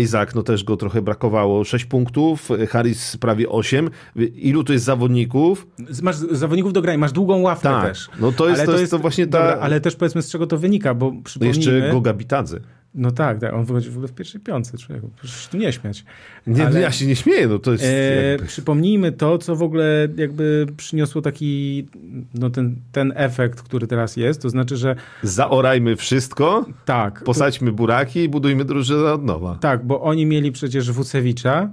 Isaac, 0.00 0.34
no 0.34 0.42
też 0.42 0.64
go 0.64 0.76
trochę 0.76 1.02
brakowało, 1.02 1.64
6 1.64 1.84
punktów, 1.84 2.48
Harris 2.68 3.16
prawie 3.16 3.48
8. 3.48 3.90
Ilu 4.34 4.64
to 4.64 4.72
jest 4.72 4.84
zawodników? 4.84 5.66
Masz 6.02 6.16
zawodników 6.16 6.72
do 6.72 6.82
grania, 6.82 6.98
masz 6.98 7.12
długą 7.12 7.40
ławkę 7.40 7.68
tak. 7.68 7.88
też. 7.88 8.08
No 8.20 8.32
to 8.32 8.48
jest, 8.48 8.66
to, 8.66 8.72
to 8.72 8.78
jest 8.78 8.90
to 8.90 8.98
właśnie 8.98 9.26
ta... 9.26 9.38
Dobra, 9.38 9.58
ale 9.60 9.80
też 9.80 9.96
powiedzmy 9.96 10.22
z 10.22 10.30
czego 10.30 10.46
to 10.46 10.58
wynika, 10.58 10.94
bo 10.94 11.12
przypomnijmy... 11.24 11.56
Jeszcze 11.56 11.92
Goga 11.92 12.12
Bitadze. 12.12 12.60
No 12.98 13.10
tak, 13.10 13.40
tak, 13.40 13.54
on 13.54 13.64
wychodzi 13.64 13.90
w 13.90 13.92
ogóle 13.92 14.08
w 14.08 14.12
pierwszej 14.12 14.40
piątce, 14.40 14.78
człowieku, 14.78 15.10
proszę 15.18 15.50
tu 15.50 15.56
nie 15.56 15.72
śmiać. 15.72 16.04
Nie, 16.46 16.66
Ale, 16.66 16.80
ja 16.80 16.92
się 16.92 17.06
nie 17.06 17.16
śmieję, 17.16 17.48
no 17.48 17.58
to 17.58 17.72
jest... 17.72 17.84
E, 17.84 18.30
jakby... 18.30 18.46
Przypomnijmy 18.46 19.12
to, 19.12 19.38
co 19.38 19.56
w 19.56 19.62
ogóle 19.62 20.08
jakby 20.16 20.66
przyniosło 20.76 21.22
taki, 21.22 21.86
no 22.34 22.50
ten, 22.50 22.76
ten 22.92 23.12
efekt, 23.16 23.62
który 23.62 23.86
teraz 23.86 24.16
jest, 24.16 24.42
to 24.42 24.50
znaczy, 24.50 24.76
że... 24.76 24.96
Zaorajmy 25.22 25.96
wszystko, 25.96 26.66
tak, 26.84 27.24
posadźmy 27.24 27.72
buraki 27.72 28.20
i 28.20 28.28
budujmy 28.28 28.64
drużynę 28.64 29.12
od 29.12 29.24
nowa. 29.24 29.58
Tak, 29.60 29.86
bo 29.86 30.02
oni 30.02 30.26
mieli 30.26 30.52
przecież 30.52 30.92
Wucewicza, 30.92 31.70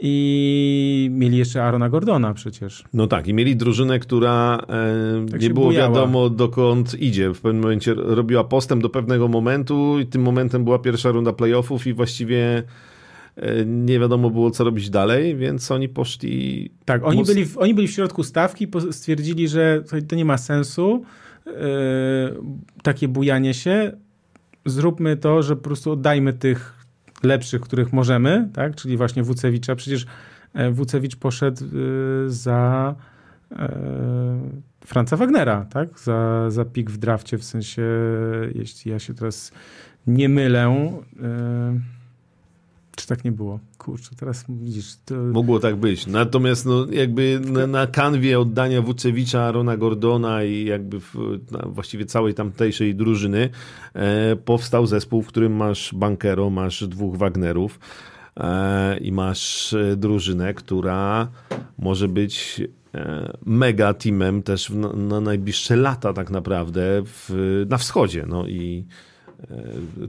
i 0.00 1.08
mieli 1.12 1.38
jeszcze 1.38 1.64
Arona 1.64 1.88
Gordona 1.88 2.34
przecież. 2.34 2.84
No 2.92 3.06
tak, 3.06 3.28
i 3.28 3.34
mieli 3.34 3.56
drużynę, 3.56 3.98
która 3.98 4.58
e, 4.68 5.26
tak 5.30 5.40
nie 5.40 5.50
było 5.50 5.66
bujała. 5.66 5.88
wiadomo 5.88 6.30
dokąd 6.30 6.94
idzie. 7.00 7.34
W 7.34 7.40
pewnym 7.40 7.62
momencie 7.62 7.94
robiła 7.94 8.44
postęp 8.44 8.82
do 8.82 8.88
pewnego 8.88 9.28
momentu 9.28 9.98
i 10.00 10.06
tym 10.06 10.22
momentem 10.22 10.64
była 10.64 10.78
pierwsza 10.78 11.10
runda 11.10 11.32
playoffów 11.32 11.86
i 11.86 11.92
właściwie 11.92 12.62
e, 13.36 13.64
nie 13.64 14.00
wiadomo 14.00 14.30
było, 14.30 14.50
co 14.50 14.64
robić 14.64 14.90
dalej, 14.90 15.36
więc 15.36 15.70
oni 15.70 15.88
poszli... 15.88 16.70
Tak, 16.84 17.04
oni, 17.04 17.24
byli, 17.24 17.46
w, 17.46 17.58
oni 17.58 17.74
byli 17.74 17.88
w 17.88 17.92
środku 17.92 18.22
stawki, 18.22 18.66
stwierdzili, 18.90 19.48
że 19.48 19.84
to 20.08 20.16
nie 20.16 20.24
ma 20.24 20.38
sensu, 20.38 21.02
e, 21.46 21.52
takie 22.82 23.08
bujanie 23.08 23.54
się, 23.54 23.92
zróbmy 24.66 25.16
to, 25.16 25.42
że 25.42 25.56
po 25.56 25.62
prostu 25.62 25.92
oddajmy 25.92 26.32
tych 26.32 26.79
lepszych, 27.22 27.60
których 27.60 27.92
możemy, 27.92 28.48
tak? 28.52 28.76
czyli 28.76 28.96
właśnie 28.96 29.22
Wucewicza. 29.22 29.76
Przecież 29.76 30.06
e, 30.54 30.70
Wucewicz 30.70 31.16
poszedł 31.16 31.64
e, 31.64 31.68
za 32.30 32.94
e, 33.52 34.40
Franca 34.84 35.16
Wagnera, 35.16 35.66
tak? 35.70 35.98
Za, 35.98 36.50
za 36.50 36.64
pik 36.64 36.90
w 36.90 36.98
drafcie, 36.98 37.38
w 37.38 37.44
sensie, 37.44 37.82
jeśli 38.54 38.90
ja 38.90 38.98
się 38.98 39.14
teraz 39.14 39.52
nie 40.06 40.28
mylę, 40.28 40.90
czy 43.00 43.06
tak 43.06 43.24
nie 43.24 43.32
było? 43.32 43.60
Kurczę, 43.78 44.10
teraz 44.16 44.44
widzisz. 44.48 44.96
To... 45.04 45.14
Mogło 45.14 45.60
tak 45.60 45.76
być. 45.76 46.06
Natomiast 46.06 46.66
no, 46.66 46.86
jakby 46.90 47.40
na, 47.40 47.66
na 47.66 47.86
kanwie 47.86 48.40
oddania 48.40 48.82
Wucewicza, 48.82 49.42
Arona 49.42 49.76
Gordona 49.76 50.44
i 50.44 50.64
jakby 50.64 51.00
w, 51.00 51.14
właściwie 51.66 52.06
całej 52.06 52.34
tamtejszej 52.34 52.94
drużyny 52.94 53.50
e, 53.94 54.36
powstał 54.36 54.86
zespół, 54.86 55.22
w 55.22 55.26
którym 55.26 55.56
masz 55.56 55.94
Bankero, 55.94 56.50
masz 56.50 56.88
dwóch 56.88 57.16
Wagnerów 57.16 57.78
e, 58.36 58.98
i 58.98 59.12
masz 59.12 59.72
e, 59.72 59.96
drużynę, 59.96 60.54
która 60.54 61.28
może 61.78 62.08
być 62.08 62.62
e, 62.94 63.32
mega 63.46 63.94
teamem 63.94 64.42
też 64.42 64.70
w, 64.70 64.76
na, 64.76 64.92
na, 64.92 65.20
najbliższe 65.20 65.76
lata 65.76 66.12
tak 66.12 66.30
naprawdę 66.30 67.02
w, 67.04 67.30
na 67.68 67.78
wschodzie. 67.78 68.24
No 68.28 68.46
i 68.46 68.86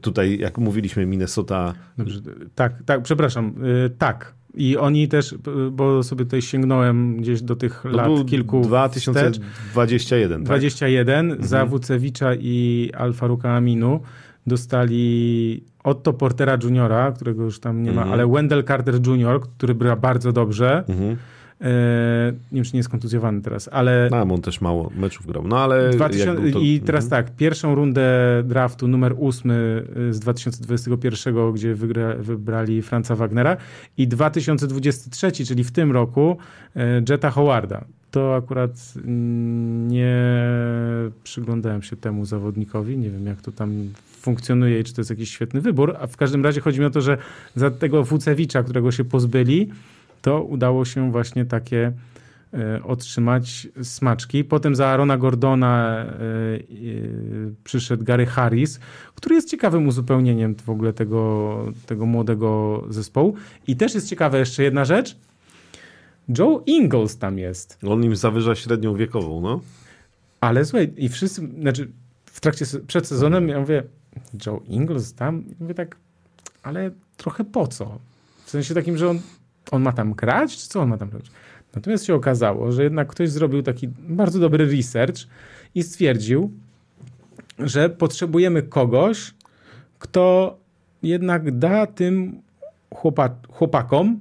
tutaj, 0.02 0.38
jak 0.38 0.58
mówiliśmy, 0.58 1.06
Minnesota. 1.06 1.74
Dobrze, 1.98 2.20
tak, 2.56 2.74
tak, 2.86 3.02
przepraszam, 3.02 3.54
e, 3.86 3.90
tak. 3.90 4.34
I 4.54 4.78
oni 4.78 5.08
też, 5.08 5.36
bo 5.72 6.04
sobie 6.04 6.26
tutaj 6.26 6.42
sięgnąłem 6.42 7.18
gdzieś 7.18 7.42
do 7.42 7.56
tych 7.56 7.80
to 7.84 7.90
lat 7.90 8.10
kilku. 8.28 8.62
2021. 8.62 10.44
21 10.44 11.30
tak? 11.30 11.46
za 11.46 11.58
mhm. 11.58 11.70
Wucewicza 11.70 12.36
i 12.36 12.90
Alfaruka 12.98 13.56
Aminu 13.56 14.00
dostali 14.48 15.64
Otto 15.84 16.14
Portera 16.14 16.58
Juniora, 16.64 17.12
którego 17.12 17.44
już 17.44 17.60
tam 17.60 17.84
nie 17.84 17.92
ma, 17.92 18.02
mhm. 18.02 18.14
ale 18.14 18.28
Wendell 18.28 18.64
Carter 18.64 19.08
Jr., 19.08 19.42
który 19.42 19.76
gra 19.76 19.96
bardzo 19.96 20.32
dobrze. 20.32 20.84
Mhm. 20.88 21.18
E, 21.62 22.34
nie 22.52 22.56
wiem, 22.56 22.64
czy 22.64 22.74
nie 22.74 22.80
jest 22.80 22.90
kontuzjowany 22.90 23.42
teraz, 23.42 23.70
ale... 23.72 24.08
No, 24.12 24.22
on 24.22 24.42
też 24.42 24.62
mało 24.62 24.92
meczów 24.96 25.26
grał, 25.26 25.48
no 25.48 25.60
ale... 25.60 25.90
2000... 25.90 26.52
To... 26.52 26.60
I 26.60 26.80
teraz 26.86 27.04
mhm. 27.04 27.24
tak, 27.24 27.36
pierwszą 27.36 27.76
rundę 27.76 28.04
draftu 28.46 28.88
numer 28.88 29.16
8 29.20 29.52
y, 29.52 29.86
z 30.14 30.20
2021, 30.20 31.54
gdzie 31.54 31.76
wygra... 31.76 32.16
wybrali 32.16 32.82
Franca 32.82 33.16
Wagnera 33.16 33.58
i 33.98 34.08
2023, 34.08 35.32
czyli 35.32 35.64
w 35.64 35.72
tym 35.72 35.92
roku 35.92 36.38
e, 36.76 37.02
Jetta 37.10 37.30
Howarda. 37.30 37.86
to 38.12 38.36
akurat 38.36 38.94
nie 39.88 40.16
przyglądałem 41.24 41.82
się 41.82 41.96
temu 41.96 42.26
zawodnikowi. 42.26 42.98
Nie 42.98 43.10
wiem, 43.10 43.26
jak 43.26 43.42
to 43.42 43.52
tam 43.52 43.90
funkcjonuje 44.22 44.80
i 44.80 44.84
czy 44.84 44.94
to 44.94 45.02
jest 45.02 45.10
jakiś 45.10 45.32
świetny 45.32 45.62
wybór. 45.62 45.96
A 46.00 46.08
w 46.08 46.18
każdym 46.18 46.44
razie 46.44 46.62
chodzi 46.62 46.80
mi 46.80 46.86
o 46.86 46.90
to, 46.90 47.02
że 47.02 47.18
za 47.56 47.72
tego 47.72 48.04
Wucewicza, 48.04 48.64
którego 48.64 48.92
się 48.92 49.04
pozbyli, 49.04 49.70
to 50.22 50.44
udało 50.44 50.86
się 50.86 51.12
właśnie 51.12 51.46
takie 51.46 51.92
e, 52.54 52.84
otrzymać 52.84 53.68
smaczki. 53.84 54.44
Potem 54.44 54.76
za 54.76 54.88
Arona 54.88 55.18
Gordona 55.18 55.96
e, 55.98 56.06
e, 56.06 56.60
przyszedł 57.64 58.04
Gary 58.04 58.26
Harris, 58.26 58.80
który 59.16 59.36
jest 59.36 59.50
ciekawym 59.50 59.88
uzupełnieniem 59.88 60.56
w 60.56 60.70
ogóle 60.70 60.94
tego, 60.94 61.66
tego 61.86 62.06
młodego 62.06 62.84
zespołu. 62.90 63.36
I 63.68 63.76
też 63.76 63.96
jest 63.96 64.10
ciekawa 64.10 64.38
jeszcze 64.38 64.64
jedna 64.64 64.86
rzecz. 64.86 65.18
Joe 66.38 66.64
Ingles 66.66 67.18
tam 67.18 67.38
jest. 67.38 67.78
On 67.88 68.04
im 68.04 68.16
zawyża 68.16 68.56
średnią 68.56 68.96
wiekową, 68.96 69.42
no. 69.42 69.62
Ale 70.42 70.66
słuchaj, 70.66 70.94
i 70.98 71.10
wszyscy, 71.10 71.48
znaczy 71.60 71.92
w 72.26 72.40
trakcie, 72.40 72.66
przed 72.88 73.08
sezonem 73.08 73.50
ja 73.50 73.60
mówię, 73.60 73.84
Joe 74.46 74.62
Ingles 74.68 75.14
tam? 75.14 75.44
I 75.48 75.56
mówię 75.60 75.74
tak, 75.74 75.96
ale 76.64 76.92
trochę 77.18 77.44
po 77.44 77.68
co? 77.68 78.00
W 78.46 78.50
sensie 78.50 78.74
takim, 78.74 78.98
że 78.98 79.10
on 79.10 79.20
on 79.72 79.82
ma 79.82 79.92
tam 79.92 80.14
grać, 80.14 80.58
czy 80.58 80.68
co 80.68 80.82
on 80.82 80.90
ma 80.90 80.98
tam 80.98 81.10
robić? 81.10 81.32
Natomiast 81.76 82.06
się 82.06 82.16
okazało, 82.16 82.72
że 82.72 82.84
jednak 82.84 83.08
ktoś 83.08 83.30
zrobił 83.30 83.64
taki 83.64 83.88
bardzo 84.00 84.40
dobry 84.40 84.66
research 84.66 85.18
i 85.76 85.84
stwierdził, 85.84 86.52
że 87.60 87.90
potrzebujemy 87.90 88.64
kogoś, 88.64 89.34
kto 90.00 90.58
jednak 91.04 91.58
da 91.58 91.88
tym 91.88 92.42
chłopakom 93.50 94.20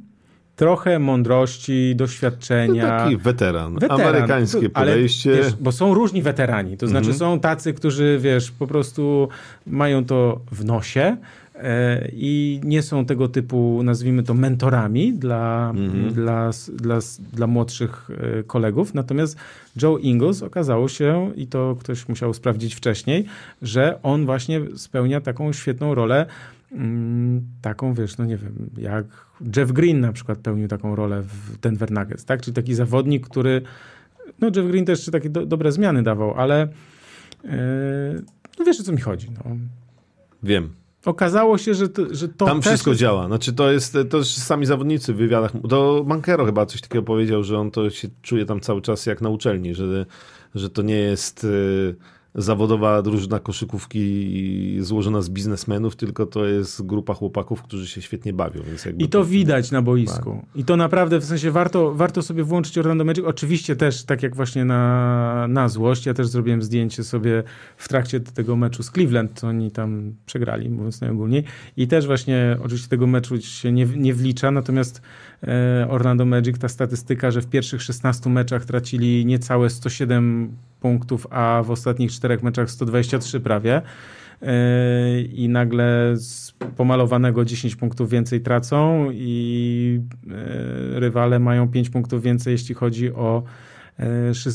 trochę 0.56 0.98
mądrości, 0.98 1.96
doświadczenia. 1.96 2.82
No 2.82 3.04
taki 3.04 3.16
weteran, 3.16 3.74
weteran. 3.74 4.00
amerykańskie 4.00 4.70
podejście. 4.70 5.30
Ale, 5.32 5.42
wiesz, 5.42 5.54
bo 5.54 5.72
są 5.72 5.94
różni 5.94 6.22
weterani, 6.22 6.76
to 6.76 6.86
znaczy 6.86 7.10
mhm. 7.10 7.18
są 7.18 7.40
tacy, 7.40 7.74
którzy, 7.74 8.18
wiesz, 8.20 8.50
po 8.50 8.66
prostu 8.66 9.28
mają 9.66 10.04
to 10.04 10.40
w 10.52 10.64
nosie, 10.64 11.16
i 12.12 12.60
nie 12.64 12.82
są 12.82 13.04
tego 13.04 13.28
typu, 13.28 13.82
nazwijmy 13.82 14.22
to, 14.22 14.34
mentorami 14.34 15.12
dla, 15.12 15.72
mhm. 15.76 16.14
dla, 16.14 16.50
dla, 16.72 16.98
dla 17.32 17.46
młodszych 17.46 18.10
e, 18.10 18.42
kolegów. 18.42 18.94
Natomiast 18.94 19.36
Joe 19.82 19.98
Ingles 19.98 20.42
okazało 20.42 20.88
się, 20.88 21.32
i 21.36 21.46
to 21.46 21.76
ktoś 21.80 22.08
musiał 22.08 22.34
sprawdzić 22.34 22.74
wcześniej, 22.74 23.24
że 23.62 24.02
on 24.02 24.26
właśnie 24.26 24.60
spełnia 24.76 25.20
taką 25.20 25.52
świetną 25.52 25.94
rolę, 25.94 26.26
mm, 26.72 27.42
taką, 27.62 27.94
wiesz, 27.94 28.18
no 28.18 28.24
nie 28.24 28.36
wiem, 28.36 28.70
jak 28.78 29.04
Jeff 29.56 29.72
Green 29.72 30.00
na 30.00 30.12
przykład 30.12 30.38
pełnił 30.38 30.68
taką 30.68 30.96
rolę 30.96 31.22
w 31.22 31.58
Denver 31.58 31.90
Nuggets, 31.90 32.24
tak? 32.24 32.42
Czyli 32.42 32.54
taki 32.54 32.74
zawodnik, 32.74 33.28
który, 33.28 33.62
no 34.40 34.50
Jeff 34.56 34.66
Green 34.66 34.84
też 34.84 35.10
takie 35.10 35.30
do, 35.30 35.46
dobre 35.46 35.72
zmiany 35.72 36.02
dawał, 36.02 36.34
ale 36.34 36.68
yy, 37.44 37.50
no 38.58 38.64
wiesz 38.64 38.80
o 38.80 38.82
co 38.82 38.92
mi 38.92 39.00
chodzi, 39.00 39.30
no. 39.30 39.56
Wiem. 40.42 40.79
Okazało 41.04 41.58
się, 41.58 41.74
że 41.74 41.88
to, 41.88 42.02
że 42.14 42.28
to 42.28 42.46
Tam 42.46 42.62
wszystko 42.62 42.90
jest... 42.90 43.00
działa. 43.00 43.26
Znaczy 43.26 43.52
to 43.52 43.72
jest, 43.72 43.98
to 44.10 44.24
sami 44.24 44.66
zawodnicy 44.66 45.14
w 45.14 45.16
wywiadach, 45.16 45.52
to 45.68 46.04
Mankero 46.06 46.44
chyba 46.44 46.66
coś 46.66 46.80
takiego 46.80 47.02
powiedział, 47.02 47.44
że 47.44 47.58
on 47.58 47.70
to 47.70 47.90
się 47.90 48.08
czuje 48.22 48.46
tam 48.46 48.60
cały 48.60 48.82
czas 48.82 49.06
jak 49.06 49.20
na 49.20 49.28
uczelni, 49.28 49.74
że, 49.74 50.06
że 50.54 50.70
to 50.70 50.82
nie 50.82 50.98
jest 50.98 51.44
y, 51.44 51.96
zawodowa 52.34 53.02
drużyna 53.02 53.38
koszykówki 53.38 54.76
złożona 54.80 55.22
z 55.22 55.30
biznesmenów, 55.30 55.96
tylko 55.96 56.26
to 56.26 56.44
jest 56.46 56.86
grupa 56.86 57.14
chłopaków, 57.14 57.62
którzy 57.62 57.86
się 57.86 58.02
świetnie 58.02 58.32
bawią. 58.32 58.60
I 58.98 59.08
to, 59.08 59.18
to 59.18 59.24
widać 59.24 59.70
na 59.70 59.82
boisku. 59.82 60.40
Tak. 60.46 60.56
I 60.56 60.64
to 60.64 60.76
naprawdę, 60.76 61.18
w 61.18 61.24
sensie 61.24 61.50
warto, 61.50 61.94
warto 61.94 62.22
sobie 62.22 62.44
włączyć 62.44 62.78
Orlando 62.78 63.04
Magic. 63.04 63.24
Oczywiście 63.24 63.76
też, 63.76 64.04
tak 64.04 64.22
jak 64.22 64.36
właśnie 64.36 64.64
na, 64.64 65.46
na 65.48 65.68
złość, 65.68 66.06
ja 66.06 66.14
też 66.14 66.26
zrobiłem 66.26 66.62
zdjęcie 66.62 67.04
sobie 67.04 67.42
w 67.76 67.88
trakcie 67.88 68.20
tego 68.20 68.56
meczu 68.56 68.82
z 68.82 68.90
Cleveland, 68.90 69.30
co 69.34 69.46
oni 69.46 69.70
tam 69.70 70.14
przegrali, 70.26 70.70
mówiąc 70.70 71.00
najogólniej. 71.00 71.44
I 71.76 71.88
też 71.88 72.06
właśnie 72.06 72.56
oczywiście 72.62 72.88
tego 72.88 73.06
meczu 73.06 73.40
się 73.40 73.72
nie, 73.72 73.86
nie 73.86 74.14
wlicza, 74.14 74.50
natomiast 74.50 75.02
Orlando 75.88 76.26
Magic, 76.26 76.58
ta 76.58 76.68
statystyka, 76.68 77.30
że 77.30 77.42
w 77.42 77.46
pierwszych 77.46 77.82
16 77.82 78.30
meczach 78.30 78.64
tracili 78.64 79.26
niecałe 79.26 79.70
107 79.70 80.56
punktów, 80.80 81.26
a 81.30 81.62
w 81.64 81.70
ostatnich 81.70 82.12
czterech 82.12 82.42
meczach 82.42 82.70
123 82.70 83.40
prawie. 83.40 83.82
Yy, 84.42 84.48
I 85.22 85.48
nagle 85.48 86.12
z 86.16 86.52
pomalowanego 86.76 87.44
10 87.44 87.76
punktów 87.76 88.10
więcej 88.10 88.40
tracą, 88.40 89.10
i 89.12 90.00
yy, 90.26 91.00
rywale 91.00 91.38
mają 91.38 91.68
5 91.68 91.90
punktów 91.90 92.22
więcej, 92.22 92.52
jeśli 92.52 92.74
chodzi 92.74 93.12
o 93.12 93.42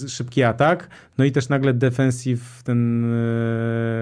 szybki 0.07 0.43
atak. 0.43 0.89
No 1.17 1.25
i 1.25 1.31
też 1.31 1.49
nagle 1.49 1.73
defensive 1.73 2.63
ten 2.63 3.05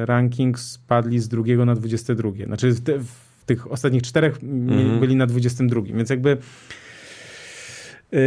ranking 0.06 0.60
spadli 0.60 1.20
z 1.20 1.28
drugiego 1.28 1.66
na 1.66 1.76
22. 1.76 2.30
Znaczy 2.46 2.72
w, 2.74 3.33
w 3.44 3.46
tych 3.46 3.72
ostatnich 3.72 4.02
czterech 4.02 4.44
mhm. 4.44 5.00
byli 5.00 5.16
na 5.16 5.28
22. 5.28 5.82
Więc 5.82 6.10
jakby 6.10 6.38
yy, 8.12 8.20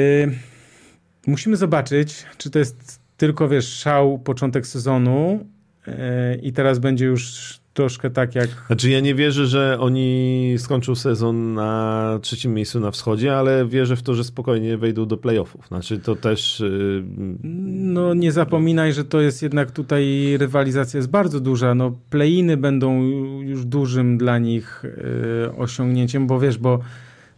musimy 1.26 1.56
zobaczyć, 1.56 2.26
czy 2.38 2.50
to 2.50 2.58
jest 2.58 3.00
tylko 3.16 3.48
wiesz, 3.48 3.68
szał 3.68 4.18
początek 4.18 4.66
sezonu 4.66 5.46
yy, 5.86 5.94
i 6.42 6.52
teraz 6.52 6.78
będzie 6.78 7.06
już 7.06 7.58
troszkę 7.76 8.10
tak 8.10 8.34
jak. 8.34 8.48
Znaczy, 8.66 8.90
ja 8.90 9.00
nie 9.00 9.14
wierzę, 9.14 9.46
że 9.46 9.76
oni 9.80 10.54
skończą 10.58 10.94
sezon 10.94 11.54
na 11.54 12.18
trzecim 12.22 12.54
miejscu 12.54 12.80
na 12.80 12.90
wschodzie, 12.90 13.36
ale 13.36 13.66
wierzę 13.66 13.96
w 13.96 14.02
to, 14.02 14.14
że 14.14 14.24
spokojnie 14.24 14.76
wejdą 14.76 15.06
do 15.06 15.16
playoffów. 15.16 15.66
Znaczy, 15.66 15.98
to 15.98 16.16
też. 16.16 16.60
Yy... 16.60 17.04
No, 17.42 18.14
nie 18.14 18.32
zapominaj, 18.32 18.92
że 18.92 19.04
to 19.04 19.20
jest 19.20 19.42
jednak 19.42 19.70
tutaj 19.70 20.34
rywalizacja 20.38 20.98
jest 20.98 21.10
bardzo 21.10 21.40
duża. 21.40 21.74
No, 21.74 21.92
playiny 22.10 22.56
będą 22.56 23.02
już 23.40 23.64
dużym 23.64 24.18
dla 24.18 24.38
nich 24.38 24.82
yy, 24.84 25.56
osiągnięciem, 25.56 26.26
bo 26.26 26.40
wiesz, 26.40 26.58
bo 26.58 26.78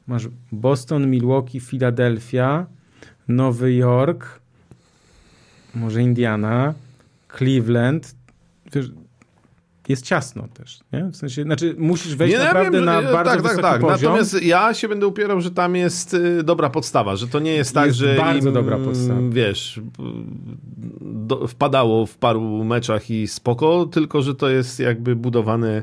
masz 0.06 0.28
Boston, 0.52 1.10
Milwaukee, 1.10 1.60
Philadelphia, 1.60 2.66
Nowy 3.28 3.74
Jork 3.74 4.40
może 5.74 6.02
Indiana, 6.02 6.74
Cleveland, 7.38 8.14
wiesz, 8.72 8.90
jest 9.88 10.04
ciasno 10.04 10.48
też, 10.54 10.80
nie? 10.92 11.04
W 11.04 11.16
sensie, 11.16 11.42
znaczy 11.42 11.74
musisz 11.78 12.16
wejść 12.16 12.36
nie, 12.36 12.44
naprawdę 12.44 12.78
wiem, 12.78 12.84
na 12.84 13.02
bardzo 13.02 13.30
tak, 13.30 13.42
wysoki 13.42 13.62
tak, 13.62 13.72
tak. 13.72 13.80
Poziom. 13.80 14.12
Natomiast 14.12 14.42
ja 14.42 14.74
się 14.74 14.88
będę 14.88 15.06
upierał, 15.06 15.40
że 15.40 15.50
tam 15.50 15.76
jest 15.76 16.14
y, 16.14 16.42
dobra 16.42 16.70
podstawa, 16.70 17.16
że 17.16 17.28
to 17.28 17.38
nie 17.40 17.52
jest 17.52 17.74
tak, 17.74 17.86
jest 17.86 17.98
że 17.98 18.16
bardzo 18.16 18.48
im, 18.48 18.54
dobra 18.54 18.78
podstawa. 18.78 19.20
wiesz, 19.30 19.80
do, 21.00 21.46
wpadało 21.46 22.06
w 22.06 22.16
paru 22.16 22.64
meczach 22.64 23.10
i 23.10 23.28
spoko, 23.28 23.86
tylko 23.86 24.22
że 24.22 24.34
to 24.34 24.48
jest 24.48 24.80
jakby 24.80 25.16
budowane 25.16 25.82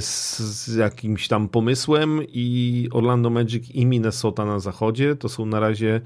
z, 0.00 0.38
z 0.38 0.76
jakimś 0.76 1.28
tam 1.28 1.48
pomysłem 1.48 2.20
i 2.28 2.88
Orlando 2.92 3.30
Magic 3.30 3.70
i 3.70 3.86
Minnesota 3.86 4.44
na 4.44 4.60
zachodzie 4.60 5.16
to 5.16 5.28
są 5.28 5.46
na 5.46 5.60
razie 5.60 6.00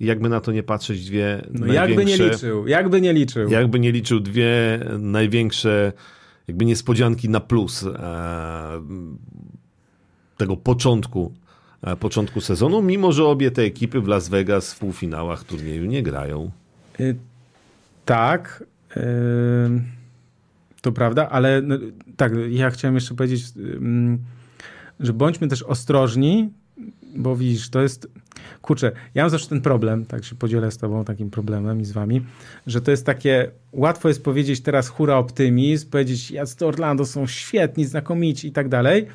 jakby 0.00 0.28
na 0.28 0.40
to 0.40 0.52
nie 0.52 0.62
patrzeć, 0.62 1.06
dwie 1.06 1.42
no 1.50 1.66
jakby 1.66 2.04
nie 2.04 2.16
liczył, 2.16 2.66
jakby 2.66 3.00
nie 3.00 3.12
liczył. 3.12 3.50
Jakby 3.50 3.80
nie 3.80 3.92
liczył 3.92 4.20
dwie 4.20 4.80
największe 4.98 5.92
jakby 6.48 6.64
niespodzianki 6.64 7.28
na 7.28 7.40
plus 7.40 7.82
e, 7.82 7.88
tego 10.36 10.56
początku 10.56 11.32
e, 11.82 11.96
początku 11.96 12.40
sezonu, 12.40 12.82
mimo 12.82 13.12
że 13.12 13.24
obie 13.24 13.50
te 13.50 13.62
ekipy 13.62 14.00
w 14.00 14.08
Las 14.08 14.28
Vegas 14.28 14.74
w 14.74 14.78
półfinałach 14.78 15.44
turnieju 15.44 15.84
nie 15.84 16.02
grają. 16.02 16.50
Y, 17.00 17.16
tak, 18.04 18.64
y, 18.96 19.00
to 20.80 20.92
prawda, 20.92 21.28
ale 21.28 21.62
no, 21.62 21.78
tak, 22.16 22.32
ja 22.50 22.70
chciałem 22.70 22.94
jeszcze 22.94 23.14
powiedzieć, 23.14 23.44
y, 23.56 23.80
że 25.00 25.12
bądźmy 25.12 25.48
też 25.48 25.62
ostrożni, 25.62 26.50
bo 27.16 27.36
widzisz, 27.36 27.70
to 27.70 27.82
jest 27.82 28.08
kurczę, 28.62 28.92
ja 29.14 29.22
mam 29.22 29.30
zawsze 29.30 29.48
ten 29.48 29.60
problem, 29.60 30.06
tak 30.06 30.24
się 30.24 30.34
podzielę 30.34 30.70
z 30.70 30.78
tobą 30.78 31.04
takim 31.04 31.30
problemem 31.30 31.80
i 31.80 31.84
z 31.84 31.92
wami, 31.92 32.22
że 32.66 32.80
to 32.80 32.90
jest 32.90 33.06
takie, 33.06 33.50
łatwo 33.72 34.08
jest 34.08 34.24
powiedzieć 34.24 34.60
teraz 34.60 34.88
hura 34.88 35.16
optymizm, 35.16 35.90
powiedzieć 35.90 36.30
jacy 36.30 36.66
Orlando 36.66 37.04
są 37.04 37.26
świetni, 37.26 37.84
znakomici 37.84 38.48
i 38.48 38.52
tak 38.52 38.68
dalej, 38.68 39.06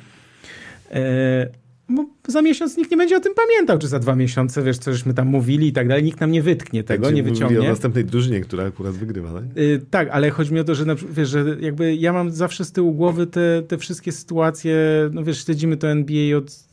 e, 0.90 1.60
bo 1.90 2.06
za 2.28 2.42
miesiąc 2.42 2.76
nikt 2.76 2.90
nie 2.90 2.96
będzie 2.96 3.16
o 3.16 3.20
tym 3.20 3.34
pamiętał, 3.34 3.78
czy 3.78 3.88
za 3.88 3.98
dwa 3.98 4.16
miesiące, 4.16 4.62
wiesz, 4.62 4.78
co 4.78 4.92
żeśmy 4.92 5.14
tam 5.14 5.28
mówili 5.28 5.68
i 5.68 5.72
tak 5.72 5.88
dalej, 5.88 6.04
nikt 6.04 6.20
nam 6.20 6.30
nie 6.30 6.42
wytknie 6.42 6.84
tego, 6.84 7.06
tak, 7.06 7.14
nie 7.14 7.22
wyciągnie. 7.22 7.60
o 7.60 7.64
następnej 7.64 8.04
drużynie, 8.04 8.40
która 8.40 8.64
akurat 8.64 8.94
wygrywa, 8.94 9.32
tak? 9.32 9.44
Yy, 9.56 9.80
tak, 9.90 10.08
ale 10.12 10.30
chodzi 10.30 10.54
mi 10.54 10.60
o 10.60 10.64
to, 10.64 10.74
że, 10.74 10.84
wiesz, 11.10 11.28
że 11.28 11.44
jakby 11.60 11.94
ja 11.94 12.12
mam 12.12 12.30
zawsze 12.30 12.64
z 12.64 12.72
tyłu 12.72 12.92
głowy 12.92 13.26
te, 13.26 13.62
te 13.68 13.78
wszystkie 13.78 14.12
sytuacje, 14.12 14.76
no 15.12 15.24
wiesz, 15.24 15.44
śledzimy 15.44 15.76
to 15.76 15.88
NBA 15.88 16.36
od 16.36 16.64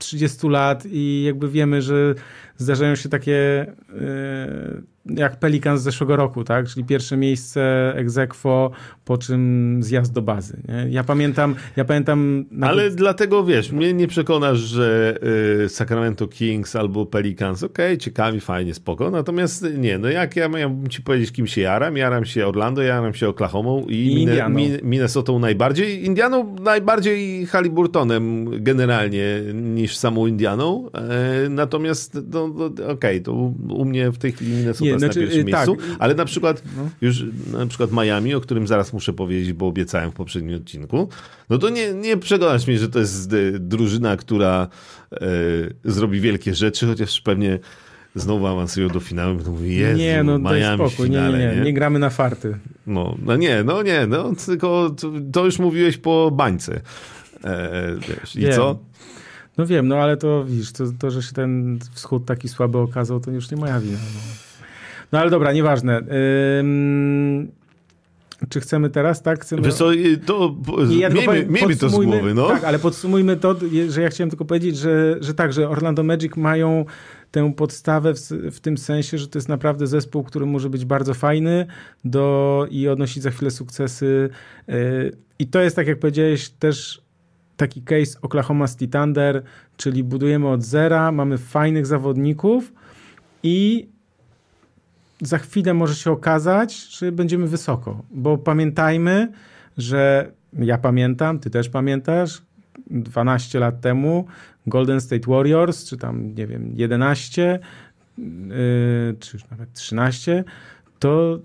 30 0.00 0.48
lat 0.48 0.86
i 0.86 1.22
jakby 1.26 1.48
wiemy, 1.48 1.82
że 1.82 2.14
zdarzają 2.56 2.94
się 2.94 3.08
takie, 3.08 3.66
e, 4.00 4.82
jak 5.16 5.38
Pelikan 5.38 5.78
z 5.78 5.82
zeszłego 5.82 6.16
roku, 6.16 6.44
tak? 6.44 6.68
Czyli 6.68 6.84
pierwsze 6.84 7.16
miejsce 7.16 7.92
egzekwo, 7.96 8.70
po 9.04 9.18
czym 9.18 9.78
zjazd 9.82 10.12
do 10.12 10.22
bazy. 10.22 10.62
Nie? 10.68 10.86
Ja 10.90 11.04
pamiętam, 11.04 11.54
ja 11.76 11.84
pamiętam... 11.84 12.44
Nawet... 12.50 12.78
Ale 12.78 12.90
dlatego, 12.90 13.44
wiesz, 13.44 13.72
mnie 13.72 13.94
nie 13.94 14.08
przekonasz, 14.08 14.58
że 14.58 15.18
y, 15.64 15.68
Sacramento 15.68 16.28
Kings 16.28 16.76
albo 16.76 17.06
Pelicans, 17.06 17.62
okej, 17.62 17.86
okay, 17.86 17.98
ciekawi, 17.98 18.40
fajnie, 18.40 18.74
spoko, 18.74 19.10
natomiast 19.10 19.66
nie, 19.78 19.98
no 19.98 20.08
jak 20.08 20.36
ja 20.36 20.48
miałbym 20.48 20.88
ci 20.88 21.02
powiedzieć, 21.02 21.32
kim 21.32 21.46
się 21.46 21.60
jaram, 21.60 21.96
jaram 21.96 22.24
się 22.24 22.46
Orlando, 22.46 22.82
jaram 22.82 23.14
się 23.14 23.28
Oklahoma 23.28 23.70
i, 23.88 24.22
I 24.22 24.82
Minnesota 24.82 25.32
najbardziej, 25.38 26.04
Indianą 26.04 26.56
najbardziej 26.60 27.46
Halliburtonem 27.46 28.50
generalnie 28.62 29.40
niż 29.54 29.96
samą 29.96 30.26
Indianą, 30.26 30.90
e, 30.92 31.48
natomiast 31.48 32.18
no, 32.32 32.48
no, 32.48 32.64
okej, 32.64 32.92
okay, 32.92 33.20
to 33.20 33.32
u 33.68 33.84
mnie 33.84 34.10
w 34.10 34.18
tej 34.18 34.32
chwili 34.32 34.52
Minnesota 34.52 34.84
nie, 34.84 34.98
znaczy, 35.00 35.20
na 35.20 35.26
pierwszym 35.26 35.50
tak. 35.50 35.68
miejscu, 35.68 35.96
ale 35.98 36.14
na 36.14 36.24
przykład 36.24 36.62
no. 36.76 36.90
już 37.00 37.24
na 37.52 37.66
przykład 37.66 37.92
Miami, 37.92 38.34
o 38.34 38.40
którym 38.40 38.66
zaraz 38.66 38.92
muszę 38.92 39.12
powiedzieć, 39.12 39.52
bo 39.52 39.66
obiecałem 39.66 40.10
w 40.10 40.14
poprzednim 40.14 40.56
odcinku, 40.56 41.08
no 41.50 41.58
to 41.58 41.68
nie, 41.68 41.92
nie 41.92 42.16
przekonasz 42.16 42.66
mnie, 42.66 42.78
że 42.78 42.88
to 42.88 42.98
jest 42.98 43.32
e, 43.32 43.36
drużyna, 43.58 44.16
która 44.16 44.68
e, 45.12 45.18
zrobi 45.84 46.20
wielkie 46.20 46.54
rzeczy, 46.54 46.86
chociaż 46.86 47.20
pewnie 47.20 47.58
znowu 48.14 48.46
awansują 48.46 48.88
do 48.88 49.00
finału, 49.00 49.38
to 49.38 49.50
mówi, 49.50 49.76
Jezu, 49.76 49.98
nie, 49.98 50.22
no 50.22 50.38
Miami 50.38 50.88
spokój, 50.88 51.06
finale, 51.06 51.38
nie, 51.38 51.46
nie, 51.46 51.56
nie, 51.56 51.62
nie, 51.62 51.72
gramy 51.72 51.98
na 51.98 52.10
farty. 52.10 52.58
No, 52.86 53.16
no 53.22 53.36
nie, 53.36 53.64
no 53.64 53.82
nie, 53.82 54.06
no 54.06 54.32
tylko 54.46 54.90
to, 54.90 55.12
to 55.32 55.44
już 55.44 55.58
mówiłeś 55.58 55.96
po 55.96 56.30
bańce. 56.30 56.80
E, 57.44 57.94
wiesz, 58.08 58.36
I 58.36 58.54
co? 58.54 58.78
No 59.58 59.66
wiem, 59.66 59.88
no 59.88 59.96
ale 59.96 60.16
to 60.16 60.44
widzisz, 60.44 60.72
to, 60.72 60.84
to, 60.98 61.10
że 61.10 61.22
się 61.22 61.32
ten 61.32 61.78
wschód 61.92 62.24
taki 62.26 62.48
słaby 62.48 62.78
okazał, 62.78 63.20
to 63.20 63.30
już 63.30 63.50
nie 63.50 63.56
moja 63.56 63.80
wina. 63.80 63.98
No, 63.98 64.49
no 65.12 65.18
ale 65.18 65.30
dobra, 65.30 65.52
nieważne. 65.52 66.02
Ym... 66.60 67.50
Czy 68.48 68.60
chcemy 68.60 68.90
teraz, 68.90 69.22
tak? 69.22 69.40
Chcemy... 69.40 69.62
Wiesz 69.62 69.74
co, 69.74 69.90
to 70.26 70.56
ja 70.90 71.10
miejmy, 71.10 71.46
miejmy 71.46 71.76
to 71.76 71.88
z 71.88 71.92
głowy, 71.92 72.34
no. 72.34 72.48
Tak, 72.48 72.64
ale 72.64 72.78
podsumujmy 72.78 73.36
to, 73.36 73.56
że 73.88 74.02
ja 74.02 74.08
chciałem 74.08 74.30
tylko 74.30 74.44
powiedzieć, 74.44 74.76
że, 74.76 75.16
że 75.20 75.34
tak, 75.34 75.52
że 75.52 75.68
Orlando 75.68 76.02
Magic 76.02 76.36
mają 76.36 76.84
tę 77.30 77.52
podstawę 77.52 78.14
w, 78.14 78.20
w, 78.52 78.60
tym 78.60 78.78
sensie, 78.78 79.18
że 79.18 79.28
to 79.28 79.38
jest 79.38 79.48
naprawdę 79.48 79.86
zespół, 79.86 80.24
który 80.24 80.46
może 80.46 80.70
być 80.70 80.84
bardzo 80.84 81.14
fajny 81.14 81.66
do, 82.04 82.66
i 82.70 82.88
odnosić 82.88 83.22
za 83.22 83.30
chwilę 83.30 83.50
sukcesy. 83.50 84.30
Yy, 84.68 85.12
I 85.38 85.46
to 85.46 85.60
jest, 85.60 85.76
tak 85.76 85.86
jak 85.86 85.98
powiedziałeś, 85.98 86.48
też 86.48 87.02
taki 87.56 87.82
case 87.82 88.18
Oklahoma 88.22 88.68
City 88.68 88.88
Thunder, 88.88 89.42
czyli 89.76 90.04
budujemy 90.04 90.48
od 90.48 90.62
zera, 90.62 91.12
mamy 91.12 91.38
fajnych 91.38 91.86
zawodników 91.86 92.72
i 93.42 93.88
za 95.22 95.38
chwilę 95.38 95.74
może 95.74 95.94
się 95.94 96.10
okazać, 96.10 96.74
że 96.74 97.12
będziemy 97.12 97.46
wysoko, 97.46 98.02
bo 98.10 98.38
pamiętajmy, 98.38 99.32
że 99.78 100.32
ja 100.58 100.78
pamiętam, 100.78 101.38
ty 101.38 101.50
też 101.50 101.68
pamiętasz, 101.68 102.42
12 102.90 103.58
lat 103.58 103.80
temu 103.80 104.26
Golden 104.66 105.00
State 105.00 105.30
Warriors, 105.30 105.84
czy 105.84 105.96
tam, 105.96 106.34
nie 106.34 106.46
wiem, 106.46 106.72
11, 106.74 107.58
yy, 108.18 108.24
czy 109.20 109.36
już 109.36 109.50
nawet 109.50 109.72
13, 109.72 110.44
to 110.98 111.38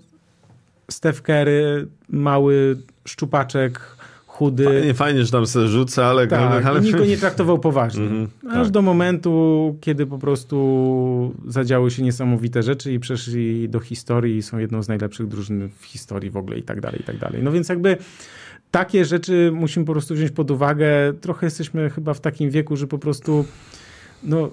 Steph 0.90 1.22
Curry, 1.22 1.88
mały 2.08 2.76
szczupaczek, 3.04 3.95
chudy. 4.36 4.64
Fajnie, 4.64 4.94
fajnie 4.94 5.24
że 5.24 5.32
tam 5.32 5.46
sobie 5.46 5.68
rzuca, 5.68 6.04
ale... 6.04 6.26
Tak, 6.26 6.66
ale... 6.66 6.80
nikt 6.80 6.98
go 6.98 7.04
nie 7.04 7.16
traktował 7.16 7.58
poważnie. 7.58 8.06
Mm 8.06 8.26
-hmm, 8.26 8.48
Aż 8.48 8.66
tak. 8.66 8.70
do 8.70 8.82
momentu, 8.82 9.76
kiedy 9.80 10.06
po 10.06 10.18
prostu 10.18 11.34
zadziały 11.46 11.90
się 11.90 12.02
niesamowite 12.02 12.62
rzeczy 12.62 12.92
i 12.92 13.00
przeszli 13.00 13.68
do 13.68 13.80
historii 13.80 14.36
i 14.36 14.42
są 14.42 14.58
jedną 14.58 14.82
z 14.82 14.88
najlepszych 14.88 15.28
drużyn 15.28 15.68
w 15.78 15.84
historii 15.84 16.30
w 16.30 16.36
ogóle 16.36 16.58
i 16.58 16.62
tak 16.62 16.80
dalej, 16.80 17.00
i 17.00 17.04
tak 17.04 17.18
dalej. 17.18 17.42
No 17.42 17.52
więc 17.52 17.68
jakby 17.68 17.96
takie 18.70 19.04
rzeczy 19.04 19.50
musimy 19.54 19.86
po 19.86 19.92
prostu 19.92 20.14
wziąć 20.14 20.30
pod 20.30 20.50
uwagę. 20.50 20.86
Trochę 21.20 21.46
jesteśmy 21.46 21.90
chyba 21.90 22.14
w 22.14 22.20
takim 22.20 22.50
wieku, 22.50 22.76
że 22.76 22.86
po 22.86 22.98
prostu 22.98 23.44
no, 24.22 24.50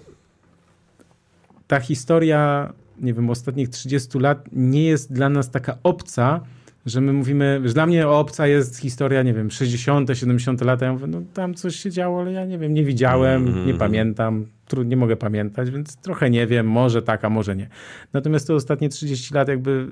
ta 1.68 1.80
historia, 1.80 2.74
nie 3.02 3.14
wiem, 3.14 3.30
ostatnich 3.30 3.70
30 3.70 4.20
lat 4.20 4.50
nie 4.52 4.84
jest 4.84 5.14
dla 5.14 5.30
nas 5.30 5.52
taka 5.52 5.78
obca, 5.84 6.42
że 6.86 7.02
my 7.02 7.14
mówimy, 7.14 7.62
że 7.66 7.74
dla 7.74 7.86
mnie 7.86 8.08
obca 8.08 8.48
jest 8.48 8.78
historia, 8.78 9.24
nie 9.24 9.34
wiem, 9.34 9.52
60., 9.52 10.10
70 10.14 10.62
lata. 10.62 10.86
Ja 10.86 10.94
mówię, 10.94 11.08
no 11.08 11.22
tam 11.34 11.54
coś 11.54 11.76
się 11.76 11.92
działo, 11.92 12.22
ale 12.22 12.32
ja 12.32 12.46
nie 12.46 12.58
wiem, 12.58 12.74
nie 12.74 12.84
widziałem, 12.84 13.48
mm. 13.48 13.68
nie 13.68 13.74
pamiętam, 13.74 14.46
nie 14.86 14.98
mogę 14.98 15.16
pamiętać, 15.16 15.72
więc 15.72 15.96
trochę 15.96 16.30
nie 16.30 16.48
wiem, 16.48 16.68
może 16.68 17.02
tak, 17.02 17.26
a 17.26 17.30
może 17.30 17.56
nie. 17.56 17.68
Natomiast 18.14 18.48
te 18.48 18.56
ostatnie 18.56 18.90
30 18.90 19.34
lat 19.34 19.48
jakby 19.48 19.88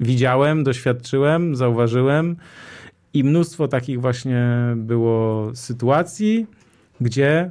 widziałem, 0.00 0.64
doświadczyłem, 0.64 1.56
zauważyłem 1.56 2.36
i 3.14 3.24
mnóstwo 3.24 3.68
takich 3.68 4.00
właśnie 4.00 4.46
było 4.76 5.50
sytuacji, 5.54 6.46
gdzie 7.00 7.50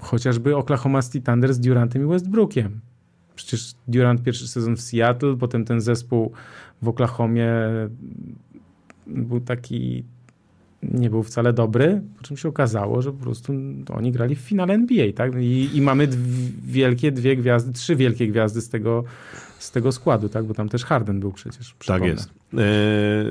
chociażby 0.00 0.56
Oklahoma 0.56 1.02
City 1.02 1.20
Thunder 1.20 1.54
z 1.54 1.60
Durantem 1.60 2.02
i 2.02 2.06
Westbrookiem. 2.06 2.80
Przecież 3.34 3.74
Durant 3.88 4.22
pierwszy 4.22 4.48
sezon 4.48 4.76
w 4.76 4.80
Seattle, 4.80 5.36
potem 5.36 5.64
ten 5.64 5.80
zespół 5.80 6.32
w 6.82 6.88
Oklahomie 6.88 7.48
był 9.06 9.40
taki, 9.40 10.04
nie 10.82 11.10
był 11.10 11.22
wcale 11.22 11.52
dobry, 11.52 12.02
po 12.18 12.24
czym 12.24 12.36
się 12.36 12.48
okazało, 12.48 13.02
że 13.02 13.12
po 13.12 13.18
prostu 13.18 13.52
oni 13.94 14.12
grali 14.12 14.34
w 14.34 14.38
finale 14.38 14.74
NBA, 14.74 15.12
tak? 15.12 15.32
I, 15.40 15.70
i 15.74 15.80
mamy 15.80 16.08
wielkie 16.64 17.12
dwie 17.12 17.36
gwiazdy, 17.36 17.72
trzy 17.72 17.96
wielkie 17.96 18.28
gwiazdy 18.28 18.60
z 18.60 18.68
tego, 18.68 19.04
z 19.58 19.70
tego 19.70 19.92
składu, 19.92 20.28
tak? 20.28 20.44
Bo 20.44 20.54
tam 20.54 20.68
też 20.68 20.84
Harden 20.84 21.20
był 21.20 21.32
przecież. 21.32 21.74
Przypomnę. 21.74 22.06
Tak 22.06 22.12
jest. 22.12 22.30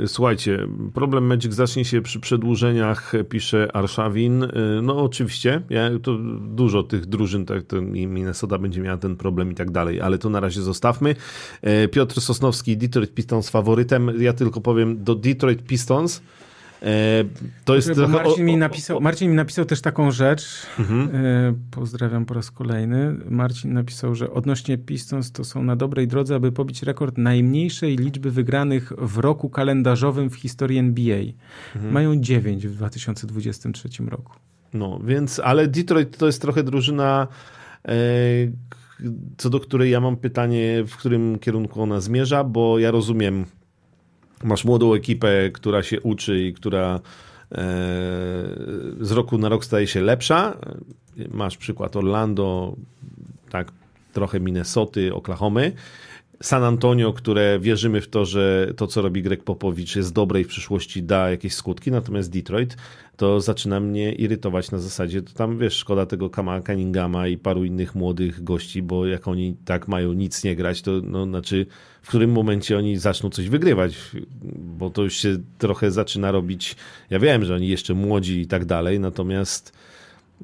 E, 0.03 0.07
słuchajcie, 0.07 0.67
problem 0.93 1.25
Magic 1.25 1.53
zacznie 1.53 1.85
się 1.85 2.01
przy 2.01 2.19
przedłużeniach, 2.19 3.13
pisze 3.29 3.75
Arszawin. 3.75 4.43
E, 4.43 4.49
no 4.83 5.03
oczywiście, 5.03 5.61
ja, 5.69 5.89
to 6.03 6.17
dużo 6.41 6.83
tych 6.83 7.05
drużyn, 7.05 7.45
tak, 7.45 7.63
to 7.63 7.81
Minnesota 7.81 8.57
będzie 8.57 8.81
miała 8.81 8.97
ten 8.97 9.15
problem 9.15 9.51
i 9.51 9.55
tak 9.55 9.71
dalej, 9.71 10.01
ale 10.01 10.17
to 10.17 10.29
na 10.29 10.39
razie 10.39 10.61
zostawmy. 10.61 11.15
E, 11.61 11.87
Piotr 11.87 12.21
Sosnowski, 12.21 12.77
Detroit 12.77 13.13
Pistons 13.13 13.49
faworytem. 13.49 14.11
Ja 14.21 14.33
tylko 14.33 14.61
powiem, 14.61 15.03
do 15.03 15.15
Detroit 15.15 15.63
Pistons 15.63 16.21
to 17.65 17.75
jest. 17.75 17.97
Marcin, 17.97 18.45
mi 18.45 18.57
napisał, 18.57 19.01
Marcin 19.01 19.29
mi 19.29 19.35
napisał 19.35 19.65
też 19.65 19.81
taką 19.81 20.11
rzecz. 20.11 20.67
Mhm. 20.79 21.09
E, 21.15 21.53
pozdrawiam 21.71 22.25
po 22.25 22.33
raz 22.33 22.51
kolejny. 22.51 23.15
Marcin 23.29 23.73
napisał, 23.73 24.15
że 24.15 24.31
odnośnie 24.31 24.77
Pistons 24.77 25.31
to 25.31 25.43
są 25.43 25.63
na 25.63 25.75
dobrej 25.75 26.07
drodze, 26.07 26.35
aby 26.35 26.51
pobić 26.51 26.83
rekord 26.83 27.17
najmniejszej 27.17 27.97
liczby 27.97 28.31
wygranych 28.31 28.93
w 28.97 29.17
roku 29.17 29.49
kalendarzowym 29.49 30.29
w 30.29 30.35
historii 30.35 30.77
NBA. 30.77 31.21
Mhm. 31.75 31.93
Mają 31.93 32.15
9 32.15 32.67
w 32.67 32.75
2023 32.75 33.89
roku. 34.07 34.33
No, 34.73 34.99
więc, 35.03 35.39
ale 35.39 35.67
Detroit 35.67 36.17
to 36.17 36.25
jest 36.25 36.41
trochę 36.41 36.63
drużyna, 36.63 37.27
e, 37.87 37.93
co 39.37 39.49
do 39.49 39.59
której 39.59 39.91
ja 39.91 39.99
mam 39.99 40.17
pytanie, 40.17 40.83
w 40.87 40.97
którym 40.97 41.39
kierunku 41.39 41.81
ona 41.81 41.99
zmierza, 41.99 42.43
bo 42.43 42.79
ja 42.79 42.91
rozumiem 42.91 43.45
masz 44.43 44.65
młodą 44.65 44.93
ekipę, 44.93 45.49
która 45.53 45.83
się 45.83 46.01
uczy 46.01 46.41
i 46.41 46.53
która 46.53 46.95
e, 46.95 46.99
z 48.99 49.11
roku 49.11 49.37
na 49.37 49.49
rok 49.49 49.65
staje 49.65 49.87
się 49.87 50.01
lepsza. 50.01 50.57
Masz 51.31 51.57
przykład 51.57 51.95
Orlando, 51.95 52.75
tak, 53.49 53.71
trochę 54.13 54.39
Minnesoty, 54.39 55.13
Oklahomy. 55.13 55.71
San 56.41 56.63
Antonio, 56.63 57.13
które 57.13 57.59
wierzymy 57.59 58.01
w 58.01 58.09
to, 58.09 58.25
że 58.25 58.73
to, 58.77 58.87
co 58.87 59.01
robi 59.01 59.21
Greg 59.21 59.43
Popowicz 59.43 59.95
jest 59.95 60.13
dobre 60.13 60.41
i 60.41 60.43
w 60.43 60.47
przyszłości 60.47 61.03
da 61.03 61.29
jakieś 61.29 61.53
skutki, 61.53 61.91
natomiast 61.91 62.31
Detroit 62.31 62.77
to 63.17 63.41
zaczyna 63.41 63.79
mnie 63.79 64.11
irytować 64.13 64.71
na 64.71 64.79
zasadzie, 64.79 65.21
to 65.21 65.33
tam 65.33 65.57
wiesz, 65.57 65.73
szkoda 65.73 66.05
tego 66.05 66.29
Kama 66.29 66.61
Cunninghama 66.61 67.27
i 67.27 67.37
paru 67.37 67.65
innych 67.65 67.95
młodych 67.95 68.43
gości, 68.43 68.81
bo 68.81 69.05
jak 69.05 69.27
oni 69.27 69.55
tak 69.65 69.87
mają 69.87 70.13
nic 70.13 70.43
nie 70.43 70.55
grać, 70.55 70.81
to 70.81 70.91
no, 71.03 71.25
znaczy 71.25 71.65
w 72.01 72.07
którym 72.07 72.31
momencie 72.31 72.77
oni 72.77 72.97
zaczną 72.97 73.29
coś 73.29 73.49
wygrywać, 73.49 73.97
bo 74.77 74.89
to 74.89 75.03
już 75.03 75.15
się 75.15 75.37
trochę 75.57 75.91
zaczyna 75.91 76.31
robić, 76.31 76.75
ja 77.09 77.19
wiem, 77.19 77.45
że 77.45 77.55
oni 77.55 77.67
jeszcze 77.67 77.93
młodzi 77.93 78.41
i 78.41 78.47
tak 78.47 78.65
dalej, 78.65 78.99
natomiast 78.99 79.73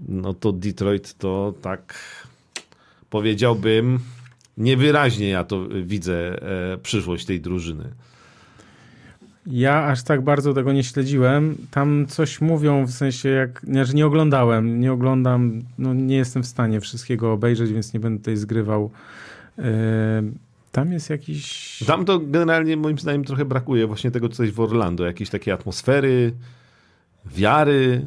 no 0.07 0.33
to 0.33 0.51
Detroit 0.51 1.13
to 1.13 1.53
tak 1.61 1.95
powiedziałbym 3.09 3.99
niewyraźnie 4.57 5.29
ja 5.29 5.43
to 5.43 5.67
widzę 5.83 6.41
e, 6.73 6.77
przyszłość 6.77 7.25
tej 7.25 7.41
drużyny. 7.41 7.83
Ja 9.47 9.83
aż 9.85 10.03
tak 10.03 10.21
bardzo 10.21 10.53
tego 10.53 10.73
nie 10.73 10.83
śledziłem. 10.83 11.55
Tam 11.71 12.05
coś 12.07 12.41
mówią 12.41 12.85
w 12.85 12.91
sensie, 12.91 13.29
jak 13.29 13.61
znaczy 13.61 13.95
nie 13.95 14.05
oglądałem, 14.05 14.79
nie 14.79 14.93
oglądam, 14.93 15.61
no 15.77 15.93
nie 15.93 16.15
jestem 16.15 16.43
w 16.43 16.47
stanie 16.47 16.81
wszystkiego 16.81 17.33
obejrzeć, 17.33 17.73
więc 17.73 17.93
nie 17.93 17.99
będę 17.99 18.19
tutaj 18.19 18.37
zgrywał. 18.37 18.91
Yy, 19.57 19.63
tam 20.71 20.91
jest 20.91 21.09
jakiś. 21.09 21.83
Tam 21.87 22.05
to 22.05 22.19
generalnie 22.19 22.77
moim 22.77 22.99
zdaniem 22.99 23.23
trochę 23.23 23.45
brakuje 23.45 23.87
właśnie 23.87 24.11
tego 24.11 24.29
coś 24.29 24.51
w 24.51 24.59
Orlando, 24.59 25.05
jakiejś 25.05 25.29
takiej 25.29 25.53
atmosfery, 25.53 26.33
wiary 27.35 28.05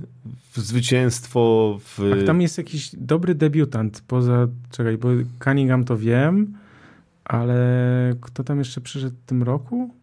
w 0.53 0.59
zwycięstwo. 0.59 1.79
W... 1.81 2.25
tam 2.27 2.41
jest 2.41 2.59
jakiś 2.59 2.91
dobry 2.97 3.35
debiutant 3.35 4.05
poza, 4.07 4.49
czekaj, 4.71 4.99
bo 4.99 5.09
Cunningham 5.45 5.85
to 5.85 5.97
wiem, 5.97 6.55
Ale 7.25 8.15
kto 8.21 8.45
tam 8.45 8.59
jeszcze 8.59 8.81
przyszedł 8.81 9.17
w 9.17 9.27
tym 9.27 9.43
roku? 9.43 9.95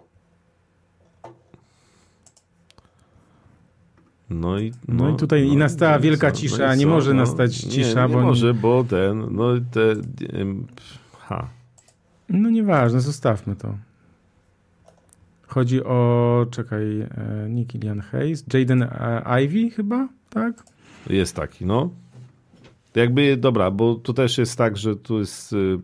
No 4.29 4.59
i, 4.59 4.71
no, 4.87 5.03
no 5.03 5.09
i 5.09 5.15
tutaj 5.15 5.47
no, 5.47 5.53
i 5.53 5.57
nastała 5.57 5.95
no 5.95 5.99
wielka 5.99 6.31
co? 6.31 6.37
cisza, 6.37 6.67
no 6.67 6.75
nie 6.75 6.87
może 6.87 7.13
no, 7.13 7.19
nastać 7.19 7.57
cisza. 7.57 8.01
Nie, 8.01 8.07
nie 8.07 8.15
bo 8.15 8.21
może, 8.21 8.53
bo 8.53 8.83
ten, 8.83 9.35
no 9.35 9.47
te, 9.71 9.81
ha. 11.19 11.47
No 12.29 12.49
nieważne, 12.49 13.01
zostawmy 13.01 13.55
to. 13.55 13.77
Chodzi 15.47 15.83
o, 15.83 16.45
czekaj, 16.51 17.01
e, 17.01 17.07
Nicky 17.49 17.77
Lian 17.77 17.99
Hayes, 17.99 18.45
Jaden 18.53 18.83
e, 18.83 19.43
Ivy 19.43 19.69
chyba, 19.69 20.07
tak? 20.29 20.63
Jest 21.09 21.35
taki, 21.35 21.65
no. 21.65 21.89
Jakby, 22.95 23.37
dobra, 23.37 23.71
bo 23.71 23.95
tu 23.95 24.13
też 24.13 24.37
jest 24.37 24.57
tak, 24.57 24.77
że 24.77 24.95
tu 24.95 25.19
jest, 25.19 25.53
y, 25.53 25.79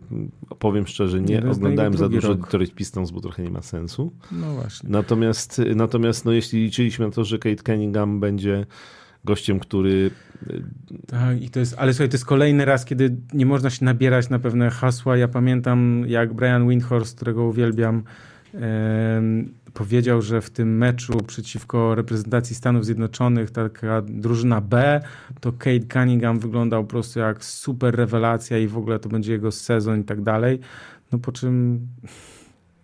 powiem 0.58 0.86
szczerze, 0.86 1.20
nie, 1.20 1.40
nie 1.40 1.50
oglądałem 1.50 1.96
za 1.96 2.08
dużo. 2.08 2.34
Detroit 2.34 2.74
Pistons, 2.74 3.10
bo 3.10 3.20
trochę 3.20 3.42
nie 3.42 3.50
ma 3.50 3.62
sensu. 3.62 4.12
No 4.32 4.54
właśnie. 4.54 4.88
Natomiast, 4.90 5.60
natomiast 5.74 6.24
no, 6.24 6.32
jeśli 6.32 6.62
liczyliśmy 6.62 7.06
na 7.06 7.12
to, 7.12 7.24
że 7.24 7.38
Kate 7.38 7.62
Cunningham 7.62 8.20
będzie 8.20 8.66
gościem, 9.24 9.60
który... 9.60 10.10
Y, 10.50 10.62
tak, 11.06 11.42
i 11.42 11.50
to 11.50 11.60
jest, 11.60 11.74
ale 11.78 11.92
słuchaj, 11.92 12.08
to 12.08 12.14
jest 12.14 12.26
kolejny 12.26 12.64
raz, 12.64 12.84
kiedy 12.84 13.16
nie 13.32 13.46
można 13.46 13.70
się 13.70 13.84
nabierać 13.84 14.30
na 14.30 14.38
pewne 14.38 14.70
hasła. 14.70 15.16
Ja 15.16 15.28
pamiętam, 15.28 16.04
jak 16.06 16.34
Brian 16.34 16.68
Windhorst, 16.68 17.16
którego 17.16 17.44
uwielbiam, 17.44 18.02
powiedział, 19.74 20.22
że 20.22 20.40
w 20.40 20.50
tym 20.50 20.78
meczu 20.78 21.12
przeciwko 21.26 21.94
reprezentacji 21.94 22.56
Stanów 22.56 22.84
Zjednoczonych 22.84 23.50
taka 23.50 24.02
drużyna 24.02 24.60
B, 24.60 25.00
to 25.40 25.52
Kate 25.52 25.86
Cunningham 25.92 26.38
wyglądał 26.38 26.84
po 26.84 26.90
prostu 26.90 27.20
jak 27.20 27.44
super 27.44 27.96
rewelacja 27.96 28.58
i 28.58 28.66
w 28.66 28.78
ogóle 28.78 28.98
to 28.98 29.08
będzie 29.08 29.32
jego 29.32 29.52
sezon 29.52 30.00
i 30.00 30.04
tak 30.04 30.22
dalej. 30.22 30.60
No 31.12 31.18
po 31.18 31.32
czym 31.32 31.80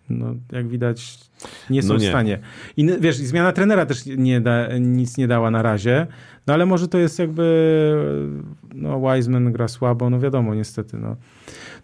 no, 0.09 0.35
jak 0.51 0.67
widać, 0.67 1.19
nie 1.69 1.83
są 1.83 1.93
no 1.93 1.99
nie. 1.99 2.05
w 2.05 2.09
stanie. 2.09 2.39
I 2.77 2.87
wiesz, 2.99 3.17
zmiana 3.17 3.51
trenera 3.51 3.85
też 3.85 4.05
nie 4.05 4.41
da, 4.41 4.77
nic 4.77 5.17
nie 5.17 5.27
dała 5.27 5.51
na 5.51 5.61
razie, 5.61 6.07
no 6.47 6.53
ale 6.53 6.65
może 6.65 6.87
to 6.87 6.97
jest 6.97 7.19
jakby, 7.19 7.43
no 8.73 9.01
Wiseman 9.01 9.51
gra 9.51 9.67
słabo, 9.67 10.09
no 10.09 10.19
wiadomo, 10.19 10.55
niestety, 10.55 10.97
no. 10.97 11.15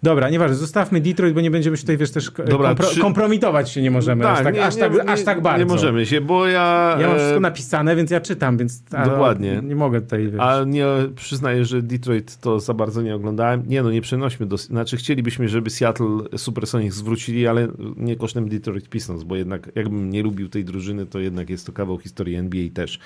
Dobra, 0.04 0.30
nieważne, 0.30 0.56
zostawmy 0.56 1.02
Detroit, 1.02 1.34
bo 1.34 1.42
nie 1.42 1.52
będziemy 1.52 1.78
się 1.78 1.82
tutaj, 1.82 1.98
wiesz, 1.98 2.12
też 2.12 2.32
Dobra, 2.48 2.68
kompro 2.68 2.88
trzy... 2.88 3.02
kompromitować 3.02 3.72
się 3.72 3.82
nie 3.82 3.92
możemy 3.92 4.24
tak, 4.24 4.38
aż, 4.38 4.44
tak, 4.44 4.56
nie, 4.56 4.66
aż, 4.66 4.76
tak, 4.76 4.94
nie, 4.94 5.10
aż 5.10 5.24
tak 5.24 5.42
bardzo. 5.42 5.66
Nie 5.66 5.66
możemy 5.66 6.06
się, 6.06 6.22
bo 6.22 6.48
ja... 6.48 6.98
Ja 7.00 7.08
mam 7.08 7.18
wszystko 7.18 7.38
e, 7.38 7.40
napisane, 7.40 7.96
więc 7.96 8.12
ja 8.12 8.22
czytam, 8.22 8.58
więc... 8.58 8.84
Dokładnie. 9.06 9.62
Nie 9.64 9.76
mogę 9.76 10.02
tutaj, 10.02 10.28
wiesz. 10.28 10.42
A 10.42 10.64
nie, 10.64 10.86
przyznaję, 11.16 11.66
że 11.66 11.82
Detroit 11.82 12.38
to 12.38 12.60
za 12.60 12.74
bardzo 12.74 13.02
nie 13.02 13.16
oglądałem. 13.16 13.64
Nie 13.68 13.84
no, 13.84 13.92
nie 13.92 14.02
przenośmy 14.02 14.46
do... 14.46 14.58
Znaczy 14.58 14.98
chcielibyśmy, 14.98 15.50
żeby 15.50 15.70
Seattle 15.70 16.38
Supersonics 16.38 16.96
zwrócili, 16.96 17.48
ale 17.48 17.68
nie 17.98 18.16
kosztem 18.16 18.50
Detroit 18.50 18.90
Pistons, 18.90 19.24
bo 19.24 19.36
jednak 19.36 19.72
jakbym 19.76 20.10
nie 20.10 20.24
lubił 20.24 20.50
tej 20.50 20.66
drużyny, 20.66 21.06
to 21.06 21.20
jednak 21.20 21.50
jest 21.50 21.66
to 21.66 21.72
kawał 21.72 22.00
historii 22.00 22.36
NBA 22.36 22.70
też. 22.74 23.00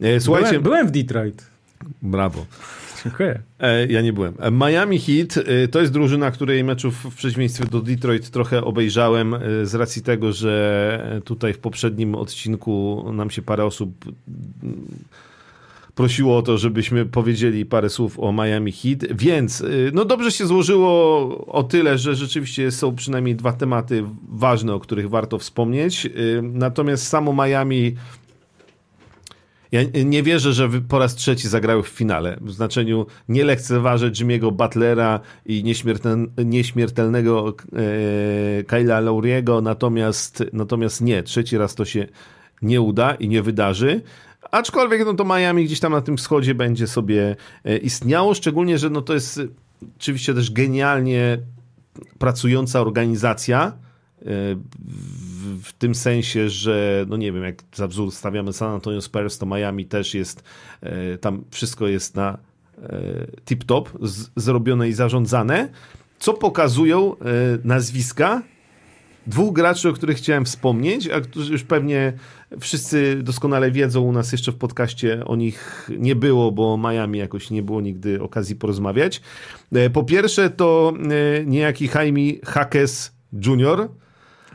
E, 0.00 0.20
słuchajcie... 0.20 0.48
Byłem, 0.48 0.62
byłem 0.62 0.86
w 0.86 0.90
Detroit. 0.90 1.46
Brawo. 2.02 2.46
Dziękuję. 3.04 3.42
E, 3.60 3.86
ja 3.86 4.02
nie 4.02 4.12
byłem. 4.12 4.34
E, 4.38 4.50
Miami 4.50 4.98
Heat 4.98 5.36
e, 5.36 5.68
to 5.68 5.80
jest 5.80 5.92
drużyna, 5.92 6.30
której 6.30 6.64
meczów 6.64 6.94
w 6.94 7.14
przeciwieństwie 7.14 7.64
do 7.64 7.80
Detroit 7.80 8.30
trochę 8.30 8.64
obejrzałem 8.64 9.36
z 9.62 9.74
racji 9.74 10.02
tego, 10.02 10.32
że 10.32 11.20
tutaj 11.24 11.52
w 11.52 11.58
poprzednim 11.58 12.14
odcinku 12.14 13.04
nam 13.12 13.30
się 13.30 13.42
parę 13.42 13.64
osób 13.64 14.04
mm, 14.62 14.86
prosiło 15.94 16.38
o 16.38 16.42
to, 16.42 16.58
żebyśmy 16.58 17.06
powiedzieli 17.06 17.66
parę 17.66 17.90
słów 17.90 18.20
o 18.20 18.32
Miami 18.32 18.72
Heat, 18.72 18.98
więc 19.10 19.64
no 19.92 20.04
dobrze 20.04 20.32
się 20.32 20.46
złożyło 20.46 20.88
o 21.46 21.62
tyle, 21.62 21.98
że 21.98 22.14
rzeczywiście 22.14 22.70
są 22.70 22.94
przynajmniej 22.94 23.36
dwa 23.36 23.52
tematy 23.52 24.04
ważne, 24.28 24.74
o 24.74 24.80
których 24.80 25.08
warto 25.08 25.38
wspomnieć. 25.38 26.10
Natomiast 26.42 27.06
samo 27.06 27.44
Miami 27.44 27.94
ja 29.72 29.80
nie 30.04 30.22
wierzę, 30.22 30.52
że 30.52 30.68
po 30.88 30.98
raz 30.98 31.14
trzeci 31.14 31.48
zagrały 31.48 31.82
w 31.82 31.88
finale. 31.88 32.38
W 32.40 32.52
znaczeniu 32.52 33.06
nie 33.28 33.44
lekceważę 33.44 34.10
Jimmy'ego 34.10 34.52
Butlera 34.52 35.20
i 35.46 35.64
nieśmiertel, 35.64 36.30
nieśmiertelnego 36.44 37.54
e, 38.58 38.64
Kyla 38.64 39.00
Lauriego, 39.00 39.60
natomiast, 39.60 40.44
natomiast 40.52 41.00
nie, 41.00 41.22
trzeci 41.22 41.58
raz 41.58 41.74
to 41.74 41.84
się 41.84 42.06
nie 42.62 42.80
uda 42.80 43.14
i 43.14 43.28
nie 43.28 43.42
wydarzy. 43.42 44.02
Aczkolwiek 44.50 45.04
no 45.04 45.14
to 45.14 45.24
Miami 45.24 45.64
gdzieś 45.64 45.80
tam 45.80 45.92
na 45.92 46.00
tym 46.00 46.16
wschodzie 46.16 46.54
będzie 46.54 46.86
sobie 46.86 47.36
e, 47.64 47.76
istniało, 47.76 48.34
szczególnie, 48.34 48.78
że 48.78 48.90
no 48.90 49.02
to 49.02 49.14
jest 49.14 49.40
oczywiście 49.96 50.34
też 50.34 50.50
genialnie 50.50 51.38
pracująca 52.18 52.80
organizacja, 52.80 53.72
w, 55.62 55.72
tym 55.72 55.94
sensie, 55.94 56.50
że 56.50 57.06
no 57.08 57.16
nie 57.16 57.32
wiem, 57.32 57.44
jak 57.44 57.62
za 57.74 57.88
wzór 57.88 58.12
stawiamy 58.12 58.52
San 58.52 58.70
Antonio 58.70 59.02
Spurs, 59.02 59.38
to 59.38 59.46
Miami 59.46 59.84
też 59.84 60.14
jest, 60.14 60.42
e, 60.80 61.18
tam 61.18 61.44
wszystko 61.50 61.86
jest 61.86 62.16
na 62.16 62.38
e, 62.82 62.88
tip-top 63.46 63.84
zrobione 64.36 64.88
i 64.88 64.92
zarządzane, 64.92 65.68
co 66.18 66.34
pokazują 66.34 67.16
e, 67.16 67.18
nazwiska 67.64 68.42
dwóch 69.26 69.52
graczy, 69.54 69.88
o 69.88 69.92
których 69.92 70.16
chciałem 70.16 70.44
wspomnieć, 70.44 71.08
a 71.08 71.20
którzy 71.20 71.52
już 71.52 71.62
pewnie 71.62 72.12
wszyscy 72.60 73.22
doskonale 73.22 73.70
wiedzą, 73.70 74.00
u 74.00 74.12
nas 74.12 74.32
jeszcze 74.32 74.52
w 74.52 74.56
podcaście 74.56 75.24
o 75.24 75.36
nich 75.36 75.90
nie 75.98 76.16
było, 76.16 76.52
bo 76.52 76.78
Miami 76.78 77.18
jakoś 77.18 77.50
nie 77.50 77.62
było 77.62 77.80
nigdy 77.80 78.22
okazji 78.22 78.56
porozmawiać. 78.56 79.20
Po 79.92 80.04
pierwsze 80.04 80.50
to 80.50 80.92
niejaki 81.46 81.88
Jaime 81.94 82.32
Hackes 82.44 83.12
Jr., 83.32 83.88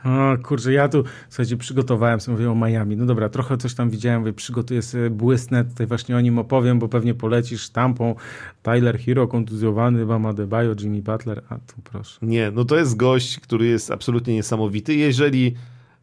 o 0.05 0.37
kurczę, 0.43 0.73
ja 0.73 0.89
tu, 0.89 1.03
słuchajcie, 1.29 1.57
przygotowałem 1.57 2.19
sobie, 2.19 2.37
mówię 2.37 2.51
o 2.51 2.55
Miami. 2.55 2.97
No 2.97 3.05
dobra, 3.05 3.29
trochę 3.29 3.57
coś 3.57 3.73
tam 3.73 3.89
widziałem, 3.89 4.19
mówię, 4.19 4.33
przygotuję 4.33 4.81
sobie, 4.81 5.09
błysnę, 5.09 5.65
tutaj 5.65 5.87
właśnie 5.87 6.17
o 6.17 6.21
nim 6.21 6.39
opowiem, 6.39 6.79
bo 6.79 6.87
pewnie 6.87 7.13
polecisz 7.13 7.61
sztampą. 7.61 8.15
Tyler 8.63 8.99
Hero, 8.99 9.27
kontuzjowany, 9.27 10.05
Bam 10.05 10.25
Adebayo, 10.25 10.75
Jimmy 10.81 11.01
Butler, 11.01 11.41
a 11.49 11.55
tu 11.55 11.81
proszę. 11.83 12.17
Nie, 12.21 12.51
no 12.51 12.65
to 12.65 12.77
jest 12.77 12.95
gość, 12.95 13.39
który 13.39 13.65
jest 13.65 13.91
absolutnie 13.91 14.33
niesamowity. 14.33 14.95
Jeżeli, 14.95 15.55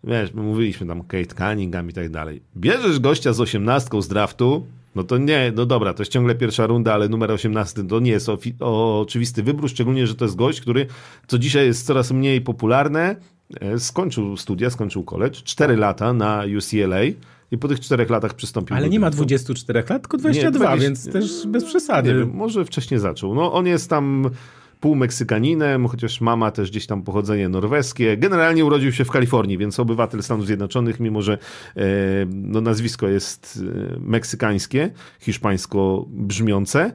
wiesz, 0.04 0.34
my 0.34 0.42
mówiliśmy 0.42 0.86
tam 0.86 1.02
Kate 1.02 1.34
Cunningham 1.34 1.90
i 1.90 1.92
tak 1.92 2.08
dalej, 2.08 2.42
bierzesz 2.56 3.00
gościa 3.00 3.32
z 3.32 3.40
osiemnastką 3.40 4.02
z 4.02 4.08
draftu, 4.08 4.66
no 4.94 5.04
to 5.04 5.18
nie, 5.18 5.52
no 5.56 5.66
dobra, 5.66 5.94
to 5.94 6.02
jest 6.02 6.12
ciągle 6.12 6.34
pierwsza 6.34 6.66
runda, 6.66 6.94
ale 6.94 7.08
numer 7.08 7.30
18 7.30 7.84
to 7.84 8.00
nie 8.00 8.10
jest 8.10 8.28
oczywisty 8.60 9.42
wybór, 9.42 9.70
szczególnie, 9.70 10.06
że 10.06 10.14
to 10.14 10.24
jest 10.24 10.36
gość, 10.36 10.60
który 10.60 10.86
co 11.26 11.38
dzisiaj 11.38 11.66
jest 11.66 11.86
coraz 11.86 12.10
mniej 12.10 12.40
popularny, 12.40 13.00
E, 13.00 13.16
skończył 13.78 14.36
studia, 14.36 14.70
skończył 14.70 15.04
college, 15.04 15.40
4 15.44 15.76
lata 15.76 16.12
na 16.12 16.42
UCLA 16.58 17.04
i 17.50 17.58
po 17.58 17.68
tych 17.68 17.80
4 17.80 18.06
latach 18.08 18.34
przystąpił 18.34 18.76
Ale 18.76 18.88
nie 18.88 19.00
ma 19.00 19.10
24 19.10 19.84
lat, 19.88 20.02
tylko 20.02 20.16
22, 20.16 20.76
nie, 20.76 20.76
20, 20.76 20.88
więc 20.88 21.12
też 21.12 21.46
bez 21.46 21.64
przesady. 21.64 22.14
Wiem, 22.14 22.30
może 22.34 22.64
wcześniej 22.64 23.00
zaczął. 23.00 23.34
No 23.34 23.52
on 23.52 23.66
jest 23.66 23.90
tam 23.90 24.30
pół 24.80 24.94
Meksykaninem, 24.94 25.86
chociaż 25.88 26.20
mama 26.20 26.50
też 26.50 26.70
gdzieś 26.70 26.86
tam 26.86 27.02
pochodzenie 27.02 27.48
norweskie. 27.48 28.16
Generalnie 28.16 28.64
urodził 28.64 28.92
się 28.92 29.04
w 29.04 29.10
Kalifornii, 29.10 29.58
więc 29.58 29.80
obywatel 29.80 30.22
Stanów 30.22 30.46
Zjednoczonych, 30.46 31.00
mimo 31.00 31.22
że 31.22 31.38
e, 31.76 31.82
no, 32.32 32.60
nazwisko 32.60 33.08
jest 33.08 33.62
e, 33.94 33.98
meksykańskie, 34.00 34.90
hiszpańsko 35.20 36.04
brzmiące. 36.08 36.92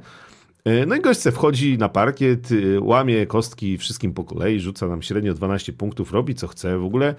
E, 0.66 0.86
no 0.86 0.96
i 0.96 1.02
gość 1.02 1.22
wchodzi 1.22 1.78
na 1.78 1.90
parkiet, 1.90 2.52
y, 2.52 2.82
łamie 2.82 3.26
kostki 3.26 3.78
wszystkim 3.78 4.14
po 4.14 4.24
kolei, 4.24 4.60
rzuca 4.60 4.88
nam 4.88 5.02
średnio 5.02 5.34
12 5.34 5.74
punktów, 5.74 6.12
robi 6.12 6.36
co 6.36 6.48
chce 6.48 6.78
w 6.78 6.84
ogóle. 6.84 7.16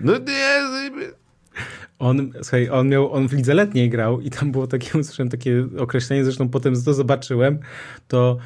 No 0.00 0.12
nie... 0.18 0.90
On, 1.98 2.32
słuchaj, 2.34 2.68
on 2.70 2.88
miał, 2.88 3.12
on 3.12 3.28
w 3.28 3.32
lidze 3.32 3.54
letniej 3.54 3.90
grał 3.90 4.20
i 4.20 4.30
tam 4.30 4.52
było 4.52 4.66
takie, 4.66 4.98
usłyszałem 4.98 5.30
takie 5.30 5.66
określenie, 5.78 6.24
zresztą 6.24 6.48
potem 6.48 6.82
to 6.84 6.94
zobaczyłem, 6.94 7.58
to 8.08 8.38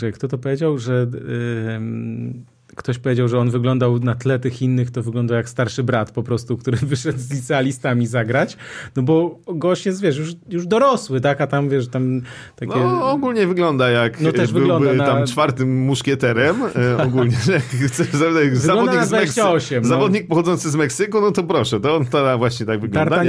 yy, 0.00 0.12
kto 0.12 0.28
to 0.28 0.38
powiedział, 0.38 0.78
że 0.78 1.06
yy, 1.12 2.55
ktoś 2.76 2.98
powiedział, 2.98 3.28
że 3.28 3.38
on 3.38 3.50
wyglądał 3.50 3.98
na 3.98 4.14
tle 4.14 4.38
tych 4.38 4.62
innych, 4.62 4.90
to 4.90 5.02
wygląda 5.02 5.36
jak 5.36 5.48
starszy 5.48 5.82
brat 5.82 6.10
po 6.10 6.22
prostu, 6.22 6.56
który 6.56 6.76
wyszedz 6.92 7.16
z 7.16 7.32
licealistami 7.32 8.06
zagrać, 8.06 8.56
no 8.96 9.02
bo 9.02 9.38
gość 9.46 9.86
jest, 9.86 10.02
wiesz, 10.02 10.16
już, 10.16 10.32
już 10.48 10.66
dorosły, 10.66 11.20
tak, 11.20 11.40
a 11.40 11.46
tam, 11.46 11.68
wiesz, 11.68 11.88
tam 11.88 12.22
takie... 12.56 12.76
No 12.76 13.10
ogólnie 13.10 13.46
wygląda 13.46 13.90
jak 13.90 14.20
no, 14.20 14.32
też 14.32 14.52
byłby 14.52 14.72
wygląda 14.72 15.04
na... 15.04 15.12
tam 15.12 15.26
czwartym 15.26 15.84
muszkieterem, 15.84 16.56
e, 16.76 17.02
ogólnie, 17.06 17.36
zawodnik, 18.52 19.04
z 19.04 19.12
Meksyku, 19.12 19.48
no. 19.82 19.88
zawodnik 19.88 20.28
pochodzący 20.28 20.70
z 20.70 20.76
Meksyku, 20.76 21.20
no 21.20 21.30
to 21.30 21.42
proszę, 21.42 21.80
to 21.80 21.96
on 21.96 22.06
to 22.06 22.38
właśnie 22.38 22.66
tak 22.66 22.80
wygląda, 22.80 23.22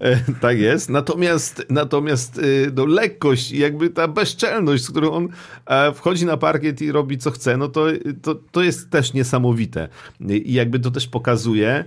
e, 0.00 0.16
Tak 0.40 0.58
jest, 0.58 0.90
natomiast, 0.90 1.66
natomiast 1.70 2.38
e, 2.38 2.42
no, 2.74 2.86
lekkość 2.86 3.52
i 3.52 3.58
jakby 3.58 3.90
ta 3.90 4.08
bezczelność, 4.08 4.84
z 4.84 4.90
którą 4.90 5.10
on 5.10 5.28
e, 5.66 5.92
wchodzi 5.92 6.26
na 6.26 6.36
parkiet 6.36 6.82
i 6.82 6.92
robi 6.92 7.18
co 7.18 7.30
chce, 7.30 7.56
no 7.56 7.68
to, 7.68 7.86
to, 8.22 8.34
to 8.34 8.62
jest 8.62 8.83
też 8.90 9.12
niesamowite. 9.12 9.88
I 10.20 10.52
jakby 10.52 10.78
to 10.78 10.90
też 10.90 11.08
pokazuje, 11.08 11.84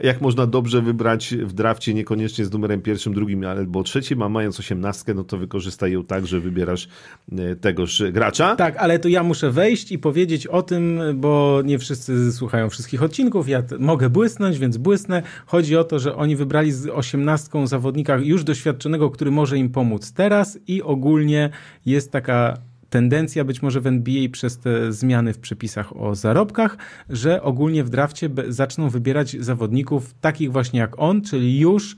jak 0.00 0.20
można 0.20 0.46
dobrze 0.46 0.82
wybrać 0.82 1.34
w 1.34 1.52
drafcie, 1.52 1.94
niekoniecznie 1.94 2.44
z 2.44 2.52
numerem 2.52 2.82
pierwszym, 2.82 3.14
drugim 3.14 3.44
albo 3.44 3.82
trzecim, 3.82 4.22
a 4.22 4.28
mając 4.28 4.60
osiemnastkę, 4.60 5.14
no 5.14 5.24
to 5.24 5.38
wykorzystaj 5.38 5.92
ją 5.92 6.04
tak, 6.04 6.26
że 6.26 6.40
wybierasz 6.40 6.88
e, 7.32 7.56
tegoż 7.56 8.02
gracza. 8.12 8.56
Tak, 8.56 8.76
ale 8.76 8.98
to 8.98 9.08
ja 9.08 9.22
muszę 9.22 9.50
wejść 9.50 9.92
i 9.92 9.98
powiedzieć 9.98 10.46
o 10.46 10.62
tym, 10.62 11.00
bo 11.14 11.62
nie 11.64 11.78
wszyscy 11.78 12.32
słuchają 12.32 12.70
wszystkich 12.70 13.02
odcinków, 13.02 13.48
ja 13.48 13.62
mogę 13.78 14.10
błysnąć, 14.10 14.58
więc 14.58 14.76
błysnę. 14.76 15.22
Chodzi 15.46 15.76
o 15.76 15.84
to, 15.84 15.98
że 15.98 16.16
oni 16.16 16.36
wybrali 16.36 16.72
z 16.72 16.86
osiemnastką 16.86 17.66
zawodnika 17.66 18.16
już 18.16 18.44
doświadczonego, 18.44 19.10
który 19.10 19.30
może 19.30 19.58
im 19.58 19.68
pomóc 19.68 20.12
teraz 20.12 20.58
i 20.66 20.82
ogólnie 20.82 21.50
jest 21.86 22.12
taka 22.12 22.67
tendencja 22.90 23.44
być 23.44 23.62
może 23.62 23.80
w 23.80 23.86
NBA 23.86 24.28
przez 24.32 24.58
te 24.58 24.92
zmiany 24.92 25.32
w 25.32 25.38
przepisach 25.38 25.96
o 25.96 26.14
zarobkach, 26.14 26.76
że 27.08 27.42
ogólnie 27.42 27.84
w 27.84 27.90
drafcie 27.90 28.30
zaczną 28.48 28.90
wybierać 28.90 29.36
zawodników 29.40 30.14
takich 30.20 30.52
właśnie 30.52 30.80
jak 30.80 30.98
on, 30.98 31.22
czyli 31.22 31.60
już 31.60 31.96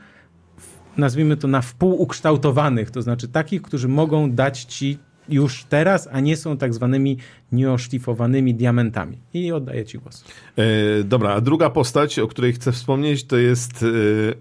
nazwijmy 0.97 1.37
to 1.37 1.49
na 1.49 1.61
wpół 1.63 2.03
ukształtowanych, 2.03 2.91
to 2.91 3.03
znaczy 3.03 3.29
takich, 3.29 3.63
którzy 3.63 3.89
mogą 3.89 4.33
dać 4.33 4.65
ci 4.65 4.99
już 5.29 5.65
teraz, 5.65 6.09
a 6.13 6.21
nie 6.21 6.37
są 6.37 6.57
tak 6.57 6.75
zwanymi 6.75 7.17
nieoszlifowanymi 7.53 8.55
diamentami. 8.55 9.19
I 9.35 9.53
oddaję 9.53 9.85
Ci 9.85 9.99
głos. 9.99 10.25
E, 10.57 11.05
dobra, 11.05 11.31
a 11.31 11.41
druga 11.41 11.71
postać, 11.71 12.19
o 12.19 12.29
której 12.29 12.53
chcę 12.53 12.73
wspomnieć, 12.73 13.25
to 13.25 13.37
jest 13.37 13.83
e, 13.83 13.87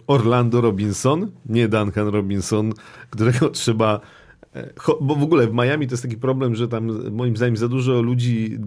Orlando 0.08 0.62
Robinson, 0.62 1.32
nie 1.46 1.68
Duncan 1.68 2.08
Robinson, 2.08 2.74
którego 3.10 3.50
trzeba 3.60 4.00
bo 5.02 5.16
w 5.16 5.24
ogóle 5.24 5.48
w 5.48 5.54
Miami 5.54 5.88
to 5.88 5.94
jest 5.94 6.04
taki 6.04 6.18
problem, 6.18 6.56
że 6.56 6.68
tam 6.68 7.12
moim 7.12 7.38
zdaniem 7.38 7.58
za 7.58 7.68
dużo 7.68 8.02
ludzi 8.02 8.60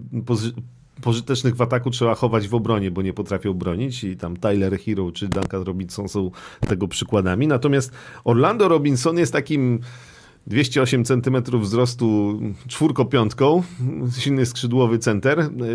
pożytecznych 1.02 1.56
w 1.56 1.62
ataku 1.62 1.90
trzeba 1.90 2.14
chować 2.14 2.48
w 2.48 2.54
obronie, 2.54 2.90
bo 2.90 3.02
nie 3.02 3.12
potrafią 3.12 3.54
bronić 3.54 4.04
i 4.04 4.16
tam 4.16 4.36
Tyler 4.36 4.78
Hero 4.78 5.12
czy 5.12 5.28
Duncan 5.28 5.62
Robinson 5.62 6.08
są 6.08 6.30
tego 6.60 6.88
przykładami. 6.88 7.46
Natomiast 7.46 7.92
Orlando 8.24 8.68
Robinson 8.68 9.18
jest 9.18 9.32
takim 9.32 9.80
208 10.46 11.04
cm 11.04 11.60
wzrostu 11.60 12.40
czwórko-piątką, 12.68 13.62
silny 14.18 14.46
skrzydłowy 14.46 14.98
center, 14.98 15.48
no, 15.56 15.66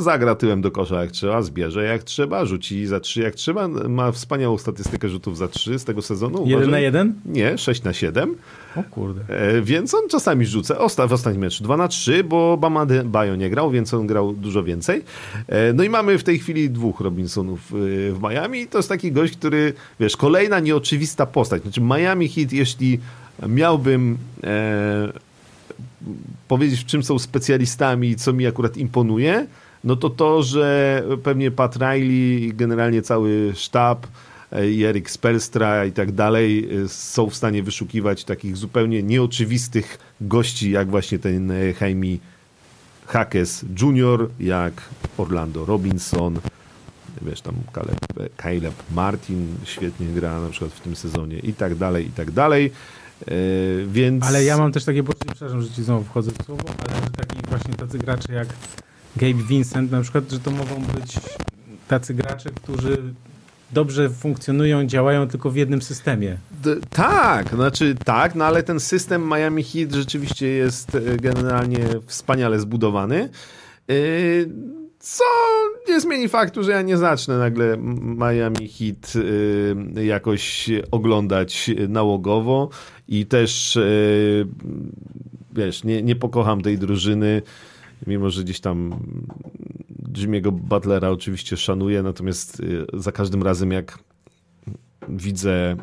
zagra 0.00 0.34
tyłem 0.34 0.62
do 0.62 0.70
kosza 0.70 1.00
jak 1.00 1.10
trzeba, 1.10 1.42
zbierze 1.42 1.84
jak 1.84 2.02
trzeba, 2.02 2.44
rzuci 2.44 2.86
za 2.86 3.00
trzy 3.00 3.20
jak 3.20 3.34
trzeba, 3.34 3.68
ma 3.68 4.12
wspaniałą 4.12 4.58
statystykę 4.58 5.08
rzutów 5.08 5.36
za 5.36 5.48
trzy 5.48 5.78
z 5.78 5.84
tego 5.84 6.02
sezonu. 6.02 6.46
1 6.46 6.70
na 6.70 6.78
1? 6.78 7.14
Nie, 7.26 7.58
6 7.58 7.82
na 7.82 7.92
7. 7.92 8.34
O 8.76 8.82
kurde. 8.82 9.20
E, 9.28 9.62
więc 9.62 9.94
on 9.94 10.08
czasami 10.08 10.46
rzuca, 10.46 10.78
Osta, 10.78 11.06
w 11.06 11.12
ostatnim 11.12 11.40
meczu 11.40 11.64
2 11.64 11.76
na 11.76 11.88
3, 11.88 12.24
bo 12.24 12.56
Bama 12.56 12.86
Bayo 13.04 13.36
nie 13.36 13.50
grał, 13.50 13.70
więc 13.70 13.94
on 13.94 14.06
grał 14.06 14.32
dużo 14.32 14.64
więcej. 14.64 15.02
E, 15.46 15.72
no 15.72 15.82
i 15.82 15.88
mamy 15.88 16.18
w 16.18 16.24
tej 16.24 16.38
chwili 16.38 16.70
dwóch 16.70 17.00
Robinsonów 17.00 17.72
e, 17.72 18.12
w 18.12 18.18
Miami 18.22 18.66
to 18.66 18.78
jest 18.78 18.88
taki 18.88 19.12
gość, 19.12 19.36
który, 19.36 19.72
wiesz, 20.00 20.16
kolejna 20.16 20.60
nieoczywista 20.60 21.26
postać. 21.26 21.62
Znaczy 21.62 21.80
Miami 21.80 22.28
Heat, 22.28 22.52
jeśli 22.52 23.00
miałbym 23.48 24.18
e, 24.44 25.12
powiedzieć, 26.48 26.80
w 26.80 26.86
czym 26.86 27.02
są 27.02 27.18
specjalistami 27.18 28.08
i 28.08 28.16
co 28.16 28.32
mi 28.32 28.46
akurat 28.46 28.76
imponuje, 28.76 29.46
no 29.84 29.96
to 29.96 30.10
to, 30.10 30.42
że 30.42 31.02
pewnie 31.22 31.50
Pat 31.50 31.76
Riley 31.76 32.44
i 32.44 32.54
generalnie 32.54 33.02
cały 33.02 33.52
sztab 33.54 34.06
e, 34.52 34.70
i 34.70 34.84
Erik 34.84 35.10
Spelstra 35.10 35.84
i 35.84 35.92
tak 35.92 36.12
dalej 36.12 36.68
e, 36.84 36.88
są 36.88 37.30
w 37.30 37.36
stanie 37.36 37.62
wyszukiwać 37.62 38.24
takich 38.24 38.56
zupełnie 38.56 39.02
nieoczywistych 39.02 39.98
gości, 40.20 40.70
jak 40.70 40.90
właśnie 40.90 41.18
ten 41.18 41.52
Jaime 41.80 42.16
Hackes 43.06 43.64
Jr., 43.82 44.28
jak 44.40 44.82
Orlando 45.18 45.64
Robinson, 45.64 46.40
wiesz, 47.22 47.40
tam 47.40 47.54
Caleb, 47.74 47.98
Caleb 48.36 48.74
Martin 48.94 49.46
świetnie 49.64 50.06
gra 50.06 50.40
na 50.40 50.48
przykład 50.48 50.72
w 50.72 50.80
tym 50.80 50.96
sezonie 50.96 51.38
i 51.38 51.54
tak 51.54 51.74
dalej, 51.74 52.06
i 52.06 52.10
tak 52.10 52.30
dalej. 52.30 52.72
E, 53.22 53.34
więc... 53.86 54.24
Ale 54.24 54.44
ja 54.44 54.58
mam 54.58 54.72
też 54.72 54.84
takie 54.84 55.02
poczucie, 55.02 55.30
przepraszam, 55.34 55.62
że 55.62 55.70
ci 55.70 55.82
znowu 55.82 56.04
wchodzę 56.04 56.30
w 56.30 56.44
słowo, 56.44 56.64
ale 56.88 56.96
że 57.04 57.10
taki 57.10 57.36
właśnie 57.48 57.74
tacy 57.74 57.98
gracze 57.98 58.32
jak 58.32 58.48
Gabe 59.16 59.42
Vincent 59.42 59.90
na 59.90 60.00
przykład, 60.00 60.30
że 60.30 60.40
to 60.40 60.50
mogą 60.50 60.82
być 60.94 61.14
tacy 61.88 62.14
gracze, 62.14 62.50
którzy 62.50 62.98
dobrze 63.72 64.10
funkcjonują, 64.10 64.86
działają 64.86 65.28
tylko 65.28 65.50
w 65.50 65.56
jednym 65.56 65.82
systemie. 65.82 66.36
D 66.64 66.76
tak, 66.90 67.48
znaczy 67.48 67.94
tak, 68.04 68.34
no 68.34 68.44
ale 68.44 68.62
ten 68.62 68.80
system 68.80 69.28
Miami 69.28 69.64
Heat 69.64 69.92
rzeczywiście 69.92 70.46
jest 70.46 70.94
e, 70.94 71.00
generalnie 71.16 71.78
wspaniale 72.06 72.60
zbudowany. 72.60 73.28
E, 73.90 73.94
co 75.00 75.24
nie 75.88 76.00
zmieni 76.00 76.28
faktu, 76.28 76.62
że 76.62 76.70
ja 76.72 76.82
nie 76.82 76.96
zacznę 76.96 77.38
nagle 77.38 77.76
Miami 78.02 78.68
Heat 78.68 79.12
jakoś 80.04 80.70
oglądać 80.90 81.70
nałogowo 81.88 82.68
i 83.08 83.26
też 83.26 83.76
e, 83.76 83.82
wiesz, 85.52 85.84
nie, 85.84 86.02
nie 86.02 86.16
pokocham 86.16 86.62
tej 86.62 86.78
drużyny, 86.78 87.42
mimo 88.06 88.30
że 88.30 88.44
gdzieś 88.44 88.60
tam 88.60 88.94
Jimmy'ego 90.12 90.52
Butlera 90.52 91.10
oczywiście 91.10 91.56
szanuję, 91.56 92.02
natomiast 92.02 92.62
e, 92.94 93.00
za 93.00 93.12
każdym 93.12 93.42
razem 93.42 93.72
jak 93.72 93.98
widzę 95.08 95.76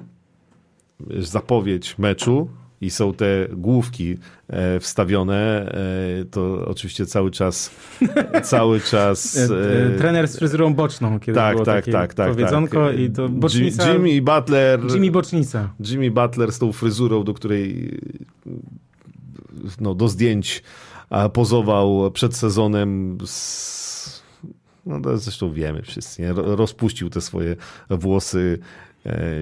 zapowiedź 1.20 1.98
meczu, 1.98 2.50
i 2.82 2.90
są 2.90 3.14
te 3.14 3.48
główki 3.52 4.18
e, 4.48 4.80
wstawione, 4.80 5.72
e, 6.22 6.26
to 6.26 6.66
oczywiście 6.68 7.06
cały 7.06 7.32
czas 7.32 7.72
cały 8.44 8.82
czas... 8.82 9.38
E, 9.38 9.98
trener 9.98 10.28
z 10.28 10.38
fryzurą 10.38 10.74
boczną, 10.74 11.20
kiedy 11.20 11.36
tak, 11.36 11.54
było 11.54 11.66
tak, 11.66 11.76
takie 11.76 11.92
tak, 11.92 12.14
tak, 12.14 12.30
powiedzonko 12.30 12.88
tak. 12.88 13.00
i 13.00 13.10
to 13.10 13.30
bocznica... 13.30 13.94
Jimmy 13.94 14.22
Butler... 14.22 14.80
Jimmy 14.94 15.12
Bocznica. 15.12 15.70
Jimmy 15.80 16.12
Butler 16.12 16.52
z 16.52 16.60
tą 16.60 16.72
fryzurą, 16.72 17.24
do 17.24 17.34
której 17.34 17.92
no, 19.80 19.96
do 19.96 20.08
zdjęć 20.08 20.64
pozował 21.34 22.12
przed 22.12 22.36
sezonem 22.36 23.18
z 23.26 23.88
no 24.88 25.02
to 25.02 25.18
zresztą 25.18 25.54
wiemy 25.54 25.82
wszyscy, 25.82 26.22
nie? 26.22 26.34
rozpuścił 26.34 27.10
te 27.10 27.22
swoje 27.22 27.56
włosy 27.90 28.60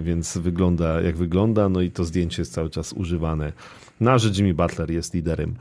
więc 0.02 0.38
wygląda 0.38 1.02
jak 1.02 1.18
wygląda, 1.18 1.70
no 1.70 1.82
i 1.82 1.92
to 1.92 2.06
zdjęcie 2.06 2.42
jest 2.42 2.54
cały 2.54 2.70
czas 2.70 2.94
używane. 2.94 3.54
Na 4.00 4.18
że 4.18 4.30
Jimmy 4.30 4.54
Butler 4.54 4.92
jest 4.92 5.14
liderem 5.14 5.56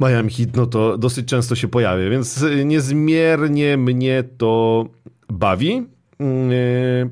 Miami 0.00 0.30
Heat, 0.30 0.56
no 0.56 0.66
to 0.66 0.98
dosyć 0.98 1.28
często 1.28 1.54
się 1.54 1.68
pojawia, 1.68 2.10
więc 2.10 2.44
niezmiernie 2.64 3.76
mnie 3.76 4.24
to 4.38 4.86
bawi. 5.28 5.86
E, 6.20 7.08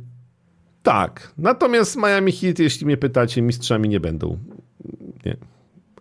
tak, 0.82 1.32
natomiast 1.38 1.96
Miami 1.96 2.32
Heat, 2.32 2.58
jeśli 2.58 2.86
mnie 2.86 2.96
pytacie, 2.96 3.42
mistrzami 3.42 3.88
nie 3.88 4.00
będą. 4.00 4.38
Nie. 5.26 5.36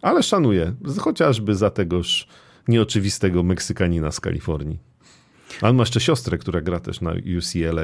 Ale 0.02 0.23
szanuję, 0.23 0.73
chociażby 0.99 1.56
za 1.56 1.69
tegoż 1.69 2.27
nieoczywistego 2.68 3.44
Meksykanina 3.44 4.11
z 4.11 4.19
Kalifornii. 4.19 4.80
On 5.61 5.76
ma 5.76 5.81
jeszcze 5.81 5.99
siostrę, 5.99 6.38
która 6.38 6.61
gra 6.61 6.80
też 6.80 7.02
na 7.02 7.11
UCLA. 7.11 7.84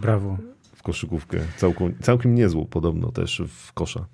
Brawo 0.00 0.38
koszykówkę. 0.84 1.38
Całkiem, 1.56 1.94
całkiem 2.02 2.34
niezłą 2.34 2.66
podobno 2.66 3.12
też 3.12 3.42
w 3.48 3.72
kosza. 3.72 4.06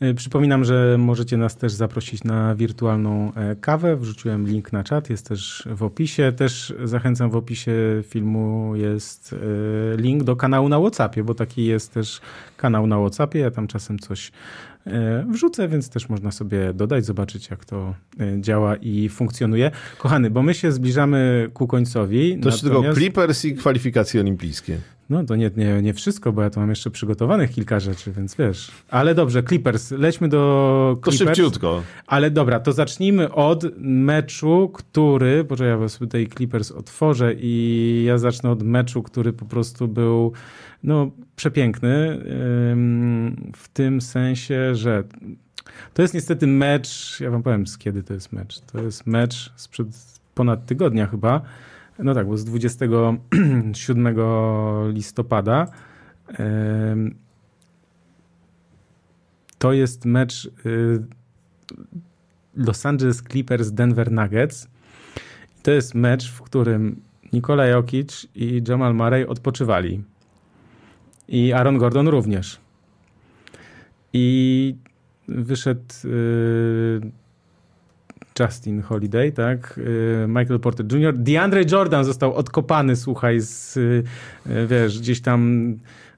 E, 0.00 0.14
przypominam, 0.14 0.64
że 0.64 0.96
możecie 0.98 1.36
nas 1.36 1.56
też 1.56 1.72
zaprosić 1.72 2.24
na 2.24 2.54
wirtualną 2.54 3.32
e, 3.34 3.56
kawę. 3.56 3.96
Wrzuciłem 3.96 4.46
link 4.46 4.72
na 4.72 4.84
czat, 4.84 5.10
jest 5.10 5.28
też 5.28 5.68
w 5.70 5.82
opisie. 5.82 6.32
Też 6.32 6.74
zachęcam, 6.84 7.30
w 7.30 7.36
opisie 7.36 7.72
filmu 8.08 8.76
jest 8.76 9.32
e, 9.32 9.96
link 9.96 10.24
do 10.24 10.36
kanału 10.36 10.68
na 10.68 10.80
WhatsAppie, 10.80 11.24
bo 11.24 11.34
taki 11.34 11.64
jest 11.64 11.94
też 11.94 12.20
kanał 12.56 12.86
na 12.86 12.98
WhatsAppie. 12.98 13.38
Ja 13.38 13.50
tam 13.50 13.66
czasem 13.66 13.98
coś 13.98 14.32
wrzucę, 15.28 15.68
więc 15.68 15.90
też 15.90 16.08
można 16.08 16.30
sobie 16.30 16.74
dodać, 16.74 17.04
zobaczyć 17.04 17.50
jak 17.50 17.64
to 17.64 17.94
działa 18.38 18.76
i 18.76 19.08
funkcjonuje. 19.08 19.70
Kochany, 19.98 20.30
bo 20.30 20.42
my 20.42 20.54
się 20.54 20.72
zbliżamy 20.72 21.50
ku 21.54 21.66
końcowi. 21.66 22.30
To 22.30 22.36
natomiast... 22.36 22.62
tylko 22.62 22.94
Clippers 22.94 23.44
i 23.44 23.54
kwalifikacje 23.54 24.20
olimpijskie. 24.20 24.78
No 25.10 25.24
to 25.24 25.36
nie, 25.36 25.50
nie, 25.56 25.82
nie 25.82 25.94
wszystko, 25.94 26.32
bo 26.32 26.42
ja 26.42 26.50
tu 26.50 26.60
mam 26.60 26.68
jeszcze 26.68 26.90
przygotowanych 26.90 27.50
kilka 27.50 27.80
rzeczy, 27.80 28.12
więc 28.12 28.36
wiesz. 28.36 28.70
Ale 28.88 29.14
dobrze, 29.14 29.42
Clippers, 29.42 29.90
lećmy 29.90 30.28
do 30.28 30.98
Clippers. 31.04 31.18
To 31.18 31.24
szybciutko. 31.24 31.82
Ale 32.06 32.30
dobra, 32.30 32.60
to 32.60 32.72
zacznijmy 32.72 33.32
od 33.32 33.64
meczu, 33.78 34.70
który, 34.74 35.44
boże 35.44 35.66
ja 35.66 35.88
sobie 35.88 36.06
tutaj 36.06 36.28
Clippers 36.36 36.70
otworzę 36.70 37.34
i 37.34 38.04
ja 38.06 38.18
zacznę 38.18 38.50
od 38.50 38.62
meczu, 38.62 39.02
który 39.02 39.32
po 39.32 39.44
prostu 39.44 39.88
był 39.88 40.32
no, 40.82 41.10
przepiękny 41.40 42.18
w 43.56 43.68
tym 43.72 44.00
sensie, 44.00 44.74
że 44.74 45.04
to 45.94 46.02
jest 46.02 46.14
niestety 46.14 46.46
mecz, 46.46 47.20
ja 47.20 47.30
wam 47.30 47.42
powiem 47.42 47.66
z 47.66 47.78
kiedy 47.78 48.02
to 48.02 48.14
jest 48.14 48.32
mecz. 48.32 48.60
To 48.60 48.82
jest 48.82 49.06
mecz 49.06 49.52
sprzed 49.56 49.86
ponad 50.34 50.66
tygodnia 50.66 51.06
chyba, 51.06 51.40
no 51.98 52.14
tak, 52.14 52.26
bo 52.26 52.36
z 52.36 52.44
27 52.44 54.16
listopada 54.96 55.66
to 59.58 59.72
jest 59.72 60.04
mecz 60.04 60.44
y, 60.44 60.50
Los 62.56 62.86
Angeles 62.86 63.22
Clippers 63.22 63.70
Denver 63.70 64.12
Nuggets. 64.12 64.68
To 65.62 65.70
jest 65.70 65.94
mecz, 65.94 66.32
w 66.32 66.42
którym 66.42 67.02
Nikola 67.32 67.66
Jokic 67.66 68.26
i 68.34 68.62
Jamal 68.68 68.94
Murray 68.94 69.26
odpoczywali. 69.26 70.09
I 71.30 71.52
Aaron 71.52 71.78
Gordon 71.78 72.08
również. 72.08 72.60
I 74.12 74.74
wyszedł 75.28 75.94
y, 76.04 77.00
Justin 78.40 78.82
Holiday, 78.82 79.32
tak? 79.32 79.78
Y, 79.78 80.26
Michael 80.28 80.60
Porter 80.60 80.86
Jr. 80.92 81.18
DeAndre 81.18 81.62
Jordan 81.72 82.04
został 82.04 82.34
odkopany, 82.34 82.96
słuchaj, 82.96 83.40
z, 83.40 83.76
y, 83.76 84.04
wiesz, 84.66 84.98
gdzieś 84.98 85.20
tam 85.20 85.74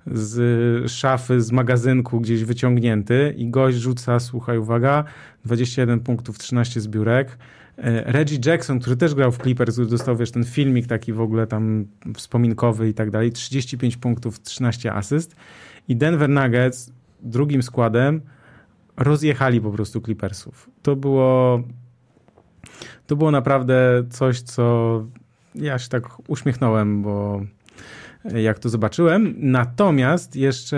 z 0.06 0.90
szafy, 0.90 1.40
z 1.40 1.52
magazynku 1.52 2.20
gdzieś 2.20 2.44
wyciągnięty 2.44 3.34
i 3.36 3.50
gość 3.50 3.76
rzuca, 3.76 4.20
słuchaj, 4.20 4.58
uwaga, 4.58 5.04
21 5.44 6.00
punktów, 6.00 6.38
13 6.38 6.80
zbiórek. 6.80 7.38
E, 7.76 8.12
Reggie 8.12 8.38
Jackson, 8.46 8.80
który 8.80 8.96
też 8.96 9.14
grał 9.14 9.32
w 9.32 9.38
Clippers, 9.38 9.76
dostał, 9.76 10.16
wiesz, 10.16 10.30
ten 10.30 10.44
filmik 10.44 10.86
taki 10.86 11.12
w 11.12 11.20
ogóle 11.20 11.46
tam 11.46 11.84
wspominkowy 12.16 12.88
i 12.88 12.94
tak 12.94 13.10
dalej, 13.10 13.32
35 13.32 13.96
punktów, 13.96 14.40
13 14.40 14.92
asyst 14.92 15.36
i 15.88 15.96
Denver 15.96 16.28
Nuggets 16.28 16.92
drugim 17.22 17.62
składem 17.62 18.20
rozjechali 18.96 19.60
po 19.60 19.70
prostu 19.70 20.00
Clippersów. 20.00 20.70
To 20.82 20.96
było 20.96 21.62
to 23.06 23.16
było 23.16 23.30
naprawdę 23.30 24.04
coś, 24.10 24.40
co 24.40 25.06
ja 25.54 25.78
się 25.78 25.88
tak 25.88 26.30
uśmiechnąłem, 26.30 27.02
bo 27.02 27.40
jak 28.24 28.59
to 28.59 28.69
zobaczyłem. 28.69 29.35
Natomiast 29.39 30.36
jeszcze 30.36 30.77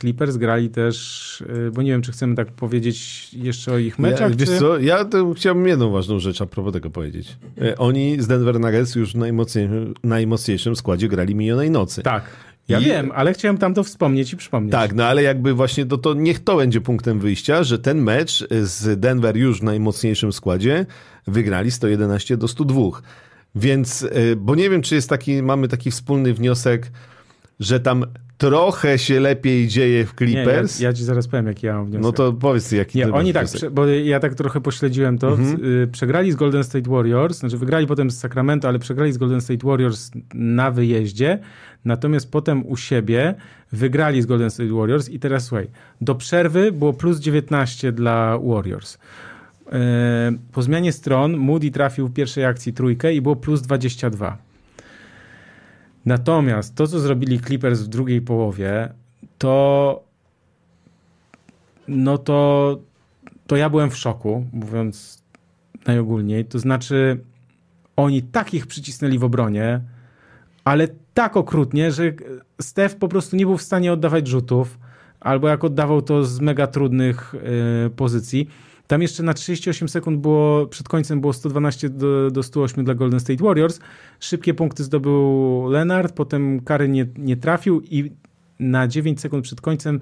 Clippers 0.00 0.36
grali 0.36 0.70
też, 0.70 1.40
y, 1.40 1.70
bo 1.70 1.82
nie 1.82 1.90
wiem, 1.90 2.02
czy 2.02 2.12
chcemy 2.12 2.34
tak 2.34 2.52
powiedzieć 2.52 3.28
jeszcze 3.34 3.72
o 3.72 3.78
ich 3.78 3.98
meczach. 3.98 4.30
Ja, 4.30 4.46
czy... 4.46 4.58
co, 4.58 4.78
ja 4.78 5.06
chciałbym 5.36 5.66
jedną 5.66 5.90
ważną 5.90 6.18
rzecz 6.18 6.40
a 6.40 6.46
propos 6.46 6.72
tego 6.72 6.90
powiedzieć. 6.90 7.36
E, 7.62 7.78
oni 7.78 8.16
z 8.20 8.26
Denver 8.26 8.60
Nuggets 8.60 8.94
już 8.94 9.12
w 9.12 9.16
najmocniejszym, 9.16 9.94
najmocniejszym 10.04 10.76
składzie 10.76 11.08
grali 11.08 11.34
minionej 11.34 11.70
nocy. 11.70 12.02
Tak. 12.02 12.24
Ja 12.68 12.80
wiem, 12.80 13.12
ale 13.14 13.32
chciałem 13.32 13.58
tam 13.58 13.74
to 13.74 13.84
wspomnieć 13.84 14.32
i 14.32 14.36
przypomnieć. 14.36 14.72
Tak, 14.72 14.94
no 14.94 15.04
ale 15.04 15.22
jakby 15.22 15.54
właśnie 15.54 15.86
to, 15.86 15.98
to 15.98 16.14
niech 16.14 16.44
to 16.44 16.56
będzie 16.56 16.80
punktem 16.80 17.20
wyjścia, 17.20 17.62
że 17.64 17.78
ten 17.78 18.02
mecz 18.02 18.46
z 18.50 19.00
Denver 19.00 19.36
już 19.36 19.60
w 19.60 19.62
najmocniejszym 19.62 20.32
składzie 20.32 20.86
wygrali 21.26 21.70
111 21.70 22.36
do 22.36 22.48
102. 22.48 22.82
Więc, 23.54 24.02
y, 24.02 24.36
bo 24.36 24.54
nie 24.54 24.70
wiem, 24.70 24.82
czy 24.82 24.94
jest 24.94 25.08
taki, 25.08 25.42
mamy 25.42 25.68
taki 25.68 25.90
wspólny 25.90 26.34
wniosek, 26.34 26.90
że 27.60 27.80
tam 27.80 28.04
trochę 28.38 28.98
się 28.98 29.20
lepiej 29.20 29.68
dzieje 29.68 30.06
w 30.06 30.14
Clippers. 30.14 30.78
Nie, 30.78 30.84
ja, 30.84 30.90
ja, 30.90 30.94
ci 30.96 31.04
zaraz 31.04 31.28
powiem, 31.28 31.46
jaki 31.46 31.66
ja 31.66 31.74
mam 31.74 31.86
wniosek. 31.86 32.02
No 32.02 32.12
to 32.12 32.32
powiedz, 32.32 32.72
jaki 32.72 32.98
Nie, 32.98 33.12
oni 33.12 33.32
tak, 33.32 33.46
bo 33.72 33.86
ja 33.86 34.20
tak 34.20 34.34
trochę 34.34 34.60
pośledziłem 34.60 35.18
to. 35.18 35.28
Mhm. 35.28 35.64
Y, 35.64 35.88
przegrali 35.92 36.32
z 36.32 36.36
Golden 36.36 36.64
State 36.64 36.90
Warriors, 36.90 37.38
znaczy 37.38 37.58
wygrali 37.58 37.86
potem 37.86 38.10
z 38.10 38.18
Sacramento, 38.18 38.68
ale 38.68 38.78
przegrali 38.78 39.12
z 39.12 39.18
Golden 39.18 39.40
State 39.40 39.66
Warriors 39.66 40.10
na 40.34 40.70
wyjeździe, 40.70 41.38
natomiast 41.84 42.30
potem 42.30 42.66
u 42.66 42.76
siebie 42.76 43.34
wygrali 43.72 44.22
z 44.22 44.26
Golden 44.26 44.50
State 44.50 44.72
Warriors 44.72 45.08
i 45.08 45.18
teraz 45.18 45.44
słuchaj, 45.44 45.68
do 46.00 46.14
przerwy 46.14 46.72
było 46.72 46.92
plus 46.92 47.18
19 47.18 47.92
dla 47.92 48.38
Warriors. 48.38 48.98
E, 49.72 50.32
po 50.52 50.62
zmianie 50.62 50.92
stron 50.92 51.36
Moody 51.36 51.70
trafił 51.70 52.08
w 52.08 52.12
pierwszej 52.12 52.44
akcji 52.44 52.72
trójkę 52.72 53.14
i 53.14 53.20
było 53.20 53.36
plus 53.36 53.62
22. 53.62 54.38
Natomiast 56.06 56.74
to, 56.74 56.86
co 56.86 57.00
zrobili 57.00 57.40
Clippers 57.40 57.80
w 57.80 57.88
drugiej 57.88 58.20
połowie, 58.20 58.92
to 59.38 60.04
no 61.88 62.18
to, 62.18 62.78
to 63.46 63.56
ja 63.56 63.70
byłem 63.70 63.90
w 63.90 63.96
szoku, 63.96 64.46
mówiąc 64.52 65.22
najogólniej. 65.86 66.44
To 66.44 66.58
znaczy, 66.58 67.20
oni 67.96 68.22
tak 68.22 68.54
ich 68.54 68.66
przycisnęli 68.66 69.18
w 69.18 69.24
obronie, 69.24 69.80
ale 70.64 70.88
tak 71.14 71.36
okrutnie, 71.36 71.92
że 71.92 72.12
Steph 72.60 72.96
po 72.96 73.08
prostu 73.08 73.36
nie 73.36 73.46
był 73.46 73.56
w 73.56 73.62
stanie 73.62 73.92
oddawać 73.92 74.28
rzutów, 74.28 74.78
albo 75.20 75.48
jak 75.48 75.64
oddawał 75.64 76.02
to 76.02 76.24
z 76.24 76.40
mega 76.40 76.66
trudnych 76.66 77.34
y, 77.86 77.90
pozycji. 77.90 78.48
Tam 78.86 79.02
jeszcze 79.02 79.22
na 79.22 79.34
38 79.34 79.88
sekund 79.88 80.20
było, 80.20 80.66
przed 80.66 80.88
końcem 80.88 81.20
było 81.20 81.32
112 81.32 81.88
do, 81.88 82.30
do 82.30 82.42
108 82.42 82.84
dla 82.84 82.94
Golden 82.94 83.20
State 83.20 83.44
Warriors. 83.44 83.80
Szybkie 84.20 84.54
punkty 84.54 84.84
zdobył 84.84 85.68
Leonard, 85.68 86.14
potem 86.14 86.60
kary 86.60 86.88
nie, 86.88 87.06
nie 87.18 87.36
trafił 87.36 87.80
i 87.80 88.12
na 88.58 88.88
9 88.88 89.20
sekund 89.20 89.44
przed 89.44 89.60
końcem 89.60 90.00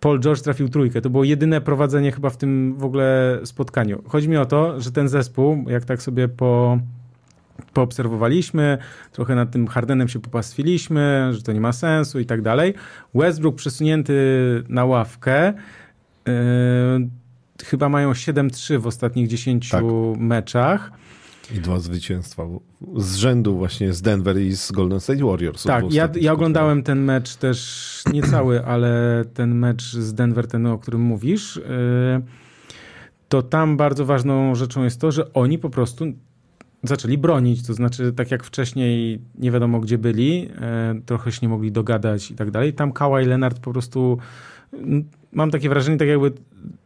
Paul 0.00 0.20
George 0.20 0.40
trafił 0.40 0.68
trójkę. 0.68 1.00
To 1.00 1.10
było 1.10 1.24
jedyne 1.24 1.60
prowadzenie 1.60 2.12
chyba 2.12 2.30
w 2.30 2.36
tym 2.36 2.74
w 2.78 2.84
ogóle 2.84 3.38
spotkaniu. 3.44 4.02
Chodzi 4.06 4.28
mi 4.28 4.36
o 4.36 4.46
to, 4.46 4.80
że 4.80 4.92
ten 4.92 5.08
zespół, 5.08 5.64
jak 5.68 5.84
tak 5.84 6.02
sobie 6.02 6.28
po, 6.28 6.78
poobserwowaliśmy, 7.72 8.78
trochę 9.12 9.34
nad 9.34 9.50
tym 9.50 9.66
Hardenem 9.66 10.08
się 10.08 10.20
popastwiliśmy, 10.20 11.28
że 11.32 11.42
to 11.42 11.52
nie 11.52 11.60
ma 11.60 11.72
sensu 11.72 12.20
i 12.20 12.26
tak 12.26 12.42
dalej. 12.42 12.74
Westbrook 13.14 13.54
przesunięty 13.54 14.14
na 14.68 14.84
ławkę. 14.84 15.54
Yy, 16.26 16.32
chyba 17.62 17.88
mają 17.88 18.12
7-3 18.12 18.78
w 18.78 18.86
ostatnich 18.86 19.28
10 19.28 19.68
tak. 19.68 19.84
meczach. 20.18 20.92
I 21.54 21.58
dwa 21.58 21.78
zwycięstwa 21.78 22.46
z 22.96 23.16
rzędu 23.16 23.56
właśnie 23.56 23.92
z 23.92 24.02
Denver 24.02 24.38
i 24.40 24.56
z 24.56 24.72
Golden 24.72 25.00
State 25.00 25.24
Warriors. 25.24 25.62
Tak, 25.62 25.92
ja, 25.92 26.08
ja 26.20 26.32
oglądałem 26.32 26.82
ten 26.82 27.04
mecz 27.04 27.36
też, 27.36 28.02
nie 28.12 28.22
cały, 28.22 28.64
ale 28.72 29.24
ten 29.34 29.54
mecz 29.54 29.82
z 29.82 30.14
Denver, 30.14 30.46
ten 30.46 30.66
o 30.66 30.78
którym 30.78 31.00
mówisz, 31.00 31.56
y, 31.56 31.62
to 33.28 33.42
tam 33.42 33.76
bardzo 33.76 34.04
ważną 34.04 34.54
rzeczą 34.54 34.84
jest 34.84 35.00
to, 35.00 35.12
że 35.12 35.32
oni 35.32 35.58
po 35.58 35.70
prostu 35.70 36.04
zaczęli 36.82 37.18
bronić, 37.18 37.66
to 37.66 37.74
znaczy 37.74 38.12
tak 38.12 38.30
jak 38.30 38.44
wcześniej 38.44 39.20
nie 39.38 39.50
wiadomo 39.50 39.80
gdzie 39.80 39.98
byli, 39.98 40.48
y, 40.98 41.02
trochę 41.02 41.32
się 41.32 41.38
nie 41.42 41.48
mogli 41.48 41.72
dogadać 41.72 42.30
i 42.30 42.34
tak 42.34 42.50
dalej. 42.50 42.74
Tam 42.74 42.92
Kawhi 42.92 43.26
Leonard 43.26 43.58
po 43.58 43.72
prostu 43.72 44.18
mam 45.32 45.50
takie 45.50 45.68
wrażenie, 45.68 45.96
tak 45.96 46.08
jakby 46.08 46.32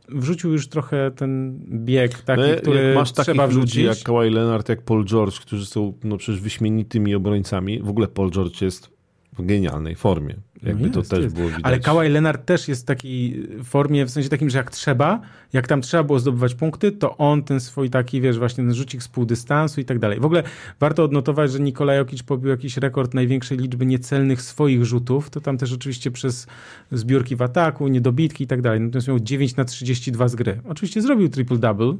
wrzucił 0.08 0.52
już 0.52 0.68
trochę 0.68 1.10
ten 1.10 1.60
bieg 1.84 2.22
taki, 2.22 2.42
no, 2.42 2.56
który 2.62 2.94
masz 2.94 3.12
trzeba 3.12 3.46
wrzucić. 3.46 3.74
ludzi 3.74 3.84
jak 3.84 4.02
Kawhi 4.02 4.30
Leonard, 4.30 4.68
jak 4.68 4.82
Paul 4.82 5.04
George, 5.04 5.40
którzy 5.40 5.66
są 5.66 5.92
no 6.04 6.16
przecież 6.16 6.40
wyśmienitymi 6.40 7.14
obrońcami. 7.14 7.82
W 7.82 7.88
ogóle 7.88 8.08
Paul 8.08 8.30
George 8.30 8.62
jest 8.62 8.90
w 9.32 9.46
genialnej 9.46 9.94
formie. 9.94 10.34
Jakby 10.62 10.80
no 10.80 10.86
jest, 10.86 11.10
to 11.10 11.16
też 11.16 11.24
jest. 11.24 11.34
było 11.34 11.48
widać. 11.48 11.64
Ale 11.64 11.80
Kawhi 11.80 12.08
Leonard 12.08 12.44
też 12.44 12.68
jest 12.68 12.82
w 12.82 12.84
takiej 12.84 13.48
formie, 13.64 14.06
w 14.06 14.10
sensie 14.10 14.28
takim, 14.28 14.50
że 14.50 14.58
jak 14.58 14.70
trzeba, 14.70 15.20
jak 15.52 15.68
tam 15.68 15.82
trzeba 15.82 16.04
było 16.04 16.18
zdobywać 16.18 16.54
punkty, 16.54 16.92
to 16.92 17.16
on 17.16 17.42
ten 17.42 17.60
swój 17.60 17.90
taki, 17.90 18.20
wiesz, 18.20 18.38
właśnie 18.38 18.64
ten 18.64 18.74
rzucik 18.74 19.02
z 19.02 19.08
pół 19.08 19.26
dystansu 19.26 19.80
i 19.80 19.84
tak 19.84 19.98
dalej. 19.98 20.20
W 20.20 20.24
ogóle 20.24 20.42
warto 20.80 21.04
odnotować, 21.04 21.52
że 21.52 21.60
Nikola 21.60 21.94
Jokic 21.94 22.22
pobił 22.22 22.50
jakiś 22.50 22.76
rekord 22.76 23.14
największej 23.14 23.58
liczby 23.58 23.86
niecelnych 23.86 24.42
swoich 24.42 24.84
rzutów, 24.84 25.30
to 25.30 25.40
tam 25.40 25.58
też 25.58 25.72
oczywiście 25.72 26.10
przez 26.10 26.46
zbiórki 26.92 27.36
w 27.36 27.42
ataku, 27.42 27.88
niedobitki 27.88 28.44
i 28.44 28.46
tak 28.46 28.62
dalej. 28.62 28.80
Natomiast 28.80 29.08
miał 29.08 29.20
9 29.20 29.56
na 29.56 29.64
32 29.64 30.28
z 30.28 30.34
gry. 30.34 30.60
Oczywiście 30.68 31.02
zrobił 31.02 31.28
triple-double, 31.28 31.96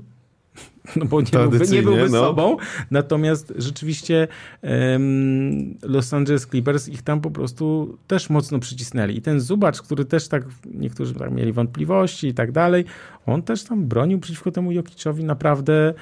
no 0.96 1.04
bo 1.04 1.20
nie 1.20 1.26
byłby, 1.32 1.66
nie 1.68 1.82
byłby 1.82 2.08
no. 2.08 2.20
sobą. 2.20 2.56
Natomiast 2.90 3.52
rzeczywiście 3.56 4.28
um, 4.62 5.78
Los 5.82 6.14
Angeles 6.14 6.46
Clippers 6.46 6.88
ich 6.88 7.02
tam 7.02 7.20
po 7.20 7.30
prostu 7.30 7.98
też 8.06 8.30
mocno 8.30 8.58
przycisnęli. 8.58 9.16
I 9.16 9.22
ten 9.22 9.40
Zubacz, 9.40 9.82
który 9.82 10.04
też 10.04 10.28
tak, 10.28 10.44
niektórzy 10.74 11.14
tak 11.14 11.30
mieli 11.32 11.52
wątpliwości 11.52 12.26
i 12.26 12.34
tak 12.34 12.52
dalej, 12.52 12.84
on 13.26 13.42
też 13.42 13.64
tam 13.64 13.86
bronił 13.86 14.18
przeciwko 14.18 14.50
temu 14.50 14.72
Jokiczowi. 14.72 15.24
Naprawdę, 15.24 15.94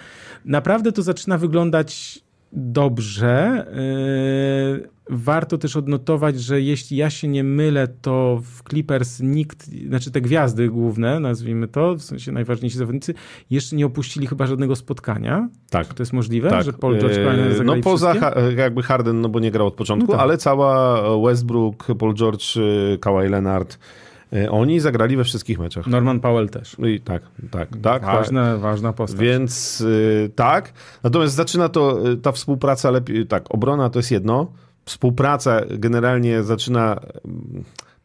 naprawdę 0.45 0.93
to 0.93 1.03
zaczyna 1.03 1.39
wyglądać 1.39 2.20
dobrze. 2.53 3.66
Yy, 4.83 4.95
warto 5.11 5.59
też 5.59 5.77
odnotować, 5.77 6.41
że 6.41 6.61
jeśli 6.61 6.97
ja 6.97 7.11
się 7.11 7.28
nie 7.28 7.45
mylę, 7.45 7.89
to 7.89 8.41
w 8.43 8.69
Clippers 8.69 9.20
nikt, 9.20 9.66
znaczy 9.89 10.11
te 10.11 10.20
gwiazdy 10.20 10.69
główne, 10.69 11.20
nazwijmy 11.20 11.69
to, 11.69 11.95
w 11.95 12.03
sensie 12.03 12.33
najważniejsi 12.33 12.78
zawodnicy, 12.78 13.15
jeszcze 13.51 13.77
nie 13.77 13.87
opuścili 13.87 14.27
chyba 14.27 14.47
żadnego 14.47 14.77
spotkania. 14.77 15.49
Tak. 15.70 15.89
Czy 15.89 15.95
to 15.95 16.03
jest 16.03 16.12
możliwe, 16.12 16.51
tak. 16.51 16.65
że 16.65 16.73
Paul 16.73 16.99
George 16.99 17.16
yy, 17.16 17.65
No 17.65 17.77
poza 17.77 18.15
wszystkie? 18.15 18.53
jakby 18.57 18.83
Harden, 18.83 19.20
no 19.20 19.28
bo 19.28 19.41
nie 19.41 19.51
grał 19.51 19.66
od 19.66 19.74
początku, 19.74 20.12
no 20.12 20.12
tak. 20.12 20.23
ale 20.23 20.39
cała 20.39 21.03
Westbrook, 21.20 21.87
Paul 21.99 22.15
George, 22.15 22.55
Kawhi 23.01 23.28
Leonard, 23.28 23.78
E, 24.33 24.51
oni 24.51 24.81
zagrali 24.81 25.16
we 25.16 25.24
wszystkich 25.24 25.59
meczach. 25.59 25.87
Norman 25.87 26.20
Powell 26.20 26.49
też. 26.49 26.77
I 26.78 27.01
tak, 27.01 27.23
tak, 27.51 27.69
tak. 27.83 28.05
Ważna, 28.05 28.53
tak. 28.53 28.61
ważna 28.61 28.93
postać. 28.93 29.20
Więc 29.20 29.81
yy, 29.81 30.31
tak. 30.35 30.73
Natomiast 31.03 31.35
zaczyna 31.35 31.69
to, 31.69 31.99
ta 32.23 32.33
współpraca 32.33 32.91
lepiej, 32.91 33.27
tak, 33.27 33.55
obrona 33.55 33.91
to 33.91 33.99
jest 33.99 34.11
jedno. 34.11 34.53
Współpraca 34.86 35.60
generalnie 35.68 36.42
zaczyna 36.42 37.00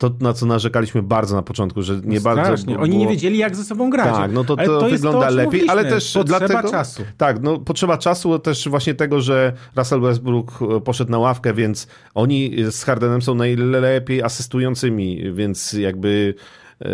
to, 0.02 0.12
na 0.20 0.34
co 0.34 0.46
narzekaliśmy 0.46 1.04
bardzo 1.04 1.36
na 1.36 1.42
początku, 1.42 1.82
że 1.82 1.94
nie 1.94 2.20
Strasznie. 2.20 2.44
bardzo. 2.44 2.66
Było... 2.66 2.80
Oni 2.80 2.98
nie 2.98 3.08
wiedzieli, 3.08 3.38
jak 3.38 3.56
ze 3.56 3.64
sobą 3.64 3.90
grać. 3.90 4.16
Tak, 4.16 4.32
no 4.32 4.44
to, 4.44 4.56
to, 4.56 4.80
to 4.80 4.90
wygląda 4.90 5.28
to, 5.28 5.34
lepiej, 5.34 5.70
ale 5.70 5.86
też 5.86 6.14
potrzeba 6.14 6.48
dlatego, 6.48 6.72
czasu. 6.72 7.04
Tak, 7.18 7.42
no 7.42 7.60
potrzeba 7.60 7.98
czasu 7.98 8.40
też 8.40 8.70
właśnie 8.70 8.94
tego, 8.94 9.22
że 9.22 9.54
Russell 9.76 10.02
Westbrook 10.02 10.60
e, 10.62 10.82
poszedł 10.82 11.12
na 11.12 11.20
ławkę, 11.20 11.54
więc 11.54 11.88
oni 12.14 12.56
z 12.72 12.84
Hardenem 12.84 13.22
są 13.22 13.36
najlepiej 13.36 14.24
asystującymi, 14.24 15.34
więc 15.34 15.74
jakby 15.74 16.36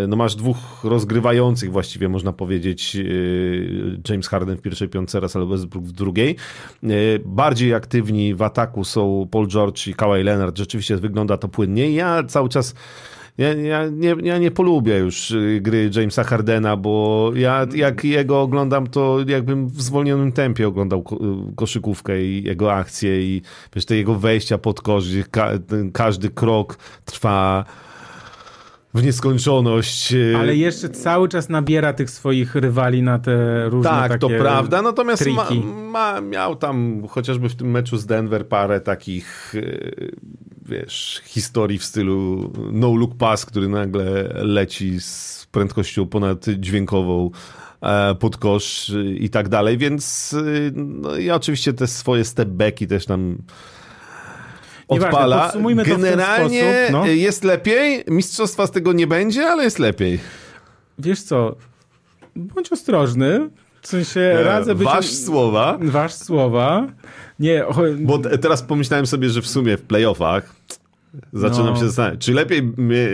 no 0.08 0.16
masz 0.16 0.36
dwóch 0.36 0.58
rozgrywających 0.84 1.72
właściwie, 1.72 2.10
można 2.10 2.34
powiedzieć, 2.34 2.98
James 4.10 4.28
Harden 4.28 4.58
w 4.58 4.62
pierwszej 4.62 4.90
piątce, 4.90 5.20
Russell 5.20 5.48
Westbrook 5.48 5.86
w 5.86 5.92
drugiej. 5.92 6.36
Bardziej 7.26 7.74
aktywni 7.74 8.36
w 8.36 8.42
ataku 8.42 8.84
są 8.84 9.28
Paul 9.32 9.48
George 9.48 9.88
i 9.88 9.94
Kawhi 9.94 10.24
Leonard. 10.24 10.58
Rzeczywiście 10.58 10.98
wygląda 10.98 11.38
to 11.38 11.48
płynnie. 11.48 11.92
Ja 11.92 12.24
cały 12.24 12.50
czas 12.50 12.76
ja, 13.38 13.54
ja, 13.54 13.88
nie, 13.88 14.16
ja 14.24 14.38
nie 14.38 14.52
polubię 14.52 14.98
już 14.98 15.34
gry 15.62 15.90
Jamesa 15.96 16.24
Hardena, 16.24 16.78
bo 16.78 17.32
ja 17.36 17.68
jak 17.76 18.04
jego 18.04 18.42
oglądam, 18.42 18.88
to 18.88 19.18
jakbym 19.28 19.68
w 19.68 19.82
zwolnionym 19.82 20.32
tempie 20.32 20.68
oglądał 20.68 21.04
koszykówkę 21.56 22.24
i 22.24 22.44
jego 22.44 22.74
akcje 22.74 23.22
i 23.22 23.42
wiesz, 23.76 23.86
te 23.86 23.96
jego 23.96 24.16
wejścia 24.16 24.58
pod 24.58 24.82
kosz, 24.82 25.06
ka 25.32 25.52
każdy 25.94 26.30
krok 26.30 26.78
trwa 27.06 27.66
w 28.98 29.04
nieskończoność. 29.04 30.14
Y, 30.14 30.34
Ale 30.38 30.56
jeszcze 30.56 30.90
cały 30.90 31.30
czas 31.30 31.50
nabiera 31.50 31.94
tych 31.94 32.10
swoich 32.10 32.56
rywali 32.56 33.04
na 33.04 33.20
te 33.20 33.66
różne 33.70 33.90
Tak, 33.90 34.12
takie 34.12 34.20
to 34.20 34.30
prawda, 34.30 34.82
natomiast 34.82 35.28
ma, 35.28 35.50
ma, 35.92 36.22
miał 36.22 36.56
tam 36.56 37.04
chociażby 37.08 37.50
w 37.50 37.56
tym 37.56 37.72
meczu 37.72 37.98
z 37.98 38.06
Denver 38.06 38.48
parę 38.48 38.82
takich 38.82 39.56
wiesz, 40.68 41.22
historii 41.26 41.78
w 41.78 41.84
stylu 41.84 42.52
no 42.72 42.96
look 42.96 43.16
pass, 43.18 43.46
który 43.46 43.68
nagle 43.68 44.34
leci 44.34 45.00
z 45.00 45.48
prędkością 45.52 46.06
ponad 46.06 46.46
dźwiękową 46.58 47.32
e, 47.82 48.16
pod 48.16 48.38
kosz 48.38 48.92
i 49.20 49.30
tak 49.30 49.50
dalej, 49.50 49.78
więc 49.78 50.36
no, 50.74 51.18
ja 51.18 51.36
oczywiście 51.36 51.74
te 51.74 51.88
swoje 51.88 52.26
stepbacki 52.26 52.88
też 52.88 53.06
tam 53.06 53.38
odpala. 54.88 55.54
Generalnie 55.86 56.88
no. 56.92 57.06
jest 57.06 57.44
lepiej, 57.44 58.04
mistrzostwa 58.08 58.68
z 58.68 58.72
tego 58.72 58.94
nie 58.94 59.08
będzie, 59.08 59.48
ale 59.48 59.64
jest 59.64 59.80
lepiej. 59.80 60.20
Wiesz 61.00 61.22
co, 61.22 61.56
bądź 62.36 62.72
ostrożny, 62.72 63.50
w 63.82 63.88
sensie 63.88 64.20
e, 64.20 64.44
radzę 64.44 64.76
być... 64.76 64.86
Wasz 64.86 65.14
słowa. 65.14 65.78
Wasz 65.82 66.14
słowa. 66.14 66.88
Nie, 67.40 67.66
Bo 68.00 68.20
teraz 68.20 68.64
pomyślałem 68.64 69.08
sobie, 69.08 69.30
że 69.30 69.42
w 69.42 69.48
sumie 69.48 69.78
w 69.78 69.82
playoffach 69.82 70.56
zaczynam 71.34 71.74
no. 71.74 71.76
się 71.76 71.86
zastanawiać, 71.86 72.22
czy 72.22 72.34
lepiej 72.34 72.64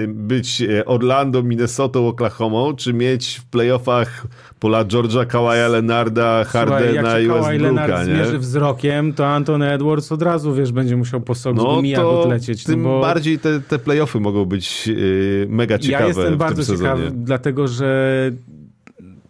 być 0.08 0.62
e, 0.62 0.86
Orlando, 0.86 1.44
Minnesota, 1.44 2.00
Oklahoma, 2.00 2.78
czy 2.78 2.94
mieć 2.94 3.36
w 3.36 3.46
playoffach 3.46 4.28
pola 4.60 4.86
George'a, 4.86 5.28
Kawaja 5.28 5.68
Leonarda, 5.68 6.44
Hardena 6.44 7.20
i 7.20 7.28
Westbrooka, 7.28 7.58
Leonard 7.58 8.08
nie? 8.08 8.16
zmierzy 8.16 8.40
wzrokiem, 8.40 9.14
to 9.14 9.28
Anthony 9.28 9.72
Edwards 9.72 10.12
od 10.12 10.22
razu, 10.22 10.54
wiesz, 10.54 10.72
będzie 10.72 10.98
musiał 10.98 11.22
po 11.22 11.36
sobie 11.36 11.58
no, 11.58 12.22
odlecieć. 12.22 12.64
Tym 12.64 12.82
no 12.82 12.90
bo... 12.90 13.02
bardziej 13.02 13.40
te, 13.40 13.62
te 13.62 13.80
playoffy 13.80 14.20
mogą 14.20 14.46
być 14.46 14.88
yy, 14.88 15.48
mega 15.50 15.80
ciekawe 15.80 16.04
Ja 16.04 16.08
jestem 16.08 16.38
bardzo 16.38 16.78
ciekawy, 16.78 17.12
dlatego 17.14 17.68
że 17.68 18.32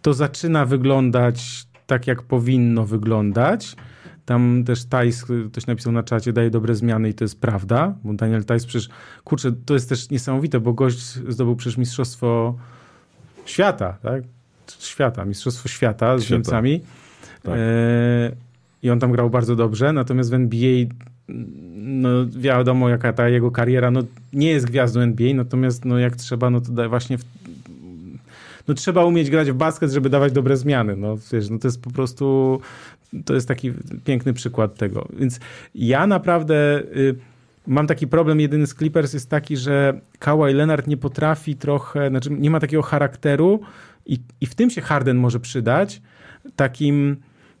to 0.02 0.14
zaczyna 0.14 0.66
wyglądać 0.66 1.66
tak, 1.86 2.06
jak 2.06 2.22
powinno 2.22 2.84
wyglądać. 2.84 3.76
Tam 4.26 4.62
też 4.66 4.84
Tajs, 4.84 5.24
ktoś 5.50 5.66
napisał 5.66 5.92
na 5.92 6.02
czacie, 6.02 6.32
daje 6.32 6.50
dobre 6.50 6.74
zmiany 6.74 7.08
i 7.08 7.14
to 7.14 7.24
jest 7.24 7.40
prawda, 7.40 7.94
bo 8.04 8.14
Daniel 8.14 8.44
Tajs 8.44 8.66
przecież, 8.66 8.88
kurczę, 9.24 9.52
to 9.66 9.74
jest 9.74 9.88
też 9.88 10.10
niesamowite, 10.10 10.60
bo 10.60 10.72
gość 10.72 10.98
zdobył 11.28 11.56
przecież 11.56 11.76
mistrzostwo 11.76 12.54
świata, 13.44 13.96
tak? 14.02 14.22
Świata, 14.78 15.24
mistrzostwo 15.24 15.68
świata 15.68 16.18
z 16.18 16.22
świata. 16.22 16.34
Niemcami. 16.34 16.80
Tak. 17.42 17.54
E, 17.56 18.32
I 18.82 18.90
on 18.90 19.00
tam 19.00 19.12
grał 19.12 19.30
bardzo 19.30 19.56
dobrze, 19.56 19.92
natomiast 19.92 20.30
w 20.30 20.34
NBA 20.34 20.86
no 21.74 22.08
wiadomo 22.26 22.88
jaka 22.88 23.12
ta 23.12 23.28
jego 23.28 23.50
kariera, 23.50 23.90
no 23.90 24.00
nie 24.32 24.50
jest 24.50 24.66
gwiazdą 24.66 25.00
NBA, 25.00 25.34
natomiast 25.34 25.84
no 25.84 25.98
jak 25.98 26.16
trzeba, 26.16 26.50
no 26.50 26.60
to 26.60 26.88
właśnie 26.88 27.18
w, 27.18 27.24
no 28.68 28.74
trzeba 28.74 29.04
umieć 29.04 29.30
grać 29.30 29.50
w 29.50 29.54
basket, 29.54 29.90
żeby 29.90 30.10
dawać 30.10 30.32
dobre 30.32 30.56
zmiany. 30.56 30.96
No 30.96 31.16
wiesz, 31.32 31.50
no 31.50 31.58
to 31.58 31.68
jest 31.68 31.82
po 31.82 31.90
prostu, 31.90 32.60
to 33.24 33.34
jest 33.34 33.48
taki 33.48 33.72
piękny 34.04 34.32
przykład 34.32 34.74
tego. 34.74 35.08
Więc 35.18 35.40
ja 35.74 36.06
naprawdę... 36.06 36.82
Y, 36.96 37.14
mam 37.66 37.86
taki 37.86 38.06
problem, 38.06 38.40
jedyny 38.40 38.66
z 38.66 38.74
Clippers 38.74 39.12
jest 39.12 39.30
taki, 39.30 39.56
że 39.56 40.00
Kawhi 40.18 40.54
Leonard 40.54 40.86
nie 40.86 40.96
potrafi 40.96 41.56
trochę, 41.56 42.08
znaczy 42.08 42.30
nie 42.30 42.50
ma 42.50 42.60
takiego 42.60 42.82
charakteru 42.82 43.60
i, 44.06 44.18
i 44.40 44.46
w 44.46 44.54
tym 44.54 44.70
się 44.70 44.80
Harden 44.80 45.16
może 45.16 45.40
przydać, 45.40 46.02
takim 46.56 47.16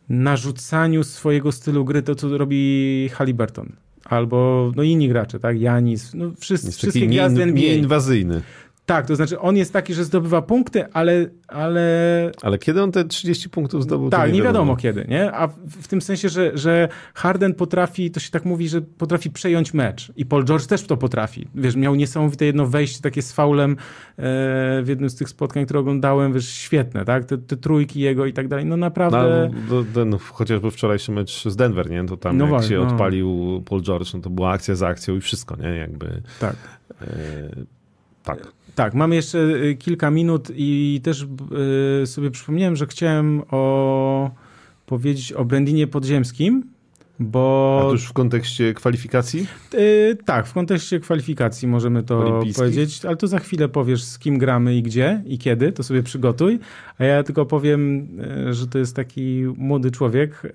narzucaniu 0.08 1.04
swojego 1.04 1.52
stylu 1.52 1.84
gry, 1.84 2.02
to 2.02 2.14
co 2.14 2.38
robi 2.38 3.08
Halliburton. 3.12 3.72
Albo 4.04 4.72
no 4.76 4.82
inni 4.82 5.08
gracze, 5.08 5.40
tak? 5.40 5.60
Janis, 5.60 6.14
no 6.14 6.30
wszyscy, 6.38 6.72
wszystkie 6.72 7.06
gwiazdy 7.06 7.42
NBA. 7.42 7.62
Nieinwazyjny. 7.62 8.42
Tak, 8.86 9.06
to 9.06 9.16
znaczy 9.16 9.40
on 9.40 9.56
jest 9.56 9.72
taki, 9.72 9.94
że 9.94 10.04
zdobywa 10.04 10.42
punkty, 10.42 10.92
ale... 10.92 11.26
Ale, 11.48 12.30
ale 12.42 12.58
kiedy 12.58 12.82
on 12.82 12.92
te 12.92 13.04
30 13.04 13.50
punktów 13.50 13.82
zdobył? 13.82 14.10
Tak, 14.10 14.26
nie, 14.26 14.36
nie 14.36 14.42
wiadomo. 14.42 14.52
wiadomo. 14.52 14.76
kiedy, 14.76 15.06
nie? 15.08 15.32
A 15.32 15.46
w, 15.46 15.52
w, 15.82 15.88
tym 15.88 16.02
sensie, 16.02 16.28
że, 16.28 16.58
że 16.58 16.88
Harden 17.14 17.54
potrafi, 17.54 18.10
to 18.10 18.20
się 18.20 18.30
tak 18.30 18.44
mówi, 18.44 18.68
że 18.68 18.82
potrafi 18.82 19.30
przejąć 19.30 19.74
mecz 19.74 20.12
i 20.16 20.26
Paul 20.26 20.44
George 20.44 20.66
też 20.66 20.86
to 20.86 20.96
potrafi. 20.96 21.48
Wiesz, 21.54 21.76
miał 21.76 21.94
niesamowite 21.94 22.44
jedno 22.44 22.66
wejście 22.66 23.02
takie 23.02 23.22
z 23.22 23.32
faulem 23.32 23.72
e, 23.72 23.76
w 24.82 24.84
jednym 24.86 25.10
z 25.10 25.14
tych 25.14 25.28
spotkań, 25.28 25.64
które 25.64 25.80
oglądałem, 25.80 26.32
wiesz, 26.32 26.48
świetne, 26.48 27.04
tak? 27.04 27.24
Te, 27.24 27.38
te 27.38 27.56
trójki 27.56 28.00
jego 28.00 28.26
i 28.26 28.32
tak 28.32 28.48
dalej, 28.48 28.64
no 28.64 28.76
naprawdę... 28.76 29.50
No, 29.70 29.84
ten, 29.94 30.18
chociażby 30.18 30.70
wczorajszy 30.70 31.12
mecz 31.12 31.48
z 31.48 31.56
Denver, 31.56 31.90
nie? 31.90 32.06
To 32.06 32.16
tam 32.16 32.38
no 32.38 32.44
jak 32.44 32.50
właśnie, 32.50 32.68
się 32.68 32.78
no. 32.78 32.90
odpalił 32.90 33.62
Paul 33.66 33.82
George, 33.82 34.14
no 34.14 34.20
to 34.20 34.30
była 34.30 34.50
akcja 34.50 34.74
za 34.74 34.88
akcją 34.88 35.16
i 35.16 35.20
wszystko, 35.20 35.56
nie? 35.56 35.68
Jakby... 35.68 36.22
Tak. 36.40 36.56
E, 37.02 37.06
tak. 38.24 38.52
Tak, 38.74 38.94
mamy 38.94 39.14
jeszcze 39.14 39.38
y, 39.38 39.76
kilka 39.78 40.10
minut 40.10 40.48
i 40.54 41.00
też 41.04 41.26
y, 42.02 42.06
sobie 42.06 42.30
przypomniałem, 42.30 42.76
że 42.76 42.86
chciałem 42.86 43.42
o, 43.50 44.30
powiedzieć 44.86 45.32
o 45.32 45.44
Brandinie 45.44 45.86
Podziemskim, 45.86 46.74
bo... 47.20 47.78
A 47.80 47.84
to 47.84 47.92
już 47.92 48.04
w 48.06 48.12
kontekście 48.12 48.74
kwalifikacji? 48.74 49.46
Yy, 49.72 50.18
tak, 50.24 50.46
w 50.46 50.52
kontekście 50.52 51.00
kwalifikacji 51.00 51.68
możemy 51.68 52.02
to 52.02 52.40
powiedzieć, 52.56 53.04
ale 53.04 53.16
to 53.16 53.26
za 53.26 53.38
chwilę 53.38 53.68
powiesz 53.68 54.02
z 54.02 54.18
kim 54.18 54.38
gramy 54.38 54.74
i 54.76 54.82
gdzie 54.82 55.22
i 55.26 55.38
kiedy, 55.38 55.72
to 55.72 55.82
sobie 55.82 56.02
przygotuj, 56.02 56.58
a 56.98 57.04
ja 57.04 57.22
tylko 57.22 57.46
powiem, 57.46 58.08
że 58.50 58.66
to 58.66 58.78
jest 58.78 58.96
taki 58.96 59.44
młody 59.56 59.90
człowiek, 59.90 60.40
yy, 60.42 60.50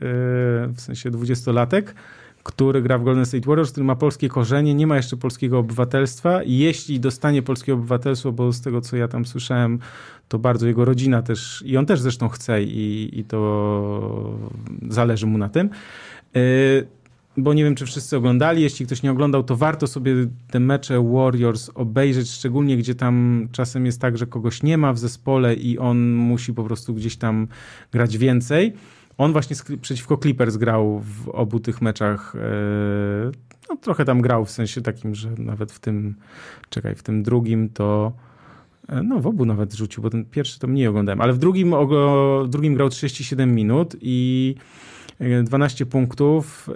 w 0.68 0.76
sensie 0.78 1.12
dwudziestolatek, 1.12 1.96
który 2.44 2.82
gra 2.82 2.98
w 2.98 3.04
Golden 3.04 3.26
State 3.26 3.48
Warriors, 3.48 3.72
który 3.72 3.84
ma 3.84 3.96
polskie 3.96 4.30
korzenie, 4.30 4.76
nie 4.76 4.88
ma 4.88 4.96
jeszcze 4.96 5.18
polskiego 5.18 5.60
obywatelstwa 5.60 6.44
jeśli 6.46 7.00
dostanie 7.00 7.42
polskie 7.42 7.74
obywatelstwo, 7.74 8.32
bo 8.32 8.54
z 8.54 8.62
tego 8.62 8.82
co 8.82 8.98
ja 8.98 9.08
tam 9.08 9.26
słyszałem, 9.26 9.80
to 10.28 10.40
bardzo 10.40 10.68
jego 10.68 10.86
rodzina 10.86 11.22
też, 11.22 11.64
i 11.66 11.78
on 11.78 11.86
też 11.86 12.02
zresztą 12.02 12.30
chce 12.30 12.64
i, 12.64 13.20
i 13.20 13.24
to 13.24 14.40
zależy 14.90 15.26
mu 15.26 15.38
na 15.38 15.50
tym. 15.50 15.70
Yy, 16.34 16.88
bo 17.38 17.54
nie 17.54 17.64
wiem, 17.64 17.76
czy 17.76 17.86
wszyscy 17.86 18.18
oglądali. 18.18 18.62
Jeśli 18.62 18.86
ktoś 18.86 19.04
nie 19.04 19.12
oglądał, 19.12 19.44
to 19.44 19.56
warto 19.56 19.88
sobie 19.88 20.16
te 20.52 20.60
mecze 20.60 21.04
Warriors 21.14 21.72
obejrzeć, 21.76 22.30
szczególnie 22.30 22.78
gdzie 22.78 22.96
tam 22.96 23.48
czasem 23.52 23.86
jest 23.86 24.02
tak, 24.02 24.18
że 24.18 24.28
kogoś 24.28 24.64
nie 24.64 24.78
ma 24.78 24.94
w 24.94 25.00
zespole 25.00 25.54
i 25.54 25.78
on 25.78 26.14
musi 26.14 26.54
po 26.54 26.64
prostu 26.64 26.94
gdzieś 26.94 27.18
tam 27.18 27.48
grać 27.92 28.18
więcej. 28.18 28.74
On 29.20 29.32
właśnie 29.32 29.56
przeciwko 29.82 30.18
Clippers 30.18 30.58
grał 30.58 31.00
w 31.00 31.30
obu 31.30 31.60
tych 31.60 31.82
meczach. 31.82 32.36
E, 32.36 32.40
no, 33.70 33.76
trochę 33.76 34.06
tam 34.06 34.22
grał 34.22 34.46
w 34.46 34.52
sensie 34.52 34.82
takim, 34.82 35.16
że 35.16 35.30
nawet 35.38 35.72
w 35.72 35.80
tym, 35.80 36.16
czekaj, 36.70 36.96
w 36.96 37.04
tym 37.04 37.24
drugim 37.24 37.70
to. 37.70 38.12
E, 38.88 39.04
no, 39.04 39.20
w 39.20 39.28
obu 39.28 39.46
nawet 39.46 39.74
rzucił, 39.74 40.04
bo 40.04 40.10
ten 40.10 40.26
pierwszy 40.26 40.60
to 40.60 40.68
mniej 40.68 40.88
oglądałem, 40.88 41.22
ale 41.22 41.34
w 41.34 41.38
drugim, 41.38 41.76
w 42.44 42.48
drugim 42.50 42.76
grał 42.76 42.90
37 42.90 43.56
minut 43.56 43.96
i 44.02 44.56
12 45.44 45.84
e, 45.84 45.88
punktów, 45.88 46.70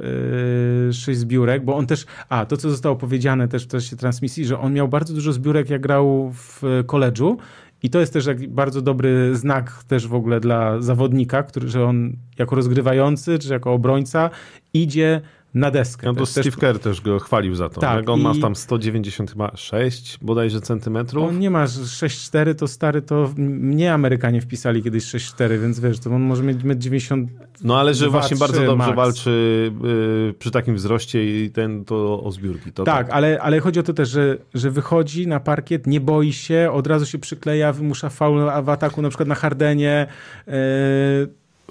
6 0.91 1.19
zbiórek, 1.19 1.65
bo 1.65 1.75
on 1.75 1.87
też, 1.87 2.05
a 2.29 2.45
to 2.45 2.57
co 2.57 2.69
zostało 2.69 2.95
powiedziane 2.95 3.47
też 3.47 3.65
w 3.65 3.67
czasie 3.67 3.95
transmisji, 3.95 4.45
że 4.45 4.59
on 4.59 4.73
miał 4.73 4.87
bardzo 4.87 5.13
dużo 5.13 5.33
zbiórek 5.33 5.69
jak 5.69 5.81
grał 5.81 6.31
w 6.33 6.61
koledżu 6.85 7.37
i 7.83 7.89
to 7.89 7.99
jest 7.99 8.13
też 8.13 8.29
bardzo 8.47 8.81
dobry 8.81 9.35
znak 9.35 9.83
też 9.87 10.07
w 10.07 10.13
ogóle 10.13 10.39
dla 10.39 10.81
zawodnika, 10.81 11.43
który, 11.43 11.69
że 11.69 11.85
on 11.85 12.13
jako 12.37 12.55
rozgrywający 12.55 13.39
czy 13.39 13.53
jako 13.53 13.73
obrońca 13.73 14.29
idzie 14.73 15.21
na 15.53 15.71
deskę. 15.71 16.07
No 16.07 16.13
to 16.13 16.25
Steve 16.25 16.43
też... 16.43 16.57
Kerr 16.57 16.79
też 16.79 17.01
go 17.01 17.19
chwalił 17.19 17.55
za 17.55 17.69
to. 17.69 17.81
Tak, 17.81 18.09
on 18.09 18.19
i... 18.19 18.23
ma 18.23 18.33
tam 18.41 18.55
196 18.55 20.17
bodajże 20.21 20.61
centymetrów. 20.61 21.29
On 21.29 21.39
nie 21.39 21.49
ma 21.49 21.65
6,4, 21.65 22.55
to 22.55 22.67
stary, 22.67 23.01
to 23.01 23.33
mnie 23.37 23.93
Amerykanie 23.93 24.41
wpisali 24.41 24.83
kiedyś 24.83 25.03
6,4, 25.03 25.59
więc 25.59 25.79
wiesz, 25.79 25.99
to 25.99 26.09
on 26.09 26.21
może 26.21 26.43
mieć 26.43 26.57
1,90 26.57 27.25
No 27.63 27.79
ale 27.79 27.93
że 27.93 28.09
właśnie 28.09 28.37
bardzo 28.37 28.65
dobrze 28.65 28.87
max. 28.87 28.95
walczy 28.95 29.71
yy, 29.83 30.33
przy 30.39 30.51
takim 30.51 30.75
wzroście 30.75 31.45
i 31.45 31.51
ten 31.51 31.85
to 31.85 32.23
o 32.23 32.31
zbiórki. 32.31 32.71
To 32.71 32.83
tak, 32.83 33.07
tak, 33.07 33.15
Ale, 33.15 33.41
ale 33.41 33.59
chodzi 33.59 33.79
o 33.79 33.83
to 33.83 33.93
też, 33.93 34.09
że, 34.09 34.37
że 34.53 34.71
wychodzi 34.71 35.27
na 35.27 35.39
parkiet, 35.39 35.87
nie 35.87 36.01
boi 36.01 36.33
się, 36.33 36.69
od 36.73 36.87
razu 36.87 37.05
się 37.05 37.17
przykleja, 37.19 37.73
wymusza 37.73 38.09
faul 38.09 38.41
w 38.63 38.69
ataku 38.69 39.01
na 39.01 39.09
przykład 39.09 39.29
na 39.29 39.35
Hardenie, 39.35 40.07
yy, 40.47 40.53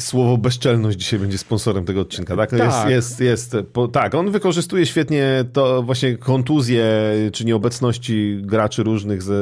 Słowo 0.01 0.39
bezczelność 0.39 0.98
dzisiaj 0.98 1.20
będzie 1.20 1.39
sponsorem 1.39 1.85
tego 1.85 2.01
odcinka, 2.01 2.36
tak? 2.36 2.51
tak. 2.51 2.60
Jest, 2.60 2.89
jest, 2.89 3.20
jest 3.20 3.56
po, 3.73 3.89
tak, 3.89 4.14
on 4.14 4.31
wykorzystuje 4.31 4.86
świetnie 4.86 5.44
to 5.52 5.82
właśnie 5.82 6.16
kontuzję, 6.16 6.85
czy 7.32 7.44
nieobecności 7.44 8.39
graczy 8.43 8.82
różnych 8.82 9.23
ze 9.23 9.35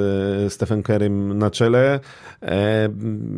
Stephen 0.48 0.82
Kerrym 0.82 1.38
na 1.38 1.50
czele. 1.50 2.00
E, 2.42 2.88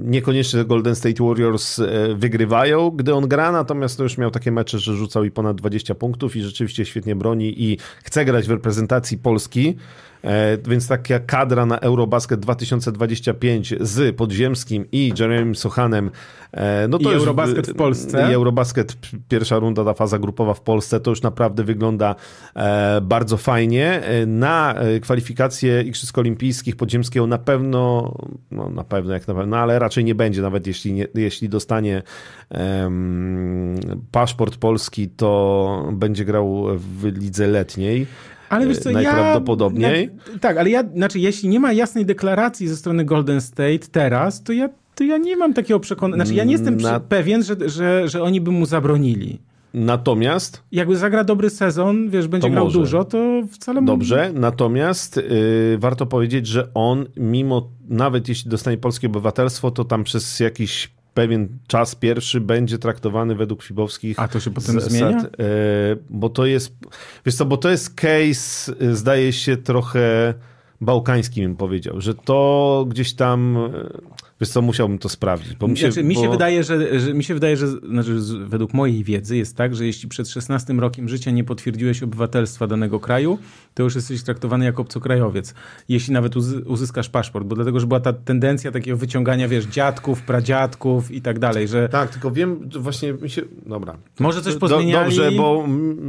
niekoniecznie 0.05 0.65
Golden 0.65 0.95
State 0.95 1.25
Warriors 1.25 1.79
e, 1.79 2.15
wygrywają, 2.15 2.91
gdy 2.91 3.15
on 3.15 3.29
gra, 3.29 3.53
natomiast 3.53 3.97
to 3.97 4.03
już 4.03 4.19
miał 4.19 4.31
takie 4.31 4.53
mecze, 4.53 4.79
że 4.79 4.95
rzucał 4.95 5.25
i 5.25 5.31
ponad 5.31 5.57
20 5.57 5.95
punktów 5.95 6.37
i 6.37 6.43
rzeczywiście 6.43 6.85
świetnie 6.85 7.17
broni 7.17 7.63
i 7.63 7.79
chce 8.05 8.25
grać 8.25 8.47
w 8.47 8.51
reprezentacji 8.51 9.19
Polski. 9.19 9.77
E, 10.25 10.59
więc 10.69 10.89
taka 10.89 11.19
kadra 11.19 11.67
na 11.67 11.81
Eurobasket 11.81 12.41
2025 12.41 13.75
z 13.81 14.17
Podziemskim 14.17 14.85
i 14.93 15.13
Jeremy 15.19 15.55
Sochanem. 15.55 16.11
E, 16.53 16.89
no 16.89 16.99
to 16.99 17.11
I 17.11 17.13
już, 17.13 17.23
Eurobasket 17.23 17.67
w 17.67 17.75
Polsce. 17.75 18.31
I 18.31 18.35
Eurobasket, 18.35 18.97
pierwsza 19.29 19.59
runda, 19.59 19.85
ta 19.85 19.95
faza 19.95 20.19
grupowa 20.19 20.55
w 20.55 20.61
Polsce, 20.61 21.01
to 21.01 21.11
już 21.11 21.23
naprawdę 21.23 21.65
wygląda 21.65 22.15
e, 22.57 23.01
bardzo 23.01 23.37
fajnie. 23.37 24.03
Na 24.27 24.75
kwalifikacje 25.03 25.83
Igrzysk 25.83 26.19
Olimpijskich 26.19 26.77
Podziemskiego 26.77 27.27
na 27.27 27.39
pewno, 27.39 28.15
no 28.51 28.71
na 28.71 28.85
pewno 28.85 29.13
jak 29.13 29.29
na 29.29 29.35
pewno, 29.35 29.57
no 29.57 29.63
ale 29.63 29.79
raczej 29.79 30.05
nie 30.05 30.15
będzie, 30.15 30.43
nawet 30.43 30.67
jeśli, 30.67 30.93
nie, 30.93 31.07
jeśli 31.15 31.49
dostanie 31.49 32.03
um, 32.51 33.81
paszport 34.11 34.57
polski, 34.57 35.09
to 35.09 35.89
będzie 35.93 36.25
grał 36.25 36.67
w 36.79 37.05
lidze 37.05 37.47
letniej. 37.47 38.07
Ale 38.53 38.67
wiesz 38.67 38.79
co, 38.79 38.91
najprawdopodobniej. 38.91 40.11
Ja, 40.27 40.33
na, 40.33 40.39
tak, 40.39 40.57
ale 40.57 40.71
ja, 40.71 40.85
znaczy, 40.95 41.19
jeśli 41.19 41.49
nie 41.49 41.61
ma 41.61 41.73
jasnej 41.73 42.07
deklaracji 42.07 42.69
ze 42.69 42.77
strony 42.77 43.05
Golden 43.05 43.41
State 43.41 43.79
teraz, 43.93 44.43
to 44.43 44.53
ja, 44.53 44.69
to 44.95 45.05
ja 45.05 45.19
nie 45.19 45.37
mam 45.37 45.55
takiego 45.55 45.81
przekonania. 45.81 46.25
Znaczy, 46.25 46.37
ja 46.37 46.45
nie 46.45 46.53
jestem 46.53 46.77
na... 46.77 47.01
pewien, 47.01 47.43
że, 47.43 47.57
że, 47.67 48.09
że 48.09 48.23
oni 48.23 48.41
by 48.41 48.51
mu 48.51 48.67
zabronili. 48.67 49.39
Natomiast. 49.75 50.63
Jakby 50.73 50.97
zagra 50.97 51.25
dobry 51.25 51.51
sezon, 51.51 52.11
wiesz, 52.11 52.29
będzie 52.29 52.51
grał 52.51 52.65
może. 52.65 52.79
dużo, 52.79 53.05
to 53.05 53.43
wcale. 53.51 53.83
Dobrze, 53.83 54.31
natomiast 54.35 55.17
yy, 55.17 55.79
warto 55.79 56.07
powiedzieć, 56.07 56.47
że 56.47 56.69
on, 56.75 57.07
mimo, 57.17 57.71
nawet 57.89 58.29
jeśli 58.29 58.51
dostanie 58.51 58.79
polskie 58.79 59.07
obywatelstwo, 59.07 59.71
to 59.71 59.85
tam 59.85 60.05
przez 60.05 60.41
jakiś 60.41 60.95
pewien 61.15 61.49
czas 61.67 61.95
pierwszy 61.95 62.41
będzie 62.41 62.79
traktowany 62.79 63.35
według 63.35 63.63
Fibowskich. 63.63 64.19
A 64.19 64.29
to 64.29 64.41
się 64.41 64.51
potem 64.51 64.75
zasad, 64.75 64.91
zmienia? 64.91 65.19
E, 65.19 65.27
bo 66.11 66.29
to 66.29 66.47
jest, 66.47 66.77
wiesz 67.27 67.35
co, 67.35 67.45
bo 67.45 67.57
to 67.57 67.71
jest 67.71 67.95
case, 67.95 68.73
e, 68.81 68.97
zdaje 68.97 69.33
się, 69.33 69.57
trochę 69.57 70.35
bałkański 70.81 71.43
bym 71.43 71.57
powiedział, 71.57 72.01
że 72.01 72.15
to 72.15 72.85
gdzieś 72.89 73.15
tam 73.15 73.59
Wiesz 74.43 74.49
co, 74.49 74.63
musiałbym 74.63 74.99
to 74.99 75.09
sprawdzić. 75.09 75.55
Bo 75.55 75.69
mi 75.69 75.77
się, 75.77 75.93
znaczy, 75.93 76.09
mi 76.09 76.15
się 76.15 76.27
bo... 76.27 76.31
wydaje, 76.31 76.65
że, 76.65 77.01
że, 77.01 77.15
mi 77.15 77.25
się 77.25 77.35
wydaje, 77.35 77.57
że 77.57 77.69
znaczy, 77.69 78.17
według 78.47 78.75
mojej 78.75 79.05
wiedzy 79.05 79.37
jest 79.37 79.57
tak, 79.57 79.75
że 79.75 79.87
jeśli 79.87 80.09
przed 80.09 80.29
16 80.29 80.73
rokiem 80.73 81.09
życia 81.09 81.31
nie 81.31 81.45
potwierdziłeś 81.45 82.03
obywatelstwa 82.03 82.67
danego 82.67 83.01
kraju, 83.01 83.39
to 83.75 83.83
już 83.83 83.95
jesteś 83.95 84.23
traktowany 84.23 84.65
jako 84.65 84.83
obcokrajowiec. 84.83 85.55
Jeśli 85.89 86.15
nawet 86.15 86.37
uzyskasz 86.67 87.09
paszport, 87.09 87.47
bo 87.47 87.55
dlatego, 87.55 87.81
że 87.81 87.87
była 87.87 88.01
ta 88.01 88.13
tendencja 88.13 88.73
takiego 88.73 88.97
wyciągania, 88.97 89.49
wiesz, 89.49 89.65
dziadków, 89.65 90.23
pradziadków 90.23 91.11
i 91.11 91.23
tak 91.23 91.39
dalej, 91.39 91.69
że... 91.69 91.89
Tak, 91.89 92.11
tylko 92.11 92.31
wiem, 92.31 92.69
właśnie 92.81 93.13
mi 93.13 93.31
się... 93.31 93.43
Dobra. 93.67 93.97
Może 94.21 94.43
coś 94.43 94.55
pozmieniali? 94.55 95.17
dobrze, 95.17 95.33
bo, 95.33 95.67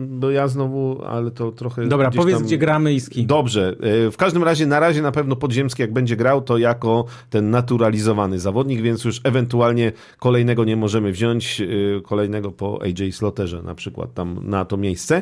bo 0.07 0.31
ja 0.31 0.47
znowu, 0.47 1.03
ale 1.05 1.31
to 1.31 1.51
trochę... 1.51 1.87
Dobra, 1.87 2.11
powiedz, 2.11 2.37
tam... 2.37 2.45
gdzie 2.45 2.57
gramy 2.57 2.93
i 2.93 2.99
z 2.99 3.09
kim. 3.09 3.25
Dobrze. 3.25 3.75
E, 4.07 4.11
w 4.11 4.17
każdym 4.17 4.43
razie, 4.43 4.65
na 4.65 4.79
razie 4.79 5.01
na 5.01 5.11
pewno 5.11 5.35
Podziemski, 5.35 5.81
jak 5.81 5.93
będzie 5.93 6.15
grał, 6.15 6.41
to 6.41 6.57
jako 6.57 7.05
ten 7.29 7.49
naturalizowany 7.49 8.22
zawodnik, 8.39 8.81
więc 8.81 9.03
już 9.03 9.21
ewentualnie 9.23 9.91
kolejnego 10.19 10.65
nie 10.65 10.75
możemy 10.75 11.11
wziąć, 11.11 11.61
y, 11.61 12.01
kolejnego 12.03 12.51
po 12.51 12.79
AJ 12.81 13.11
Slotterze 13.11 13.61
na 13.61 13.75
przykład 13.75 14.13
tam 14.13 14.39
na 14.43 14.65
to 14.65 14.77
miejsce. 14.77 15.21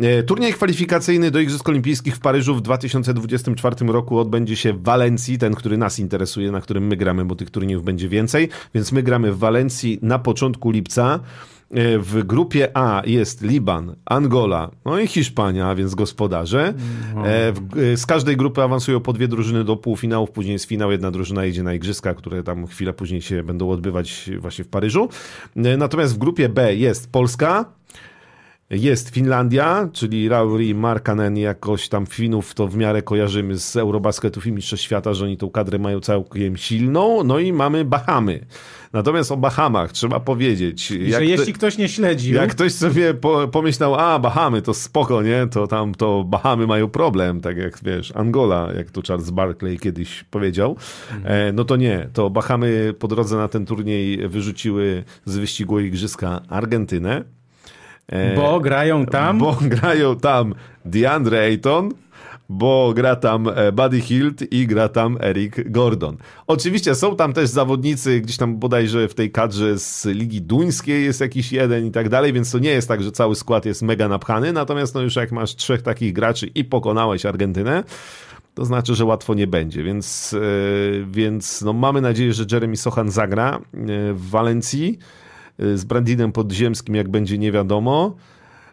E, 0.00 0.22
turniej 0.22 0.52
kwalifikacyjny 0.52 1.30
do 1.30 1.40
Igrzysk 1.40 1.68
Olimpijskich 1.68 2.16
w 2.16 2.20
Paryżu 2.20 2.54
w 2.54 2.62
2024 2.62 3.92
roku 3.92 4.18
odbędzie 4.18 4.56
się 4.56 4.72
w 4.72 4.82
Walencji, 4.82 5.38
ten, 5.38 5.54
który 5.54 5.76
nas 5.76 5.98
interesuje, 5.98 6.52
na 6.52 6.60
którym 6.60 6.86
my 6.86 6.96
gramy, 6.96 7.24
bo 7.24 7.34
tych 7.34 7.50
turniejów 7.50 7.84
będzie 7.84 8.08
więcej, 8.08 8.48
więc 8.74 8.92
my 8.92 9.02
gramy 9.02 9.32
w 9.32 9.38
Walencji 9.38 9.98
na 10.02 10.18
początku 10.18 10.70
lipca. 10.70 11.20
E, 11.70 11.98
w 11.98 12.22
grupie 12.24 12.76
A 12.76 13.02
jest 13.06 13.42
Liban, 13.42 13.96
Angola, 14.04 14.70
no 14.84 14.98
i 14.98 15.06
Hiszpania, 15.06 15.74
więc 15.74 15.94
gospodarze. 15.94 16.74
E, 17.24 17.52
e, 17.92 17.96
z 17.96 18.06
każdej 18.06 18.36
grupy 18.36 18.62
awansują 18.62 19.00
po 19.00 19.12
dwie 19.12 19.28
drużyny 19.28 19.64
do 19.64 19.76
półfinałów, 19.76 20.30
później 20.30 20.52
jest 20.52 20.64
finał, 20.64 20.92
jedna 20.92 21.10
drużyna 21.10 21.46
idzie 21.46 21.62
na 21.62 21.74
igrzyska, 21.74 22.14
które 22.14 22.42
tam 22.42 22.66
chwilę 22.66 22.92
później 22.92 23.22
się 23.22 23.42
będą 23.42 23.70
odbywać 23.70 24.30
właśnie 24.38 24.64
w 24.64 24.68
Paryżu. 24.68 25.08
Natomiast 25.56 26.14
w 26.14 26.18
grupie 26.18 26.48
B 26.48 26.74
jest 26.74 27.12
Polska, 27.12 27.64
jest 28.70 29.08
Finlandia, 29.10 29.88
czyli 29.92 30.28
Rauri 30.28 30.74
Markanen, 30.74 31.36
jakoś 31.36 31.88
tam 31.88 32.06
Finów 32.06 32.54
to 32.54 32.68
w 32.68 32.76
miarę 32.76 33.02
kojarzymy 33.02 33.58
z 33.58 33.76
Eurobasketów 33.76 34.46
i 34.46 34.52
Mistrzostw 34.52 34.84
Świata, 34.84 35.14
że 35.14 35.24
oni 35.24 35.36
tą 35.36 35.50
kadrę 35.50 35.78
mają 35.78 36.00
całkiem 36.00 36.56
silną. 36.56 37.24
No 37.24 37.38
i 37.38 37.52
mamy 37.52 37.84
Bahamy. 37.84 38.46
Natomiast 38.92 39.32
o 39.32 39.36
Bahamach 39.36 39.92
trzeba 39.92 40.20
powiedzieć... 40.20 40.86
że 40.86 41.24
jeśli 41.24 41.52
to, 41.52 41.58
ktoś 41.58 41.78
nie 41.78 41.88
śledzi, 41.88 42.32
Jak 42.32 42.50
ktoś 42.50 42.72
sobie 42.72 43.14
po, 43.14 43.48
pomyślał, 43.48 43.94
a 43.94 44.18
Bahamy 44.18 44.62
to 44.62 44.74
spoko, 44.74 45.22
nie? 45.22 45.46
To 45.50 45.66
tam 45.66 45.94
to 45.94 46.24
Bahamy 46.24 46.66
mają 46.66 46.88
problem, 46.88 47.40
tak 47.40 47.56
jak 47.56 47.78
wiesz, 47.82 48.12
Angola, 48.16 48.68
jak 48.76 48.90
to 48.90 49.02
Charles 49.02 49.30
Barkley 49.30 49.78
kiedyś 49.78 50.24
powiedział. 50.24 50.76
Mhm. 51.12 51.48
E, 51.48 51.52
no 51.52 51.64
to 51.64 51.76
nie, 51.76 52.08
to 52.12 52.30
Bahamy 52.30 52.94
po 52.98 53.08
drodze 53.08 53.36
na 53.36 53.48
ten 53.48 53.66
turniej 53.66 54.28
wyrzuciły 54.28 55.04
z 55.24 55.36
wyścigu 55.36 55.80
igrzyska 55.80 56.40
Argentynę. 56.48 57.24
E, 58.06 58.36
bo 58.36 58.60
grają 58.60 59.06
tam? 59.06 59.38
Bo 59.38 59.58
grają 59.60 60.16
tam 60.16 60.54
DeAndre 60.84 61.40
Ayton, 61.40 61.90
bo 62.48 62.92
gra 62.94 63.16
tam 63.16 63.48
e, 63.48 63.72
Buddy 63.72 64.00
Hilt 64.00 64.52
i 64.52 64.66
gra 64.66 64.88
tam 64.88 65.18
Eric 65.20 65.70
Gordon. 65.70 66.16
Oczywiście 66.46 66.94
są 66.94 67.16
tam 67.16 67.32
też 67.32 67.48
zawodnicy, 67.48 68.20
gdzieś 68.20 68.36
tam 68.36 68.56
bodajże 68.56 69.08
w 69.08 69.14
tej 69.14 69.30
kadrze 69.30 69.78
z 69.78 70.04
Ligi 70.04 70.42
Duńskiej 70.42 71.04
jest 71.04 71.20
jakiś 71.20 71.52
jeden 71.52 71.86
i 71.86 71.90
tak 71.90 72.08
dalej, 72.08 72.32
więc 72.32 72.50
to 72.50 72.58
nie 72.58 72.70
jest 72.70 72.88
tak, 72.88 73.02
że 73.02 73.12
cały 73.12 73.34
skład 73.34 73.64
jest 73.66 73.82
mega 73.82 74.08
napchany, 74.08 74.52
natomiast 74.52 74.94
no 74.94 75.00
już 75.00 75.16
jak 75.16 75.32
masz 75.32 75.56
trzech 75.56 75.82
takich 75.82 76.12
graczy 76.12 76.46
i 76.46 76.64
pokonałeś 76.64 77.26
Argentynę, 77.26 77.84
to 78.54 78.64
znaczy, 78.64 78.94
że 78.94 79.04
łatwo 79.04 79.34
nie 79.34 79.46
będzie, 79.46 79.82
więc, 79.82 80.32
yy, 80.32 81.06
więc 81.10 81.62
no 81.62 81.72
mamy 81.72 82.00
nadzieję, 82.00 82.32
że 82.32 82.44
Jeremy 82.52 82.76
Sochan 82.76 83.10
zagra 83.10 83.60
yy, 83.74 84.14
w 84.14 84.30
Walencji 84.30 84.98
z 85.74 85.84
Brandinem 85.84 86.32
Podziemskim, 86.32 86.94
jak 86.94 87.08
będzie 87.08 87.38
nie 87.38 87.52
wiadomo. 87.52 88.16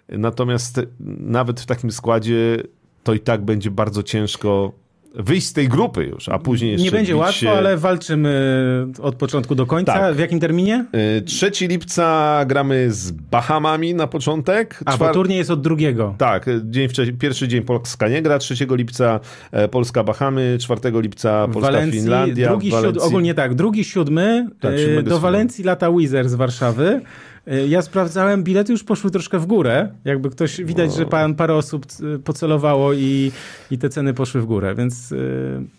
Natomiast 0.10 0.82
nawet 1.20 1.62
w 1.62 1.66
takim 1.66 1.92
składzie 1.92 2.64
to 3.06 3.14
i 3.14 3.20
tak 3.20 3.42
będzie 3.42 3.72
bardzo 3.72 4.04
ciężko 4.04 4.72
wyjść 5.16 5.48
z 5.48 5.54
tej 5.54 5.70
grupy 5.70 6.06
już, 6.06 6.30
a 6.30 6.40
później 6.40 6.72
jeszcze... 6.72 6.86
Nie 6.86 6.92
będzie 6.92 7.16
łatwo, 7.16 7.40
się... 7.40 7.52
ale 7.52 7.78
walczymy 7.78 8.88
od 9.02 9.16
początku 9.16 9.56
do 9.56 9.66
końca. 9.66 9.94
Tak. 9.94 10.16
W 10.16 10.20
jakim 10.20 10.40
terminie? 10.40 10.86
3 11.26 11.52
y, 11.62 11.68
lipca 11.68 12.40
gramy 12.48 12.92
z 12.92 13.12
Bahamami 13.12 13.94
na 13.94 14.08
początek. 14.08 14.80
A, 14.86 14.94
Czwar... 14.94 15.10
bo 15.10 15.14
turniej 15.14 15.38
jest 15.38 15.52
od 15.52 15.62
drugiego. 15.62 16.16
Tak, 16.18 16.46
dzień 16.64 16.90
wcześniej, 16.90 17.18
pierwszy 17.18 17.48
dzień 17.48 17.62
Polska 17.62 18.08
nie 18.08 18.22
gra, 18.22 18.40
3 18.40 18.56
lipca 18.70 19.20
e, 19.52 19.68
Polska 19.68 20.04
Bahamy, 20.04 20.58
4 20.60 21.02
lipca 21.02 21.48
Polska 21.48 21.72
Walencji, 21.72 22.00
Finlandia. 22.00 22.50
Drugi, 22.50 22.72
Walencji... 22.72 23.02
ogólnie 23.02 23.34
tak, 23.34 23.56
drugi, 23.56 23.84
siódmy 23.84 24.48
tak, 24.60 24.74
e, 25.00 25.04
do 25.04 25.20
Walencji 25.20 25.64
lata 25.64 25.92
Wizer 25.92 26.30
z 26.30 26.36
Warszawy. 26.36 27.02
E, 27.48 27.68
ja 27.68 27.82
sprawdzałem, 27.82 28.44
bilety 28.44 28.72
już 28.72 28.84
poszły 28.84 29.12
troszkę 29.12 29.40
w 29.40 29.46
górę. 29.46 29.90
Jakby 30.06 30.30
ktoś, 30.30 30.62
widać, 30.62 30.96
że 30.96 31.06
pan, 31.06 31.36
parę 31.36 31.56
osób 31.56 31.86
e, 32.16 32.20
pocelowało 32.20 32.94
i, 32.94 33.32
i 33.72 33.78
te 33.78 33.90
ceny 33.90 34.14
poszły 34.14 34.42
w 34.42 34.46
górę, 34.46 34.76
więc 34.76 35.12
yy, 35.12 35.18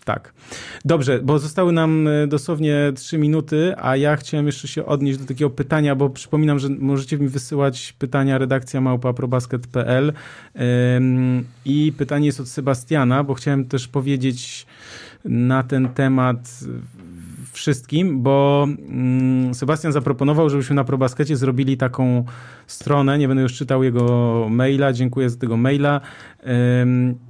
tak. 0.04 0.32
Dobrze, 0.84 1.20
bo 1.22 1.38
zostały 1.38 1.72
nam 1.72 2.08
dosłownie 2.28 2.92
trzy 2.94 3.18
minuty, 3.18 3.74
a 3.78 3.96
ja 3.96 4.16
chciałem 4.16 4.46
jeszcze 4.46 4.68
się 4.68 4.86
odnieść 4.86 5.18
do 5.18 5.26
takiego 5.26 5.50
pytania, 5.50 5.94
bo 5.94 6.10
przypominam, 6.10 6.58
że 6.58 6.68
możecie 6.68 7.18
mi 7.18 7.28
wysyłać 7.28 7.94
pytania 7.98 8.38
redakcja 8.38 8.80
małpa.probasket.pl 8.80 10.12
i 11.64 11.92
pytanie 11.98 12.26
jest 12.26 12.40
od 12.40 12.48
Sebastiana, 12.48 13.24
bo 13.24 13.34
chciałem 13.34 13.64
też 13.64 13.88
powiedzieć 13.88 14.66
na 15.24 15.62
ten 15.62 15.88
temat 15.88 16.60
wszystkim, 17.56 18.22
bo 18.22 18.66
mm, 18.68 19.54
Sebastian 19.54 19.92
zaproponował, 19.92 20.50
żebyśmy 20.50 20.76
na 20.76 20.84
ProBaskecie 20.84 21.36
zrobili 21.36 21.76
taką 21.76 22.24
stronę, 22.66 23.18
nie 23.18 23.28
będę 23.28 23.42
już 23.42 23.54
czytał 23.54 23.82
jego 23.82 24.46
maila, 24.50 24.92
dziękuję 24.92 25.30
za 25.30 25.38
tego 25.38 25.56
maila, 25.56 26.00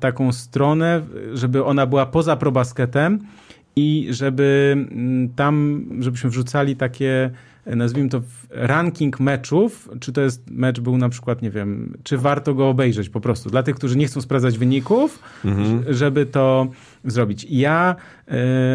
taką 0.00 0.32
stronę, 0.32 1.02
żeby 1.34 1.64
ona 1.64 1.86
była 1.86 2.06
poza 2.06 2.36
ProBasketem 2.36 3.18
i 3.76 4.08
żeby 4.10 4.76
mm, 4.76 5.28
tam, 5.28 5.84
żebyśmy 6.00 6.30
wrzucali 6.30 6.76
takie 6.76 7.30
nazwijmy 7.66 8.10
to 8.10 8.22
ranking 8.50 9.20
meczów, 9.20 9.88
czy 10.00 10.12
to 10.12 10.20
jest 10.20 10.50
mecz 10.50 10.80
był 10.80 10.98
na 10.98 11.08
przykład, 11.08 11.42
nie 11.42 11.50
wiem, 11.50 11.96
czy 12.02 12.18
warto 12.18 12.54
go 12.54 12.68
obejrzeć 12.68 13.08
po 13.08 13.20
prostu. 13.20 13.50
Dla 13.50 13.62
tych, 13.62 13.76
którzy 13.76 13.96
nie 13.96 14.06
chcą 14.06 14.20
sprawdzać 14.20 14.58
wyników, 14.58 15.18
mhm. 15.44 15.84
żeby 15.94 16.26
to 16.26 16.66
zrobić. 17.04 17.46
Ja, 17.50 17.96
yy, 18.28 18.34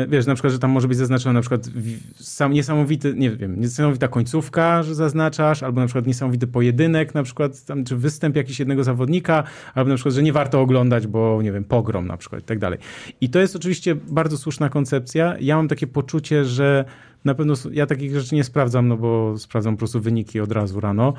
wiesz, 0.09 0.25
na 0.25 0.33
przykład, 0.33 0.53
że 0.53 0.59
tam 0.59 0.71
może 0.71 0.87
być 0.87 0.97
zaznaczone 0.97 1.33
na 1.33 1.41
przykład 1.41 1.69
sam, 2.15 2.53
niesamowity, 2.53 3.13
nie 3.17 3.31
wiem, 3.31 3.61
niesamowita 3.61 4.07
końcówka, 4.07 4.83
że 4.83 4.95
zaznaczasz, 4.95 5.63
albo 5.63 5.81
na 5.81 5.87
przykład 5.87 6.07
niesamowity 6.07 6.47
pojedynek, 6.47 7.15
na 7.15 7.23
przykład, 7.23 7.65
tam, 7.65 7.83
czy 7.83 7.95
występ 7.95 8.35
jakiś 8.35 8.59
jednego 8.59 8.83
zawodnika, 8.83 9.43
albo 9.73 9.89
na 9.89 9.95
przykład, 9.95 10.15
że 10.15 10.23
nie 10.23 10.33
warto 10.33 10.61
oglądać, 10.61 11.07
bo, 11.07 11.41
nie 11.41 11.51
wiem, 11.51 11.63
pogrom 11.63 12.07
na 12.07 12.17
przykład 12.17 12.41
i 12.41 12.45
tak 12.45 12.59
dalej. 12.59 12.79
I 13.21 13.29
to 13.29 13.39
jest 13.39 13.55
oczywiście 13.55 13.95
bardzo 13.95 14.37
słuszna 14.37 14.69
koncepcja. 14.69 15.35
Ja 15.39 15.55
mam 15.55 15.67
takie 15.67 15.87
poczucie, 15.87 16.45
że 16.45 16.85
na 17.25 17.35
pewno 17.35 17.53
ja 17.71 17.85
takich 17.85 18.15
rzeczy 18.15 18.35
nie 18.35 18.43
sprawdzam, 18.43 18.87
no 18.87 18.97
bo 18.97 19.37
sprawdzam 19.37 19.73
po 19.73 19.77
prostu 19.77 20.01
wyniki 20.01 20.39
od 20.39 20.51
razu 20.51 20.79
rano, 20.79 21.13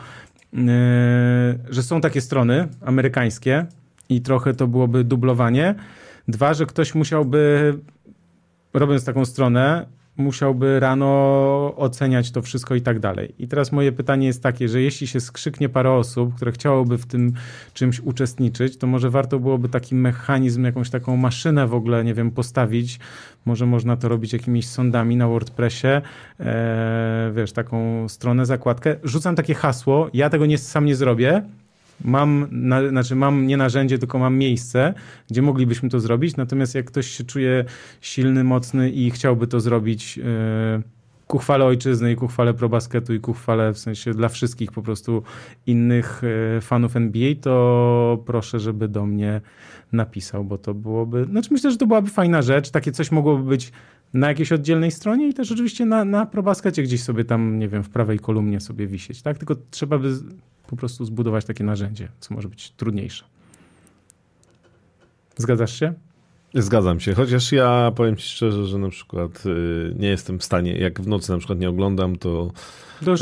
yy, 0.52 0.60
że 1.70 1.82
są 1.82 2.00
takie 2.00 2.20
strony 2.20 2.68
amerykańskie 2.80 3.66
i 4.08 4.20
trochę 4.20 4.54
to 4.54 4.66
byłoby 4.66 5.04
dublowanie. 5.04 5.74
Dwa, 6.28 6.54
że 6.54 6.66
ktoś 6.66 6.94
musiałby, 6.94 7.74
robiąc 8.74 9.04
taką 9.04 9.24
stronę, 9.24 9.86
musiałby 10.16 10.80
rano 10.80 11.06
oceniać 11.76 12.30
to 12.30 12.42
wszystko 12.42 12.74
i 12.74 12.80
tak 12.80 12.98
dalej. 12.98 13.34
I 13.38 13.48
teraz 13.48 13.72
moje 13.72 13.92
pytanie 13.92 14.26
jest 14.26 14.42
takie, 14.42 14.68
że 14.68 14.80
jeśli 14.80 15.06
się 15.06 15.20
skrzyknie 15.20 15.68
parę 15.68 15.92
osób, 15.92 16.34
które 16.34 16.52
chciałoby 16.52 16.98
w 16.98 17.06
tym 17.06 17.32
czymś 17.74 18.00
uczestniczyć, 18.00 18.76
to 18.76 18.86
może 18.86 19.10
warto 19.10 19.38
byłoby 19.38 19.68
taki 19.68 19.94
mechanizm, 19.94 20.64
jakąś 20.64 20.90
taką 20.90 21.16
maszynę 21.16 21.66
w 21.66 21.74
ogóle, 21.74 22.04
nie 22.04 22.14
wiem, 22.14 22.30
postawić. 22.30 22.98
Może 23.44 23.66
można 23.66 23.96
to 23.96 24.08
robić 24.08 24.32
jakimiś 24.32 24.68
sądami 24.68 25.16
na 25.16 25.28
WordPressie, 25.28 25.88
e, 26.40 27.32
wiesz, 27.36 27.52
taką 27.52 28.08
stronę, 28.08 28.46
zakładkę. 28.46 28.96
Rzucam 29.04 29.36
takie 29.36 29.54
hasło, 29.54 30.10
ja 30.14 30.30
tego 30.30 30.46
nie, 30.46 30.58
sam 30.58 30.84
nie 30.84 30.96
zrobię, 30.96 31.42
mam, 32.04 32.46
na, 32.50 32.88
znaczy 32.88 33.16
mam 33.16 33.46
nie 33.46 33.56
narzędzie, 33.56 33.98
tylko 33.98 34.18
mam 34.18 34.38
miejsce, 34.38 34.94
gdzie 35.30 35.42
moglibyśmy 35.42 35.88
to 35.88 36.00
zrobić. 36.00 36.36
Natomiast 36.36 36.74
jak 36.74 36.86
ktoś 36.86 37.06
się 37.06 37.24
czuje 37.24 37.64
silny, 38.00 38.44
mocny 38.44 38.90
i 38.90 39.10
chciałby 39.10 39.46
to 39.46 39.60
zrobić 39.60 40.16
yy, 40.16 40.24
ku 41.26 41.38
chwale 41.38 41.64
ojczyzny 41.64 42.12
i 42.12 42.16
ku 42.16 42.28
chwale 42.28 42.54
probasketu 42.54 43.14
i 43.14 43.20
ku 43.20 43.32
chwale 43.32 43.72
w 43.72 43.78
sensie 43.78 44.14
dla 44.14 44.28
wszystkich 44.28 44.72
po 44.72 44.82
prostu 44.82 45.22
innych 45.66 46.22
yy, 46.54 46.60
fanów 46.60 46.96
NBA, 46.96 47.34
to 47.40 48.22
proszę, 48.26 48.60
żeby 48.60 48.88
do 48.88 49.06
mnie 49.06 49.40
napisał, 49.92 50.44
bo 50.44 50.58
to 50.58 50.74
byłoby, 50.74 51.24
znaczy 51.24 51.48
myślę, 51.52 51.70
że 51.70 51.76
to 51.76 51.86
byłaby 51.86 52.10
fajna 52.10 52.42
rzecz. 52.42 52.70
Takie 52.70 52.92
coś 52.92 53.10
mogłoby 53.10 53.44
być 53.44 53.72
na 54.14 54.28
jakiejś 54.28 54.52
oddzielnej 54.52 54.90
stronie 54.90 55.28
i 55.28 55.34
też 55.34 55.52
oczywiście 55.52 55.86
na, 55.86 56.04
na 56.04 56.26
probaskecie 56.26 56.82
gdzieś 56.82 57.02
sobie 57.02 57.24
tam, 57.24 57.58
nie 57.58 57.68
wiem, 57.68 57.82
w 57.82 57.90
prawej 57.90 58.18
kolumnie 58.18 58.60
sobie 58.60 58.86
wisieć, 58.86 59.22
tak? 59.22 59.38
Tylko 59.38 59.54
trzeba 59.70 59.98
by 59.98 60.12
po 60.72 60.76
prostu 60.76 61.04
zbudować 61.04 61.44
takie 61.44 61.64
narzędzie, 61.64 62.08
co 62.20 62.34
może 62.34 62.48
być 62.48 62.70
trudniejsze. 62.70 63.24
Zgadzasz 65.36 65.78
się? 65.78 65.94
Zgadzam 66.54 67.00
się, 67.00 67.14
chociaż 67.14 67.52
ja 67.52 67.92
powiem 67.96 68.16
ci 68.16 68.28
szczerze, 68.28 68.66
że 68.66 68.78
na 68.78 68.88
przykład 68.88 69.46
y, 69.46 69.94
nie 69.98 70.08
jestem 70.08 70.38
w 70.38 70.44
stanie, 70.44 70.78
jak 70.78 71.00
w 71.00 71.06
nocy 71.06 71.32
na 71.32 71.38
przykład 71.38 71.58
nie 71.58 71.68
oglądam, 71.68 72.16
to 72.16 72.50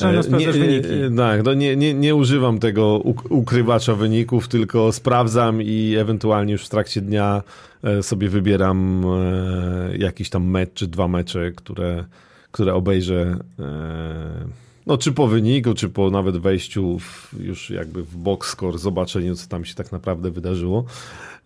e, 0.02 0.38
nie, 0.38 0.52
wyniki. 0.52 0.88
Tak, 1.16 1.44
no 1.44 1.54
nie, 1.54 1.76
nie, 1.76 1.94
nie 1.94 2.14
używam 2.14 2.58
tego 2.58 2.98
ukrywacza 3.28 3.94
wyników, 3.94 4.48
tylko 4.48 4.92
sprawdzam 4.92 5.62
i 5.62 5.96
ewentualnie 5.98 6.52
już 6.52 6.66
w 6.66 6.68
trakcie 6.68 7.00
dnia 7.00 7.42
e, 7.84 8.02
sobie 8.02 8.28
wybieram 8.28 9.04
e, 9.04 9.96
jakiś 9.96 10.30
tam 10.30 10.44
mecz 10.44 10.72
czy 10.74 10.86
dwa 10.86 11.08
mecze, 11.08 11.52
które, 11.52 12.04
które 12.52 12.74
obejrzę 12.74 13.36
no, 14.86 14.98
czy 14.98 15.12
po 15.12 15.26
wyniku, 15.26 15.74
czy 15.74 15.88
po 15.88 16.10
nawet 16.10 16.36
wejściu 16.36 16.98
w, 16.98 17.34
już 17.40 17.70
jakby 17.70 18.02
w 18.02 18.16
box 18.16 18.48
score, 18.48 18.78
zobaczeniu, 18.78 19.34
co 19.34 19.48
tam 19.48 19.64
się 19.64 19.74
tak 19.74 19.92
naprawdę 19.92 20.30
wydarzyło. 20.30 20.84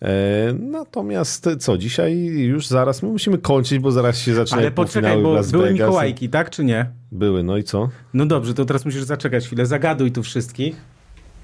E, 0.03 0.55
natomiast 0.61 1.49
co, 1.59 1.79
dzisiaj 1.79 2.27
już 2.27 2.67
zaraz 2.67 3.03
my 3.03 3.09
musimy 3.09 3.39
kończyć, 3.39 3.79
bo 3.79 3.93
zaraz 3.93 4.19
się 4.19 4.35
zaczyna 4.35 4.59
Ale 4.59 4.71
poczekaj, 4.71 5.23
bo 5.23 5.43
były 5.43 5.43
Vegas. 5.43 5.73
Mikołajki, 5.73 6.29
tak 6.29 6.51
czy 6.51 6.65
nie? 6.65 6.87
Były, 7.13 7.43
no 7.43 7.57
i 7.57 7.65
co? 7.65 7.89
No 8.15 8.27
dobrze, 8.27 8.55
to 8.55 8.65
teraz 8.65 8.85
musisz 8.85 9.03
zaczekać 9.03 9.47
chwilę. 9.47 9.67
Zagaduj 9.67 10.13
tu 10.13 10.23
wszystkich. 10.23 10.77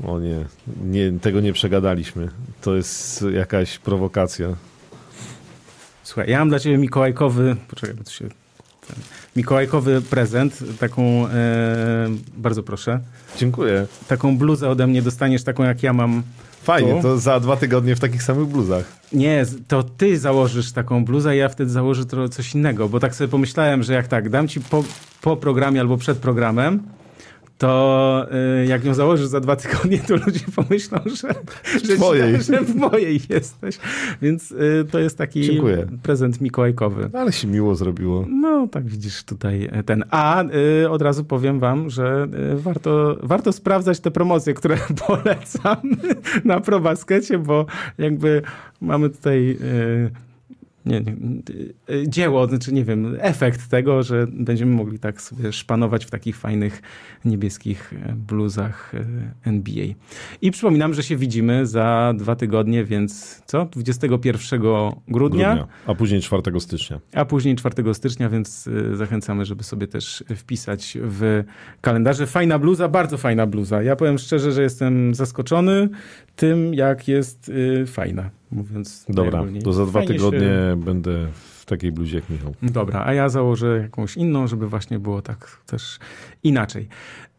O 0.07 0.21
nie, 0.21 0.45
nie 0.85 1.13
tego 1.21 1.41
nie 1.41 1.53
przegadaliśmy. 1.53 2.29
To 2.61 2.77
jest 2.77 3.25
jakaś 3.33 3.79
prowokacja. 3.79 4.57
Słuchaj, 6.03 6.31
ja 6.31 6.39
mam 6.39 6.49
dla 6.49 6.59
ciebie 6.59 6.79
mikołajkowy... 6.79 7.57
Poczekaj, 7.69 7.97
bo 7.97 8.05
to 8.05 8.11
się 8.11 8.29
mikołajkowy 9.37 10.03
prezent, 10.03 10.59
taką, 10.79 11.27
e, 11.27 12.09
bardzo 12.37 12.63
proszę. 12.63 13.01
Dziękuję. 13.37 13.87
Taką 14.09 14.39
bluzę 14.39 14.69
ode 14.69 14.87
mnie 14.87 15.03
dostaniesz, 15.03 15.45
taką 15.45 15.65
jak 15.65 15.83
ja 15.83 15.93
mam. 15.93 16.23
Fajnie, 16.63 16.95
tu. 16.95 17.03
to 17.03 17.19
za 17.19 17.41
dwa 17.41 17.57
tygodnie 17.57 17.97
w 17.97 18.01
takich 18.01 18.23
samych 18.23 18.47
bluzach. 18.47 18.85
Nie, 19.13 19.47
to 19.69 19.83
ty 19.83 20.19
założysz 20.19 20.73
taką 20.73 21.05
bluzę, 21.05 21.37
ja 21.37 21.49
wtedy 21.49 21.71
założę 21.71 22.05
coś 22.31 22.55
innego, 22.55 22.89
bo 22.89 23.01
tak 23.01 23.15
sobie 23.15 23.29
pomyślałem, 23.29 23.83
że 23.83 23.93
jak 23.93 24.09
tak, 24.09 24.29
dam 24.29 24.49
ci 24.49 24.61
po, 24.61 24.85
po 25.21 25.37
programie 25.37 25.81
albo 25.81 25.97
przed 25.97 26.19
programem, 26.19 26.83
to 27.61 28.27
y, 28.63 28.67
jak 28.67 28.85
ją 28.85 28.95
założysz 28.95 29.27
za 29.27 29.41
dwa 29.41 29.57
tygodnie, 29.57 29.99
to 29.99 30.17
ludzie 30.17 30.41
pomyślą, 30.57 30.99
że, 31.07 31.35
że, 31.89 31.97
mojej. 31.97 32.43
że 32.43 32.61
w 32.61 32.77
mojej 32.77 33.21
jesteś. 33.29 33.79
Więc 34.23 34.53
y, 34.53 34.87
to 34.91 34.99
jest 34.99 35.19
taki 35.19 35.43
Dziękuję. 35.43 35.87
prezent 36.03 36.41
mikołajkowy. 36.41 37.11
Ale 37.13 37.33
się 37.33 37.49
miło 37.49 37.75
zrobiło. 37.75 38.27
No, 38.29 38.69
tak 38.71 38.87
widzisz 38.87 39.25
tutaj 39.25 39.69
e, 39.73 39.83
ten. 39.83 40.05
A 40.11 40.45
y, 40.83 40.91
od 40.91 41.03
razu 41.03 41.25
powiem 41.25 41.59
wam, 41.59 41.91
że 41.91 42.29
warto, 42.55 43.17
warto 43.23 43.53
sprawdzać 43.53 44.01
te 44.01 44.11
promocje, 44.11 44.55
które 44.55 44.79
polecam 45.07 45.77
na 46.45 46.61
ProBaskecie, 46.61 47.39
bo 47.39 47.67
jakby 47.99 48.43
mamy 48.81 49.11
tutaj 49.11 49.59
nie, 50.87 51.01
nie, 51.01 51.17
dzieło, 52.09 52.47
znaczy 52.47 52.73
nie 52.73 52.85
wiem, 52.85 53.17
efekt 53.21 53.69
tego, 53.69 54.03
że 54.03 54.27
będziemy 54.33 54.75
mogli 54.75 54.99
tak 54.99 55.21
sobie 55.21 55.53
szpanować 55.53 56.05
w 56.05 56.11
takich 56.11 56.37
fajnych 56.37 56.83
niebieskich 57.25 57.95
bluzach 58.15 58.93
e, 58.95 59.49
NBA. 59.49 59.87
I 60.43 60.51
przypominam, 60.51 60.95
że 60.95 61.03
się 61.03 61.17
widzimy 61.17 61.67
za 61.67 62.15
dwa 62.17 62.37
tygodnie, 62.37 62.85
więc 62.85 63.43
co? 63.47 63.65
21 63.65 64.61
grudnia. 64.61 64.91
grudnia 65.09 65.67
a 65.87 65.95
później 65.95 66.21
4 66.21 66.61
stycznia. 66.61 67.01
A 67.15 67.25
później 67.25 67.57
4 67.57 67.95
stycznia, 67.95 68.29
więc 68.29 68.69
e, 68.93 68.97
zachęcamy, 68.97 69.45
żeby 69.45 69.65
sobie 69.65 69.87
też 69.87 70.25
wpisać 70.37 70.99
w 71.03 71.45
kalendarze. 71.81 72.27
Fajna 72.27 72.59
bluza, 72.59 72.89
bardzo 72.89 73.19
fajna 73.19 73.47
bluza. 73.47 73.83
Ja 73.83 73.97
powiem 73.97 74.19
szczerze, 74.19 74.53
że 74.53 74.63
jestem 74.63 75.15
zaskoczony 75.15 75.89
tym, 76.37 76.75
jak 76.75 77.09
jest 77.09 77.53
e, 77.83 77.87
fajna 77.87 78.40
mówiąc 78.53 79.07
Dobra, 79.09 79.45
to 79.65 79.73
za 79.73 79.87
dwa 79.87 80.07
tygodnie 80.07 80.41
się... 80.41 80.83
będę 80.85 81.29
w 81.35 81.65
takiej 81.67 81.93
bluzie 81.93 82.17
jak 82.17 82.31
Michał. 82.31 82.55
Dobra, 82.63 83.05
a 83.07 83.15
ja 83.15 83.29
założę 83.29 83.79
jakąś 83.83 84.17
inną, 84.17 84.47
żeby 84.47 84.69
właśnie 84.69 84.99
było 84.99 85.23
tak 85.23 85.63
też 85.67 85.99
inaczej. 86.43 86.89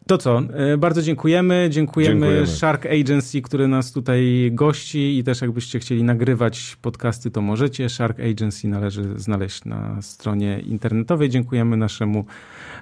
To 0.07 0.17
co, 0.17 0.39
e, 0.39 0.77
bardzo 0.77 1.01
dziękujemy. 1.01 1.67
dziękujemy. 1.69 2.13
Dziękujemy 2.19 2.47
Shark 2.47 2.85
Agency, 2.85 3.41
który 3.41 3.67
nas 3.67 3.91
tutaj 3.91 4.49
gości 4.53 5.17
i 5.17 5.23
też 5.23 5.41
jakbyście 5.41 5.79
chcieli 5.79 6.03
nagrywać 6.03 6.77
podcasty, 6.81 7.31
to 7.31 7.41
możecie. 7.41 7.89
Shark 7.89 8.19
Agency 8.19 8.67
należy 8.67 9.19
znaleźć 9.19 9.65
na 9.65 10.01
stronie 10.01 10.59
internetowej. 10.59 11.29
Dziękujemy 11.29 11.77
naszemu 11.77 12.25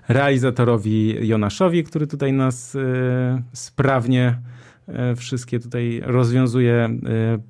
realizatorowi 0.07 1.27
Jonaszowi, 1.27 1.83
który 1.83 2.07
tutaj 2.07 2.33
nas 2.33 2.75
y, 2.75 2.79
sprawnie 3.53 4.27
E, 4.27 4.58
wszystkie 5.15 5.59
tutaj 5.59 6.01
rozwiązuje 6.03 6.73
e, 6.73 6.97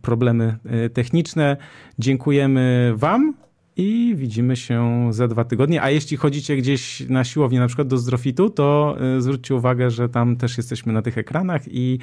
problemy 0.02 0.58
e, 0.66 0.90
techniczne. 0.90 1.58
Dziękujemy 2.00 2.94
Wam 2.96 3.34
i 3.78 4.14
widzimy 4.16 4.56
się 4.56 5.08
za 5.14 5.28
dwa 5.28 5.44
tygodnie. 5.44 5.82
A 5.82 5.90
jeśli 5.90 6.18
chodzicie 6.18 6.58
gdzieś 6.58 7.10
na 7.10 7.24
siłownię, 7.24 7.60
na 7.60 7.68
przykład 7.68 7.88
do 7.88 7.98
Zdrofitu, 7.98 8.50
to 8.50 8.98
zwróćcie 9.20 9.56
uwagę, 9.56 9.92
że 9.92 10.10
tam 10.10 10.36
też 10.36 10.58
jesteśmy 10.58 10.94
na 10.94 11.02
tych 11.02 11.18
ekranach 11.18 11.62
i 11.68 12.00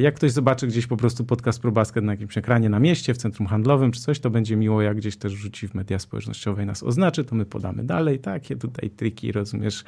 jak 0.00 0.14
ktoś 0.14 0.32
zobaczy 0.32 0.66
gdzieś 0.66 0.86
po 0.86 0.96
prostu 0.96 1.24
podcast 1.24 1.60
ProBasket 1.60 2.04
na 2.04 2.12
jakimś 2.12 2.38
ekranie 2.38 2.68
na 2.68 2.78
mieście, 2.78 3.14
w 3.14 3.16
centrum 3.16 3.46
handlowym 3.46 3.92
czy 3.92 4.00
coś, 4.00 4.20
to 4.20 4.30
będzie 4.30 4.56
miło, 4.56 4.82
jak 4.82 4.96
gdzieś 4.96 5.16
też 5.16 5.32
rzuci 5.32 5.68
w 5.68 5.74
media 5.74 5.98
społecznościowe 5.98 6.62
i 6.62 6.66
nas 6.66 6.82
oznaczy, 6.82 7.24
to 7.24 7.34
my 7.34 7.44
podamy 7.46 7.84
dalej. 7.84 8.18
Takie 8.18 8.56
tutaj 8.56 8.90
triki, 8.90 9.32
rozumiesz, 9.32 9.84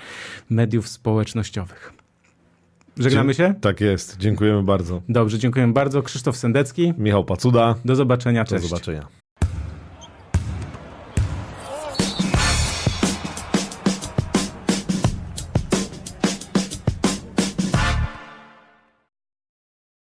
mediów 0.50 0.88
społecznościowych. 0.88 2.01
Żegnamy 2.98 3.34
się? 3.34 3.54
Tak 3.60 3.80
jest. 3.80 4.16
Dziękujemy 4.18 4.62
bardzo. 4.62 5.02
Dobrze, 5.08 5.38
dziękujemy 5.38 5.72
bardzo. 5.72 6.02
Krzysztof 6.02 6.36
Sendecki. 6.36 6.94
Michał 6.98 7.24
Pacuda. 7.24 7.74
Do 7.84 7.96
zobaczenia. 7.96 8.44
Cześć. 8.44 8.62
Do 8.62 8.68
zobaczenia. 8.68 9.21